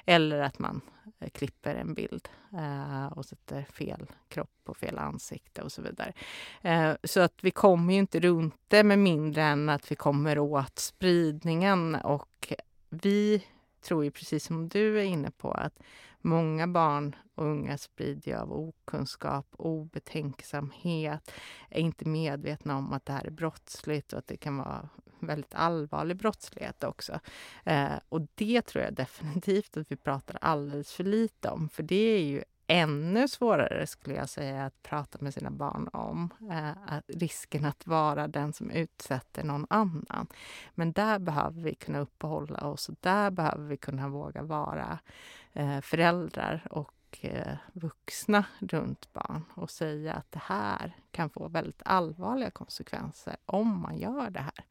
Eller 0.06 0.42
att 0.42 0.60
man 0.60 0.82
eh, 1.20 1.30
klipper 1.30 1.76
en 1.76 1.94
bild 1.94 2.30
eh, 2.54 3.06
och 3.06 3.26
sätter 3.26 3.64
fel 3.64 4.06
kropp 4.28 4.60
och 4.66 4.78
fel 4.78 4.98
ansikte 4.98 5.62
och 5.62 5.72
så 5.72 5.82
vidare. 5.82 6.14
Eh, 6.62 6.94
så 7.04 7.20
att 7.20 7.44
vi 7.44 7.52
kommer 7.52 7.94
ju 7.94 8.00
inte 8.00 8.20
runt 8.20 8.56
det 8.68 8.84
med 8.84 9.00
mindre 9.00 9.44
än 9.44 9.70
att 9.70 9.92
vi 9.92 9.96
kommer 9.96 10.40
åt 10.40 10.80
spridningen 10.80 11.96
och 11.96 12.54
vi 12.90 13.44
tror 13.82 14.04
ju 14.04 14.12
precis 14.12 14.46
som 14.46 14.70
du 14.70 15.00
är 15.00 15.04
inne 15.04 15.32
på 15.32 15.52
att 15.52 15.80
många 16.22 16.68
barn 16.68 17.16
och 17.36 17.46
unga 17.46 17.78
sprider 17.78 18.32
ju 18.32 18.38
av 18.38 18.54
okunskap, 18.54 19.48
obetänksamhet, 19.52 21.32
är 21.70 21.80
inte 21.80 22.08
medvetna 22.08 22.78
om 22.78 22.94
att 22.94 23.06
det 23.06 23.14
här 23.14 23.26
är 23.26 23.32
brottsligt 23.32 24.14
och 24.14 24.20
att 24.20 24.28
det 24.28 24.38
kan 24.38 24.58
vara 24.58 24.90
väldigt 25.20 25.56
allvarlig 25.56 26.18
brottslighet 26.18 26.84
också. 26.84 27.20
Eh, 27.66 27.94
och 28.10 28.22
det 28.36 28.62
tror 28.62 28.84
jag 28.84 28.94
definitivt 28.96 29.78
att 29.78 29.92
vi 29.92 29.96
pratar 29.96 30.38
alldeles 30.42 30.94
för 30.94 31.04
lite 31.04 31.50
om, 31.50 31.70
för 31.70 31.84
det 31.84 31.96
är 31.96 32.24
ju 32.24 32.44
ännu 32.72 33.28
svårare 33.28 33.88
skulle 33.88 34.16
jag 34.16 34.30
säga 34.30 34.66
att 34.66 34.84
prata 34.84 35.18
med 35.22 35.34
sina 35.34 35.52
barn 35.52 35.90
om. 35.94 36.30
Eh, 36.52 36.70
att 36.70 37.04
risken 37.08 37.66
att 37.66 37.88
vara 37.88 38.28
den 38.28 38.54
som 38.54 38.72
utsätter 38.72 39.44
någon 39.44 39.68
annan. 39.70 40.28
Men 40.76 40.92
där 40.92 41.20
behöver 41.20 41.62
vi 41.62 41.76
kunna 41.76 42.00
uppehålla 42.00 42.68
oss 42.68 42.90
och 42.90 42.96
där 43.00 43.32
behöver 43.32 43.66
vi 43.66 43.78
kunna 43.78 44.08
våga 44.08 44.44
vara 44.44 44.92
eh, 44.92 45.41
Eh, 45.54 45.82
föräldrar 45.82 46.68
och 46.70 47.20
eh, 47.22 47.58
vuxna 47.74 48.46
runt 48.60 49.14
barn 49.14 49.44
och 49.54 49.70
säga 49.70 50.14
att 50.14 50.32
det 50.32 50.42
här 50.44 50.96
kan 51.12 51.30
få 51.30 51.48
väldigt 51.48 51.82
allvarliga 51.86 52.52
konsekvenser 52.52 53.38
om 53.46 53.82
man 53.82 53.98
gör 53.98 54.30
det 54.30 54.40
här 54.40 54.66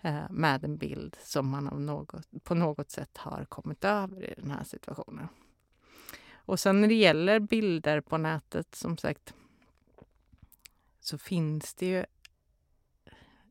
eh, 0.00 0.30
med 0.30 0.64
en 0.64 0.76
bild 0.76 1.16
som 1.20 1.48
man 1.48 1.68
av 1.68 1.80
något, 1.80 2.26
på 2.42 2.54
något 2.54 2.90
sätt 2.90 3.16
har 3.16 3.44
kommit 3.44 3.84
över 3.84 4.30
i 4.30 4.34
den 4.36 4.50
här 4.50 4.64
situationen. 4.64 5.28
Och 6.44 6.60
sen 6.60 6.80
när 6.80 6.88
det 6.88 6.94
gäller 6.94 7.40
bilder 7.40 8.00
på 8.00 8.18
nätet, 8.18 8.74
som 8.74 8.98
sagt, 8.98 9.34
så 11.00 11.18
finns 11.18 11.74
det 11.74 11.86
ju... 11.86 12.04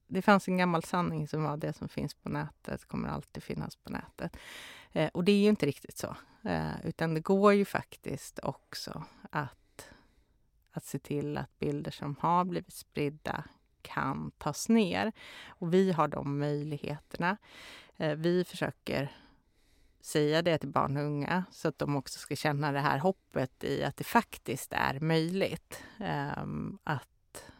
Det 0.07 0.21
fanns 0.21 0.47
en 0.47 0.57
gammal 0.57 0.83
sanning 0.83 1.27
som 1.27 1.43
var 1.43 1.57
det 1.57 1.73
som 1.73 1.89
finns 1.89 2.13
på 2.13 2.29
nätet 2.29 2.85
kommer 2.85 3.09
alltid 3.09 3.43
finnas 3.43 3.75
på 3.75 3.89
nätet. 3.89 4.37
Eh, 4.93 5.09
och 5.13 5.23
det 5.23 5.31
är 5.31 5.41
ju 5.41 5.49
inte 5.49 5.65
riktigt 5.65 5.97
så. 5.97 6.15
Eh, 6.43 6.85
utan 6.85 7.13
det 7.13 7.19
går 7.19 7.53
ju 7.53 7.65
faktiskt 7.65 8.39
också 8.43 9.03
att, 9.29 9.89
att 10.71 10.85
se 10.85 10.99
till 10.99 11.37
att 11.37 11.59
bilder 11.59 11.91
som 11.91 12.15
har 12.19 12.45
blivit 12.45 12.73
spridda 12.73 13.43
kan 13.81 14.31
tas 14.37 14.69
ner. 14.69 15.11
Och 15.47 15.73
vi 15.73 15.91
har 15.91 16.07
de 16.07 16.39
möjligheterna. 16.39 17.37
Eh, 17.97 18.15
vi 18.15 18.43
försöker 18.43 19.11
säga 20.01 20.41
det 20.41 20.57
till 20.57 20.69
barn 20.69 20.97
och 20.97 21.03
unga 21.03 21.43
så 21.51 21.67
att 21.67 21.79
de 21.79 21.95
också 21.95 22.19
ska 22.19 22.35
känna 22.35 22.71
det 22.71 22.79
här 22.79 22.97
hoppet 22.97 23.63
i 23.63 23.83
att 23.83 23.97
det 23.97 24.03
faktiskt 24.03 24.73
är 24.73 24.99
möjligt. 24.99 25.83
Ehm, 25.99 26.77
att, 26.83 27.51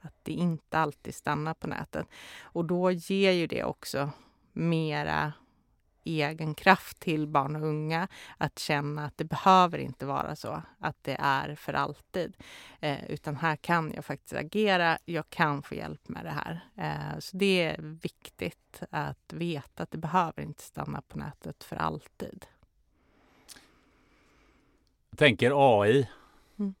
att 0.00 0.14
det 0.22 0.32
inte 0.32 0.78
alltid 0.78 1.14
stannar 1.14 1.54
på 1.54 1.66
nätet. 1.66 2.06
Och 2.42 2.64
då 2.64 2.90
ger 2.90 3.32
ju 3.32 3.46
det 3.46 3.64
också 3.64 4.10
mera 4.52 5.32
egen 6.04 6.54
kraft 6.54 7.00
till 7.00 7.26
barn 7.26 7.56
och 7.56 7.62
unga 7.62 8.08
att 8.38 8.58
känna 8.58 9.04
att 9.04 9.16
det 9.18 9.24
behöver 9.24 9.78
inte 9.78 10.06
vara 10.06 10.36
så, 10.36 10.62
att 10.78 10.96
det 11.02 11.16
är 11.20 11.54
för 11.54 11.72
alltid. 11.72 12.36
Eh, 12.80 13.04
utan 13.10 13.36
här 13.36 13.56
kan 13.56 13.92
jag 13.94 14.04
faktiskt 14.04 14.32
agera, 14.34 14.98
jag 15.04 15.30
kan 15.30 15.62
få 15.62 15.74
hjälp 15.74 16.08
med 16.08 16.24
det 16.24 16.30
här. 16.30 16.60
Eh, 16.76 17.18
så 17.18 17.36
det 17.36 17.62
är 17.62 17.76
viktigt 18.02 18.82
att 18.90 19.32
veta 19.32 19.82
att 19.82 19.90
det 19.90 19.98
behöver 19.98 20.42
inte 20.42 20.62
stanna 20.62 21.02
på 21.02 21.18
nätet 21.18 21.64
för 21.64 21.76
alltid. 21.76 22.46
Jag 25.10 25.18
tänker 25.18 25.80
AI 25.80 26.08
Mm. 26.58 26.74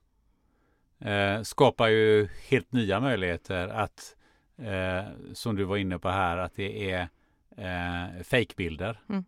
eh, 1.38 1.42
skapar 1.42 1.88
ju 1.88 2.28
helt 2.48 2.72
nya 2.72 3.00
möjligheter 3.00 3.68
att, 3.68 4.16
eh, 4.56 5.04
som 5.32 5.56
du 5.56 5.64
var 5.64 5.76
inne 5.76 5.98
på 5.98 6.08
här, 6.08 6.36
att 6.36 6.54
det 6.54 6.90
är 6.90 7.08
eh, 7.56 8.22
fejkbilder. 8.22 9.00
Mm. 9.08 9.24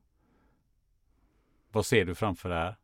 Vad 1.72 1.86
ser 1.86 2.04
du 2.04 2.14
framför 2.14 2.48
dig? 2.48 2.74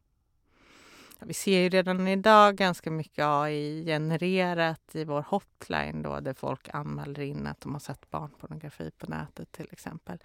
Vi 1.22 1.34
ser 1.34 1.58
ju 1.60 1.68
redan 1.68 2.08
idag 2.08 2.56
ganska 2.56 2.90
mycket 2.90 3.24
AI-genererat 3.24 4.94
i 4.94 5.04
vår 5.04 5.22
hotline 5.28 6.02
då, 6.02 6.20
där 6.20 6.34
folk 6.34 6.68
anmäler 6.72 7.20
in 7.20 7.46
att 7.46 7.60
de 7.60 7.72
har 7.72 7.80
sett 7.80 8.10
barnpornografi 8.10 8.90
på 8.90 9.06
nätet 9.06 9.52
till 9.52 9.68
exempel. 9.72 10.18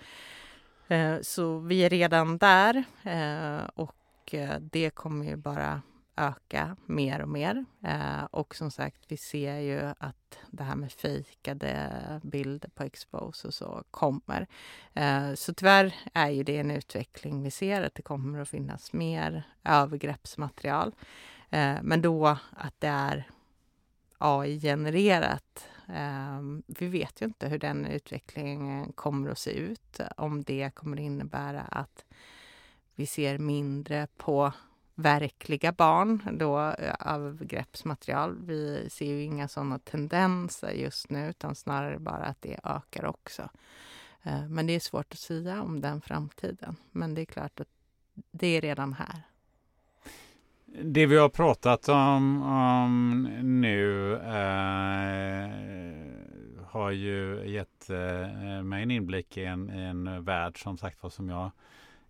Eh, 0.87 1.17
Så 1.21 1.59
vi 1.59 1.79
är 1.85 1.89
redan 1.89 2.37
där 2.37 2.83
eh, 3.03 3.69
och 3.75 4.33
eh, 4.33 4.59
det 4.59 4.89
kommer 4.89 5.25
ju 5.25 5.35
bara 5.35 5.81
öka 6.17 6.75
mer 6.85 7.21
och 7.21 7.29
mer. 7.29 7.65
Eh, 7.83 8.23
Och 8.23 8.55
som 8.55 8.71
sagt, 8.71 9.05
vi 9.07 9.17
ser 9.17 9.57
ju 9.59 9.79
att 9.97 10.39
det 10.51 10.63
här 10.63 10.75
med 10.75 10.91
fejkade 10.91 11.89
bilder 12.23 12.69
på 12.69 12.83
Expose 12.83 13.47
och 13.47 13.53
så 13.53 13.83
kommer. 13.91 14.47
Eh, 14.93 15.33
Så 15.33 15.53
tyvärr 15.53 15.95
är 16.13 16.29
ju 16.29 16.43
det 16.43 16.57
en 16.57 16.71
utveckling 16.71 17.43
vi 17.43 17.51
ser, 17.51 17.81
att 17.81 17.95
det 17.95 18.01
kommer 18.01 18.39
att 18.41 18.49
finnas 18.49 18.93
mer 18.93 19.43
övergreppsmaterial. 19.63 20.95
Eh, 21.49 21.77
Men 21.81 22.01
då 22.01 22.27
att 22.51 22.75
det 22.79 22.87
är 22.87 23.29
AI-genererat. 24.17 25.67
Eh, 25.89 26.41
Vi 26.67 26.87
vet 26.87 27.21
ju 27.21 27.25
inte 27.25 27.47
hur 27.47 27.59
den 27.59 27.85
utvecklingen 27.85 28.91
kommer 28.93 29.29
att 29.29 29.39
se 29.39 29.51
ut. 29.51 29.99
Om 30.17 30.43
det 30.43 30.71
kommer 30.75 30.97
att 30.97 31.01
innebära 31.03 31.61
att 31.61 32.05
vi 32.95 33.05
ser 33.05 33.37
mindre 33.37 34.07
på 34.17 34.53
verkliga 34.95 35.71
barn, 35.71 36.21
då 36.31 36.59
eh, 36.59 36.93
av 36.99 37.27
övergreppsmaterial. 37.27 38.37
Vi 38.45 38.89
ser 38.89 39.05
ju 39.05 39.21
inga 39.23 39.47
sådana 39.47 39.79
tendenser 39.79 40.71
just 40.71 41.09
nu, 41.09 41.29
utan 41.29 41.55
snarare 41.55 41.99
bara 41.99 42.23
att 42.23 42.41
det 42.41 42.59
ökar 42.63 43.05
också. 43.05 43.49
Eh, 44.23 44.47
men 44.49 44.67
det 44.67 44.75
är 44.75 44.79
svårt 44.79 45.13
att 45.13 45.19
säga 45.19 45.61
om 45.61 45.81
den 45.81 46.01
framtiden. 46.01 46.75
Men 46.91 47.13
det 47.13 47.21
är 47.21 47.25
klart 47.25 47.59
att 47.59 47.67
det 48.31 48.47
är 48.47 48.61
redan 48.61 48.93
här. 48.93 49.21
Det 50.83 51.05
vi 51.05 51.17
har 51.17 51.29
pratat 51.29 51.89
om, 51.89 52.41
om 52.43 53.21
nu 53.61 54.13
eh, 54.13 55.49
har 56.65 56.91
ju 56.91 57.43
gett 57.45 57.89
eh, 57.89 58.63
mig 58.63 58.83
en 58.83 58.91
inblick 58.91 59.37
i 59.37 59.45
en, 59.45 59.69
i 59.69 59.81
en 59.81 60.23
värld 60.23 60.63
som 60.63 60.77
sagt 60.77 61.03
var 61.03 61.09
som 61.09 61.29
jag 61.29 61.51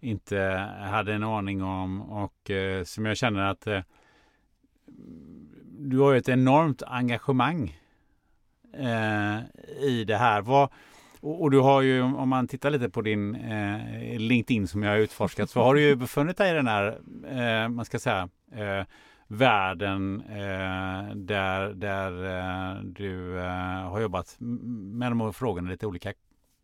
inte 0.06 0.38
hade 0.80 1.14
en 1.14 1.24
aning 1.24 1.64
om 1.64 2.02
och 2.02 2.52
eh, 2.52 2.84
som 2.84 3.06
jag 3.06 3.18
känner 3.18 3.40
att 3.40 3.68
eh, 3.68 3.82
du 5.80 6.00
har 6.00 6.12
ju 6.12 6.18
ett 6.18 6.30
enormt 6.30 6.84
engagemang 6.84 7.78
eh, 8.74 9.40
i 9.82 10.04
det 10.08 10.18
här. 10.18 10.42
Vad, 10.42 10.70
Och, 11.20 11.42
och, 11.42 11.52
du 11.52 11.60
har 11.60 11.82
ju, 11.82 12.02
om 12.02 12.30
man 12.30 12.48
tittar 12.48 12.70
lite 12.70 12.90
på 12.90 13.02
din 13.02 13.36
eh, 13.36 14.20
LinkedIn 14.20 14.68
som 14.68 14.84
jag 14.84 14.92
har 14.92 14.98
utforskat, 14.98 15.50
så 15.50 15.64
har 15.64 15.74
du 15.76 15.82
ju 15.82 15.96
befunnit 16.06 16.38
dig 16.38 16.52
i 16.52 16.54
den 16.54 16.68
här, 16.68 17.00
eh, 17.28 17.70
man 17.70 17.86
ska 17.86 18.00
säga, 18.00 18.30
eh, 18.52 18.86
världen 19.28 20.24
där, 21.16 21.74
där 21.74 22.84
du 22.84 23.38
har 23.90 24.02
jobbat 24.02 24.36
med 24.40 25.12
de 25.12 25.22
här 25.22 25.32
frågorna 25.32 25.70
i 25.70 25.72
lite 25.72 25.88
olika, 25.88 26.14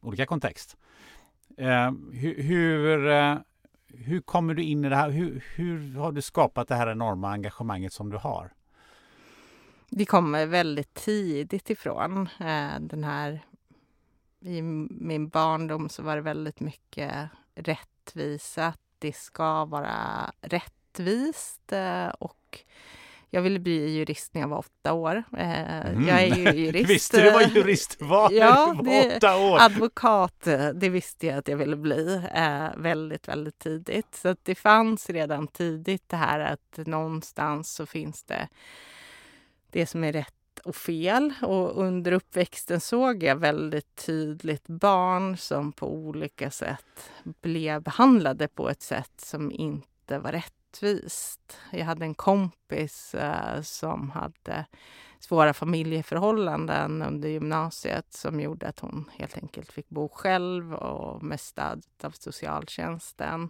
olika 0.02 0.26
kontext. 0.26 0.78
Eh, 1.62 1.92
hur, 2.12 2.44
hur, 2.44 3.08
hur 3.88 4.22
kommer 4.22 4.54
du 4.54 4.64
in 4.64 4.86
i 4.86 4.90
det 4.90 4.96
här? 4.96 5.10
Hur, 5.10 5.44
hur 5.56 5.96
har 5.96 6.12
du 6.12 6.22
skapat 6.22 6.68
det 6.68 6.76
här 6.76 6.92
enorma 6.92 7.30
engagemanget 7.30 7.94
som 7.94 8.10
du 8.10 8.18
har? 8.18 8.54
Det 9.90 10.06
kommer 10.06 10.46
väldigt 10.46 10.94
tidigt 10.94 11.70
ifrån. 11.70 12.30
Eh, 12.40 12.80
den 12.80 13.04
här 13.04 13.42
i 14.40 14.62
min 14.62 15.30
barndom 15.30 15.90
så 15.90 16.04
var 16.04 16.16
det 16.16 16.22
väldigt 16.22 16.60
mycket 16.60 17.30
rättvisa. 17.56 18.74
Det 19.00 19.16
ska 19.16 19.66
vara 19.66 20.32
rättvist 20.42 21.72
eh, 21.72 22.08
och 22.08 22.60
jag 23.34 23.42
ville 23.42 23.60
bli 23.60 23.98
jurist 23.98 24.34
när 24.34 24.42
jag 24.42 24.48
var 24.48 24.58
åtta 24.58 24.94
år. 24.94 25.24
Mm. 25.38 26.08
Jag 26.08 26.24
är 26.24 26.36
ju 26.36 26.52
jurist. 26.66 26.90
visste 26.90 27.22
du 27.22 27.32
vad 27.32 27.52
jurist 27.52 28.02
var 28.02 28.32
ja, 28.32 28.74
när 28.74 28.84
du 28.84 28.90
var 28.90 29.18
åtta 29.18 29.38
år? 29.38 29.58
Advokat, 29.60 30.48
eh, 30.48 30.70
det 30.70 30.90
visste 30.90 31.28
jag 31.28 31.38
att 31.38 31.48
jag 31.48 31.58
ville 31.58 31.76
bli 31.76 32.22
väldigt, 32.78 33.28
väldigt 33.28 33.60
tidigt. 33.60 34.16
Så 34.16 34.36
det 34.44 34.56
fanns 34.56 35.10
redan 35.10 35.48
tidigt 35.48 36.10
det 36.10 36.18
här 36.18 36.40
att 36.40 36.88
någonstans 36.88 37.72
så 37.72 37.86
finns 37.86 38.24
det 38.24 38.48
det 39.70 39.86
som 39.86 40.04
är 40.04 40.14
rätt 40.14 40.60
och 40.64 40.76
fel. 40.76 41.34
Och 41.42 41.82
under 41.84 42.12
uppväxten 42.12 42.82
såg 42.82 43.24
jag 43.24 43.36
väldigt 43.36 43.96
tydligt 44.06 44.68
barn 44.68 45.38
som 45.38 45.72
på 45.72 45.94
olika 45.94 46.52
sätt 46.52 47.12
blev 47.24 47.82
behandlade 47.82 48.48
på 48.48 48.70
ett 48.70 48.82
sätt 48.82 49.14
som 49.18 49.52
inte 49.52 50.20
var 50.20 50.32
orättvist. 50.72 51.58
Jag 51.72 51.86
hade 51.86 52.06
en 52.06 52.16
kompis 52.16 53.16
eh, 53.16 53.62
som 53.62 54.10
hade 54.10 54.66
svåra 55.20 55.54
familjeförhållanden 55.54 57.02
under 57.02 57.30
gymnasiet 57.30 58.14
som 58.14 58.40
gjorde 58.40 58.68
att 58.68 58.80
hon 58.80 59.10
helt 59.14 59.38
enkelt 59.38 59.72
fick 59.72 59.90
bo 59.90 60.10
själv 60.10 60.74
och 60.74 61.24
med 61.24 61.40
stöd 61.40 61.86
av 62.04 62.12
socialtjänsten. 62.12 63.50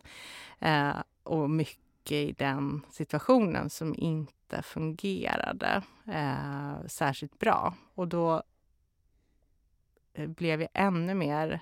Eh, 0.59 0.95
och 1.23 1.49
mycket 1.49 2.11
i 2.11 2.31
den 2.31 2.85
situationen 2.91 3.69
som 3.69 3.95
inte 3.97 4.61
fungerade 4.63 5.83
eh, 6.07 6.87
särskilt 6.87 7.39
bra. 7.39 7.73
Och 7.95 8.07
då 8.07 8.43
eh, 10.13 10.27
blev 10.27 10.61
jag 10.61 10.69
ännu 10.73 11.13
mer 11.13 11.59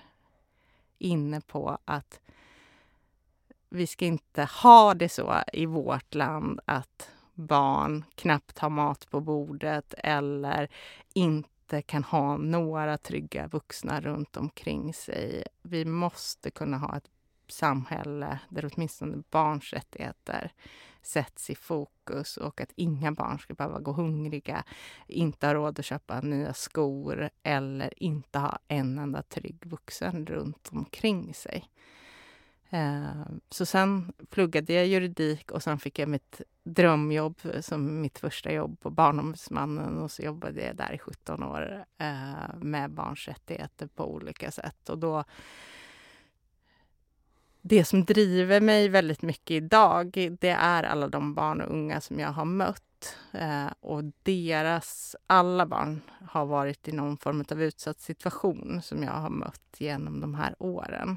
inne 0.98 1.40
på 1.40 1.78
att 1.84 2.20
vi 3.70 3.86
ska 3.86 4.04
inte 4.04 4.44
ha 4.44 4.94
det 4.94 5.08
så 5.08 5.42
i 5.52 5.66
vårt 5.66 6.14
land 6.14 6.60
att 6.64 7.10
barn 7.34 8.04
knappt 8.14 8.58
har 8.58 8.70
mat 8.70 9.10
på 9.10 9.20
bordet 9.20 9.94
eller 9.98 10.68
inte 11.14 11.82
kan 11.82 12.04
ha 12.04 12.36
några 12.36 12.98
trygga 12.98 13.46
vuxna 13.46 14.00
runt 14.00 14.36
omkring 14.36 14.94
sig. 14.94 15.44
Vi 15.62 15.84
måste 15.84 16.50
kunna 16.50 16.78
ha 16.78 16.96
ett 16.96 17.10
samhälle 17.48 18.38
där 18.48 18.70
åtminstone 18.72 19.22
barns 19.30 19.72
rättigheter 19.72 20.52
sätts 21.02 21.50
i 21.50 21.54
fokus 21.54 22.36
och 22.36 22.60
att 22.60 22.72
inga 22.74 23.12
barn 23.12 23.38
ska 23.38 23.54
behöva 23.54 23.80
gå 23.80 23.92
hungriga, 23.92 24.64
inte 25.06 25.46
ha 25.46 25.54
råd 25.54 25.78
att 25.78 25.84
köpa 25.84 26.20
nya 26.20 26.54
skor 26.54 27.30
eller 27.42 28.02
inte 28.02 28.38
ha 28.38 28.58
en 28.68 28.98
enda 28.98 29.22
trygg 29.22 29.66
vuxen 29.66 30.26
runt 30.26 30.68
omkring 30.72 31.34
sig. 31.34 31.70
Ehm, 32.70 33.40
så 33.50 33.66
sen 33.66 34.12
pluggade 34.30 34.72
jag 34.72 34.86
juridik 34.86 35.50
och 35.50 35.62
sen 35.62 35.78
fick 35.78 35.98
jag 35.98 36.08
mitt 36.08 36.40
drömjobb 36.62 37.40
som 37.60 38.00
mitt 38.00 38.18
första 38.18 38.52
jobb 38.52 38.80
på 38.80 38.90
Barnombudsmannen 38.90 39.98
och 39.98 40.10
så 40.10 40.22
jobbade 40.22 40.66
jag 40.66 40.76
där 40.76 40.92
i 40.92 40.98
17 40.98 41.42
år 41.42 41.84
ehm, 41.98 42.58
med 42.60 42.90
barns 42.90 43.28
rättigheter 43.28 43.86
på 43.86 44.14
olika 44.14 44.50
sätt. 44.50 44.88
Och 44.88 44.98
då 44.98 45.24
det 47.62 47.84
som 47.84 48.04
driver 48.04 48.60
mig 48.60 48.88
väldigt 48.88 49.22
mycket 49.22 49.50
idag, 49.50 50.36
det 50.40 50.50
är 50.50 50.82
alla 50.82 51.08
de 51.08 51.34
barn 51.34 51.60
och 51.60 51.70
unga 51.70 52.00
som 52.00 52.20
jag 52.20 52.32
har 52.32 52.44
mött. 52.44 53.16
Ehm, 53.32 53.68
och 53.80 54.04
deras, 54.22 55.16
alla 55.26 55.66
barn 55.66 56.00
har 56.28 56.46
varit 56.46 56.88
i 56.88 56.92
någon 56.92 57.16
form 57.16 57.44
av 57.50 57.62
utsatt 57.62 58.00
situation 58.00 58.82
som 58.82 59.02
jag 59.02 59.12
har 59.12 59.30
mött 59.30 59.76
genom 59.78 60.20
de 60.20 60.34
här 60.34 60.54
åren. 60.58 61.16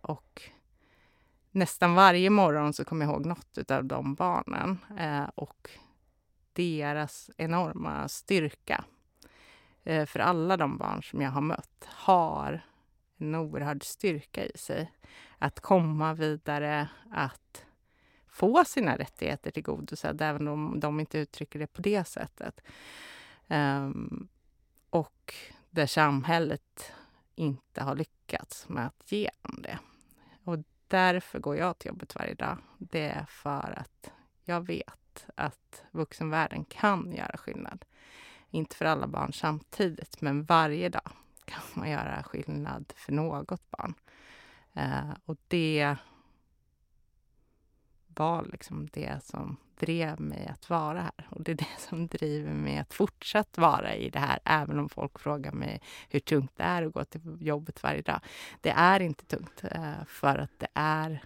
Och 0.00 0.50
nästan 1.58 1.94
varje 1.94 2.30
morgon 2.30 2.72
så 2.72 2.84
kommer 2.84 3.04
jag 3.04 3.12
ihåg 3.12 3.26
något 3.26 3.70
av 3.70 3.84
de 3.84 4.14
barnen 4.14 4.78
eh, 4.98 5.28
och 5.34 5.70
deras 6.52 7.30
enorma 7.36 8.08
styrka. 8.08 8.84
Eh, 9.84 10.06
för 10.06 10.20
alla 10.20 10.56
de 10.56 10.78
barn 10.78 11.02
som 11.02 11.20
jag 11.20 11.30
har 11.30 11.40
mött 11.40 11.88
har 11.88 12.60
en 13.18 13.34
oerhörd 13.34 13.84
styrka 13.84 14.44
i 14.44 14.58
sig 14.58 14.92
att 15.38 15.60
komma 15.60 16.14
vidare, 16.14 16.88
att 17.10 17.64
få 18.28 18.64
sina 18.64 18.96
rättigheter 18.96 19.50
tillgodosedda, 19.50 20.26
även 20.26 20.48
om 20.48 20.80
de 20.80 21.00
inte 21.00 21.18
uttrycker 21.18 21.58
det 21.58 21.66
på 21.66 21.82
det 21.82 22.04
sättet. 22.04 22.60
Um, 23.48 24.28
och 24.90 25.34
där 25.70 25.86
samhället 25.86 26.92
inte 27.34 27.82
har 27.82 27.94
lyckats 27.94 28.68
med 28.68 28.86
att 28.86 29.12
ge 29.12 29.30
dem 29.42 29.62
det. 29.62 29.78
Och 30.44 30.58
därför 30.88 31.38
går 31.38 31.56
jag 31.56 31.78
till 31.78 31.88
jobbet 31.88 32.14
varje 32.14 32.34
dag. 32.34 32.58
Det 32.78 33.08
är 33.08 33.24
för 33.28 33.78
att 33.78 34.12
jag 34.44 34.66
vet 34.66 35.26
att 35.34 35.82
vuxenvärlden 35.90 36.64
kan 36.64 37.12
göra 37.12 37.36
skillnad. 37.36 37.84
Inte 38.50 38.76
för 38.76 38.84
alla 38.84 39.06
barn 39.06 39.32
samtidigt, 39.32 40.20
men 40.20 40.44
varje 40.44 40.88
dag 40.88 41.10
kan 41.44 41.62
man 41.74 41.90
göra 41.90 42.22
skillnad 42.22 42.92
för 42.96 43.12
något 43.12 43.70
barn. 43.70 43.94
Eh, 44.72 45.10
och 45.24 45.36
det 45.48 45.96
var 48.18 48.44
liksom 48.44 48.88
det 48.92 49.24
som 49.24 49.56
drev 49.78 50.20
mig 50.20 50.46
att 50.46 50.70
vara 50.70 51.02
här. 51.02 51.28
Och 51.30 51.42
det 51.42 51.52
är 51.52 51.56
det 51.56 51.78
som 51.78 52.06
driver 52.06 52.52
mig 52.52 52.78
att 52.78 52.94
fortsatt 52.94 53.58
vara 53.58 53.94
i 53.94 54.10
det 54.10 54.18
här, 54.18 54.38
även 54.44 54.78
om 54.78 54.88
folk 54.88 55.18
frågar 55.18 55.52
mig 55.52 55.80
hur 56.08 56.20
tungt 56.20 56.52
det 56.56 56.62
är 56.62 56.82
att 56.82 56.92
gå 56.92 57.04
till 57.04 57.36
jobbet 57.40 57.82
varje 57.82 58.02
dag. 58.02 58.20
Det 58.60 58.70
är 58.70 59.00
inte 59.00 59.24
tungt, 59.24 59.64
eh, 59.64 60.04
för 60.06 60.38
att 60.38 60.58
det 60.58 60.68
är 60.74 61.24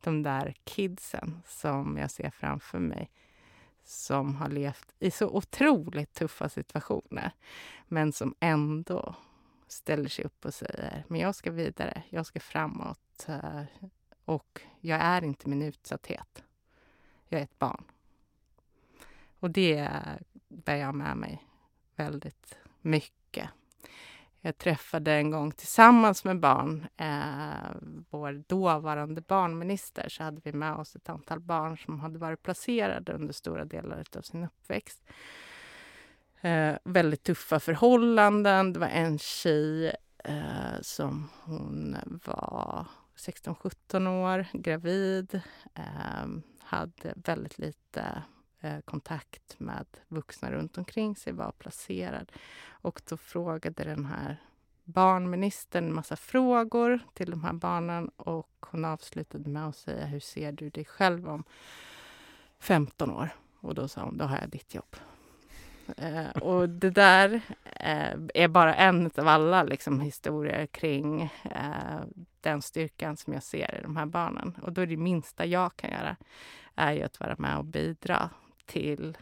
de 0.00 0.22
där 0.22 0.54
kidsen 0.64 1.42
som 1.46 1.98
jag 1.98 2.10
ser 2.10 2.30
framför 2.30 2.78
mig 2.78 3.10
som 3.84 4.34
har 4.34 4.48
levt 4.48 4.94
i 4.98 5.10
så 5.10 5.28
otroligt 5.28 6.14
tuffa 6.14 6.48
situationer, 6.48 7.30
men 7.88 8.12
som 8.12 8.34
ändå 8.40 9.14
ställer 9.68 10.08
sig 10.08 10.24
upp 10.24 10.44
och 10.44 10.54
säger 10.54 11.04
men 11.08 11.20
jag 11.20 11.34
ska 11.34 11.50
vidare, 11.50 12.02
jag 12.10 12.26
ska 12.26 12.40
framåt 12.40 13.28
eh, 13.28 13.62
och 14.32 14.60
jag 14.80 15.00
är 15.00 15.24
inte 15.24 15.48
min 15.48 15.62
utsatthet. 15.62 16.44
Jag 17.28 17.40
är 17.40 17.44
ett 17.44 17.58
barn. 17.58 17.84
Och 19.40 19.50
det 19.50 19.88
bär 20.48 20.76
jag 20.76 20.94
med 20.94 21.16
mig 21.16 21.46
väldigt 21.96 22.58
mycket. 22.80 23.48
Jag 24.40 24.58
träffade 24.58 25.12
en 25.12 25.30
gång 25.30 25.52
tillsammans 25.52 26.24
med 26.24 26.40
barn, 26.40 26.86
eh, 26.96 27.76
vår 28.10 28.44
dåvarande 28.48 29.20
barnminister, 29.20 30.08
så 30.08 30.22
hade 30.22 30.40
vi 30.44 30.52
med 30.52 30.74
oss 30.74 30.96
ett 30.96 31.08
antal 31.08 31.40
barn 31.40 31.78
som 31.78 32.00
hade 32.00 32.18
varit 32.18 32.42
placerade 32.42 33.12
under 33.12 33.32
stora 33.32 33.64
delar 33.64 34.04
av 34.16 34.20
sin 34.20 34.44
uppväxt. 34.44 35.02
Eh, 36.40 36.74
väldigt 36.84 37.22
tuffa 37.22 37.60
förhållanden. 37.60 38.72
Det 38.72 38.80
var 38.80 38.86
en 38.86 39.18
tjej 39.18 39.96
eh, 40.24 40.80
som 40.80 41.28
hon 41.44 41.96
var 42.24 42.86
16-17 43.22 44.08
år, 44.08 44.46
gravid, 44.52 45.40
eh, 45.74 46.26
hade 46.58 47.14
väldigt 47.16 47.58
lite 47.58 48.22
eh, 48.60 48.80
kontakt 48.80 49.60
med 49.60 49.86
vuxna 50.08 50.52
runt 50.52 50.78
omkring 50.78 51.16
sig, 51.16 51.32
var 51.32 51.52
placerad. 51.52 52.32
Och 52.68 53.02
då 53.08 53.16
frågade 53.16 53.84
den 53.84 54.04
här 54.04 54.42
barnministern 54.84 55.84
en 55.84 55.94
massa 55.94 56.16
frågor 56.16 57.00
till 57.14 57.30
de 57.30 57.44
här 57.44 57.52
barnen 57.52 58.08
och 58.08 58.66
hon 58.70 58.84
avslutade 58.84 59.50
med 59.50 59.68
att 59.68 59.76
säga 59.76 60.06
hur 60.06 60.20
ser 60.20 60.52
du 60.52 60.70
dig 60.70 60.84
själv 60.84 61.28
om 61.28 61.44
15 62.58 63.10
år? 63.10 63.28
Och 63.60 63.74
då 63.74 63.88
sa 63.88 64.04
hon, 64.04 64.18
då 64.18 64.24
har 64.24 64.38
jag 64.38 64.50
ditt 64.50 64.74
jobb. 64.74 64.96
Eh, 65.96 66.42
och 66.42 66.68
det 66.68 66.90
där 66.90 67.40
eh, 67.64 68.12
är 68.34 68.48
bara 68.48 68.74
en 68.74 69.10
av 69.16 69.28
alla 69.28 69.62
liksom, 69.62 70.00
historier 70.00 70.66
kring 70.66 71.22
eh, 71.44 72.00
den 72.40 72.62
styrkan 72.62 73.16
som 73.16 73.32
jag 73.32 73.42
ser 73.42 73.78
i 73.78 73.82
de 73.82 73.96
här 73.96 74.06
barnen. 74.06 74.58
Och 74.62 74.72
då 74.72 74.80
är 74.80 74.86
det 74.86 74.96
minsta 74.96 75.46
jag 75.46 75.76
kan 75.76 75.90
göra 75.90 76.16
är 76.74 76.92
ju 76.92 77.02
att 77.02 77.20
vara 77.20 77.34
med 77.38 77.58
och 77.58 77.64
bidra 77.64 78.30
till 78.66 79.18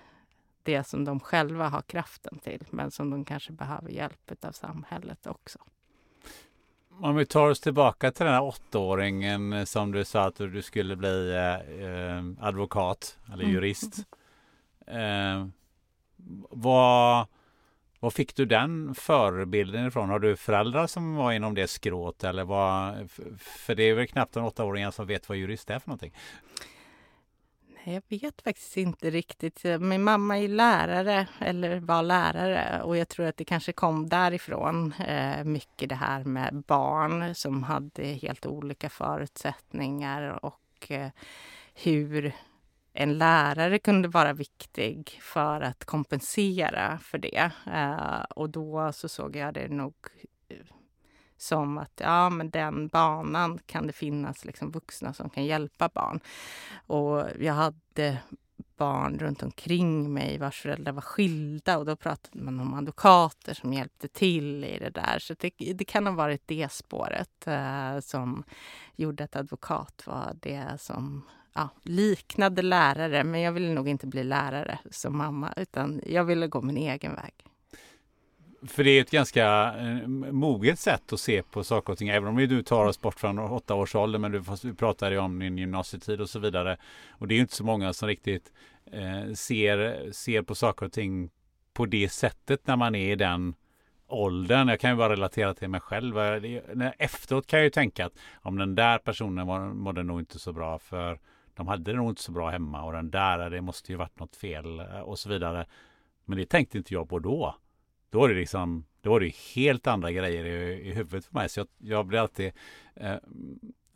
det 0.63 0.85
som 0.85 1.05
de 1.05 1.21
själva 1.21 1.69
har 1.69 1.83
kraften 1.83 2.39
till, 2.39 2.67
men 2.71 2.91
som 2.91 3.11
de 3.11 3.25
kanske 3.25 3.53
behöver 3.53 3.91
hjälp 3.91 4.45
av 4.45 4.53
samhället 4.53 5.27
också. 5.27 5.59
Om 7.03 7.17
vi 7.17 7.27
tar 7.27 7.51
oss 7.51 7.61
tillbaka 7.61 8.13
till 8.13 8.25
den 8.25 8.35
här 8.35 8.43
åttaåringen 8.43 9.67
som 9.67 9.93
du 9.93 10.05
sa 10.05 10.27
att 10.27 10.37
du 10.37 10.63
skulle 10.63 10.97
bli 10.97 11.35
eh, 11.35 12.47
advokat 12.47 13.19
eller 13.33 13.45
mm. 13.45 13.55
jurist. 13.55 14.05
Mm. 14.87 15.53
Vad, 16.51 17.27
vad 18.01 18.13
fick 18.13 18.37
du 18.37 18.45
den 18.47 18.95
förebilden 18.95 19.87
ifrån? 19.87 20.11
Har 20.11 20.19
du 20.19 20.37
föräldrar 20.37 20.87
som 20.87 21.15
var 21.15 21.33
inom 21.33 21.55
det 21.55 21.67
skrået? 21.67 22.25
Eller 22.25 22.45
vad, 22.45 23.11
för 23.39 23.75
det 23.75 23.83
är 23.83 23.95
väl 23.95 24.07
knappt 24.07 24.37
en 24.37 24.43
åttaåring 24.43 24.93
som 24.93 25.07
vet 25.07 25.29
vad 25.29 25.39
jurist 25.39 25.71
är 25.71 25.79
för 25.79 25.89
någonting? 25.89 26.13
Jag 27.85 28.03
vet 28.09 28.43
faktiskt 28.43 28.77
inte 28.77 29.11
riktigt. 29.11 29.65
Min 29.81 30.03
mamma 30.03 30.39
är 30.39 30.49
lärare, 30.49 31.27
eller 31.39 31.81
var 31.81 32.03
lärare 32.03 32.83
och 32.83 32.97
jag 32.97 33.09
tror 33.09 33.27
att 33.27 33.37
det 33.37 33.45
kanske 33.45 33.73
kom 33.73 34.09
därifrån. 34.09 34.93
Eh, 34.93 35.45
mycket 35.45 35.89
det 35.89 35.95
här 35.95 36.25
med 36.25 36.63
barn 36.67 37.35
som 37.35 37.63
hade 37.63 38.05
helt 38.05 38.47
olika 38.47 38.89
förutsättningar 38.89 40.45
och 40.45 40.91
eh, 40.91 41.09
hur 41.75 42.33
en 42.93 43.19
lärare 43.19 43.79
kunde 43.79 44.09
vara 44.09 44.33
viktig 44.33 45.19
för 45.23 45.61
att 45.61 45.85
kompensera 45.85 46.99
för 46.99 47.19
det. 47.19 47.51
Eh, 47.67 48.23
och 48.31 48.51
då 48.51 48.93
så 48.93 49.09
såg 49.09 49.37
jag 49.37 49.55
det 49.55 49.69
nog 49.69 49.95
eh, 50.49 50.57
som 51.37 51.79
att 51.79 52.01
ja, 52.03 52.31
men 52.31 52.51
den 52.51 52.89
banan 52.89 53.59
kan 53.67 53.87
det 53.87 53.93
finnas 53.93 54.45
liksom 54.45 54.71
vuxna 54.71 55.13
som 55.13 55.31
kan 55.31 55.45
hjälpa 55.45 55.89
barn. 55.89 56.21
Och 56.87 57.25
jag 57.41 57.55
hade 57.55 58.19
barn 58.77 59.19
runt 59.19 59.43
omkring 59.43 60.13
mig 60.13 60.39
vars 60.39 60.61
föräldrar 60.61 60.93
var 60.93 61.03
skilda 61.03 61.79
och 61.79 61.87
då 61.87 61.97
pratade 61.97 62.45
man 62.45 62.61
om 62.61 62.75
advokater 62.75 63.55
som 63.55 63.73
hjälpte 63.73 64.09
till 64.09 64.65
i 64.65 64.79
det 64.79 64.91
där. 64.91 65.19
Så 65.19 65.35
det, 65.39 65.53
det 65.75 65.85
kan 65.85 66.07
ha 66.07 66.15
varit 66.15 66.43
det 66.47 66.73
spåret 66.73 67.47
eh, 67.47 68.01
som 68.01 68.45
gjorde 68.97 69.25
att 69.25 69.37
advokat 69.37 70.03
var 70.07 70.37
det 70.41 70.67
som 70.79 71.25
ja, 71.55 71.69
liknade 71.83 72.63
lärare. 72.63 73.25
Men 73.25 73.41
jag 73.41 73.53
ville 73.53 73.75
nog 73.75 73.89
inte 73.89 74.07
bli 74.07 74.25
lärare 74.25 74.79
som 74.91 75.19
mamma 75.19 75.53
utan 75.57 76.01
jag 76.07 76.25
ville 76.25 76.47
gå 76.47 76.63
min 76.63 76.77
egen 76.77 77.15
väg. 77.15 77.33
För 78.67 78.85
det 78.85 78.91
är 78.91 79.01
ett 79.01 79.11
ganska 79.11 79.75
eh, 79.79 80.09
moget 80.33 80.79
sätt 80.79 81.13
att 81.13 81.21
se 81.21 81.43
på 81.43 81.65
saker 81.65 81.93
och 81.93 81.99
ting. 81.99 82.09
Även 82.09 82.29
om 82.29 82.37
vi 82.37 82.63
tar 82.63 82.87
oss 82.87 83.01
bort 83.01 83.21
från 83.21 83.39
åtta 83.39 83.75
års 83.75 83.95
ålder. 83.95 84.19
Men 84.19 84.33
du, 84.33 84.43
du 84.63 84.75
pratade 84.75 85.15
ju 85.15 85.21
om 85.21 85.39
din 85.39 85.59
gymnasietid 85.59 86.21
och 86.21 86.31
så 86.31 86.39
vidare. 86.39 86.77
Och 87.11 87.29
det 87.29 87.35
är 87.35 87.41
inte 87.41 87.55
så 87.55 87.65
många 87.65 87.93
som 87.93 88.09
riktigt 88.09 88.53
eh, 88.93 89.33
ser, 89.35 90.13
ser 90.13 90.43
på 90.43 90.55
saker 90.55 90.87
och 90.87 90.93
ting 90.93 91.31
på 91.73 91.87
det 91.87 92.09
sättet 92.09 92.67
när 92.67 92.77
man 92.77 92.95
är 92.95 93.13
i 93.13 93.17
den 93.17 93.55
åldern. 94.07 94.69
Jag 94.69 94.81
kan 94.81 94.91
ju 94.91 94.97
bara 94.97 95.13
relatera 95.13 95.55
till 95.55 95.69
mig 95.69 95.81
själv. 95.81 96.19
Eh, 96.19 96.93
efteråt 96.99 97.47
kan 97.47 97.59
jag 97.59 97.65
ju 97.65 97.71
tänka 97.71 98.07
att 98.07 98.19
om 98.43 98.59
den 98.59 98.75
där 98.75 98.99
personen 98.99 99.47
var, 99.47 99.61
mådde 99.61 100.03
nog 100.03 100.21
inte 100.21 100.39
så 100.39 100.53
bra 100.53 100.79
för 100.79 101.19
de 101.61 101.69
hade 101.69 101.93
det 101.93 101.97
nog 101.97 102.11
inte 102.11 102.23
så 102.23 102.33
bra 102.33 102.51
hemma 102.51 102.83
och 102.83 102.93
den 102.93 103.11
där, 103.11 103.51
det 103.51 103.61
måste 103.61 103.93
ju 103.93 103.99
varit 103.99 104.19
något 104.19 104.37
fel 104.37 104.81
eh, 104.81 105.01
och 105.01 105.19
så 105.19 105.29
vidare. 105.29 105.67
Men 106.25 106.39
det 106.39 106.47
tänkte 106.47 106.79
inte 106.79 106.95
jag 106.95 107.09
på 107.09 107.19
då. 107.19 107.57
Då 108.11 108.21
var 108.21 108.29
det 108.29 108.35
liksom, 108.35 108.85
då 109.01 109.11
var 109.11 109.21
det 109.21 109.35
helt 109.55 109.87
andra 109.87 110.13
grejer 110.13 110.45
i, 110.45 110.89
i 110.89 110.93
huvudet 110.93 111.25
för 111.25 111.35
mig. 111.35 111.49
Så 111.49 111.61
jag, 111.61 111.69
jag 111.79 112.07
blir 112.07 112.19
alltid 112.19 112.53
eh, 112.95 113.17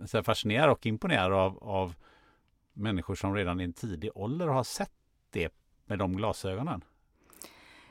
så 0.07 0.23
fascinerad 0.23 0.70
och 0.70 0.86
imponerad 0.86 1.32
av, 1.32 1.59
av 1.62 1.95
människor 2.73 3.15
som 3.15 3.35
redan 3.35 3.61
i 3.61 3.65
en 3.65 3.73
tidig 3.73 4.11
ålder 4.15 4.47
har 4.47 4.65
sett 4.65 4.93
det 5.31 5.53
med 5.86 5.99
de 5.99 6.16
glasögonen. 6.16 6.85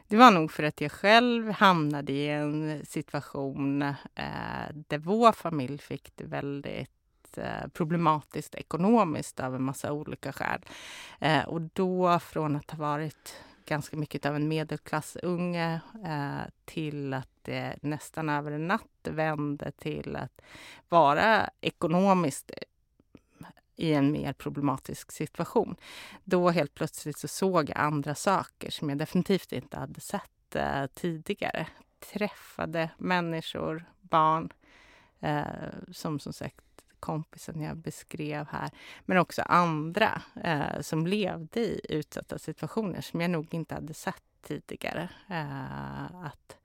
Det 0.08 0.18
var 0.18 0.32
nog 0.32 0.52
för 0.52 0.64
att 0.64 0.82
jag 0.82 0.92
själv 0.92 1.52
hamnade 1.52 2.14
i 2.14 2.30
en 2.30 2.86
situation 2.86 3.82
eh, 3.82 4.70
där 4.88 4.98
vår 4.98 5.32
familj 5.32 5.78
fick 5.78 6.16
det 6.16 6.26
väldigt 6.26 6.93
Eh, 7.38 7.68
problematiskt 7.74 8.56
ekonomiskt 8.56 9.40
av 9.40 9.56
en 9.56 9.64
massa 9.64 9.92
olika 9.92 10.34
skäl. 10.34 10.62
Eh, 11.20 11.44
och 11.44 11.62
då 11.62 12.20
från 12.20 12.56
att 12.56 12.72
ha 12.72 12.78
varit 12.78 13.36
ganska 13.66 13.98
mycket 13.98 14.26
av 14.26 14.36
en 14.36 14.48
medelklassunge 14.48 15.82
eh, 16.06 16.52
till 16.66 17.14
att 17.14 17.30
det 17.42 17.76
nästan 17.82 18.30
över 18.30 18.52
en 18.52 18.68
natt 18.68 19.08
vände 19.10 19.72
till 19.72 20.16
att 20.16 20.42
vara 20.90 21.50
ekonomiskt 21.62 22.52
i 23.76 23.94
en 23.94 24.12
mer 24.12 24.34
problematisk 24.34 25.12
situation. 25.12 25.76
Då 26.24 26.50
helt 26.50 26.74
plötsligt 26.74 27.18
så 27.18 27.28
såg 27.28 27.70
jag 27.70 27.78
andra 27.78 28.16
saker 28.16 28.72
som 28.72 28.90
jag 28.90 28.98
definitivt 28.98 29.52
inte 29.52 29.78
hade 29.78 30.02
sett 30.02 30.56
eh, 30.56 30.86
tidigare. 30.94 31.68
Träffade 32.14 32.90
människor, 32.98 33.86
barn 34.02 34.54
eh, 35.20 35.44
som 35.92 36.20
som 36.20 36.34
sagt 36.34 36.73
kompisen 37.04 37.62
jag 37.62 37.78
beskrev 37.78 38.48
här, 38.48 38.70
men 39.06 39.18
också 39.18 39.42
andra 39.42 40.22
eh, 40.44 40.82
som 40.82 41.08
levde 41.08 41.60
i 41.60 41.82
utsatta 41.90 42.38
situationer 42.38 43.02
som 43.02 43.22
jag 43.22 43.32
nog 43.32 43.54
inte 43.54 43.76
hade 43.76 43.94
sett 43.94 44.24
tidigare. 44.42 45.10
Eh, 45.30 46.26
att 46.26 46.58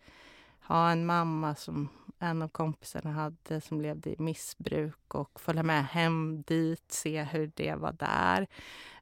ha 0.61 0.91
en 0.91 1.07
mamma 1.07 1.55
som 1.55 1.89
en 2.19 2.43
av 2.43 2.49
kompisarna 2.49 3.13
hade 3.13 3.61
som 3.61 3.81
levde 3.81 4.11
i 4.11 4.17
missbruk 4.19 5.15
och 5.15 5.41
följa 5.41 5.63
med 5.63 5.87
hem 5.87 6.43
dit, 6.43 6.85
se 6.89 7.23
hur 7.23 7.53
det 7.55 7.75
var 7.75 7.93
där. 7.93 8.47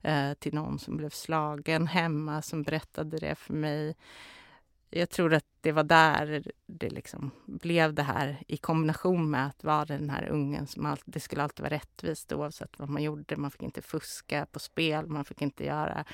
Eh, 0.03 0.35
till 0.35 0.55
någon 0.55 0.79
som 0.79 0.97
blev 0.97 1.11
slagen 1.11 1.87
hemma 1.87 2.43
som 2.43 2.63
berättade 2.63 3.19
det 3.19 3.35
för 3.35 3.55
mig 3.55 3.97
jag 4.91 5.11
tror 5.11 5.35
att 5.35 5.45
det 5.61 5.73
var 5.73 5.83
där 5.83 6.43
det 6.67 6.91
liksom 6.91 7.31
blev 7.47 7.95
det 7.95 8.03
här 8.03 8.43
i 8.49 8.57
kombination 8.57 9.31
med 9.31 9.47
att 9.47 9.65
vara 9.65 9.85
den 9.85 10.11
här 10.11 10.29
ungen 10.29 10.67
som 10.67 10.87
alltid, 10.87 11.15
det 11.15 11.21
skulle 11.21 11.43
alltid 11.43 11.61
vara 11.63 11.75
rättvist 11.75 12.33
oavsett 12.33 12.79
vad 12.79 12.89
man 12.89 13.03
gjorde. 13.03 13.37
Man 13.37 13.51
fick 13.51 13.63
inte 13.63 13.83
fuska 13.83 14.47
på 14.53 14.59
spel, 14.59 15.07
man 15.07 15.25
fick 15.25 15.43
inte 15.43 15.65
göra, 15.65 16.05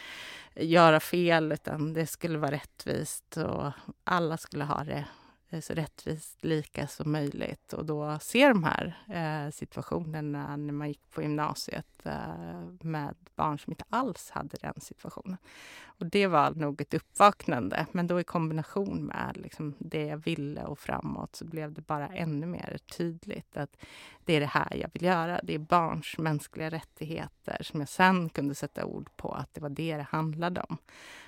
göra 0.55 1.01
fel 1.01 1.53
utan 1.53 1.93
det 1.93 2.07
skulle 2.07 2.39
vara 2.39 2.51
rättvist 2.51 3.37
och 3.37 3.73
alla 4.05 4.37
skulle 4.37 4.65
ha 4.65 4.85
det 4.85 5.05
Eh, 5.53 5.61
så 5.61 5.75
rättvist 5.75 6.45
lika 6.45 6.87
som 6.87 7.13
möjligt. 7.13 7.73
Och 7.73 7.87
då 7.87 8.19
se 8.21 8.49
de 8.49 8.65
här 8.65 8.95
eh, 9.09 9.51
situationerna 9.51 10.57
när 10.57 10.73
man 10.73 10.89
gick 10.89 11.11
på 11.11 11.23
gymnasiet 11.23 12.07
eh, 12.07 12.65
med 12.81 13.15
barn 13.35 13.59
som 13.59 13.73
inte 13.73 13.85
alls 13.91 14.31
hade 14.31 14.57
den 14.61 14.81
situationen. 14.81 15.37
Och 15.85 16.07
det 16.07 16.27
var 16.27 16.51
nog 16.51 16.81
ett 16.81 16.95
uppvaknande, 16.95 17.87
men 17.93 18.07
då 18.07 18.21
i 18.21 18.25
kombination 18.25 19.05
med 19.05 19.37
liksom, 19.37 19.75
det 19.79 20.07
jag 20.07 20.17
ville 20.17 20.65
och 20.65 20.79
framåt 20.79 21.37
så 21.37 21.45
blev 21.45 21.73
det 21.73 21.81
bara 21.81 22.09
ännu 22.09 22.47
mer 22.47 22.79
tydligt 22.97 23.57
att 23.57 23.77
det 24.25 24.35
är 24.35 24.41
det 24.41 24.47
här 24.47 24.77
jag 24.77 24.91
vill 24.93 25.03
göra. 25.03 25.41
Det 25.43 25.55
är 25.55 25.59
barns 25.59 26.19
mänskliga 26.19 26.71
rättigheter 26.71 27.63
som 27.63 27.81
jag 27.81 27.89
sen 27.89 28.29
kunde 28.29 28.55
sätta 28.55 28.85
ord 28.85 29.09
på 29.17 29.33
att 29.33 29.55
det 29.55 29.61
var 29.61 29.69
det 29.69 29.97
det 29.97 30.07
handlade 30.11 30.61
om 30.69 30.79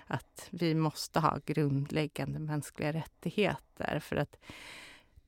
att 0.06 0.48
vi 0.50 0.74
måste 0.74 1.20
ha 1.20 1.38
grundläggande 1.46 2.38
mänskliga 2.38 2.92
rättigheter 2.92 3.98
för 4.00 4.16
att 4.16 4.36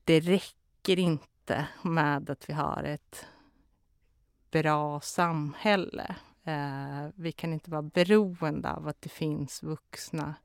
det 0.03 0.19
räcker 0.19 0.99
inte 0.99 1.67
med 1.81 2.29
att 2.29 2.49
vi 2.49 2.53
har 2.53 2.83
ett 2.83 3.25
bra 4.51 5.01
samhälle. 5.01 6.15
Eh, 6.43 7.07
vi 7.15 7.31
kan 7.31 7.53
inte 7.53 7.71
vara 7.71 7.81
beroende 7.81 8.71
av 8.71 8.87
att 8.87 9.01
det 9.01 9.09
finns 9.09 9.63
vuxna 9.63 10.35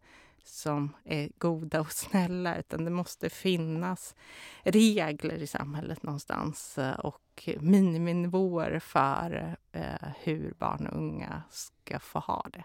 som 0.44 0.96
är 1.04 1.30
goda 1.38 1.80
och 1.80 1.92
snälla 1.92 2.56
utan 2.56 2.84
det 2.84 2.90
måste 2.90 3.30
finnas 3.30 4.14
regler 4.62 5.36
i 5.36 5.46
samhället 5.46 6.02
någonstans 6.02 6.78
eh, 6.78 6.94
och 6.94 7.48
miniminivåer 7.60 8.78
för 8.78 9.56
eh, 9.72 10.08
hur 10.22 10.54
barn 10.58 10.86
och 10.86 10.96
unga 10.96 11.42
ska 11.50 11.98
få 11.98 12.18
ha 12.18 12.46
det. 12.52 12.64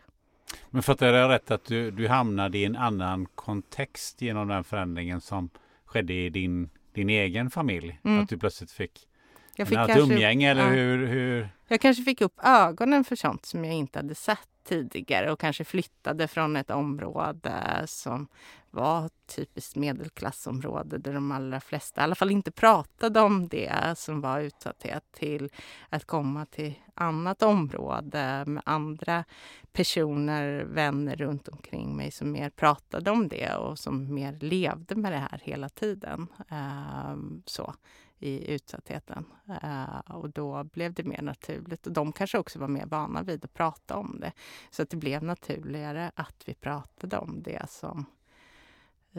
Men 0.70 0.84
fattar 0.84 1.14
jag 1.14 1.30
rätt 1.30 1.52
att 1.52 1.66
du, 1.66 1.92
du 1.92 2.08
hamnade 2.08 2.58
i 2.58 2.66
en 2.66 2.76
annan 2.76 3.26
kontext 3.36 4.22
genom 4.22 4.48
den 4.48 4.64
förändringen 4.64 5.22
som 5.22 5.50
skedde 5.86 6.14
i 6.14 6.30
din, 6.30 6.70
din 6.94 7.10
egen 7.10 7.50
familj? 7.50 8.00
Mm. 8.04 8.24
Att 8.24 8.30
du 8.30 8.38
plötsligt 8.38 8.72
fick, 8.72 9.08
jag 9.56 9.68
fick 9.68 9.78
ett 9.78 9.98
umgänge 9.98 10.52
eller 10.52 10.64
ja. 10.64 10.70
hur, 10.70 11.08
hur? 11.08 11.50
Jag 11.68 11.82
kanske 11.82 12.04
fick 12.04 12.22
upp 12.22 12.40
ögonen 12.44 13.04
för 13.04 13.16
sånt 13.16 13.46
som 13.46 13.66
jag 13.66 13.74
inte 13.74 14.00
hade 14.00 14.16
sett 14.16 14.50
tidigare 14.68 15.32
och 15.32 15.40
kanske 15.40 15.64
flyttade 15.64 16.28
från 16.28 16.56
ett 16.56 16.72
område 16.72 17.84
som 17.86 18.28
var 18.72 19.10
typiskt 19.36 19.76
medelklassområde 19.76 20.98
där 20.98 21.14
de 21.14 21.32
allra 21.32 21.60
flesta 21.60 22.02
i 22.02 22.04
alla 22.04 22.16
fall 22.16 22.32
inte 22.32 22.52
pratade 22.52 23.20
om 23.20 23.48
det 23.48 23.98
som 23.98 24.22
var 24.22 24.40
utsatthet 24.40 25.04
till 25.12 25.50
att 25.90 26.06
komma 26.06 26.46
till 26.46 26.74
annat 26.94 27.44
område 27.44 28.44
med 28.48 28.64
andra 28.66 29.24
personer, 29.72 30.64
vänner 30.64 31.16
runt 31.16 31.48
omkring 31.48 31.96
mig 31.96 32.12
som 32.12 32.32
mer 32.32 32.50
pratade 32.50 33.12
om 33.12 33.28
det 33.28 33.56
och 33.56 33.80
som 33.80 34.14
mer 34.14 34.38
levde 34.42 34.96
med 34.96 35.12
det 35.12 35.18
här 35.18 35.42
hela 35.44 35.70
tiden. 35.70 36.28
Ehm, 36.50 37.44
så 37.46 37.74
i 38.20 38.54
utsattheten. 38.54 39.26
Uh, 39.64 40.00
och 40.00 40.30
då 40.30 40.64
blev 40.64 40.94
det 40.94 41.04
mer 41.04 41.22
naturligt. 41.22 41.88
Och 41.88 41.94
de 41.94 42.12
kanske 42.12 42.38
också 42.38 42.60
var 42.60 42.68
mer 42.68 42.86
vana 42.86 43.24
vid 43.24 43.46
att 43.46 43.54
prata 43.54 43.98
om 43.98 44.20
det. 44.20 44.32
Så 44.70 44.82
att 44.82 44.90
det 44.90 44.98
blev 44.98 45.24
naturligare 45.24 46.12
att 46.16 46.44
vi 46.46 46.54
pratade 46.54 47.18
om 47.18 47.42
det 47.44 47.70
som, 47.70 48.06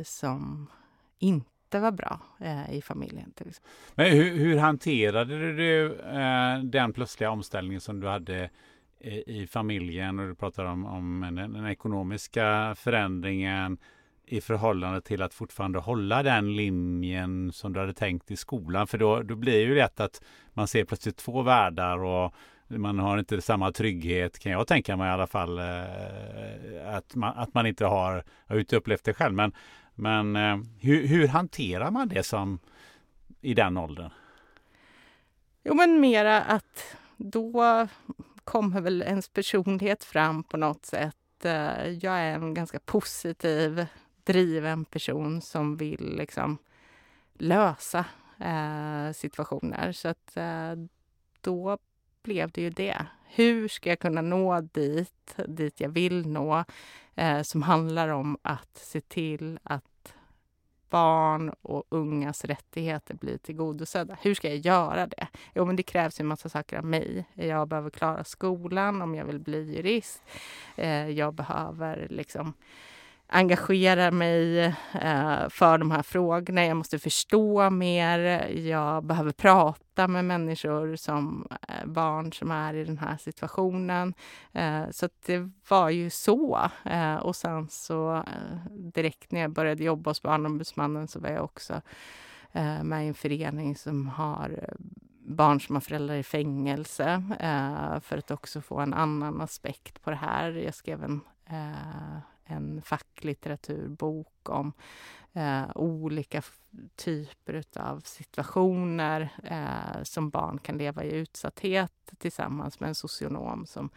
som 0.05 0.71
inte 1.19 1.81
var 1.81 1.93
bra 1.93 2.21
eh, 2.41 2.73
i 2.75 2.83
familjen. 2.83 3.33
Till 3.33 3.49
exempel. 3.49 3.71
Men 3.95 4.13
hur, 4.13 4.37
hur 4.37 4.59
hanterade 4.59 5.53
du 5.53 6.01
eh, 6.01 6.63
den 6.63 6.93
plötsliga 6.93 7.31
omställningen 7.31 7.81
som 7.81 8.01
du 8.01 8.09
hade 8.09 8.51
i, 9.01 9.41
i 9.41 9.47
familjen 9.47 10.19
och 10.19 10.29
du 10.29 10.35
pratar 10.35 10.65
om, 10.65 10.85
om 10.85 11.21
den, 11.21 11.53
den 11.53 11.67
ekonomiska 11.67 12.75
förändringen 12.79 13.79
i 14.29 14.41
förhållande 14.41 15.01
till 15.01 15.23
att 15.23 15.35
fortfarande 15.35 15.79
hålla 15.79 16.23
den 16.23 16.57
linjen 16.57 17.53
som 17.53 17.73
du 17.73 17.81
hade 17.81 17.93
tänkt 17.93 18.31
i 18.31 18.37
skolan. 18.37 18.87
För 18.87 18.99
då, 18.99 19.23
då 19.23 19.37
blir 19.37 19.53
det 19.53 19.59
ju 19.59 19.75
lätt 19.75 20.01
att 20.01 20.23
man 20.53 20.69
ser 20.69 20.85
plötsligt 20.85 21.17
två 21.17 21.43
världar 21.43 21.99
och 21.99 22.35
man 22.69 22.99
har 22.99 23.19
inte 23.19 23.41
samma 23.41 23.73
trygghet 23.73 24.39
kan 24.39 24.53
jag 24.53 24.67
tänka 24.67 24.97
mig 24.97 25.09
i 25.09 25.13
alla 25.13 25.27
fall. 25.27 25.59
Eh, 25.59 26.95
att, 26.97 27.15
man, 27.15 27.33
att 27.37 27.55
man 27.55 27.67
inte 27.67 27.87
har, 27.87 28.25
jag 28.47 28.55
har 28.55 28.61
inte 28.61 28.77
upplevt 28.77 29.05
det 29.05 29.15
själv, 29.15 29.35
men, 29.35 29.53
men 29.95 30.37
eh, 30.37 30.59
hur, 30.81 31.07
hur 31.07 31.29
hanterar 31.29 31.91
man 31.91 32.09
det 32.09 32.23
som 32.23 32.59
i 33.41 33.55
den 33.55 33.77
åldern? 33.77 34.11
Jo 35.65 35.75
men 35.75 36.01
mera 36.01 36.43
att 36.43 36.97
då 37.17 37.87
kommer 38.45 38.81
väl 38.81 39.03
ens 39.03 39.29
personlighet 39.29 40.05
fram 40.05 40.43
på 40.43 40.57
något 40.57 40.87
sätt. 40.87 41.45
Eh, 41.45 41.89
jag 41.89 42.19
är 42.19 42.35
en 42.35 42.55
ganska 42.55 42.81
positiv, 42.81 43.87
driven 44.29 44.85
person 44.85 45.41
som 45.41 45.77
vill 45.77 46.17
liksom 46.17 46.59
lösa 47.39 48.05
eh, 48.41 49.13
situationer. 49.13 49.93
Så 49.93 50.09
att 50.09 50.37
eh, 50.37 50.73
då 51.41 51.79
blev 52.23 52.51
det 52.51 52.61
ju 52.61 52.71
det. 52.71 53.07
Hur 53.25 53.69
ska 53.69 53.89
jag 53.89 53.99
kunna 53.99 54.23
nå 54.23 54.61
dit, 54.61 55.37
dit 55.47 55.81
jag 55.81 55.89
vill 55.89 56.27
nå, 56.27 56.65
eh, 57.15 57.43
som 57.43 57.63
handlar 57.63 58.09
om 58.09 58.39
att 58.43 58.77
se 58.77 59.01
till 59.01 59.59
att 59.63 60.15
barn 60.91 61.53
och 61.63 61.85
ungas 61.89 62.45
rättigheter 62.45 63.15
blir 63.15 63.39
tillgodosedda. 63.39 64.17
Hur 64.23 64.35
ska 64.35 64.49
jag 64.49 64.59
göra 64.59 65.07
det? 65.07 65.29
Jo, 65.55 65.65
men 65.65 65.77
det 65.77 65.83
krävs 65.83 66.21
en 66.21 66.27
massa 66.27 66.49
saker 66.49 66.79
av 66.79 66.85
mig. 66.85 67.25
Jag 67.35 67.69
behöver 67.69 67.91
klara 67.91 68.25
skolan 68.25 69.03
om 69.03 69.15
jag 69.15 69.25
vill 69.25 69.41
bli 69.41 69.77
jurist. 69.77 70.23
Eh, 70.77 71.09
jag 71.11 71.35
behöver 71.35 72.07
liksom 72.11 72.55
engagerar 73.31 74.11
mig 74.11 74.65
eh, 74.93 75.49
för 75.49 75.79
de 75.79 75.91
här 75.91 76.03
frågorna. 76.03 76.67
Jag 76.67 76.77
måste 76.77 76.99
förstå 76.99 77.71
mer. 77.71 78.19
Jag 78.49 79.05
behöver 79.05 79.33
prata 79.33 80.09
med 80.09 80.25
människor 80.25 80.97
som 80.97 81.49
eh, 81.69 81.87
barn 81.87 82.33
som 82.33 82.51
är 82.51 82.75
i 82.75 82.85
den 82.85 82.99
här 82.99 83.17
situationen. 83.17 84.15
Eh, 84.53 84.83
så 84.91 85.09
det 85.27 85.51
var 85.69 85.91
ju 85.91 86.11
så. 86.11 86.71
Eh, 86.85 87.17
och 87.17 87.37
sen 87.37 87.69
så 87.69 88.17
eh, 88.17 88.73
direkt 88.73 89.33
när 89.33 89.41
jag 89.41 89.51
började 89.51 89.85
jobba 89.85 90.11
hos 90.11 90.23
Barnombudsmannen 90.23 91.09
så 91.09 91.21
var 91.21 91.29
jag 91.29 91.45
också 91.45 91.81
eh, 92.53 92.83
med 92.83 93.05
i 93.05 93.09
en 93.09 93.15
förening 93.15 93.77
som 93.77 94.09
har 94.09 94.59
eh, 94.63 94.75
barn 95.21 95.61
som 95.61 95.77
har 95.77 95.81
föräldrar 95.81 96.15
i 96.15 96.23
fängelse 96.23 97.23
eh, 97.41 98.01
för 98.01 98.19
att 98.19 98.31
också 98.31 98.61
få 98.61 98.81
en 98.81 98.95
annan 98.95 99.41
aspekt 99.41 100.03
på 100.03 100.11
det 100.11 100.17
här. 100.17 100.53
Jag 100.53 100.75
skrev 100.75 101.05
en 101.05 101.21
eh, 101.47 102.19
en 102.49 102.83
facklitteraturbok 102.83 104.49
om 104.49 104.73
eh, 105.33 105.65
olika 105.75 106.43
typer 106.97 107.65
av 107.77 108.01
situationer 108.01 109.29
eh, 109.45 110.03
som 110.03 110.31
barn 110.31 110.59
kan 110.59 110.79
leva 110.79 111.05
i 111.05 111.13
utsatthet 111.13 112.13
tillsammans 112.19 112.81
med 112.81 112.89
en 112.89 112.95
socionom 112.95 113.67
som, 113.67 113.91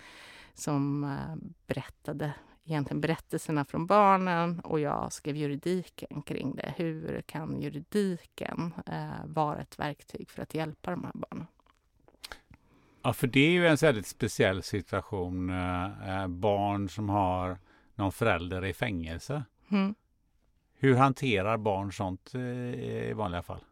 som 0.53 1.03
eh, 1.03 1.35
berättade 1.67 2.33
egentligen 2.63 3.01
berättelserna 3.01 3.65
från 3.65 3.87
barnen 3.87 4.59
och 4.59 4.79
jag 4.79 5.13
skrev 5.13 5.35
juridiken 5.35 6.21
kring 6.21 6.55
det. 6.55 6.73
Hur 6.77 7.21
kan 7.21 7.61
juridiken 7.61 8.73
eh, 8.85 9.25
vara 9.25 9.61
ett 9.61 9.79
verktyg 9.79 10.29
för 10.29 10.41
att 10.41 10.53
hjälpa 10.53 10.91
de 10.91 11.03
här 11.03 11.13
barnen? 11.13 11.47
Ja, 13.03 13.13
för 13.13 13.27
det 13.27 13.39
är 13.39 13.51
ju 13.51 13.67
en 13.67 13.75
väldigt 13.75 14.07
speciell 14.07 14.63
situation. 14.63 15.49
Eh, 15.49 16.21
eh 16.21 16.27
barn 16.27 16.89
som 16.89 17.09
har 17.09 17.57
någon 17.95 18.11
förälder 18.11 18.65
i 18.65 18.73
fängelse. 18.73 19.43
Mm. 19.69 19.95
Hur 20.73 20.95
hanterar 20.95 21.57
barn 21.57 21.93
sånt 21.93 22.35
eh, 22.35 22.41
i 22.41 23.13
vanliga 23.15 23.41
fall? 23.41 23.63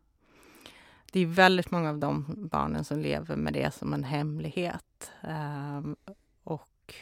Det 1.12 1.20
är 1.20 1.26
väldigt 1.26 1.72
många 1.72 1.90
av 1.90 1.98
de 1.98 2.26
barnen 2.52 2.84
som 2.84 3.00
lever 3.00 3.36
med 3.36 3.54
det 3.54 3.74
som 3.74 3.94
en 3.94 4.04
hemlighet 4.04 5.12
um, 5.24 5.96
och 6.44 6.96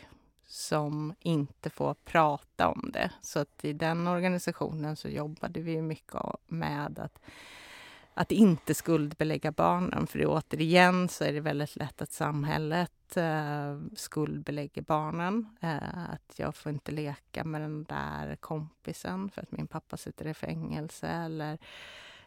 som 0.48 1.14
inte 1.19 1.69
får 1.69 1.94
prata 1.94 2.68
om 2.68 2.89
det. 2.94 3.11
Så 3.22 3.39
att 3.39 3.65
i 3.65 3.73
den 3.73 4.07
organisationen 4.07 4.95
så 4.95 5.10
jobbade 5.10 5.60
vi 5.60 5.81
mycket 5.81 6.22
med 6.48 6.99
att 6.99 7.19
att 8.18 8.31
inte 8.31 8.73
skuldbelägga 8.73 9.52
barnen. 9.52 10.07
För 10.07 10.26
återigen 10.26 11.10
så 11.10 11.23
är 11.23 11.34
det 11.34 11.39
väldigt 11.39 11.76
lätt 11.76 12.02
att 12.02 12.11
samhället 12.11 13.18
eh, 13.18 13.80
skuldbelägger 13.95 14.81
barnen. 14.81 15.57
Eh, 15.61 16.10
att 16.10 16.34
jag 16.39 16.56
får 16.56 16.72
inte 16.72 16.91
leka 16.91 17.44
med 17.44 17.61
den 17.61 17.84
där 17.84 18.35
kompisen 18.35 19.30
för 19.30 19.41
att 19.41 19.52
min 19.52 19.68
pappa 19.68 19.98
sitter 19.98 20.27
i 20.27 20.34
fängelse. 20.34 21.07
Eller 21.07 21.57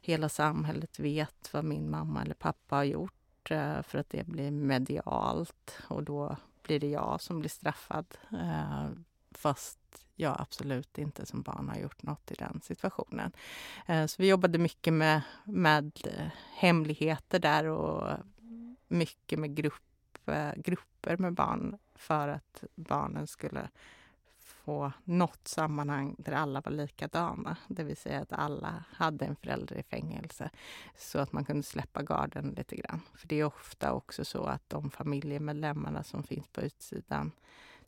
hela 0.01 0.29
samhället 0.29 0.99
vet 0.99 1.51
vad 1.53 1.65
min 1.65 1.91
mamma 1.91 2.23
eller 2.23 2.35
pappa 2.35 2.77
har 2.77 2.85
gjort 2.85 3.51
eh, 3.51 3.83
för 3.83 3.99
att 3.99 4.11
det 4.11 4.27
blir 4.27 4.51
medialt. 4.51 5.79
Och 5.89 6.03
då 6.03 6.37
blir 6.63 6.81
det 6.81 6.91
jag 6.91 7.21
som 7.21 7.41
blir 7.41 7.51
straffad. 7.51 8.07
Eh, 8.33 8.89
Fast 9.41 10.07
jag 10.17 10.37
absolut 10.41 10.99
inte 10.99 11.27
som 11.27 11.43
barn 11.43 11.69
har 11.69 11.77
gjort 11.77 12.03
något 12.03 12.31
i 12.31 12.35
den 12.35 12.61
situationen. 12.63 13.33
Eh, 13.87 14.07
så 14.07 14.23
vi 14.23 14.29
jobbade 14.29 14.59
mycket 14.59 14.93
med, 14.93 15.23
med 15.45 16.01
eh, 16.05 16.27
hemligheter 16.55 17.39
där 17.39 17.65
och 17.65 18.19
mycket 18.89 19.39
med 19.39 19.55
grupp, 19.55 20.29
eh, 20.29 20.53
grupper 20.57 21.17
med 21.17 21.35
barn 21.35 21.79
för 21.95 22.29
att 22.29 22.65
barnen 22.75 23.27
skulle 23.27 23.69
få 24.39 24.93
något 25.05 25.49
sammanhang 25.49 26.15
där 26.19 26.33
alla 26.33 26.61
var 26.61 26.73
likadana. 26.73 27.57
Det 27.69 27.85
vill 27.85 27.97
säga 27.97 28.21
att 28.21 28.33
alla 28.33 28.85
hade 28.93 29.25
en 29.25 29.37
förälder 29.37 29.77
i 29.77 29.83
fängelse 29.83 30.51
så 30.97 31.19
att 31.19 31.33
man 31.33 31.45
kunde 31.45 31.63
släppa 31.63 32.03
garden 32.03 32.55
lite 32.57 32.77
grann. 32.77 33.01
För 33.15 33.29
det 33.29 33.41
är 33.41 33.45
ofta 33.45 33.93
också 33.93 34.25
så 34.25 34.45
att 34.45 34.71
de 34.71 34.91
familjemedlemmarna 34.91 36.03
som 36.03 36.23
finns 36.23 36.49
på 36.49 36.61
utsidan 36.61 37.33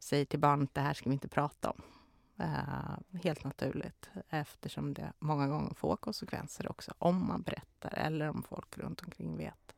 säger 0.02 0.24
till 0.24 0.38
barnet 0.38 0.74
det 0.74 0.80
här 0.80 0.94
ska 0.94 1.10
vi 1.10 1.14
inte 1.14 1.28
prata 1.28 1.70
om. 1.70 1.82
Uh, 2.40 3.20
helt 3.22 3.44
naturligt 3.44 4.10
eftersom 4.28 4.94
det 4.94 5.12
många 5.18 5.48
gånger 5.48 5.74
får 5.74 5.96
konsekvenser 5.96 6.70
också 6.70 6.94
om 6.98 7.28
man 7.28 7.42
berättar 7.42 7.94
eller 7.96 8.28
om 8.28 8.42
folk 8.42 8.78
runt 8.78 9.00
omkring 9.00 9.36
vet. 9.36 9.74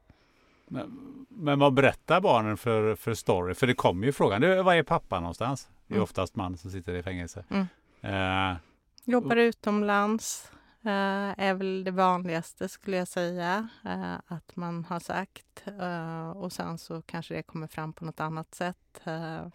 Men, 0.69 1.27
men 1.29 1.59
vad 1.59 1.75
berättar 1.75 2.21
barnen 2.21 2.57
för, 2.57 2.95
för 2.95 3.15
story? 3.15 3.55
För 3.55 3.67
det 3.67 3.75
kommer 3.75 4.07
ju 4.07 4.13
frågan, 4.13 4.65
vad 4.65 4.77
är 4.77 4.83
pappa 4.83 5.21
någonstans? 5.21 5.69
Det 5.87 5.95
är 5.95 5.97
mm. 5.97 6.03
oftast 6.03 6.37
man 6.37 6.57
som 6.57 6.71
sitter 6.71 6.95
i 6.95 7.03
fängelse. 7.03 7.45
Mm. 7.51 8.53
Uh, 8.53 8.57
Jobbar 9.05 9.37
utomlands. 9.37 10.51
Uh, 10.87 11.35
är 11.41 11.55
väl 11.55 11.85
det 11.85 11.91
vanligaste 11.91 12.69
skulle 12.69 12.97
jag 12.97 13.09
säga 13.09 13.69
uh, 13.87 14.15
att 14.27 14.57
man 14.57 14.85
har 14.85 15.01
sagt. 15.01 15.65
Uh, 15.69 16.31
och 16.31 16.53
sen 16.53 16.79
så 16.79 17.03
kanske 17.03 17.35
det 17.35 17.43
kommer 17.43 17.67
fram 17.67 17.93
på 17.93 18.05
något 18.05 18.21
annat 18.21 18.55
sätt 18.55 18.77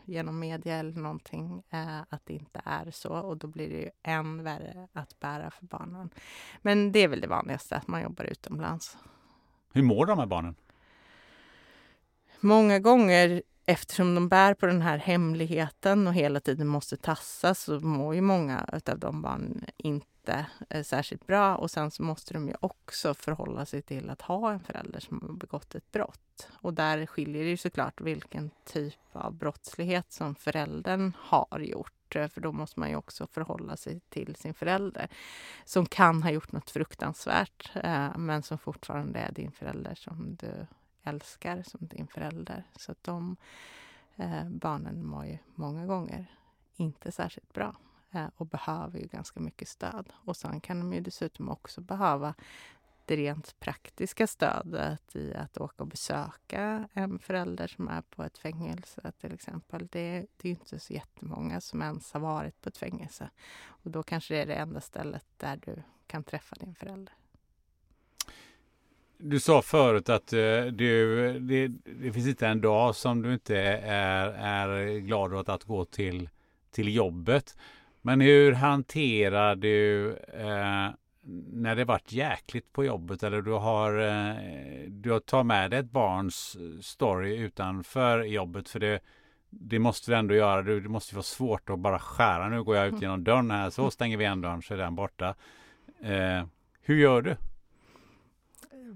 genom 0.06 0.39
media 0.39 0.76
eller 0.76 0.99
någonting 0.99 1.64
att 2.10 2.26
det 2.26 2.34
inte 2.34 2.61
är 2.65 2.91
så 2.91 3.10
och 3.10 3.38
då 3.38 3.47
blir 3.47 3.69
det 3.69 3.76
ju 3.76 3.89
än 4.03 4.43
värre 4.43 4.88
att 4.93 5.19
bära 5.19 5.51
för 5.51 5.65
barnen. 5.65 6.10
Men 6.61 6.91
det 6.91 6.99
är 6.99 7.07
väl 7.07 7.22
det 7.22 7.27
vanligaste 7.27 7.76
att 7.76 7.88
man 7.88 8.01
jobbar 8.01 8.26
utomlands. 8.26 8.97
Hur 9.73 9.84
mår 9.84 10.06
de 10.06 10.19
här 10.19 10.26
barnen? 10.26 10.56
Många 12.39 12.80
gånger 12.80 13.41
eftersom 13.69 14.15
de 14.15 14.29
bär 14.29 14.53
på 14.53 14.65
den 14.65 14.81
här 14.81 14.97
hemligheten 14.97 16.07
och 16.07 16.13
hela 16.13 16.39
tiden 16.39 16.67
måste 16.67 16.97
tassas 16.97 17.63
så 17.63 17.79
mår 17.79 18.15
ju 18.15 18.21
många 18.21 18.65
av 18.85 18.99
de 18.99 19.21
barnen 19.21 19.65
inte 19.77 20.45
eh, 20.69 20.83
särskilt 20.83 21.27
bra. 21.27 21.55
Och 21.55 21.71
sen 21.71 21.91
så 21.91 22.03
måste 22.03 22.33
de 22.33 22.47
ju 22.47 22.53
också 22.59 23.13
förhålla 23.13 23.65
sig 23.65 23.81
till 23.81 24.09
att 24.09 24.21
ha 24.21 24.51
en 24.51 24.59
förälder 24.59 24.99
som 24.99 25.21
har 25.21 25.33
begått 25.33 25.75
ett 25.75 25.91
brott. 25.91 26.47
Och 26.61 26.73
där 26.73 27.05
skiljer 27.05 27.43
det 27.43 27.49
ju 27.49 27.57
såklart 27.57 28.01
vilken 28.01 28.51
typ 28.65 28.95
av 29.11 29.33
brottslighet 29.33 30.11
som 30.11 30.35
föräldern 30.35 31.13
har 31.17 31.59
gjort. 31.59 32.15
Eh, 32.15 32.27
för 32.27 32.41
då 32.41 32.51
måste 32.51 32.79
man 32.79 32.89
ju 32.89 32.95
också 32.95 33.27
förhålla 33.27 33.77
sig 33.77 33.99
till 34.09 34.35
sin 34.35 34.53
förälder 34.53 35.07
som 35.65 35.85
kan 35.85 36.23
ha 36.23 36.31
gjort 36.31 36.51
något 36.51 36.69
fruktansvärt 36.69 37.71
eh, 37.75 38.17
men 38.17 38.43
som 38.43 38.57
fortfarande 38.57 39.19
är 39.19 39.31
din 39.31 39.51
förälder 39.51 39.95
som 39.95 40.35
du 40.35 40.67
älskar 41.03 41.63
som 41.63 41.88
din 41.88 42.07
förälder. 42.07 42.63
Så 42.76 42.91
att 42.91 43.03
de 43.03 43.35
eh, 44.15 44.49
barnen 44.49 45.05
mår 45.05 45.26
ju 45.26 45.38
många 45.55 45.85
gånger 45.85 46.26
inte 46.76 47.11
särskilt 47.11 47.53
bra. 47.53 47.76
Eh, 48.11 48.27
och 48.35 48.45
behöver 48.45 48.99
ju 48.99 49.07
ganska 49.07 49.39
mycket 49.39 49.67
stöd. 49.67 50.13
Och 50.26 50.38
sen 50.38 50.61
kan 50.61 50.80
de 50.80 50.93
ju 50.93 51.01
dessutom 51.01 51.49
också 51.49 51.81
behöva 51.81 52.34
det 53.05 53.15
rent 53.15 53.59
praktiska 53.59 54.27
stödet 54.27 55.15
i 55.15 55.34
att 55.34 55.57
åka 55.57 55.84
och 55.84 55.88
besöka 55.88 56.88
en 56.93 57.19
förälder 57.19 57.67
som 57.67 57.88
är 57.88 58.01
på 58.01 58.23
ett 58.23 58.38
fängelse 58.38 59.11
till 59.21 59.34
exempel. 59.34 59.88
Det, 59.88 60.26
det 60.38 60.47
är 60.47 60.51
inte 60.51 60.80
så 60.80 60.93
jättemånga 60.93 61.61
som 61.61 61.81
ens 61.81 62.13
har 62.13 62.19
varit 62.19 62.61
på 62.61 62.69
ett 62.69 62.77
fängelse. 62.77 63.30
Och 63.65 63.91
då 63.91 64.03
kanske 64.03 64.34
det 64.34 64.41
är 64.41 64.45
det 64.45 64.55
enda 64.55 64.81
stället 64.81 65.26
där 65.38 65.57
du 65.65 65.84
kan 66.07 66.23
träffa 66.23 66.55
din 66.55 66.76
förälder. 66.76 67.13
Du 69.21 69.39
sa 69.39 69.61
förut 69.61 70.09
att 70.09 70.33
eh, 70.33 70.61
du, 70.61 71.39
det, 71.39 71.67
det 71.83 72.13
finns 72.13 72.27
inte 72.27 72.47
en 72.47 72.61
dag 72.61 72.95
som 72.95 73.21
du 73.21 73.33
inte 73.33 73.57
är, 73.83 74.27
är 74.27 74.99
glad 74.99 75.33
åt 75.33 75.49
att 75.49 75.63
gå 75.63 75.85
till, 75.85 76.29
till 76.71 76.95
jobbet. 76.95 77.57
Men 78.01 78.21
hur 78.21 78.51
hanterar 78.51 79.55
du 79.55 80.09
eh, 80.17 80.89
när 81.51 81.75
det 81.75 81.85
varit 81.85 82.11
jäkligt 82.11 82.73
på 82.73 82.85
jobbet 82.85 83.23
eller 83.23 83.41
du 83.41 83.51
har, 83.51 83.99
eh, 83.99 84.35
du 84.87 85.11
har 85.11 85.19
tagit 85.19 85.45
med 85.45 85.71
dig 85.71 85.79
ett 85.79 85.91
barns 85.91 86.57
story 86.81 87.37
utanför 87.37 88.23
jobbet? 88.23 88.69
För 88.69 88.79
det, 88.79 88.99
det 89.49 89.79
måste 89.79 90.11
du 90.11 90.17
ändå 90.17 90.35
göra. 90.35 90.61
Det 90.61 90.89
måste 90.89 91.15
vara 91.15 91.23
svårt 91.23 91.69
att 91.69 91.79
bara 91.79 91.99
skära. 91.99 92.49
Nu 92.49 92.63
går 92.63 92.75
jag 92.75 92.85
ut 92.85 92.91
mm. 92.91 93.01
genom 93.01 93.23
dörren 93.23 93.51
här. 93.51 93.69
Så 93.69 93.91
stänger 93.91 94.17
vi 94.17 94.23
igen 94.23 94.41
dörren 94.41 94.61
så 94.61 94.73
är 94.73 94.77
den 94.77 94.95
borta. 94.95 95.35
Eh, 96.01 96.45
hur 96.81 96.95
gör 96.95 97.21
du? 97.21 97.35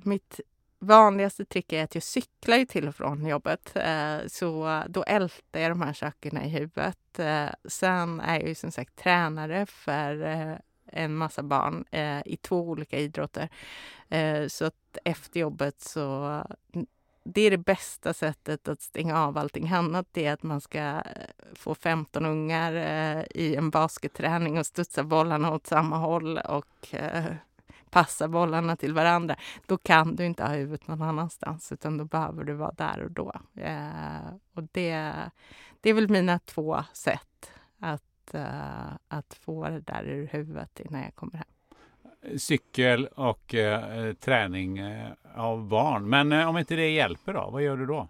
Mitt 0.03 0.39
vanligaste 0.79 1.45
trick 1.45 1.73
är 1.73 1.83
att 1.83 1.95
jag 1.95 2.03
cyklar 2.03 2.65
till 2.65 2.87
och 2.87 2.95
från 2.95 3.25
jobbet. 3.25 3.75
Eh, 3.75 4.17
så 4.27 4.83
då 4.87 5.03
ältar 5.03 5.59
jag 5.59 5.71
de 5.71 5.81
här 5.81 5.93
sakerna 5.93 6.45
i 6.45 6.49
huvudet. 6.49 7.19
Eh, 7.19 7.49
sen 7.65 8.19
är 8.19 8.39
jag 8.39 8.47
ju 8.47 8.55
som 8.55 8.71
sagt 8.71 8.95
tränare 8.95 9.65
för 9.65 10.21
eh, 10.23 10.55
en 10.85 11.15
massa 11.15 11.43
barn 11.43 11.85
eh, 11.91 12.21
i 12.25 12.37
två 12.41 12.69
olika 12.69 12.99
idrotter. 12.99 13.49
Eh, 14.09 14.47
så 14.47 14.65
att 14.65 14.97
efter 15.03 15.39
jobbet 15.39 15.81
så 15.81 16.43
det 17.23 17.41
är 17.41 17.51
det 17.51 17.57
bästa 17.57 18.13
sättet 18.13 18.67
att 18.67 18.81
stänga 18.81 19.23
av 19.23 19.37
allting 19.37 19.69
annat. 19.69 20.07
Det 20.11 20.25
är 20.25 20.33
att 20.33 20.43
man 20.43 20.61
ska 20.61 20.79
eh, 20.79 21.01
få 21.53 21.75
15 21.75 22.25
ungar 22.25 22.73
i 23.37 23.55
en 23.55 23.69
basketträning 23.69 24.59
och 24.59 24.65
studsa 24.65 25.03
bollarna 25.03 25.53
åt 25.53 25.67
samma 25.67 25.97
håll 25.97 26.37
och 26.37 26.95
passa 27.93 28.27
bollarna 28.27 28.75
till 28.75 28.93
varandra, 28.93 29.35
då 29.65 29.77
kan 29.77 30.15
du 30.15 30.25
inte 30.25 30.43
ha 30.43 30.53
huvudet 30.53 30.87
någon 30.87 31.01
annanstans 31.01 31.71
utan 31.71 31.97
då 31.97 32.05
behöver 32.05 32.43
du 32.43 32.53
vara 32.53 32.71
där 32.71 33.03
och 33.03 33.11
då. 33.11 33.33
Eh, 33.55 34.33
och 34.53 34.63
det, 34.71 35.13
det 35.81 35.89
är 35.89 35.93
väl 35.93 36.09
mina 36.09 36.39
två 36.39 36.83
sätt 36.93 37.51
att, 37.79 38.33
eh, 38.33 38.93
att 39.07 39.33
få 39.33 39.69
det 39.69 39.79
där 39.79 40.03
ur 40.03 40.27
huvudet 40.27 40.79
innan 40.79 41.01
jag 41.01 41.15
kommer 41.15 41.33
hem 41.33 41.47
cykel 42.37 43.07
och 43.07 43.55
eh, 43.55 44.13
träning 44.13 44.77
eh, 44.77 45.11
av 45.35 45.67
barn. 45.67 46.09
Men 46.09 46.31
eh, 46.31 46.49
om 46.49 46.57
inte 46.57 46.75
det 46.75 46.89
hjälper 46.89 47.33
då, 47.33 47.49
vad 47.51 47.63
gör 47.63 47.77
du 47.77 47.85
då? 47.85 48.07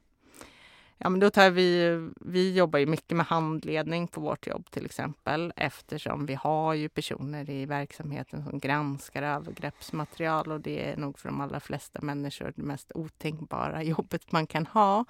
Ja, 1.04 1.10
men 1.10 1.20
då 1.20 1.30
tar 1.30 1.50
vi, 1.50 1.98
vi 2.22 2.54
jobbar 2.54 2.80
ju 2.80 2.86
mycket 2.86 3.18
med 3.18 3.26
handledning 3.26 4.08
på 4.08 4.22
vårt 4.22 4.48
jobb 4.48 4.72
till 4.72 4.86
exempel 4.86 5.54
eftersom 5.56 6.26
vi 6.26 6.34
har 6.34 6.74
ju 6.74 6.90
personer 6.90 7.50
i 7.50 7.66
verksamheten 7.66 8.44
som 8.44 8.60
granskar 8.60 9.24
övergreppsmaterial 9.24 10.52
och 10.52 10.62
det 10.62 10.92
är 10.92 10.98
nog 10.98 11.20
för 11.20 11.30
de 11.30 11.42
allra 11.42 11.60
flesta 11.60 12.02
människor 12.02 12.54
det 12.56 12.62
mest 12.62 12.92
otänkbara 12.96 13.84
jobbet 13.94 14.32
man 14.32 14.48
kan 14.48 14.66
ha. 14.66 15.06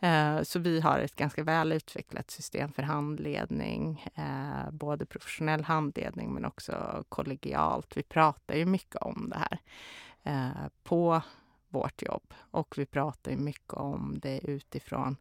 Eh, 0.00 0.42
så 0.42 0.58
vi 0.58 0.80
har 0.80 0.98
ett 0.98 1.16
ganska 1.16 1.42
väl 1.42 1.72
utvecklat 1.72 2.30
system 2.30 2.72
för 2.72 2.82
handledning, 2.82 4.04
eh, 4.14 4.70
både 4.70 5.06
professionell 5.06 5.64
handledning 5.64 6.34
men 6.34 6.44
också 6.44 7.04
kollegialt. 7.08 7.96
Vi 7.96 8.02
pratar 8.02 8.54
ju 8.54 8.66
mycket 8.66 8.96
om 8.96 9.30
det 9.30 9.38
här 9.38 9.58
eh, 10.22 10.68
på 10.84 11.22
vårt 11.72 12.02
jobb. 12.02 12.34
Och 12.50 12.78
vi 12.78 12.86
pratar 12.86 13.30
ju 13.30 13.36
mycket 13.36 13.72
om 13.72 14.18
det 14.22 14.40
utifrån, 14.44 15.16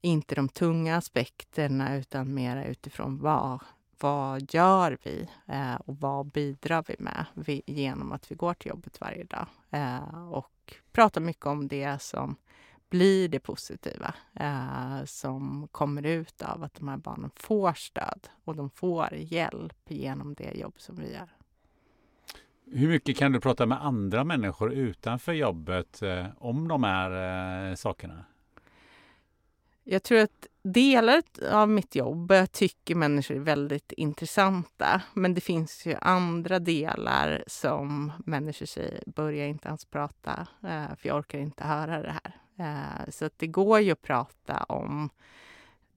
inte 0.00 0.34
de 0.34 0.48
tunga 0.48 0.96
aspekterna 0.96 1.96
utan 1.96 2.34
mer 2.34 2.64
utifrån 2.64 3.18
vad, 3.18 3.60
vad 4.00 4.54
gör 4.54 4.98
vi 5.02 5.28
eh, 5.46 5.74
och 5.74 5.96
vad 5.96 6.26
bidrar 6.26 6.84
vi 6.88 6.96
med 6.98 7.24
vi, 7.34 7.62
genom 7.66 8.12
att 8.12 8.30
vi 8.30 8.34
går 8.34 8.54
till 8.54 8.68
jobbet 8.68 9.00
varje 9.00 9.24
dag. 9.24 9.46
Eh, 9.70 10.28
och 10.32 10.74
pratar 10.92 11.20
mycket 11.20 11.46
om 11.46 11.68
det 11.68 12.02
som 12.02 12.36
blir 12.90 13.28
det 13.28 13.40
positiva 13.40 14.14
eh, 14.34 15.04
som 15.04 15.68
kommer 15.72 16.06
ut 16.06 16.42
av 16.42 16.62
att 16.62 16.74
de 16.74 16.88
här 16.88 16.96
barnen 16.96 17.30
får 17.36 17.72
stöd 17.72 18.28
och 18.44 18.56
de 18.56 18.70
får 18.70 19.14
hjälp 19.14 19.90
genom 19.90 20.34
det 20.34 20.58
jobb 20.58 20.74
som 20.76 20.96
vi 20.96 21.12
gör. 21.12 21.37
Hur 22.72 22.88
mycket 22.88 23.16
kan 23.16 23.32
du 23.32 23.40
prata 23.40 23.66
med 23.66 23.84
andra 23.84 24.24
människor 24.24 24.72
utanför 24.72 25.32
jobbet 25.32 26.02
eh, 26.02 26.26
om 26.38 26.68
de 26.68 26.84
här 26.84 27.70
eh, 27.70 27.74
sakerna? 27.74 28.24
Jag 29.84 30.02
tror 30.02 30.18
att 30.18 30.46
delar 30.62 31.22
av 31.52 31.68
mitt 31.68 31.94
jobb 31.94 32.32
tycker 32.52 32.94
människor 32.94 33.36
är 33.36 33.40
väldigt 33.40 33.92
intressanta. 33.92 35.02
Men 35.14 35.34
det 35.34 35.40
finns 35.40 35.86
ju 35.86 35.94
andra 36.00 36.58
delar 36.58 37.44
som 37.46 38.12
människor 38.26 38.66
säger, 38.66 39.02
börja 39.06 39.46
inte 39.46 39.68
ens 39.68 39.84
prata, 39.84 40.46
eh, 40.62 40.96
för 40.96 41.08
jag 41.08 41.18
orkar 41.18 41.38
inte 41.38 41.64
höra 41.64 42.02
det 42.02 42.14
här. 42.24 42.36
Eh, 42.58 43.10
så 43.10 43.24
att 43.24 43.38
det 43.38 43.46
går 43.46 43.80
ju 43.80 43.92
att 43.92 44.02
prata 44.02 44.62
om 44.62 45.10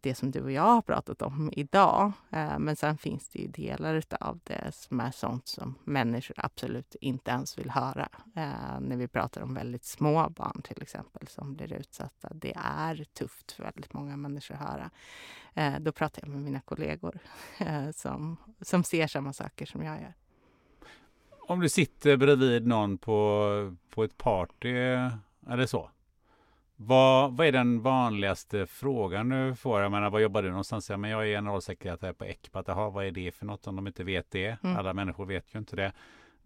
det 0.02 0.16
som 0.16 0.32
du 0.32 0.42
och 0.42 0.52
jag 0.52 0.62
har 0.62 0.82
pratat 0.82 1.22
om 1.22 1.52
idag. 1.54 2.12
Eh, 2.30 2.60
men 2.60 2.76
sen 2.76 2.98
finns 2.98 3.30
det 3.30 3.40
ju 3.40 3.48
delar 3.48 4.04
av 4.20 4.40
det 4.44 4.72
som 4.76 5.00
är 5.00 5.12
sånt 5.12 5.48
som 5.48 5.76
människor 5.84 6.36
absolut 6.40 6.96
inte 7.02 7.32
ens 7.32 7.58
vill 7.58 7.70
höra. 7.70 8.10
Eh, 8.36 8.80
när 8.80 8.96
vi 8.96 9.08
pratar 9.08 9.42
om 9.42 9.54
väldigt 9.54 9.84
små 9.84 10.30
barn 10.30 10.62
till 10.62 10.82
exempel 10.82 11.28
som 11.28 11.56
blir 11.56 11.74
utsatta. 11.74 12.30
Det 12.34 12.54
är 12.66 13.04
tufft 13.04 13.52
för 13.52 13.64
väldigt 13.64 13.94
många 13.94 14.18
människor 14.18 14.56
att 14.56 14.62
höra. 14.62 14.90
Eh, 15.54 15.80
då 15.80 15.92
pratar 15.92 16.22
jag 16.22 16.30
med 16.30 16.42
mina 16.42 16.62
kollegor 16.62 17.20
som, 17.96 18.38
som 18.62 18.84
ser 18.84 19.08
samma 19.08 19.34
saker 19.34 19.66
som 19.66 19.84
jag 19.84 20.02
gör. 20.02 20.14
Om 21.48 21.60
du 21.60 21.70
sitter 21.70 22.18
bredvid 22.18 22.68
någon 22.68 22.98
på, 22.98 23.76
på 23.90 24.04
ett 24.04 24.18
party 24.18 24.76
eller 25.48 25.66
så 25.66 25.90
vad, 26.86 27.38
vad 27.38 27.48
är 27.48 27.52
den 27.52 27.82
vanligaste 27.82 28.66
frågan 28.68 29.30
du 29.30 29.56
får? 29.56 29.82
Jag 29.82 29.92
menar, 29.92 30.10
vad 30.10 30.22
jobbar 30.22 30.44
du 30.44 30.50
någonstans? 30.50 30.90
Ja, 30.90 30.98
men 30.98 31.10
jag 31.10 31.22
är 31.22 31.26
generalsekreterare 31.26 32.14
på 32.14 32.26
ECPAT. 32.26 32.68
Jaha, 32.68 32.90
vad 32.90 33.06
är 33.06 33.12
det 33.12 33.32
för 33.36 33.46
något 33.46 33.68
om 33.68 33.76
de 33.76 33.88
inte 33.88 34.04
vet 34.04 34.32
det? 34.32 34.58
Mm. 34.64 34.78
Alla 34.78 34.94
människor 34.94 35.26
vet 35.26 35.56
ju 35.56 35.60
inte 35.60 35.76
det. 35.76 35.92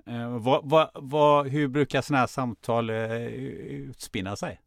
Eh, 0.06 0.38
vad, 0.38 0.70
vad, 0.70 0.90
vad, 0.94 1.48
hur 1.48 1.68
brukar 1.68 2.02
sådana 2.02 2.20
här 2.20 2.28
samtal 2.28 2.90
eh, 2.90 3.26
utspinna 3.26 4.36
sig? 4.36 4.62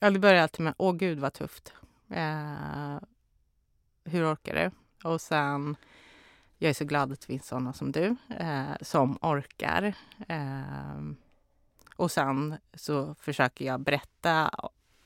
Ja, 0.00 0.10
det 0.10 0.18
börjar 0.18 0.42
alltid 0.42 0.64
med 0.64 0.74
åh 0.78 0.94
gud 0.94 1.18
vad 1.18 1.32
tufft. 1.32 1.74
Eh, 2.10 2.98
hur 4.04 4.32
orkar 4.32 4.54
du? 4.54 4.70
Och 5.08 5.20
sen 5.20 5.76
jag 6.58 6.70
är 6.70 6.74
så 6.74 6.84
glad 6.84 7.12
att 7.12 7.20
det 7.20 7.26
finns 7.26 7.46
sådana 7.46 7.72
som 7.72 7.92
du 7.92 8.16
eh, 8.38 8.72
som 8.80 9.18
orkar. 9.22 9.94
Eh, 10.28 11.00
och 11.96 12.10
sen 12.10 12.56
så 12.74 13.14
försöker 13.14 13.64
jag 13.64 13.80
berätta 13.80 14.50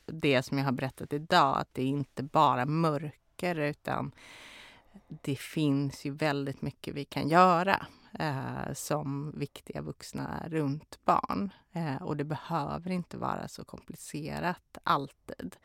det 0.07 0.43
som 0.43 0.59
jag 0.59 0.65
har 0.65 0.73
berättat 0.73 1.13
idag, 1.13 1.59
att 1.59 1.75
det 1.75 1.83
är 1.83 1.87
inte 1.87 2.23
bara 2.23 2.67
mörker 2.67 3.57
utan 3.57 4.13
det 5.09 5.37
finns 5.37 6.05
ju 6.05 6.11
väldigt 6.11 6.63
mycket 6.63 6.95
vi 6.95 7.05
kan 7.05 7.29
göra 7.29 7.87
eh, 8.19 8.73
som 8.73 9.39
viktiga 9.39 9.83
vuxna 9.83 10.45
runt 10.49 10.99
barn. 11.05 11.53
Eh, 11.73 12.03
och 12.03 12.17
det 12.17 12.25
behöver 12.25 12.91
inte 12.91 13.17
vara 13.17 13.49
så 13.49 13.65
komplicerat 13.65 14.79
alltid. 14.83 15.57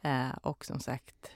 Eh, 0.00 0.30
och 0.42 0.64
som 0.64 0.80
sagt, 0.80 1.30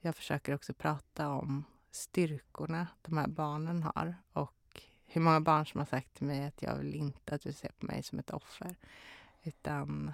jag 0.00 0.16
försöker 0.16 0.54
också 0.54 0.74
prata 0.74 1.28
om 1.28 1.64
styrkorna 1.90 2.86
de 3.02 3.18
här 3.18 3.28
barnen 3.28 3.82
har 3.82 4.14
och 4.32 4.82
hur 5.06 5.20
många 5.20 5.40
barn 5.40 5.66
som 5.66 5.78
har 5.78 5.86
sagt 5.86 6.14
till 6.14 6.26
mig 6.26 6.44
att 6.44 6.62
jag 6.62 6.76
vill 6.76 6.94
inte 6.94 7.34
att 7.34 7.42
du 7.42 7.52
ser 7.52 7.72
på 7.78 7.86
mig 7.86 8.02
som 8.02 8.18
ett 8.18 8.30
offer 8.30 8.76
utan 9.42 10.12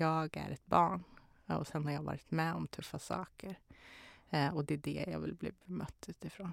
jag 0.00 0.36
är 0.36 0.50
ett 0.50 0.66
barn 0.66 1.04
och 1.46 1.66
sen 1.66 1.84
har 1.84 1.92
jag 1.92 2.02
varit 2.02 2.30
med 2.30 2.54
om 2.54 2.66
tuffa 2.66 2.98
saker. 2.98 3.58
Eh, 4.30 4.56
och 4.56 4.64
det 4.64 4.74
är 4.74 4.78
det 4.78 5.04
jag 5.12 5.20
vill 5.20 5.34
bli 5.34 5.52
bemött 5.64 6.06
utifrån. 6.08 6.52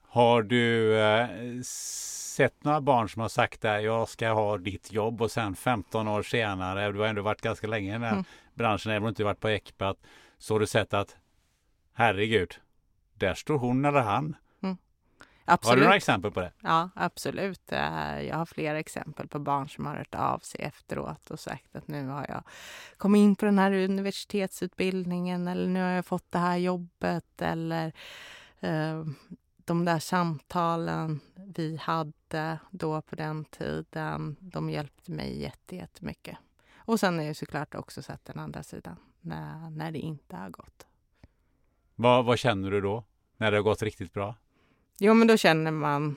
Har 0.00 0.42
du 0.42 0.98
eh, 0.98 1.60
sett 1.62 2.64
några 2.64 2.80
barn 2.80 3.08
som 3.08 3.22
har 3.22 3.28
sagt 3.28 3.64
att 3.64 3.82
jag 3.82 4.08
ska 4.08 4.28
ha 4.28 4.58
ditt 4.58 4.92
jobb 4.92 5.22
och 5.22 5.30
sen 5.30 5.56
15 5.56 6.08
år 6.08 6.22
senare, 6.22 6.92
du 6.92 6.98
har 6.98 7.06
ändå 7.06 7.22
varit 7.22 7.40
ganska 7.40 7.66
länge 7.66 7.88
i 7.88 7.92
den 7.92 8.02
här 8.02 8.12
mm. 8.12 8.24
branschen, 8.54 8.92
även 8.92 9.02
om 9.02 9.06
du 9.06 9.08
inte 9.08 9.24
varit 9.24 9.40
på 9.40 9.48
Ecpat, 9.48 9.96
så 10.38 10.54
har 10.54 10.60
du 10.60 10.66
sett 10.66 10.94
att 10.94 11.16
herregud, 11.92 12.54
där 13.14 13.34
står 13.34 13.58
hon 13.58 13.84
eller 13.84 14.00
han 14.00 14.36
Absolut. 15.48 15.70
Har 15.70 15.76
du 15.76 15.82
några 15.82 15.96
exempel 15.96 16.30
på 16.30 16.40
det? 16.40 16.52
Ja, 16.60 16.90
absolut. 16.94 17.72
Eh, 17.72 18.22
jag 18.22 18.36
har 18.36 18.46
flera 18.46 18.78
exempel 18.78 19.28
på 19.28 19.38
barn 19.38 19.68
som 19.68 19.86
har 19.86 19.96
hört 19.96 20.14
av 20.14 20.38
sig 20.38 20.60
efteråt 20.60 21.30
och 21.30 21.40
sagt 21.40 21.76
att 21.76 21.88
nu 21.88 22.06
har 22.06 22.26
jag 22.28 22.42
kommit 22.96 23.20
in 23.20 23.36
på 23.36 23.44
den 23.44 23.58
här 23.58 23.72
universitetsutbildningen 23.72 25.48
eller 25.48 25.66
nu 25.68 25.80
har 25.80 25.90
jag 25.90 26.06
fått 26.06 26.32
det 26.32 26.38
här 26.38 26.56
jobbet 26.56 27.42
eller 27.42 27.92
eh, 28.60 29.04
de 29.64 29.84
där 29.84 29.98
samtalen 29.98 31.20
vi 31.34 31.76
hade 31.76 32.58
då 32.70 33.02
på 33.02 33.16
den 33.16 33.44
tiden, 33.44 34.36
de 34.40 34.70
hjälpte 34.70 35.10
mig 35.10 35.52
jättemycket. 35.70 36.38
Och 36.76 37.00
sen 37.00 37.18
har 37.18 37.24
jag 37.24 37.36
såklart 37.36 37.74
också 37.74 38.02
sett 38.02 38.24
den 38.24 38.38
andra 38.38 38.62
sidan, 38.62 38.96
när, 39.20 39.70
när 39.70 39.90
det 39.90 39.98
inte 39.98 40.36
har 40.36 40.50
gått. 40.50 40.86
Vad, 41.94 42.24
vad 42.24 42.38
känner 42.38 42.70
du 42.70 42.80
då, 42.80 43.04
när 43.36 43.50
det 43.50 43.56
har 43.56 43.62
gått 43.62 43.82
riktigt 43.82 44.12
bra? 44.12 44.34
Jo, 45.00 45.14
men 45.14 45.26
då 45.26 45.36
känner 45.36 45.70
man 45.70 46.16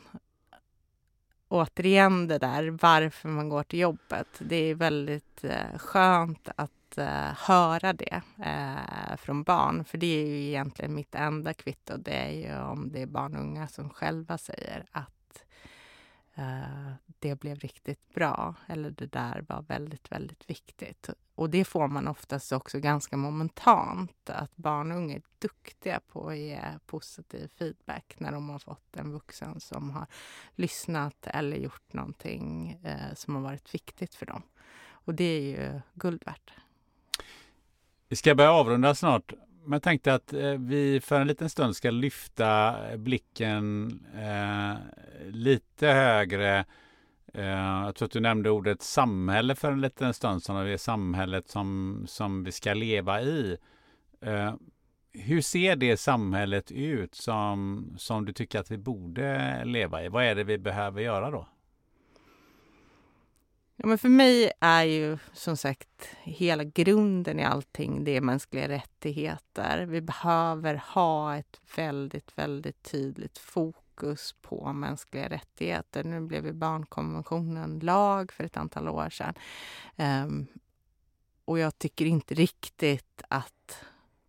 återigen 1.48 2.28
det 2.28 2.38
där 2.38 2.70
varför 2.70 3.30
man 3.30 3.50
går 3.50 3.64
till 3.64 3.80
jobbet. 3.80 4.28
Det 4.40 4.56
är 4.56 4.76
väldigt 4.76 5.44
eh, 5.44 5.78
skönt 5.78 6.50
att 6.56 6.98
eh, 6.98 7.34
höra 7.38 7.94
det 7.94 8.22
eh, 8.46 9.18
från 9.18 9.44
barn. 9.44 9.86
För 9.86 9.98
det 9.98 10.22
är 10.24 10.28
ju 10.28 10.48
egentligen 10.48 10.96
mitt 10.96 11.16
enda 11.16 11.54
kvitto. 11.54 11.98
Det 11.98 12.12
är 12.12 12.32
ju 12.32 12.62
om 12.64 12.92
det 12.92 13.02
är 13.02 13.06
barn 13.06 13.36
och 13.36 13.42
unga 13.42 13.68
som 13.68 13.90
själva 13.90 14.38
säger 14.38 14.86
att 14.92 15.21
Eh, 16.36 16.94
det 17.20 17.36
blev 17.36 17.60
riktigt 17.60 18.14
bra. 18.14 18.56
Eller 18.68 18.92
det 18.92 19.06
där 19.06 19.46
var 19.50 19.62
väldigt, 19.62 20.12
väldigt 20.12 20.50
viktigt. 20.50 21.10
Och 21.36 21.50
det 21.50 21.66
får 21.66 21.88
man 21.88 22.08
oftast 22.08 22.52
också 22.52 22.80
ganska 22.80 23.18
momentant. 23.18 24.30
Att 24.30 24.56
barn 24.56 24.92
och 24.92 24.98
unga 24.98 25.16
är 25.16 25.22
duktiga 25.40 26.00
på 26.08 26.30
att 26.30 26.38
ge 26.38 26.62
positiv 26.86 27.52
feedback 27.58 28.16
när 28.18 28.32
de 28.32 28.50
har 28.50 28.60
fått 28.60 28.98
en 28.98 29.12
vuxen 29.12 29.60
som 29.60 29.90
har 29.90 30.06
lyssnat 30.56 31.28
eller 31.28 31.58
gjort 31.58 31.94
någonting 31.94 32.72
eh, 32.84 33.14
som 33.16 33.36
har 33.36 33.42
varit 33.42 33.74
viktigt 33.74 34.16
för 34.16 34.26
dem. 34.26 34.44
Och 34.90 35.16
det 35.16 35.24
är 35.24 35.42
ju 35.42 35.82
guld 35.94 36.24
värt. 36.26 36.54
Vi 38.08 38.16
ska 38.16 38.36
börja 38.36 38.52
avrunda 38.52 38.96
snart. 38.96 39.34
Men 39.64 39.72
jag 39.72 39.84
tänkte 39.84 40.14
att 40.14 40.34
eh, 40.34 40.52
vi 40.52 41.02
för 41.04 41.22
en 41.22 41.28
liten 41.28 41.50
stund 41.50 41.76
ska 41.76 41.92
lyfta 41.92 42.76
eh, 42.92 42.98
blicken 42.98 43.92
eh, 44.16 44.76
lite 45.32 45.88
högre 45.88 46.66
Eh, 47.34 47.84
jag 47.86 47.96
tror 47.96 48.06
att 48.06 48.12
du 48.12 48.20
nämnde 48.20 48.50
ordet 48.50 48.82
samhälle 48.82 49.56
för 49.56 49.72
en 49.72 49.82
liten 49.82 50.14
stund 50.14 50.44
sedan. 50.44 50.66
Det 50.66 50.72
är 50.72 50.78
samhället 50.78 51.50
som, 51.50 52.04
som 52.08 52.44
vi 52.44 52.52
ska 52.52 52.74
leva 52.74 53.22
i. 53.22 53.58
Eh, 54.22 54.54
hur 55.14 55.42
ser 55.42 55.76
det 55.76 55.98
samhället 55.98 56.72
ut 56.72 57.16
som, 57.16 57.86
som 57.98 58.26
du 58.26 58.34
tycker 58.34 58.60
att 58.60 58.72
vi 58.72 58.78
borde 58.78 59.62
leva 59.66 60.04
i? 60.04 60.10
Vad 60.10 60.24
är 60.24 60.36
det 60.36 60.44
vi 60.44 60.58
behöver 60.58 61.02
göra 61.02 61.32
då? 61.32 61.48
Ja, 63.84 63.88
men 63.88 63.98
för 63.98 64.10
mig 64.10 64.52
är 64.60 64.84
ju 64.84 65.18
som 65.34 65.58
sagt 65.58 66.10
hela 66.24 66.64
grunden 66.64 67.40
i 67.40 67.44
allting 67.44 68.04
det 68.04 68.18
är 68.18 68.22
mänskliga 68.22 68.68
rättigheter. 68.68 69.86
Vi 69.86 70.02
behöver 70.02 70.76
ha 70.76 71.38
ett 71.38 71.60
väldigt, 71.76 72.38
väldigt 72.38 72.84
tydligt 72.84 73.38
fokus 73.38 74.36
på 74.42 74.74
mänskliga 74.74 75.30
rättigheter. 75.30 76.04
Nu 76.04 76.22
blev 76.22 76.46
ju 76.46 76.54
barnkonventionen 76.54 77.80
lag 77.80 78.32
för 78.32 78.44
ett 78.44 78.58
antal 78.58 78.90
år 78.90 79.10
sedan. 79.10 79.34
Um, 79.96 80.48
och 81.46 81.60
jag 81.60 81.80
tycker 81.80 82.06
inte 82.06 82.34
riktigt 82.34 83.22
att 83.28 83.84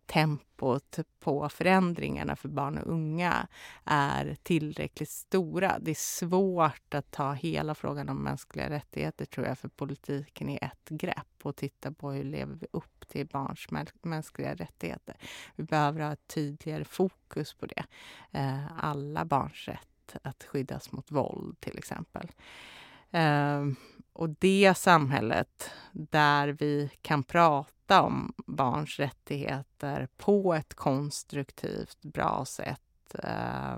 tempot 0.05 0.99
på 1.19 1.49
förändringarna 1.49 2.35
för 2.35 2.49
barn 2.49 2.77
och 2.77 2.91
unga 2.91 3.47
är 3.85 4.37
tillräckligt 4.43 5.09
stora. 5.09 5.79
Det 5.79 5.91
är 5.91 5.95
svårt 5.95 6.93
att 6.93 7.11
ta 7.11 7.33
hela 7.33 7.75
frågan 7.75 8.09
om 8.09 8.17
mänskliga 8.17 8.69
rättigheter 8.69 9.25
tror 9.25 9.47
jag 9.47 9.57
för 9.57 9.67
politiken 9.67 10.49
i 10.49 10.59
ett 10.61 10.89
grepp 10.89 11.27
och 11.43 11.55
titta 11.55 11.91
på 11.91 12.11
hur 12.11 12.23
lever 12.23 12.55
vi 12.55 12.67
upp 12.71 13.07
till 13.07 13.27
barns 13.27 13.67
mänskliga 14.01 14.55
rättigheter. 14.55 15.15
Vi 15.55 15.63
behöver 15.63 16.01
ha 16.01 16.13
ett 16.13 16.27
tydligare 16.27 16.83
fokus 16.83 17.53
på 17.53 17.65
det. 17.65 17.83
Eh, 18.31 18.83
alla 18.83 19.25
barns 19.25 19.67
rätt 19.67 20.15
att 20.21 20.43
skyddas 20.43 20.91
mot 20.91 21.11
våld 21.11 21.59
till 21.59 21.77
exempel. 21.77 22.31
Eh, 23.11 23.65
och 24.13 24.29
det 24.29 24.73
samhället 24.77 25.71
där 25.91 26.47
vi 26.47 26.91
kan 27.01 27.23
prata 27.23 27.72
om 27.91 28.33
barns 28.37 28.99
rättigheter 28.99 30.07
på 30.17 30.53
ett 30.53 30.73
konstruktivt, 30.73 32.01
bra 32.01 32.45
sätt 32.45 33.15
eh, 33.23 33.77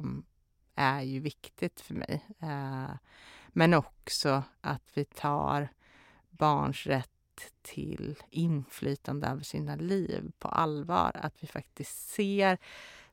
är 0.75 1.01
ju 1.01 1.19
viktigt 1.19 1.81
för 1.81 1.93
mig. 1.93 2.25
Eh, 2.39 2.95
men 3.47 3.73
också 3.73 4.43
att 4.61 4.83
vi 4.93 5.05
tar 5.05 5.67
barns 6.29 6.87
rätt 6.87 7.09
till 7.61 8.15
inflytande 8.29 9.27
över 9.27 9.43
sina 9.43 9.75
liv 9.75 10.31
på 10.39 10.47
allvar. 10.47 11.11
Att 11.15 11.43
vi 11.43 11.47
faktiskt 11.47 12.09
ser 12.09 12.57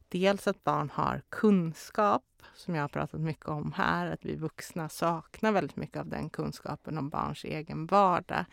dels 0.08 0.46
att 0.46 0.64
barn 0.64 0.90
har 0.94 1.22
kunskap, 1.28 2.24
som 2.54 2.74
jag 2.74 2.82
har 2.82 2.88
pratat 2.88 3.20
mycket 3.20 3.48
om 3.48 3.72
här, 3.72 4.06
att 4.06 4.24
vi 4.24 4.36
vuxna 4.36 4.88
saknar 4.88 5.52
väldigt 5.52 5.76
mycket 5.76 5.96
av 5.96 6.08
den 6.08 6.30
kunskapen 6.30 6.98
om 6.98 7.08
barns 7.08 7.44
egen 7.44 7.86
vardag. 7.86 8.44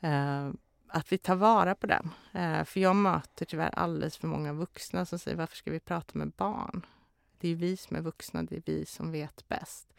Ehm, 0.00 0.56
att 0.94 1.12
vi 1.12 1.18
tar 1.18 1.36
vara 1.36 1.74
på 1.74 1.86
den. 1.86 2.10
Eh, 2.32 2.64
för 2.64 2.80
jag 2.80 2.96
möter 2.96 3.44
tyvärr 3.44 3.78
alldeles 3.78 4.16
för 4.16 4.28
många 4.28 4.52
vuxna 4.52 5.04
som 5.04 5.18
säger 5.18 5.36
varför 5.36 5.56
ska 5.56 5.70
vi 5.70 5.80
prata 5.80 6.18
med 6.18 6.30
barn? 6.30 6.86
Det 7.38 7.48
är 7.48 7.54
vi 7.54 7.76
som 7.76 7.96
är 7.96 8.00
vuxna, 8.00 8.42
det 8.42 8.56
är 8.56 8.62
vi 8.66 8.86
som 8.86 9.12
vet 9.12 9.48
bäst. 9.48 9.94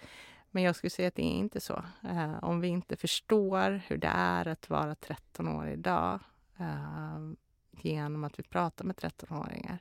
Men 0.52 0.64
jag 0.64 0.76
skulle 0.76 0.90
säga 0.90 1.08
att 1.08 1.16
det 1.16 1.24
är 1.24 1.38
inte 1.38 1.60
så. 1.60 1.84
Eh, 2.04 2.44
om 2.44 2.60
vi 2.60 2.68
inte 2.68 2.96
förstår 2.96 3.82
hur 3.88 3.98
det 3.98 4.12
är 4.14 4.48
att 4.48 4.70
vara 4.70 4.96
13 4.96 5.48
år 5.48 5.68
idag 5.68 6.20
eh, 6.58 7.20
genom 7.72 8.24
att 8.24 8.40
vi 8.40 8.44
pratar 8.44 8.86
med 8.86 8.96
13-åringar 8.96 9.80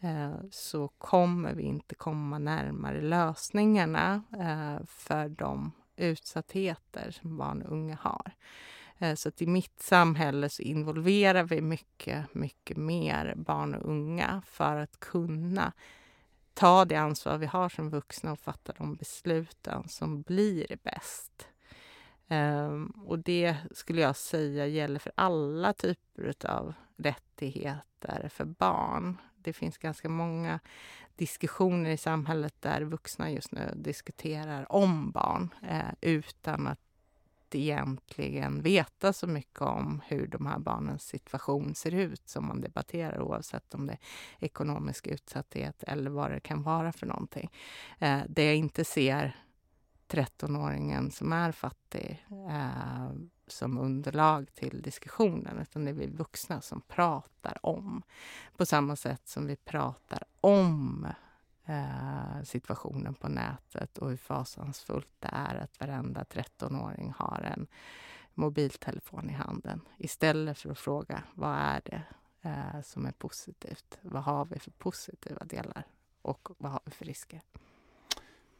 eh, 0.00 0.34
så 0.50 0.88
kommer 0.88 1.54
vi 1.54 1.62
inte 1.62 1.94
komma 1.94 2.38
närmare 2.38 3.00
lösningarna 3.00 4.22
eh, 4.38 4.86
för 4.86 5.28
de 5.28 5.72
utsattheter 5.96 7.10
som 7.10 7.36
barn 7.36 7.62
och 7.62 7.72
unga 7.72 7.98
har. 8.00 8.32
Eh, 8.98 9.14
så 9.14 9.28
att 9.28 9.42
i 9.42 9.46
mitt 9.46 9.82
samhälle 9.82 10.48
så 10.48 10.62
involverar 10.62 11.44
vi 11.44 11.60
mycket, 11.60 12.34
mycket 12.34 12.76
mer 12.76 13.34
barn 13.36 13.74
och 13.74 13.90
unga 13.90 14.42
för 14.46 14.76
att 14.76 15.00
kunna 15.00 15.72
ta 16.54 16.84
det 16.84 16.96
ansvar 16.96 17.38
vi 17.38 17.46
har 17.46 17.68
som 17.68 17.90
vuxna 17.90 18.32
och 18.32 18.40
fatta 18.40 18.72
de 18.72 18.94
besluten 18.94 19.88
som 19.88 20.22
blir 20.22 20.78
bäst. 20.82 21.48
Ehm, 22.28 22.86
och 22.86 23.18
det 23.18 23.56
skulle 23.72 24.00
jag 24.00 24.16
säga 24.16 24.66
gäller 24.66 24.98
för 24.98 25.12
alla 25.14 25.72
typer 25.72 26.34
av 26.46 26.74
rättigheter 26.96 28.28
för 28.28 28.44
barn 28.44 29.16
det 29.48 29.52
finns 29.52 29.78
ganska 29.78 30.08
många 30.08 30.60
diskussioner 31.16 31.90
i 31.90 31.96
samhället 31.96 32.54
där 32.60 32.82
vuxna 32.82 33.30
just 33.30 33.52
nu 33.52 33.72
diskuterar 33.76 34.72
om 34.72 35.10
barn 35.10 35.54
eh, 35.62 35.92
utan 36.00 36.66
att 36.66 36.80
egentligen 37.54 38.62
veta 38.62 39.12
så 39.12 39.26
mycket 39.26 39.60
om 39.60 40.02
hur 40.06 40.26
de 40.26 40.46
här 40.46 40.58
barnens 40.58 41.02
situation 41.02 41.74
ser 41.74 41.94
ut 41.94 42.28
som 42.28 42.46
man 42.46 42.60
debatterar 42.60 43.20
oavsett 43.20 43.74
om 43.74 43.86
det 43.86 43.92
är 43.92 43.98
ekonomisk 44.44 45.06
utsatthet 45.06 45.82
eller 45.82 46.10
vad 46.10 46.30
det 46.30 46.40
kan 46.40 46.62
vara 46.62 46.92
för 46.92 47.06
någonting. 47.06 47.50
Eh, 47.98 48.20
det 48.28 48.44
jag 48.44 48.56
inte 48.56 48.84
ser 48.84 49.36
13-åringen 50.08 51.10
som 51.10 51.32
är 51.32 51.52
fattig 51.52 52.26
eh, 52.50 53.10
som 53.46 53.78
underlag 53.78 54.54
till 54.54 54.82
diskussionen 54.82 55.58
utan 55.58 55.84
det 55.84 55.90
är 55.90 55.94
vi 55.94 56.06
vuxna 56.06 56.60
som 56.60 56.80
pratar 56.80 57.66
om. 57.66 58.02
På 58.56 58.66
samma 58.66 58.96
sätt 58.96 59.28
som 59.28 59.46
vi 59.46 59.56
pratar 59.56 60.22
om 60.40 61.06
eh, 61.68 62.42
situationen 62.44 63.14
på 63.14 63.28
nätet 63.28 63.98
och 63.98 64.10
hur 64.10 64.16
fasansfullt 64.16 65.08
det 65.18 65.30
är 65.32 65.54
att 65.54 65.80
varenda 65.80 66.22
13-åring 66.22 67.12
har 67.16 67.40
en 67.54 67.66
mobiltelefon 68.34 69.30
i 69.30 69.32
handen 69.32 69.80
istället 69.98 70.58
för 70.58 70.70
att 70.70 70.78
fråga 70.78 71.22
vad 71.34 71.56
är 71.58 71.80
det 71.84 72.02
eh, 72.42 72.82
som 72.82 73.06
är 73.06 73.12
positivt? 73.12 73.98
Vad 74.02 74.22
har 74.22 74.44
vi 74.44 74.58
för 74.58 74.70
positiva 74.70 75.44
delar 75.44 75.82
och 76.22 76.48
vad 76.58 76.72
har 76.72 76.80
vi 76.84 76.90
för 76.90 77.04
risker? 77.04 77.42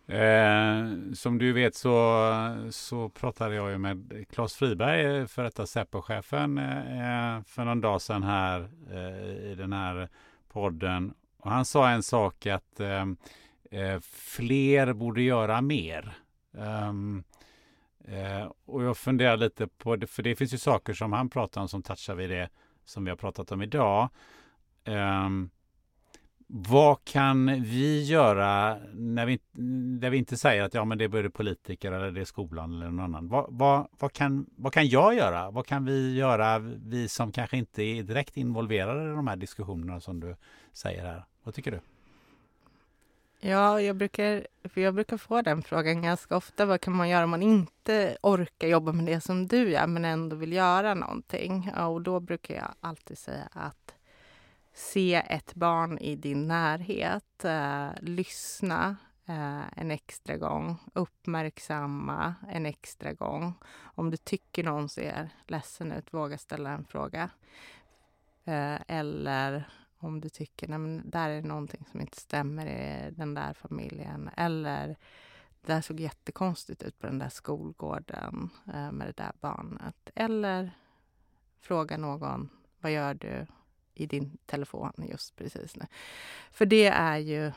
Eh, 0.08 1.12
som 1.14 1.38
du 1.38 1.52
vet 1.52 1.74
så, 1.74 2.70
så 2.70 3.08
pratade 3.08 3.54
jag 3.54 3.70
ju 3.70 3.78
med 3.78 4.26
Claes 4.30 4.54
Friberg, 4.54 5.20
eh, 5.20 5.26
för 5.26 5.42
detta 5.42 5.66
Säpo-chefen, 5.66 6.58
eh, 6.58 7.36
eh, 7.36 7.42
för 7.42 7.64
någon 7.64 7.80
dag 7.80 8.02
sedan 8.02 8.22
här 8.22 8.70
eh, 8.90 9.50
i 9.50 9.54
den 9.54 9.72
här 9.72 10.08
podden. 10.48 11.14
Och 11.38 11.50
han 11.50 11.64
sa 11.64 11.88
en 11.90 12.02
sak 12.02 12.46
att 12.46 12.80
ehm, 12.80 13.16
eh, 13.70 14.00
fler 14.00 14.92
borde 14.92 15.22
göra 15.22 15.60
mer. 15.60 16.18
Um, 16.52 17.24
och 18.64 18.82
jag 18.82 18.96
funderar 18.96 19.36
lite 19.36 19.66
på 19.66 19.96
det, 19.96 20.06
för 20.06 20.22
det 20.22 20.36
finns 20.36 20.54
ju 20.54 20.58
saker 20.58 20.92
som 20.92 21.12
han 21.12 21.30
pratar 21.30 21.60
om 21.60 21.68
som 21.68 21.82
touchar 21.82 22.14
vid 22.14 22.30
det 22.30 22.48
som 22.84 23.04
vi 23.04 23.10
har 23.10 23.16
pratat 23.16 23.52
om 23.52 23.62
idag. 23.62 24.08
Um, 24.84 25.50
vad 26.50 27.04
kan 27.04 27.62
vi 27.62 28.04
göra 28.04 28.78
när 28.92 29.26
vi, 29.26 29.40
när 30.00 30.10
vi 30.10 30.18
inte 30.18 30.36
säger 30.36 30.62
att 30.62 30.74
ja, 30.74 30.84
men 30.84 30.98
det 30.98 31.04
är 31.04 31.08
både 31.08 31.30
politiker 31.30 31.92
eller 31.92 32.10
det 32.10 32.20
är 32.20 32.24
skolan 32.24 32.74
eller 32.74 32.90
någon 32.90 33.00
annan? 33.04 33.28
Vad, 33.28 33.46
vad, 33.48 33.88
vad, 33.98 34.12
kan, 34.12 34.46
vad 34.56 34.72
kan 34.72 34.88
jag 34.88 35.14
göra? 35.14 35.50
Vad 35.50 35.66
kan 35.66 35.84
vi 35.84 36.16
göra, 36.16 36.58
vi 36.58 37.08
som 37.08 37.32
kanske 37.32 37.56
inte 37.56 37.82
är 37.82 38.02
direkt 38.02 38.36
involverade 38.36 39.02
i 39.02 39.14
de 39.14 39.28
här 39.28 39.36
diskussionerna 39.36 40.00
som 40.00 40.20
du 40.20 40.36
säger 40.72 41.04
här? 41.04 41.24
Vad 41.42 41.54
tycker 41.54 41.70
du? 41.70 41.80
Ja, 43.40 43.80
jag 43.80 43.96
brukar, 43.96 44.46
för 44.64 44.80
jag 44.80 44.94
brukar 44.94 45.16
få 45.16 45.42
den 45.42 45.62
frågan 45.62 46.02
ganska 46.02 46.36
ofta. 46.36 46.66
Vad 46.66 46.80
kan 46.80 46.96
man 46.96 47.08
göra 47.08 47.24
om 47.24 47.30
man 47.30 47.42
inte 47.42 48.16
orkar 48.22 48.68
jobba 48.68 48.92
med 48.92 49.06
det 49.06 49.20
som 49.20 49.46
du 49.46 49.70
gör 49.70 49.86
men 49.86 50.04
ändå 50.04 50.36
vill 50.36 50.52
göra 50.52 50.94
någonting? 50.94 51.70
Ja, 51.76 51.86
och 51.86 52.02
då 52.02 52.20
brukar 52.20 52.54
jag 52.54 52.74
alltid 52.80 53.18
säga 53.18 53.48
att 53.52 53.94
se 54.78 55.14
ett 55.14 55.54
barn 55.54 55.98
i 55.98 56.16
din 56.16 56.48
närhet, 56.48 57.44
eh, 57.44 57.90
lyssna, 58.00 58.96
eh, 59.26 59.78
en 59.78 59.90
extra 59.90 60.36
gång. 60.36 60.76
Uppmärksamma 60.92 62.34
en 62.48 62.66
extra 62.66 63.12
gång. 63.12 63.54
Om 63.78 64.10
du 64.10 64.16
tycker 64.16 64.64
någon 64.64 64.88
ser 64.88 65.30
ledsen 65.46 65.92
ut, 65.92 66.14
våga 66.14 66.38
ställa 66.38 66.70
en 66.70 66.84
fråga. 66.84 67.30
Eh, 68.44 68.78
eller 68.88 69.70
om 69.98 70.20
du 70.20 70.28
tycker 70.28 70.72
att 70.72 71.12
där 71.12 71.30
är 71.30 71.42
någonting 71.42 71.84
som 71.90 72.00
inte 72.00 72.20
stämmer 72.20 72.66
i 72.66 73.10
den 73.10 73.34
där 73.34 73.52
familjen. 73.52 74.30
Eller 74.36 74.86
det 75.60 75.72
där 75.72 75.80
såg 75.80 76.00
jättekonstigt 76.00 76.82
ut 76.82 76.98
på 76.98 77.06
den 77.06 77.18
där 77.18 77.28
skolgården 77.28 78.50
eh, 78.74 78.92
med 78.92 79.06
det 79.06 79.16
där 79.16 79.32
barnet. 79.40 80.10
Eller 80.14 80.70
fråga 81.60 81.96
någon, 81.96 82.48
vad 82.80 82.92
gör 82.92 83.14
du 83.14 83.46
i 84.00 84.06
din 84.06 84.38
telefon 84.46 84.92
just 85.10 85.36
precis 85.36 85.76
nu? 85.76 85.86
För 86.50 86.66
det 86.66 86.86
är 86.86 87.18
ju 87.18 87.52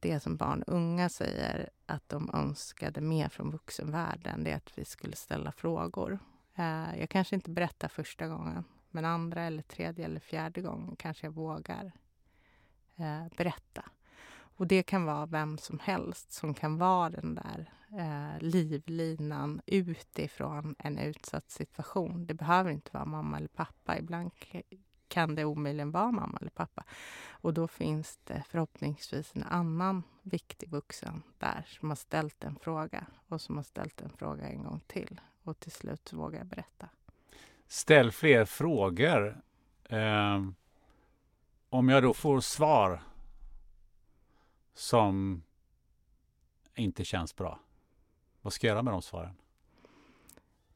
det 0.00 0.20
som 0.20 0.36
barn 0.36 0.62
och 0.62 0.74
unga 0.74 1.08
säger 1.08 1.70
att 1.86 2.08
de 2.08 2.30
önskade 2.34 3.00
mer 3.00 3.28
från 3.28 3.50
vuxenvärlden. 3.50 4.44
Det 4.44 4.50
är 4.50 4.56
att 4.56 4.78
vi 4.78 4.84
skulle 4.84 5.16
ställa 5.16 5.52
frågor. 5.52 6.18
Eh, 6.54 7.00
jag 7.00 7.08
kanske 7.10 7.34
inte 7.34 7.50
berättar 7.50 7.88
första 7.88 8.28
gången, 8.28 8.64
men 8.90 9.04
andra 9.04 9.42
eller 9.42 9.62
tredje 9.62 10.04
eller 10.04 10.20
fjärde 10.20 10.60
gången 10.60 10.96
kanske 10.96 11.26
jag 11.26 11.32
vågar 11.32 11.92
eh, 12.96 13.36
berätta. 13.36 13.84
Och 14.58 14.66
det 14.66 14.82
kan 14.82 15.04
vara 15.04 15.26
vem 15.26 15.58
som 15.58 15.78
helst 15.78 16.32
som 16.32 16.54
kan 16.54 16.78
vara 16.78 17.10
den 17.10 17.34
där 17.34 17.72
eh, 17.98 18.40
livlinan 18.40 19.60
utifrån 19.66 20.74
en 20.78 20.98
utsatt 20.98 21.50
situation. 21.50 22.26
Det 22.26 22.34
behöver 22.34 22.70
inte 22.70 22.90
vara 22.92 23.04
mamma 23.04 23.36
eller 23.36 23.48
pappa. 23.48 23.98
Ibland 23.98 24.30
kan 25.08 25.34
det 25.34 25.44
omöjligen 25.44 25.90
vara 25.90 26.12
mamma 26.12 26.38
eller 26.40 26.50
pappa. 26.50 26.84
Och 27.30 27.54
då 27.54 27.68
finns 27.68 28.18
det 28.24 28.44
förhoppningsvis 28.48 29.36
en 29.36 29.42
annan 29.42 30.02
viktig 30.22 30.68
vuxen 30.70 31.22
där 31.38 31.64
som 31.68 31.88
har 31.88 31.96
ställt 31.96 32.44
en 32.44 32.56
fråga 32.56 33.06
och 33.28 33.40
som 33.40 33.56
har 33.56 33.62
ställt 33.62 34.00
en 34.00 34.10
fråga 34.10 34.48
en 34.48 34.62
gång 34.62 34.80
till. 34.86 35.20
Och 35.42 35.60
till 35.60 35.72
slut 35.72 36.12
vågar 36.12 36.38
jag 36.38 36.46
berätta. 36.46 36.88
Ställ 37.66 38.12
fler 38.12 38.44
frågor. 38.44 39.42
Eh, 39.84 40.48
om 41.68 41.88
jag 41.88 42.02
då 42.02 42.14
får 42.14 42.40
svar 42.40 43.02
som 44.74 45.42
inte 46.74 47.04
känns 47.04 47.36
bra. 47.36 47.60
Vad 48.40 48.52
ska 48.52 48.66
jag 48.66 48.72
göra 48.74 48.82
med 48.82 48.92
de 48.92 49.02
svaren? 49.02 49.34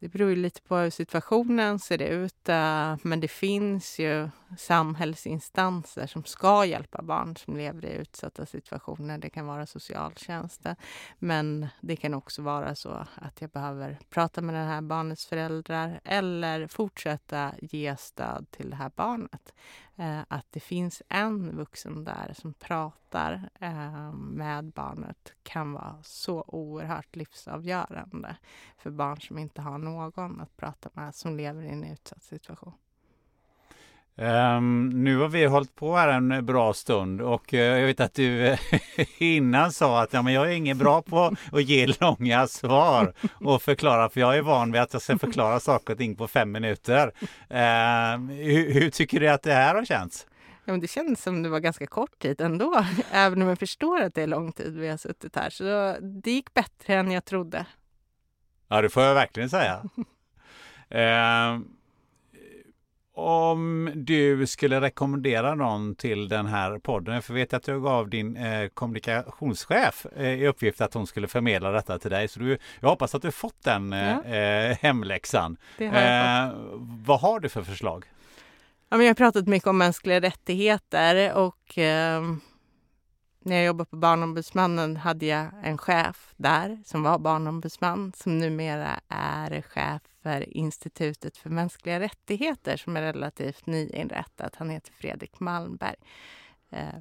Det 0.03 0.09
beror 0.09 0.31
ju 0.31 0.37
lite 0.37 0.63
på 0.63 0.77
hur 0.77 0.91
situationen 0.91 1.79
ser 1.79 2.03
ut. 2.03 2.49
Eh, 2.49 2.97
men 3.03 3.21
det 3.21 3.29
finns 3.29 3.99
ju 3.99 4.29
samhällsinstanser 4.59 6.07
som 6.07 6.25
ska 6.25 6.65
hjälpa 6.65 7.03
barn 7.03 7.37
som 7.37 7.57
lever 7.57 7.87
i 7.87 7.93
utsatta 7.93 8.47
situationer. 8.47 9.19
Det 9.19 9.31
kan 9.31 9.47
vara 9.47 9.67
socialtjänsten. 9.67 10.77
Men 11.19 11.67
det 11.81 11.97
kan 11.97 12.15
också 12.15 12.43
vara 12.43 12.75
så 12.75 13.07
att 13.15 13.41
jag 13.41 13.51
behöver 13.51 13.99
prata 14.11 14.41
med 14.41 14.55
det 14.55 14.61
här 14.61 14.81
barnets 14.81 15.27
föräldrar 15.27 16.01
eller 16.05 16.67
fortsätta 16.67 17.53
ge 17.61 17.97
stöd 17.97 18.47
till 18.51 18.71
det 18.71 18.77
här 18.77 18.91
barnet. 18.97 19.55
Eh, 20.03 20.21
att 20.29 20.47
det 20.51 20.61
finns 20.61 21.03
en 21.09 21.57
vuxen 21.57 22.05
där 22.05 22.35
som 22.39 22.55
pratar 22.55 23.51
eh, 23.61 24.13
med 24.13 24.65
barnet 24.65 25.35
kan 25.43 25.73
vara 25.73 25.99
så 26.03 26.45
oerhört 26.47 27.17
livsavgörande 27.17 28.37
för 28.77 28.91
barn 28.91 29.21
som 29.21 29.39
inte 29.39 29.63
har 29.63 29.79
någon 29.79 30.41
att 30.41 30.57
prata 30.57 30.91
med 30.93 31.15
som 31.15 31.37
lever 31.37 31.63
i 31.63 31.69
en 31.69 31.85
utsatt 31.85 32.23
situation. 32.23 32.75
Um, 34.17 34.89
nu 35.05 35.19
har 35.19 35.29
vi 35.29 35.45
hållit 35.45 35.75
på 35.75 35.97
här 35.97 36.09
en 36.09 36.47
bra 36.47 36.75
stund 36.75 37.21
och 37.21 37.53
uh, 37.53 37.61
jag 37.61 37.87
vet 37.87 38.01
att 38.01 38.15
du 38.15 38.57
innan 39.19 39.73
sa 39.73 40.03
att 40.03 40.13
ja, 40.13 40.23
men 40.23 40.33
jag 40.33 40.47
är 40.47 40.57
ingen 40.57 40.79
bra 40.79 41.03
på 41.03 41.37
att 41.53 41.63
ge 41.63 41.87
långa 42.01 42.47
svar 42.47 43.13
och 43.35 43.63
förklara 43.63 44.09
för 44.09 44.21
jag 44.21 44.37
är 44.37 44.43
van 44.43 44.73
vid 44.73 44.81
att 44.81 44.93
jag 44.93 45.03
ska 45.03 45.19
förklara 45.19 45.61
saker 45.61 45.93
och 45.93 45.99
ting 45.99 46.17
på 46.17 46.29
fem 46.29 46.53
minuter. 46.53 47.07
Uh, 47.07 48.35
hur, 48.35 48.73
hur, 48.73 48.91
tycker 48.91 49.21
du 49.21 49.29
att 49.29 49.43
det 49.43 49.53
här 49.53 49.75
har 49.75 49.85
känts? 49.85 50.27
Ja, 50.65 50.73
men 50.73 50.81
det 50.81 50.89
känns 50.89 51.23
som 51.23 51.43
det 51.43 51.49
var 51.49 51.61
ganska 51.61 51.87
kort 51.87 52.19
tid 52.19 52.41
ändå, 52.41 52.85
även 53.13 53.43
om 53.43 53.49
jag 53.49 53.59
förstår 53.59 54.01
att 54.01 54.15
det 54.15 54.23
är 54.23 54.27
lång 54.27 54.53
tid 54.53 54.79
vi 54.79 54.89
har 54.89 54.97
suttit 54.97 55.37
här. 55.37 55.51
Så 55.51 55.97
det 56.01 56.31
gick 56.31 56.55
bättre 56.55 56.95
än 56.95 57.11
jag 57.11 57.25
trodde. 57.25 57.67
Ja, 58.69 58.83
det 58.83 58.89
får 58.89 59.03
jag 59.03 59.15
verkligen 59.15 59.51
säga. 59.51 59.83
Om 63.15 63.91
du 63.95 64.47
skulle 64.47 64.81
rekommendera 64.81 65.55
någon 65.55 65.95
till 65.95 66.29
den 66.29 66.47
här 66.47 66.79
podden, 66.79 67.23
för 67.23 67.33
jag 67.33 67.39
vet 67.39 67.55
att 67.55 67.63
du 67.63 67.81
gav 67.81 68.09
din 68.09 68.37
eh, 68.37 68.69
kommunikationschef 68.69 70.07
eh, 70.17 70.27
i 70.27 70.47
uppgift 70.47 70.81
att 70.81 70.95
hon 70.95 71.07
skulle 71.07 71.29
förmedla 71.29 71.71
detta 71.71 71.99
till 71.99 72.11
dig. 72.11 72.29
Så 72.29 72.41
du, 72.41 72.59
jag 72.81 72.89
hoppas 72.89 73.15
att 73.15 73.23
du 73.23 73.31
fått 73.31 73.65
den 73.65 73.93
eh, 73.93 74.17
ja. 74.27 74.37
Eh, 74.37 74.77
hemläxan. 74.81 75.57
Har 75.79 75.85
jag. 75.85 76.47
Eh, 76.47 76.53
vad 77.07 77.21
har 77.21 77.41
du 77.41 77.49
för 77.49 77.63
förslag? 77.63 78.05
Ja, 78.89 78.97
men 78.97 79.07
jag 79.07 79.11
har 79.11 79.15
pratat 79.15 79.47
mycket 79.47 79.69
om 79.69 79.79
mänskliga 79.79 80.21
rättigheter 80.21 81.35
och 81.35 81.79
ehm, 81.79 82.41
när 83.45 83.57
jag 83.57 83.65
jobbade 83.65 83.91
på 83.91 83.97
Barnombudsmannen 83.97 84.97
hade 84.97 85.27
jag 85.27 85.51
en 85.63 85.79
chef 85.79 86.35
där 86.37 86.83
som 86.85 87.03
var 87.03 87.19
barnombudsman 87.19 88.13
som 88.17 88.39
numera 88.39 89.01
är 89.09 89.63
chef 89.63 90.03
för 90.23 90.57
Institutet 90.57 91.37
för 91.37 91.51
mänskliga 91.51 92.01
rättigheter 92.01 92.77
som 92.77 92.97
är 92.97 93.03
relativt 93.03 93.67
nyinrättat. 93.67 94.57
Han 94.57 94.71
heter 94.71 94.93
Fredrik 94.93 95.41
Malmberg. 95.41 95.97
Eh, 96.71 96.95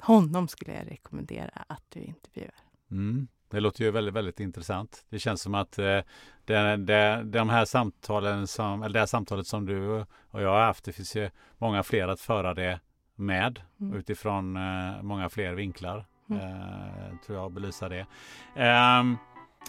honom 0.00 0.48
skulle 0.48 0.74
jag 0.74 0.90
rekommendera 0.90 1.64
att 1.66 1.84
du 1.88 2.00
intervjuar. 2.00 2.54
Mm. 2.90 3.28
Det 3.50 3.60
låter 3.60 3.84
ju 3.84 3.90
väldigt, 3.90 4.14
väldigt 4.14 4.40
intressant. 4.40 5.04
Det 5.08 5.18
känns 5.18 5.42
som 5.42 5.54
att 5.54 5.78
eh, 5.78 6.00
det, 6.44 6.76
det, 6.76 7.22
de 7.24 7.48
här 7.48 7.64
samtalen 7.64 8.46
som, 8.46 8.82
eller 8.82 8.92
det 8.92 8.98
här 8.98 9.06
samtalet 9.06 9.46
som 9.46 9.66
du 9.66 10.04
och 10.30 10.42
jag 10.42 10.48
har 10.48 10.60
haft, 10.60 10.84
det 10.84 10.92
finns 10.92 11.16
ju 11.16 11.30
många 11.58 11.82
fler 11.82 12.08
att 12.08 12.20
föra 12.20 12.54
det 12.54 12.80
med 13.18 13.60
mm. 13.80 13.98
utifrån 13.98 14.56
eh, 14.56 15.02
många 15.02 15.28
fler 15.28 15.54
vinklar. 15.54 16.04
Mm. 16.30 16.42
Eh, 16.42 17.18
tror 17.26 17.38
jag 17.38 17.52
belysa 17.52 17.88
det. 17.88 18.06
Eh, 18.54 18.98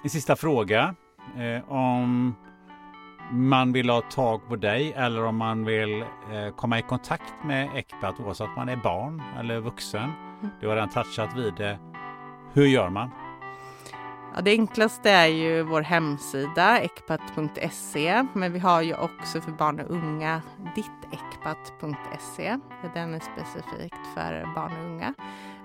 en 0.04 0.10
sista 0.10 0.36
fråga. 0.36 0.96
Eh, 1.38 1.72
om 1.72 2.36
man 3.32 3.72
vill 3.72 3.90
ha 3.90 4.02
tag 4.02 4.48
på 4.48 4.56
dig 4.56 4.94
eller 4.96 5.24
om 5.24 5.38
man 5.38 5.66
vill 5.66 6.02
eh, 6.02 6.56
komma 6.56 6.80
i 6.80 6.82
kontakt 6.82 7.34
med 7.46 7.70
Ecpat 7.76 8.20
oavsett 8.20 8.48
om 8.48 8.54
man 8.56 8.70
är 8.70 8.76
barn 8.76 9.22
eller 9.40 9.60
vuxen. 9.60 10.12
Mm. 10.42 10.50
Du 10.62 10.68
har 10.68 10.76
redan 10.76 10.90
touchat 10.90 11.38
vid 11.38 11.54
det. 11.54 11.80
Hur 12.54 12.66
gör 12.66 12.90
man? 12.90 13.10
Ja, 14.36 14.42
det 14.42 14.52
enklaste 14.52 15.10
är 15.10 15.28
ju 15.28 15.64
vår 15.64 15.82
hemsida 15.82 16.82
ekpat.se 16.82 18.26
men 18.34 18.54
vi 18.54 18.60
har 18.60 18.82
ju 18.82 18.94
också 18.94 19.42
för 19.42 19.52
barn 19.52 19.80
och 19.80 19.90
unga 19.90 20.42
dittekpat.se. 20.76 22.58
Den 22.94 23.14
är 23.14 23.20
specifikt 23.20 24.08
för 24.16 24.54
barn 24.56 24.72
och 24.78 24.86
unga. 24.86 25.14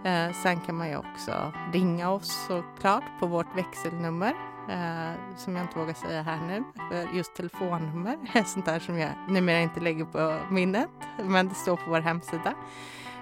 Eh, 0.05 0.33
sen 0.43 0.61
kan 0.61 0.77
man 0.77 0.89
ju 0.89 0.97
också 0.97 1.53
ringa 1.73 2.11
oss 2.11 2.47
såklart 2.47 3.05
på 3.21 3.27
vårt 3.27 3.57
växelnummer 3.57 4.35
eh, 4.71 5.37
som 5.37 5.57
jag 5.57 5.65
inte 5.65 5.79
vågar 5.79 5.95
säga 5.95 6.23
här 6.23 6.41
nu. 6.47 6.65
För 6.91 7.17
just 7.17 7.35
telefonnummer 7.35 8.19
är 8.35 8.43
sånt 8.45 8.67
där 8.67 8.79
som 8.79 8.99
jag 8.99 9.11
numera 9.29 9.61
inte 9.61 9.81
lägger 9.81 10.05
på 10.05 10.39
minnet 10.51 10.91
men 11.23 11.49
det 11.49 11.55
står 11.55 11.77
på 11.77 11.91
vår 11.91 12.01
hemsida. 12.01 12.55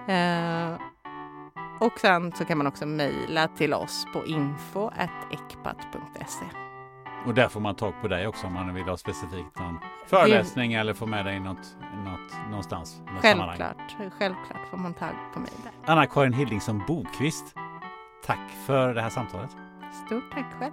Eh, 0.07 0.92
och 1.83 2.01
sen 2.01 2.33
så 2.33 2.45
kan 2.45 2.59
man 2.59 2.67
också 2.67 2.87
mejla 2.87 3.49
till 3.49 3.75
oss 3.75 4.07
på 4.13 4.27
info.ekpat.se. 4.27 6.45
Och 7.27 7.35
där 7.35 7.49
får 7.49 7.61
man 7.61 7.75
tag 7.75 7.95
på 8.01 8.09
dig 8.09 8.27
också 8.27 8.47
om 8.47 8.55
man 8.55 8.75
vill 8.75 8.85
ha 8.85 8.97
specifikt 8.97 9.59
någon 9.59 9.79
föreläsning 10.07 10.73
eller 10.73 10.95
få 10.95 11.07
med 11.07 11.25
dig 11.25 11.41
något, 11.41 11.77
något 12.05 12.49
någonstans. 12.49 13.03
Självklart, 13.21 13.97
självklart 14.19 14.69
får 14.71 14.77
man 14.77 14.95
tag 14.95 15.15
på 15.35 15.41
mig 15.41 15.51
där. 15.63 15.73
Anna-Karin 15.93 16.33
Hildingsson 16.33 16.83
Bokvist, 16.87 17.55
tack 18.27 18.51
för 18.67 18.95
det 18.95 19.03
här 19.03 19.11
samtalet. 19.11 19.51
Stort 20.07 20.33
tack 20.33 20.47
själv. 20.59 20.73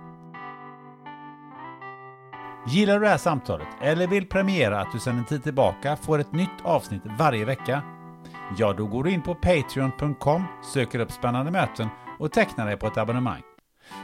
Gillar 2.67 2.93
du 2.93 2.99
det 2.99 3.09
här 3.09 3.17
samtalet 3.17 3.67
eller 3.81 4.07
vill 4.07 4.27
premiera 4.27 4.81
att 4.81 4.91
du 4.91 4.99
sedan 4.99 5.17
en 5.17 5.25
tid 5.25 5.43
tillbaka 5.43 5.95
får 5.95 6.19
ett 6.19 6.31
nytt 6.31 6.61
avsnitt 6.63 7.01
varje 7.05 7.45
vecka 7.45 7.83
Ja, 8.57 8.73
då 8.73 8.85
går 8.85 9.03
du 9.03 9.11
in 9.11 9.21
på 9.21 9.35
Patreon.com, 9.35 10.43
söker 10.73 10.99
upp 10.99 11.11
spännande 11.11 11.51
möten 11.51 11.87
och 12.19 12.31
tecknar 12.31 12.65
dig 12.65 12.77
på 12.77 12.87
ett 12.87 12.97
abonnemang. 12.97 13.41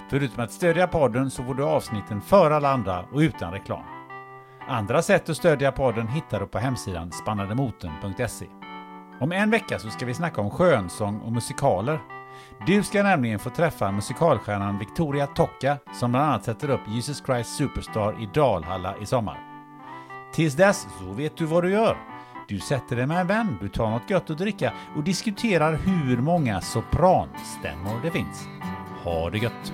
Förutom 0.10 0.44
att 0.44 0.52
stödja 0.52 0.88
podden 0.88 1.32
så 1.32 1.44
får 1.44 1.54
du 1.54 1.64
avsnitten 1.64 2.22
före 2.22 2.56
alla 2.56 2.72
andra 2.72 3.06
och 3.12 3.20
utan 3.20 3.52
reklam. 3.52 3.84
Andra 4.68 5.02
sätt 5.02 5.30
att 5.30 5.38
stödja 5.38 5.72
podden 5.72 6.08
hittar 6.08 6.40
du 6.40 6.48
på 6.48 6.60
hemsidan 6.60 7.12
spannandemoten.se. 7.12 8.46
Om 9.20 9.32
en 9.32 9.52
vecka 9.52 9.80
så 9.80 9.90
ska 9.90 10.06
vi 10.06 10.14
snacka 10.14 10.42
om 10.42 10.50
skönsång 10.50 11.20
och 11.20 11.32
musikaler. 11.32 12.00
Du 12.68 12.84
ska 12.84 13.04
nämligen 13.04 13.40
få 13.40 13.50
träffa 13.50 13.92
musikalstjärnan 13.92 14.80
Victoria 14.80 15.28
Tocca 15.28 15.78
som 15.94 16.12
bland 16.12 16.26
annat 16.26 16.44
sätter 16.44 16.70
upp 16.70 16.82
Jesus 16.88 17.24
Christ 17.26 17.56
Superstar 17.56 18.22
i 18.22 18.30
Dalhalla 18.34 18.96
i 19.02 19.06
sommar. 19.06 19.40
Tills 20.34 20.56
dess 20.56 20.88
så 21.00 21.06
vet 21.06 21.38
du 21.38 21.46
vad 21.46 21.64
du 21.64 21.72
gör. 21.72 22.15
Du 22.48 22.60
sätter 22.60 22.96
dig 22.96 23.08
med 23.08 23.22
en 23.22 23.28
vän, 23.28 23.58
du 23.62 23.70
tar 23.70 23.90
något 23.90 24.10
gött 24.10 24.30
att 24.30 24.38
dricka 24.38 24.74
och 24.96 25.04
diskuterar 25.04 25.74
hur 25.74 26.18
många 26.18 26.62
sopranstämmor 26.62 28.00
det 28.04 28.12
finns. 28.12 28.48
Ha 29.04 29.30
det 29.30 29.38
gött! 29.38 29.74